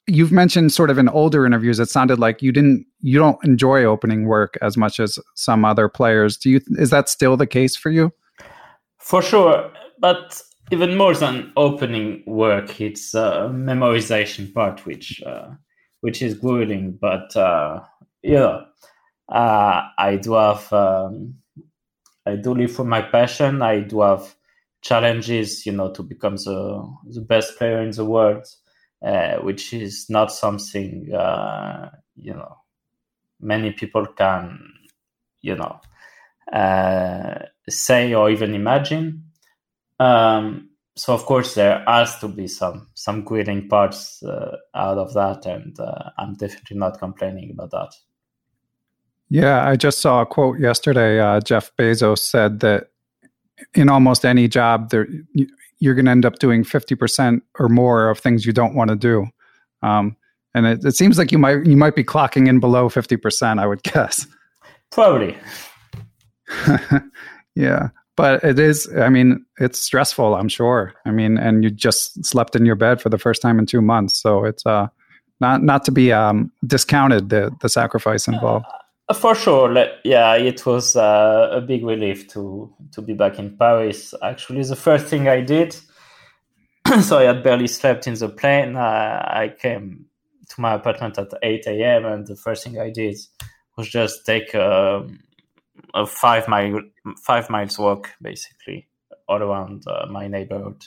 you've 0.06 0.32
mentioned 0.32 0.72
sort 0.72 0.90
of 0.90 0.98
in 0.98 1.08
older 1.08 1.46
interviews, 1.46 1.78
it 1.78 1.88
sounded 1.88 2.18
like 2.18 2.42
you 2.42 2.52
didn't 2.52 2.86
you 3.00 3.18
don't 3.18 3.42
enjoy 3.44 3.84
opening 3.84 4.26
work 4.26 4.58
as 4.60 4.76
much 4.76 4.98
as 4.98 5.18
some 5.36 5.64
other 5.64 5.88
players. 5.88 6.36
Do 6.36 6.50
you? 6.50 6.60
Is 6.72 6.90
that 6.90 7.08
still 7.08 7.36
the 7.36 7.46
case 7.46 7.76
for 7.76 7.90
you? 7.90 8.12
For 8.98 9.22
sure, 9.22 9.70
but 10.00 10.42
even 10.72 10.96
more 10.96 11.14
than 11.14 11.52
opening 11.56 12.24
work, 12.26 12.80
it's 12.80 13.14
uh, 13.14 13.48
memorization 13.48 14.52
part, 14.54 14.86
which 14.86 15.22
uh, 15.24 15.50
which 16.00 16.22
is 16.22 16.34
grueling. 16.34 16.98
But 17.00 17.36
uh, 17.36 17.82
yeah, 18.22 18.62
uh, 19.30 19.82
I 19.98 20.16
do 20.22 20.34
have 20.34 20.72
um, 20.72 21.36
I 22.26 22.36
do 22.36 22.54
live 22.54 22.72
for 22.72 22.84
my 22.84 23.02
passion. 23.02 23.62
I 23.62 23.80
do 23.80 24.00
have 24.02 24.34
challenges, 24.82 25.66
you 25.66 25.72
know, 25.72 25.90
to 25.92 26.02
become 26.02 26.36
the 26.36 26.88
the 27.10 27.20
best 27.22 27.58
player 27.58 27.80
in 27.82 27.90
the 27.92 28.04
world, 28.04 28.46
uh, 29.04 29.36
which 29.38 29.72
is 29.72 30.06
not 30.10 30.32
something 30.32 31.12
uh, 31.14 31.90
you 32.16 32.34
know 32.34 32.56
many 33.40 33.72
people 33.72 34.06
can 34.06 34.58
you 35.42 35.56
know 35.56 35.80
uh, 36.52 37.40
say 37.68 38.14
or 38.14 38.30
even 38.30 38.54
imagine. 38.54 39.24
Um, 40.00 40.70
so 40.96 41.14
of 41.14 41.24
course 41.24 41.54
there 41.54 41.84
has 41.86 42.18
to 42.18 42.28
be 42.28 42.48
some 42.48 42.88
some 42.94 43.22
grueling 43.22 43.68
parts 43.68 44.22
uh, 44.22 44.56
out 44.74 44.98
of 44.98 45.14
that, 45.14 45.46
and 45.46 45.78
uh, 45.78 46.10
I'm 46.18 46.34
definitely 46.34 46.76
not 46.78 46.98
complaining 46.98 47.50
about 47.52 47.70
that. 47.70 47.94
Yeah, 49.28 49.64
I 49.68 49.76
just 49.76 50.00
saw 50.00 50.22
a 50.22 50.26
quote 50.26 50.58
yesterday. 50.58 51.20
Uh, 51.20 51.40
Jeff 51.40 51.70
Bezos 51.78 52.18
said 52.18 52.60
that 52.60 52.88
in 53.74 53.88
almost 53.88 54.24
any 54.24 54.48
job, 54.48 54.90
there 54.90 55.06
you- 55.34 55.46
you're 55.82 55.94
going 55.94 56.04
to 56.06 56.10
end 56.10 56.26
up 56.26 56.38
doing 56.38 56.64
fifty 56.64 56.94
percent 56.94 57.42
or 57.58 57.68
more 57.68 58.10
of 58.10 58.18
things 58.18 58.44
you 58.44 58.52
don't 58.52 58.74
want 58.74 58.90
to 58.90 58.96
do. 58.96 59.26
Um, 59.82 60.16
and 60.54 60.66
it, 60.66 60.84
it 60.84 60.96
seems 60.96 61.16
like 61.16 61.30
you 61.32 61.38
might 61.38 61.64
you 61.64 61.76
might 61.76 61.94
be 61.94 62.04
clocking 62.04 62.48
in 62.48 62.58
below 62.60 62.88
fifty 62.90 63.16
percent. 63.16 63.60
I 63.60 63.66
would 63.66 63.82
guess. 63.94 64.26
Probably. 64.90 65.36
yeah, 67.54 67.88
but 68.16 68.42
it 68.44 68.58
is. 68.58 68.88
I 68.96 69.08
mean, 69.08 69.44
it's 69.58 69.78
stressful. 69.80 70.34
I'm 70.34 70.48
sure. 70.48 70.92
I 71.06 71.10
mean, 71.10 71.38
and 71.38 71.64
you 71.64 71.70
just 71.70 72.24
slept 72.24 72.56
in 72.56 72.66
your 72.66 72.76
bed 72.76 73.00
for 73.00 73.08
the 73.08 73.18
first 73.18 73.42
time 73.42 73.58
in 73.58 73.66
two 73.66 73.80
months, 73.80 74.14
so 74.20 74.44
it's 74.44 74.66
uh 74.66 74.88
not 75.40 75.62
not 75.62 75.84
to 75.84 75.92
be 75.92 76.12
um, 76.12 76.52
discounted 76.66 77.30
the 77.30 77.50
the 77.60 77.68
sacrifice 77.68 78.28
involved. 78.28 78.66
Uh, 79.08 79.14
For 79.14 79.34
sure, 79.34 79.72
le- 79.72 79.92
yeah, 80.04 80.34
it 80.36 80.64
was 80.66 80.96
uh, 80.96 81.48
a 81.52 81.60
big 81.60 81.84
relief 81.84 82.28
to 82.28 82.72
to 82.92 83.02
be 83.02 83.14
back 83.14 83.38
in 83.38 83.56
Paris. 83.56 84.14
Actually, 84.22 84.62
the 84.62 84.76
first 84.76 85.06
thing 85.06 85.28
I 85.28 85.40
did, 85.40 85.76
so 87.02 87.18
I 87.18 87.24
had 87.24 87.42
barely 87.42 87.66
slept 87.66 88.06
in 88.06 88.14
the 88.14 88.28
plane. 88.28 88.76
Uh, 88.76 89.22
I 89.26 89.54
came 89.58 90.06
to 90.50 90.60
my 90.60 90.74
apartment 90.74 91.18
at 91.18 91.32
eight 91.42 91.66
a.m. 91.66 92.04
and 92.04 92.26
the 92.26 92.36
first 92.36 92.64
thing 92.64 92.78
I 92.78 92.90
did 92.90 93.16
was 93.76 93.88
just 93.88 94.26
take 94.26 94.54
um 94.54 95.20
a 95.94 96.06
five 96.06 96.48
mile 96.48 96.80
five 97.24 97.50
miles 97.50 97.78
walk, 97.78 98.10
basically, 98.22 98.88
all 99.28 99.42
around 99.42 99.84
uh, 99.86 100.06
my 100.10 100.28
neighborhood. 100.28 100.82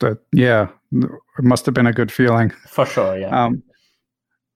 But 0.00 0.18
yeah, 0.32 0.68
it 0.92 1.44
must 1.44 1.66
have 1.66 1.74
been 1.74 1.86
a 1.86 1.92
good 1.92 2.12
feeling. 2.12 2.50
For 2.68 2.84
sure, 2.84 3.16
yeah. 3.16 3.44
Um, 3.44 3.62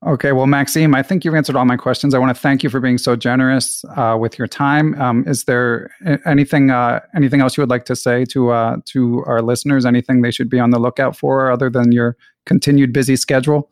okay, 0.06 0.32
well, 0.32 0.46
Maxime, 0.46 0.94
I 0.94 1.02
think 1.02 1.24
you've 1.24 1.34
answered 1.34 1.56
all 1.56 1.64
my 1.64 1.76
questions. 1.76 2.12
I 2.14 2.18
want 2.18 2.34
to 2.34 2.40
thank 2.40 2.62
you 2.62 2.70
for 2.70 2.80
being 2.80 2.98
so 2.98 3.16
generous 3.16 3.84
uh, 3.96 4.16
with 4.18 4.38
your 4.38 4.48
time. 4.48 5.00
Um, 5.00 5.24
is 5.26 5.44
there 5.44 5.90
anything 6.26 6.70
uh, 6.70 7.00
anything 7.14 7.40
else 7.40 7.56
you 7.56 7.62
would 7.62 7.70
like 7.70 7.84
to 7.86 7.96
say 7.96 8.24
to 8.26 8.50
uh, 8.50 8.76
to 8.86 9.24
our 9.26 9.40
listeners? 9.42 9.86
Anything 9.86 10.22
they 10.22 10.30
should 10.30 10.50
be 10.50 10.60
on 10.60 10.70
the 10.70 10.78
lookout 10.78 11.16
for, 11.16 11.50
other 11.50 11.70
than 11.70 11.92
your 11.92 12.16
continued 12.44 12.92
busy 12.92 13.16
schedule? 13.16 13.70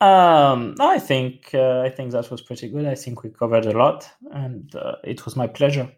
Um, 0.00 0.74
I 0.80 0.98
think 0.98 1.50
uh, 1.54 1.80
I 1.80 1.88
think 1.88 2.12
that 2.12 2.30
was 2.30 2.42
pretty 2.42 2.68
good. 2.68 2.86
I 2.86 2.94
think 2.94 3.22
we 3.22 3.30
covered 3.30 3.66
a 3.66 3.76
lot, 3.76 4.08
and 4.32 4.74
uh, 4.74 4.96
it 5.04 5.24
was 5.24 5.36
my 5.36 5.46
pleasure. 5.46 5.90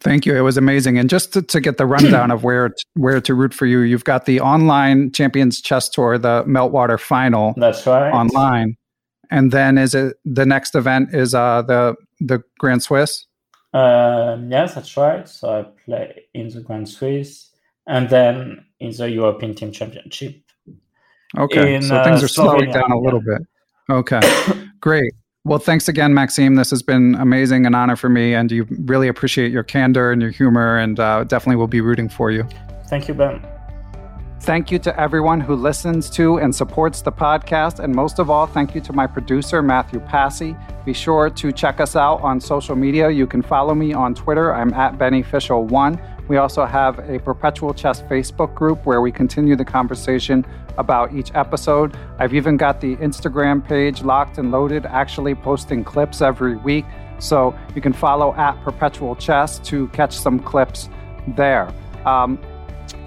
Thank 0.00 0.26
you. 0.26 0.36
It 0.36 0.40
was 0.40 0.56
amazing. 0.56 0.98
And 0.98 1.08
just 1.08 1.32
to, 1.34 1.42
to 1.42 1.60
get 1.60 1.78
the 1.78 1.86
rundown 1.94 2.30
of 2.30 2.42
where 2.42 2.70
t- 2.70 2.74
where 2.94 3.20
to 3.20 3.34
root 3.34 3.54
for 3.54 3.66
you, 3.66 3.80
you've 3.80 4.04
got 4.04 4.24
the 4.24 4.40
online 4.40 5.12
Champions 5.12 5.60
Chess 5.60 5.88
Tour, 5.88 6.18
the 6.18 6.42
Meltwater 6.44 6.98
Final 6.98 7.54
That's 7.56 7.86
right. 7.86 8.10
online, 8.10 8.76
and 9.30 9.52
then 9.52 9.78
is 9.78 9.94
it 9.94 10.16
the 10.24 10.46
next 10.46 10.74
event 10.74 11.14
is 11.14 11.34
uh, 11.34 11.62
the 11.62 11.96
the 12.20 12.42
Grand 12.58 12.82
Swiss? 12.82 13.26
Um, 13.72 14.50
yes, 14.50 14.74
that's 14.74 14.96
right. 14.96 15.28
So 15.28 15.60
I 15.60 15.62
play 15.84 16.24
in 16.32 16.48
the 16.48 16.62
Grand 16.62 16.88
Swiss, 16.88 17.50
and 17.86 18.08
then 18.08 18.64
in 18.80 18.92
the 18.92 19.10
European 19.10 19.54
Team 19.54 19.70
Championship. 19.70 20.42
Okay, 21.36 21.74
in, 21.74 21.82
so 21.82 21.96
uh, 21.96 22.04
things 22.04 22.22
are 22.22 22.28
slowing 22.28 22.70
Slovenia, 22.70 22.74
down 22.74 22.92
a 22.92 22.98
little 22.98 23.20
bit. 23.20 23.42
Okay, 23.90 24.20
great. 24.80 25.12
Well, 25.44 25.58
thanks 25.58 25.88
again, 25.88 26.12
Maxime. 26.12 26.56
This 26.56 26.70
has 26.70 26.82
been 26.82 27.14
amazing, 27.14 27.66
an 27.66 27.74
honor 27.74 27.96
for 27.96 28.08
me, 28.08 28.34
and 28.34 28.50
you 28.50 28.66
really 28.68 29.06
appreciate 29.06 29.52
your 29.52 29.62
candor 29.62 30.10
and 30.10 30.20
your 30.20 30.32
humor, 30.32 30.76
and 30.76 30.98
uh, 30.98 31.24
definitely 31.24 31.56
will 31.56 31.68
be 31.68 31.80
rooting 31.80 32.08
for 32.08 32.30
you. 32.30 32.46
Thank 32.88 33.06
you, 33.08 33.14
Ben. 33.14 33.55
Thank 34.40 34.70
you 34.70 34.78
to 34.80 35.00
everyone 35.00 35.40
who 35.40 35.56
listens 35.56 36.10
to 36.10 36.38
and 36.38 36.54
supports 36.54 37.00
the 37.00 37.10
podcast. 37.10 37.80
And 37.80 37.94
most 37.94 38.18
of 38.18 38.30
all, 38.30 38.46
thank 38.46 38.74
you 38.74 38.80
to 38.82 38.92
my 38.92 39.06
producer, 39.06 39.62
Matthew 39.62 39.98
Passy. 40.00 40.54
Be 40.84 40.92
sure 40.92 41.30
to 41.30 41.50
check 41.50 41.80
us 41.80 41.96
out 41.96 42.20
on 42.20 42.40
social 42.40 42.76
media. 42.76 43.10
You 43.10 43.26
can 43.26 43.42
follow 43.42 43.74
me 43.74 43.92
on 43.92 44.14
Twitter. 44.14 44.54
I'm 44.54 44.72
at 44.74 44.98
BennyFishel1. 44.98 46.28
We 46.28 46.36
also 46.36 46.64
have 46.64 46.98
a 47.08 47.18
Perpetual 47.18 47.72
Chess 47.72 48.02
Facebook 48.02 48.54
group 48.54 48.84
where 48.84 49.00
we 49.00 49.10
continue 49.10 49.56
the 49.56 49.64
conversation 49.64 50.44
about 50.76 51.14
each 51.14 51.30
episode. 51.34 51.96
I've 52.18 52.34
even 52.34 52.56
got 52.56 52.80
the 52.80 52.96
Instagram 52.96 53.66
page 53.66 54.02
locked 54.02 54.38
and 54.38 54.50
loaded, 54.50 54.86
actually 54.86 55.34
posting 55.34 55.82
clips 55.82 56.20
every 56.20 56.56
week. 56.56 56.84
So 57.18 57.58
you 57.74 57.80
can 57.80 57.94
follow 57.94 58.34
at 58.34 58.60
Perpetual 58.62 59.16
Chess 59.16 59.58
to 59.60 59.88
catch 59.88 60.16
some 60.16 60.38
clips 60.38 60.88
there. 61.28 61.72
Um, 62.04 62.38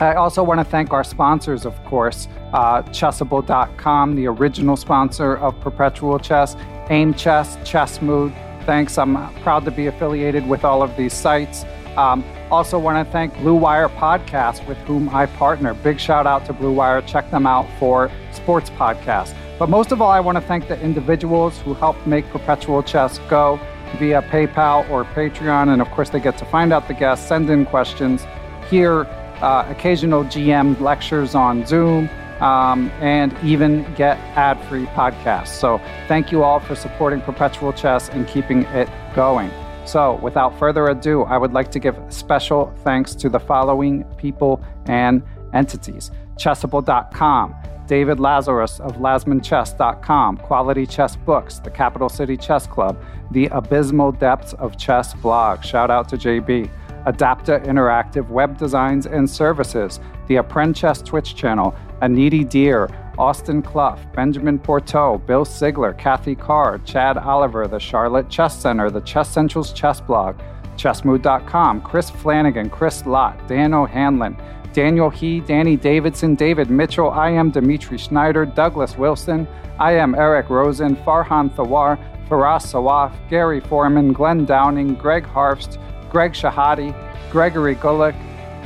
I 0.01 0.13
also 0.13 0.43
want 0.43 0.61
to 0.61 0.63
thank 0.63 0.91
our 0.91 1.03
sponsors, 1.03 1.65
of 1.65 1.83
course, 1.83 2.29
uh, 2.53 2.83
Chessable.com, 2.83 4.15
the 4.15 4.27
original 4.27 4.77
sponsor 4.77 5.37
of 5.37 5.59
Perpetual 5.59 6.17
Chess, 6.19 6.55
Aim 6.89 7.13
Chess, 7.13 7.57
Chess 7.65 8.01
Mood. 8.01 8.33
Thanks. 8.65 8.97
I'm 8.97 9.33
proud 9.41 9.65
to 9.65 9.71
be 9.71 9.87
affiliated 9.87 10.47
with 10.47 10.63
all 10.63 10.81
of 10.81 10.95
these 10.95 11.13
sites. 11.13 11.65
Um, 11.97 12.23
also, 12.49 12.79
want 12.79 13.05
to 13.05 13.11
thank 13.11 13.35
Blue 13.39 13.55
Wire 13.55 13.89
Podcast, 13.89 14.65
with 14.67 14.77
whom 14.79 15.09
I 15.09 15.25
partner. 15.25 15.73
Big 15.73 15.99
shout 15.99 16.25
out 16.25 16.45
to 16.45 16.53
Blue 16.53 16.71
Wire. 16.71 17.01
Check 17.01 17.29
them 17.29 17.45
out 17.45 17.67
for 17.77 18.09
sports 18.31 18.69
podcasts. 18.69 19.35
But 19.57 19.69
most 19.69 19.91
of 19.91 20.01
all, 20.01 20.09
I 20.09 20.21
want 20.21 20.37
to 20.37 20.41
thank 20.41 20.69
the 20.69 20.79
individuals 20.81 21.59
who 21.59 21.73
helped 21.73 22.07
make 22.07 22.25
Perpetual 22.29 22.81
Chess 22.83 23.19
go 23.29 23.59
via 23.97 24.21
PayPal 24.21 24.89
or 24.89 25.03
Patreon. 25.03 25.73
And 25.73 25.81
of 25.81 25.89
course, 25.91 26.09
they 26.09 26.21
get 26.21 26.37
to 26.37 26.45
find 26.45 26.71
out 26.71 26.87
the 26.87 26.93
guests, 26.93 27.27
send 27.27 27.49
in 27.49 27.65
questions, 27.65 28.25
hear 28.69 29.05
uh, 29.41 29.65
occasional 29.69 30.23
GM 30.23 30.79
lectures 30.79 31.35
on 31.35 31.65
Zoom, 31.65 32.09
um, 32.41 32.89
and 33.01 33.35
even 33.43 33.83
get 33.95 34.17
ad 34.37 34.61
free 34.67 34.85
podcasts. 34.87 35.49
So, 35.49 35.81
thank 36.07 36.31
you 36.31 36.43
all 36.43 36.59
for 36.59 36.75
supporting 36.75 37.21
Perpetual 37.21 37.73
Chess 37.73 38.09
and 38.09 38.27
keeping 38.27 38.63
it 38.63 38.89
going. 39.13 39.51
So, 39.85 40.19
without 40.21 40.57
further 40.59 40.87
ado, 40.87 41.23
I 41.23 41.37
would 41.37 41.51
like 41.51 41.71
to 41.71 41.79
give 41.79 41.97
special 42.09 42.73
thanks 42.83 43.15
to 43.15 43.29
the 43.29 43.39
following 43.39 44.03
people 44.17 44.63
and 44.85 45.23
entities 45.53 46.11
Chessable.com, 46.37 47.55
David 47.87 48.19
Lazarus 48.19 48.79
of 48.79 48.97
LasmanChess.com, 48.97 50.37
Quality 50.37 50.85
Chess 50.85 51.15
Books, 51.15 51.59
the 51.59 51.71
Capital 51.71 52.07
City 52.07 52.37
Chess 52.37 52.67
Club, 52.67 53.03
the 53.31 53.47
Abysmal 53.47 54.13
Depths 54.13 54.53
of 54.53 54.77
Chess 54.77 55.13
blog. 55.15 55.63
Shout 55.63 55.91
out 55.91 56.07
to 56.09 56.17
JB. 56.17 56.69
Adapta 57.05 57.65
Interactive 57.65 58.29
Web 58.29 58.57
Designs 58.57 59.05
and 59.05 59.29
Services, 59.29 59.99
the 60.27 60.37
Apprentice 60.37 61.01
Twitch 61.01 61.35
channel, 61.35 61.75
A 62.01 62.09
Needy 62.09 62.43
Deer, 62.43 62.89
Austin 63.17 63.61
Clough, 63.61 63.99
Benjamin 64.15 64.57
Porteau, 64.57 65.25
Bill 65.25 65.45
Sigler, 65.45 65.97
Kathy 65.97 66.35
Carr, 66.35 66.77
Chad 66.79 67.17
Oliver, 67.17 67.67
the 67.67 67.79
Charlotte 67.79 68.29
Chess 68.29 68.57
Center, 68.57 68.89
the 68.89 69.01
Chess 69.01 69.29
Central's 69.29 69.73
Chess 69.73 69.99
Blog, 69.99 70.39
Chessmood.com, 70.77 71.81
Chris 71.81 72.09
Flanagan, 72.09 72.69
Chris 72.69 73.05
Lott, 73.05 73.47
Dan 73.47 73.73
O'Hanlon, 73.73 74.37
Daniel 74.71 75.09
He, 75.09 75.41
Danny 75.41 75.75
Davidson, 75.75 76.35
David 76.35 76.69
Mitchell, 76.69 77.09
I 77.11 77.31
am 77.31 77.49
Dimitri 77.49 77.97
Schneider, 77.97 78.45
Douglas 78.45 78.97
Wilson, 78.97 79.47
I 79.79 79.93
am 79.93 80.15
Eric 80.15 80.49
Rosen, 80.49 80.95
Farhan 80.97 81.49
Thawar, 81.53 81.97
Faraz 82.29 82.71
Sawaf, 82.71 83.11
Gary 83.29 83.59
Foreman, 83.59 84.13
Glenn 84.13 84.45
Downing, 84.45 84.93
Greg 84.95 85.25
Harfst, 85.25 85.77
Greg 86.09 86.33
Shahade, 86.33 86.93
Gregory 87.31 87.75
Gulick, 87.75 88.15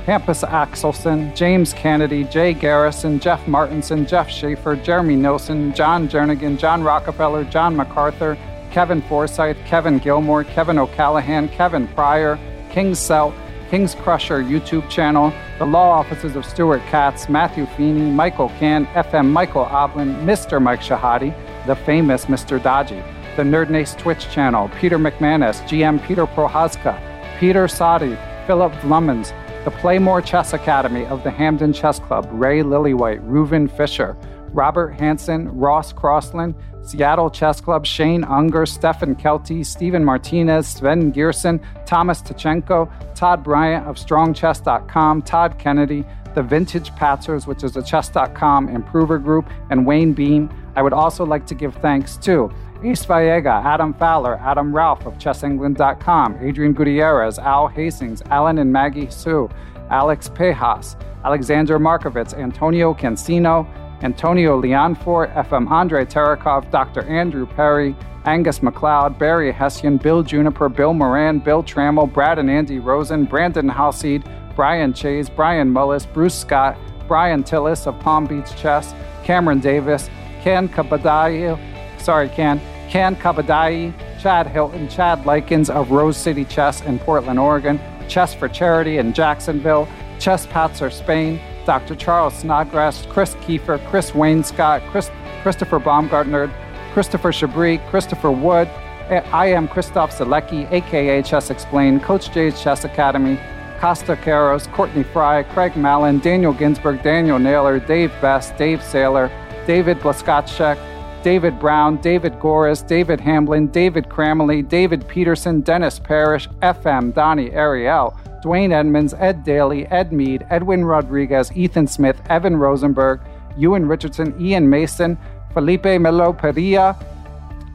Hampus 0.05 0.43
Axelson, 0.43 1.33
James 1.33 1.73
Kennedy, 1.73 2.25
Jay 2.25 2.53
Garrison, 2.53 3.19
Jeff 3.19 3.47
Martinson, 3.47 4.05
Jeff 4.05 4.29
Schaefer, 4.29 4.75
Jeremy 4.75 5.15
Nilsson, 5.15 5.73
John 5.73 6.09
Jernigan, 6.09 6.57
John 6.57 6.83
Rockefeller, 6.83 7.45
John 7.45 7.75
MacArthur, 7.75 8.37
Kevin 8.71 9.01
Forsyth, 9.03 9.57
Kevin 9.65 9.99
Gilmore, 9.99 10.43
Kevin 10.43 10.77
O'Callahan, 10.77 11.47
Kevin 11.49 11.87
Pryor, 11.89 12.37
King 12.69 12.91
Selt, 12.91 13.33
King's 13.69 13.95
Crusher 13.95 14.43
YouTube 14.43 14.89
channel, 14.89 15.33
the 15.57 15.65
law 15.65 15.89
offices 15.89 16.35
of 16.35 16.45
Stuart 16.45 16.81
Katz, 16.89 17.29
Matthew 17.29 17.65
Feeney, 17.77 18.11
Michael 18.11 18.49
Can, 18.59 18.85
FM 18.87 19.31
Michael 19.31 19.63
Oblin, 19.65 20.13
Mr. 20.25 20.61
Mike 20.61 20.81
Shahade, 20.81 21.33
the 21.65 21.75
famous 21.75 22.25
Mr. 22.25 22.61
Dodgy, 22.61 23.01
the 23.35 23.43
Nerdnace 23.43 23.97
Twitch 23.97 24.29
channel, 24.29 24.69
Peter 24.79 24.99
McManus, 24.99 25.61
GM 25.67 26.03
Peter 26.05 26.27
Prohaska, 26.27 27.12
Peter 27.43 27.67
Sadi, 27.67 28.17
Philip 28.47 28.71
Lummans, 28.83 29.33
the 29.65 29.71
Playmore 29.71 30.21
Chess 30.21 30.53
Academy 30.53 31.05
of 31.07 31.25
the 31.25 31.29
Hamden 31.29 31.73
Chess 31.73 31.99
Club, 31.99 32.25
Ray 32.31 32.61
Lillywhite, 32.61 33.19
Reuven 33.27 33.69
Fisher, 33.69 34.15
Robert 34.53 34.91
Hansen, 34.91 35.49
Ross 35.49 35.91
Crossland, 35.91 36.55
Seattle 36.83 37.29
Chess 37.29 37.59
Club, 37.59 37.85
Shane 37.85 38.23
Unger, 38.23 38.65
Stefan 38.65 39.13
Kelty, 39.15 39.65
Stephen 39.65 40.05
Martinez, 40.05 40.69
Sven 40.69 41.11
Gierson, 41.11 41.59
Thomas 41.85 42.21
Tachenko, 42.21 42.89
Todd 43.13 43.43
Bryant 43.43 43.87
of 43.87 43.97
StrongChess.com, 43.97 45.23
Todd 45.23 45.59
Kennedy, 45.59 46.05
the 46.35 46.43
Vintage 46.43 46.91
Patzers, 46.91 47.45
which 47.45 47.65
is 47.65 47.75
a 47.75 47.83
chess.com 47.83 48.69
improver 48.69 49.17
group, 49.19 49.49
and 49.69 49.85
Wayne 49.85 50.13
Beam. 50.13 50.49
I 50.77 50.81
would 50.81 50.93
also 50.93 51.25
like 51.25 51.45
to 51.47 51.55
give 51.55 51.75
thanks 51.75 52.15
to 52.19 52.49
Ace 52.83 53.05
Vallega, 53.05 53.63
Adam 53.63 53.93
Fowler, 53.93 54.35
Adam 54.39 54.75
Ralph 54.75 55.05
of 55.05 55.13
ChessEngland.com, 55.13 56.37
Adrian 56.41 56.73
Gutierrez, 56.73 57.39
Al 57.39 57.69
Hastings, 57.69 58.21
Alan 58.29 58.57
and 58.57 58.73
Maggie 58.73 59.09
Sue, 59.09 59.49
Alex 59.89 60.27
Pejas, 60.27 60.97
Alexander 61.23 61.79
Markovitz, 61.79 62.33
Antonio 62.37 62.93
Cancino, 62.93 63.65
Antonio 64.01 64.61
Leonfort, 64.61 65.33
FM 65.33 65.69
Andre 65.71 66.03
Terakov, 66.03 66.69
Dr. 66.71 67.03
Andrew 67.03 67.45
Perry, 67.45 67.95
Angus 68.25 68.59
McLeod, 68.59 69.17
Barry 69.17 69.51
Hessian, 69.53 69.95
Bill 69.95 70.21
Juniper, 70.21 70.67
Bill 70.67 70.93
Moran, 70.93 71.39
Bill 71.39 71.63
Trammell, 71.63 72.11
Brad 72.11 72.37
and 72.37 72.49
Andy 72.51 72.79
Rosen, 72.79 73.23
Brandon 73.23 73.69
Halseed, 73.69 74.25
Brian 74.57 74.93
Chase, 74.93 75.29
Brian 75.29 75.73
Mullis, 75.73 76.11
Bruce 76.13 76.37
Scott, 76.37 76.77
Brian 77.07 77.43
Tillis 77.43 77.87
of 77.87 77.97
Palm 78.01 78.25
Beach 78.25 78.53
Chess, 78.57 78.93
Cameron 79.23 79.61
Davis, 79.61 80.09
Ken 80.41 80.67
Kabadai, 80.67 81.57
sorry, 81.99 82.27
Ken, 82.27 82.61
Ken 82.89 83.15
Kabadai, 83.15 83.93
Chad 84.19 84.47
Hilton, 84.47 84.87
Chad 84.87 85.25
Likens 85.25 85.69
of 85.69 85.91
Rose 85.91 86.17
City 86.17 86.45
Chess 86.45 86.81
in 86.81 86.99
Portland, 86.99 87.39
Oregon, 87.39 87.79
Chess 88.07 88.33
for 88.33 88.47
Charity 88.47 88.97
in 88.97 89.13
Jacksonville, 89.13 89.87
Chess 90.19 90.45
Patzer 90.47 90.91
Spain, 90.91 91.39
Dr. 91.65 91.95
Charles 91.95 92.33
Snodgrass, 92.35 93.05
Chris 93.07 93.35
Kiefer, 93.35 93.83
Chris 93.89 94.13
Wayne 94.13 94.43
Scott, 94.43 94.81
Chris, 94.91 95.09
Christopher 95.41 95.79
Baumgartner, 95.79 96.51
Christopher 96.93 97.31
Chabris, 97.31 97.79
Christopher 97.89 98.31
Wood. 98.31 98.67
I 99.09 99.47
am 99.47 99.67
Christof 99.67 100.11
Sielecki, 100.11 100.71
aka 100.71 101.21
Chess 101.21 101.49
Explained, 101.49 102.03
Coach 102.03 102.31
J's 102.31 102.61
Chess 102.61 102.85
Academy, 102.85 103.39
Costa 103.79 104.15
Caros, 104.15 104.71
Courtney 104.71 105.03
Fry, 105.03 105.43
Craig 105.43 105.75
Mallon, 105.75 106.19
Daniel 106.19 106.53
Ginsberg, 106.53 107.03
Daniel 107.03 107.37
Naylor, 107.37 107.79
Dave 107.79 108.11
Best, 108.21 108.55
Dave 108.55 108.79
Saylor, 108.79 109.29
David 109.67 109.99
Blaskotchek, 109.99 110.77
David 111.23 111.57
Brown, 111.57 111.95
David 112.01 112.33
Goris, 112.33 112.85
David 112.85 113.21
Hamblin, 113.21 113.67
David 113.67 114.09
Cramley, 114.09 114.61
David 114.61 115.07
Peterson, 115.07 115.61
Dennis 115.61 115.97
Parrish, 115.97 116.49
FM, 116.61 117.13
Donnie 117.13 117.49
Ariel, 117.51 118.19
Dwayne 118.43 118.73
Edmonds, 118.73 119.13
Ed 119.13 119.45
Daly, 119.45 119.87
Ed 119.87 120.11
Mead, 120.11 120.45
Edwin 120.49 120.83
Rodriguez, 120.83 121.49
Ethan 121.55 121.87
Smith, 121.87 122.21
Evan 122.29 122.57
Rosenberg, 122.57 123.21
Ewan 123.57 123.87
Richardson, 123.87 124.35
Ian 124.37 124.69
Mason, 124.69 125.17
Felipe 125.53 125.85
Melo 125.85 126.33
Perilla, 126.33 127.01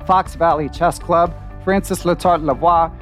Fox 0.06 0.34
Valley 0.34 0.68
Chess 0.68 0.98
Club, 0.98 1.34
Francis 1.64 2.02
Letarte 2.04 2.44
Lavoie, 2.44 2.92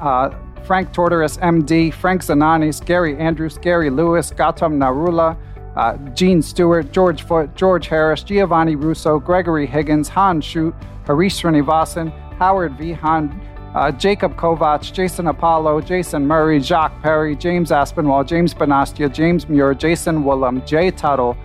uh, 0.00 0.28
Frank 0.64 0.92
Tortoris, 0.92 1.38
MD, 1.38 1.92
Frank 1.92 2.22
Zananis, 2.22 2.84
Gary 2.84 3.16
Andrews, 3.16 3.56
Gary 3.56 3.88
Lewis, 3.88 4.30
Gautam 4.30 4.76
Narula, 4.76 5.36
uh, 5.76 5.96
Gene 6.14 6.42
Stewart, 6.42 6.92
George 6.92 7.22
Foote, 7.22 7.54
George 7.54 7.88
Harris, 7.88 8.22
Giovanni 8.22 8.76
Russo, 8.76 9.18
Gregory 9.18 9.66
Higgins, 9.66 10.08
Han 10.08 10.40
Shute, 10.40 10.74
Harish 11.06 11.40
Srinivasan, 11.40 12.12
Howard 12.38 12.78
V. 12.78 12.92
Han, 12.92 13.40
uh, 13.74 13.90
Jacob 13.90 14.36
Kovacs, 14.36 14.92
Jason 14.92 15.26
Apollo, 15.26 15.80
Jason 15.82 16.26
Murray, 16.26 16.60
Jacques 16.60 17.00
Perry, 17.02 17.34
James 17.34 17.70
Aspinwall, 17.70 18.24
James 18.24 18.54
Benastia, 18.54 19.12
James 19.12 19.48
Muir, 19.48 19.74
Jason 19.74 20.22
Woolham, 20.22 20.64
Jay 20.66 20.90
Tuttle, 20.90 21.36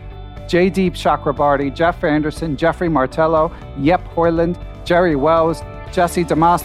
J. 0.48 0.70
Deep 0.70 0.94
Chakrabarty, 0.94 1.74
Jeff 1.74 2.04
Anderson, 2.04 2.58
Jeffrey 2.58 2.90
Martello, 2.90 3.52
Yep 3.80 4.02
Hoyland, 4.08 4.58
Jerry 4.84 5.16
Wells, 5.16 5.62
Jesse 5.92 6.24
Damas, 6.24 6.64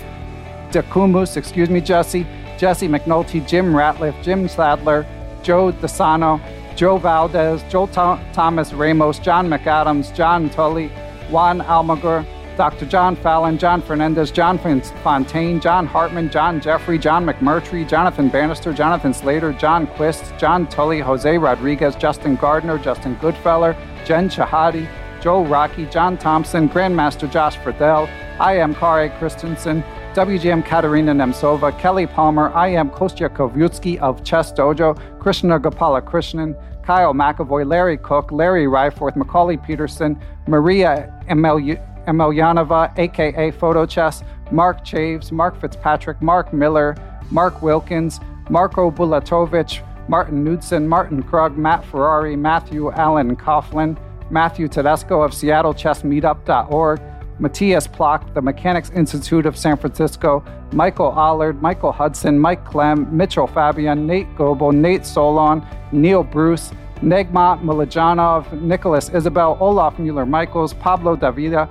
Decumus, 0.71 1.37
excuse 1.37 1.71
me, 1.71 1.81
Jesse, 1.81 2.27
Jesse 2.59 2.89
McNulty, 2.89 3.47
Jim 3.47 3.73
Ratliff, 3.73 4.21
Jim 4.23 4.49
Sadler, 4.49 5.07
Joe 5.43 5.73
DeSano, 5.73 6.41
Joe 6.77 6.99
Valdez, 6.99 7.63
Joe 7.71 7.87
Thomas 7.87 8.73
Ramos, 8.73 9.19
John 9.19 9.49
McAdams, 9.49 10.15
John 10.15 10.51
Tully, 10.51 10.89
Juan 11.31 11.61
Almagur, 11.61 12.27
Dr. 12.57 12.87
John 12.87 13.17
Fallon, 13.17 13.59
John 13.59 13.83
Fernandez, 13.83 14.31
John 14.31 14.59
Fontaine, 14.59 15.61
John 15.61 15.87
Hartman, 15.87 16.31
John 16.31 16.61
Jeffrey, 16.61 16.99
John 16.99 17.27
McMurtry, 17.27 17.89
Jonathan 17.89 18.29
Bannister, 18.29 18.73
Jonathan 18.73 19.13
Slater, 19.13 19.53
John 19.53 19.87
Quist, 19.89 20.33
John 20.39 20.67
Tully, 20.69 21.01
Jose 21.01 21.37
Rodriguez, 21.37 21.97
Justin 21.97 22.37
Gardner, 22.37 22.79
Justin 22.79 23.17
Goodfeller, 23.17 23.77
Jen 24.05 24.29
Shahade, 24.29 24.89
Joe 25.21 25.45
Rocky, 25.45 25.87
John 25.87 26.17
Thompson, 26.17 26.69
Grandmaster 26.69 27.31
Josh 27.31 27.57
Friedel, 27.57 28.09
I 28.39 28.59
am 28.59 28.75
Kare 28.75 29.09
Christensen, 29.19 29.83
WGM 30.15 30.65
Katerina 30.65 31.13
Nemcova, 31.13 31.77
Kelly 31.81 32.07
Palmer, 32.07 32.53
I 32.55 32.69
am 32.69 32.89
Kostya 32.89 33.29
Kavutskiy 33.29 33.99
of 33.99 34.23
Chess 34.23 34.53
Dojo, 34.53 34.97
Krishna 35.19 35.59
Gopala 35.59 36.01
Krishnan, 36.01 36.55
Kyle 36.85 37.13
McAvoy, 37.13 37.67
Larry 37.67 37.97
Cook, 37.97 38.31
Larry 38.31 38.67
Ryforth, 38.67 39.17
Macaulay 39.17 39.57
Peterson, 39.57 40.17
Maria 40.47 41.13
Emelu. 41.29 41.81
Emelianova, 42.07 42.97
aka 42.97 43.51
Photo 43.53 43.87
Chess, 43.87 44.23
Mark 44.53 44.85
Chaves, 44.85 45.33
Mark 45.33 45.61
Fitzpatrick, 45.61 46.21
Mark 46.23 46.53
Miller, 46.53 46.95
Mark 47.31 47.61
Wilkins, 47.61 48.21
Marco 48.51 48.91
Bulatovic, 48.93 49.83
Martin 50.09 50.45
Knudsen, 50.45 50.87
Martin 50.87 51.23
Krug, 51.23 51.57
Matt 51.57 51.85
Ferrari, 51.87 52.37
Matthew 52.37 52.93
Allen 52.93 53.35
Coughlin, 53.37 53.97
Matthew 54.31 54.69
Tedesco 54.69 55.23
of 55.23 55.33
SeattleChessMeetup.org, 55.33 57.01
Matthias 57.39 57.87
Plock, 57.87 58.33
the 58.35 58.41
Mechanics 58.41 58.91
Institute 58.91 59.47
of 59.47 59.57
San 59.57 59.77
Francisco, 59.77 60.45
Michael 60.73 61.13
Allard, 61.13 61.61
Michael 61.61 61.93
Hudson, 61.93 62.39
Mike 62.39 62.65
Clem, 62.65 63.15
Mitchell 63.15 63.47
Fabian, 63.47 64.07
Nate 64.07 64.33
Gobo, 64.37 64.73
Nate 64.73 65.05
Solon, 65.05 65.67
Neil 65.93 66.23
Bruce, 66.23 66.73
Negma 67.01 67.61
Milijanov, 67.61 68.51
Nicholas 68.61 69.09
Isabel, 69.11 69.57
Olaf 69.61 69.99
Mueller 69.99 70.25
Michaels, 70.25 70.75
Pablo 70.75 71.17
Davida, 71.17 71.69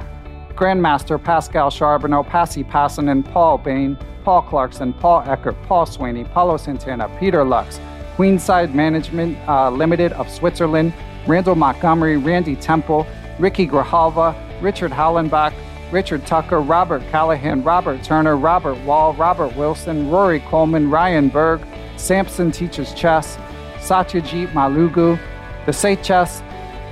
Grandmaster 0.55 1.21
Pascal 1.21 1.71
Charbonneau, 1.71 2.23
Passy 2.23 2.63
Passanen, 2.63 3.23
Paul 3.23 3.57
Bain, 3.57 3.97
Paul 4.23 4.41
Clarkson, 4.43 4.93
Paul 4.93 5.23
Eckert, 5.25 5.59
Paul 5.63 5.85
Sweeney, 5.85 6.25
Paulo 6.25 6.57
Santana, 6.57 7.09
Peter 7.19 7.43
Lux, 7.43 7.79
Queenside 8.15 8.73
Management 8.73 9.37
uh, 9.47 9.69
Limited 9.69 10.11
of 10.13 10.29
Switzerland, 10.29 10.93
Randall 11.25 11.55
Montgomery, 11.55 12.17
Randy 12.17 12.55
Temple, 12.55 13.07
Ricky 13.39 13.65
Grijalva, 13.65 14.35
Richard 14.63 14.91
Hollenbach, 14.91 15.53
Richard 15.91 16.25
Tucker, 16.25 16.61
Robert 16.61 17.03
Callahan, 17.11 17.63
Robert 17.63 18.01
Turner, 18.01 18.37
Robert 18.37 18.77
Wall, 18.85 19.13
Robert 19.13 19.55
Wilson, 19.55 20.09
Rory 20.09 20.39
Coleman, 20.39 20.89
Ryan 20.89 21.27
Berg, 21.27 21.61
Sampson 21.97 22.49
Teaches 22.49 22.93
Chess, 22.93 23.37
Satyajit 23.77 24.51
Malugu, 24.53 25.19
The 25.65 25.73
Say 25.73 25.97
Chess, 25.97 26.41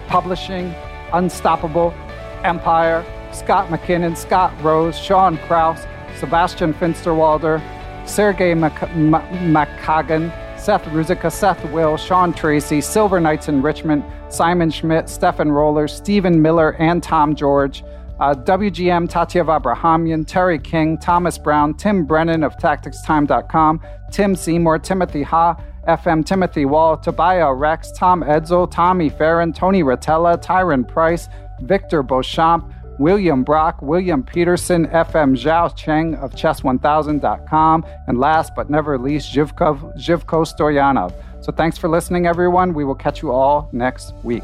Publishing, 0.07 0.76
Unstoppable, 1.14 1.93
Empire, 2.43 3.03
Scott 3.31 3.69
McKinnon, 3.69 4.15
Scott 4.18 4.53
Rose, 4.61 4.98
Sean 4.99 5.38
Kraus, 5.38 5.85
Sebastian 6.19 6.73
Finsterwalder, 6.73 7.61
Sergey 8.06 8.53
Makagan, 8.53 10.31
Seth 10.60 10.84
Ruzicka, 10.85 11.31
Seth 11.31 11.64
Will, 11.72 11.98
Sean 11.98 12.34
Tracy, 12.34 12.81
Silver 12.81 13.19
Knights 13.19 13.48
in 13.48 13.61
Richmond, 13.61 14.03
Simon 14.32 14.70
Schmidt, 14.70 15.10
Stefan 15.10 15.52
Roller, 15.52 15.88
Stephen 15.88 16.41
Miller, 16.41 16.76
and 16.80 17.03
Tom 17.03 17.36
George. 17.36 17.84
Uh, 18.20 18.36
WGM, 18.36 19.10
Tatev 19.10 19.48
Abrahamyan, 19.48 20.28
Terry 20.28 20.60
King, 20.60 20.98
Thomas 20.98 21.40
Brown, 21.40 21.74
Tim 21.74 22.06
Brennan 22.06 22.44
of 22.44 22.56
TacticsTime.com, 22.58 23.82
Tim 24.12 24.36
Seymour, 24.36 24.78
Timothy 24.78 25.24
Ha, 25.24 25.56
FM 25.88 26.24
Timothy 26.24 26.66
Wall, 26.66 26.98
Tobiah 26.98 27.52
Rex, 27.52 27.91
Tom 27.94 28.22
Edsel, 28.22 28.70
Tommy 28.70 29.10
Farron, 29.10 29.52
Tony 29.52 29.82
Rotella, 29.82 30.41
Tyron 30.41 30.88
Price, 30.88 31.28
Victor 31.62 32.03
Beauchamp, 32.03 32.72
William 33.02 33.44
Brock, 33.44 33.82
William 33.82 34.22
Peterson, 34.22 34.86
FM 34.86 35.36
Zhao 35.36 35.76
Cheng 35.76 36.14
of 36.15 36.34
Chess1000.com, 36.34 37.84
and 38.06 38.19
last 38.19 38.53
but 38.56 38.69
never 38.69 38.95
least, 38.99 39.34
Zhivko, 39.34 39.98
Zhivko 39.98 40.45
Stoyanov. 40.45 41.11
So 41.44 41.52
thanks 41.52 41.80
for 41.80 41.90
listening, 41.90 42.28
everyone. 42.28 42.76
We 42.76 42.84
will 42.84 42.94
catch 42.94 43.23
you 43.23 43.32
all 43.32 43.69
next 43.73 44.14
week. 44.22 44.44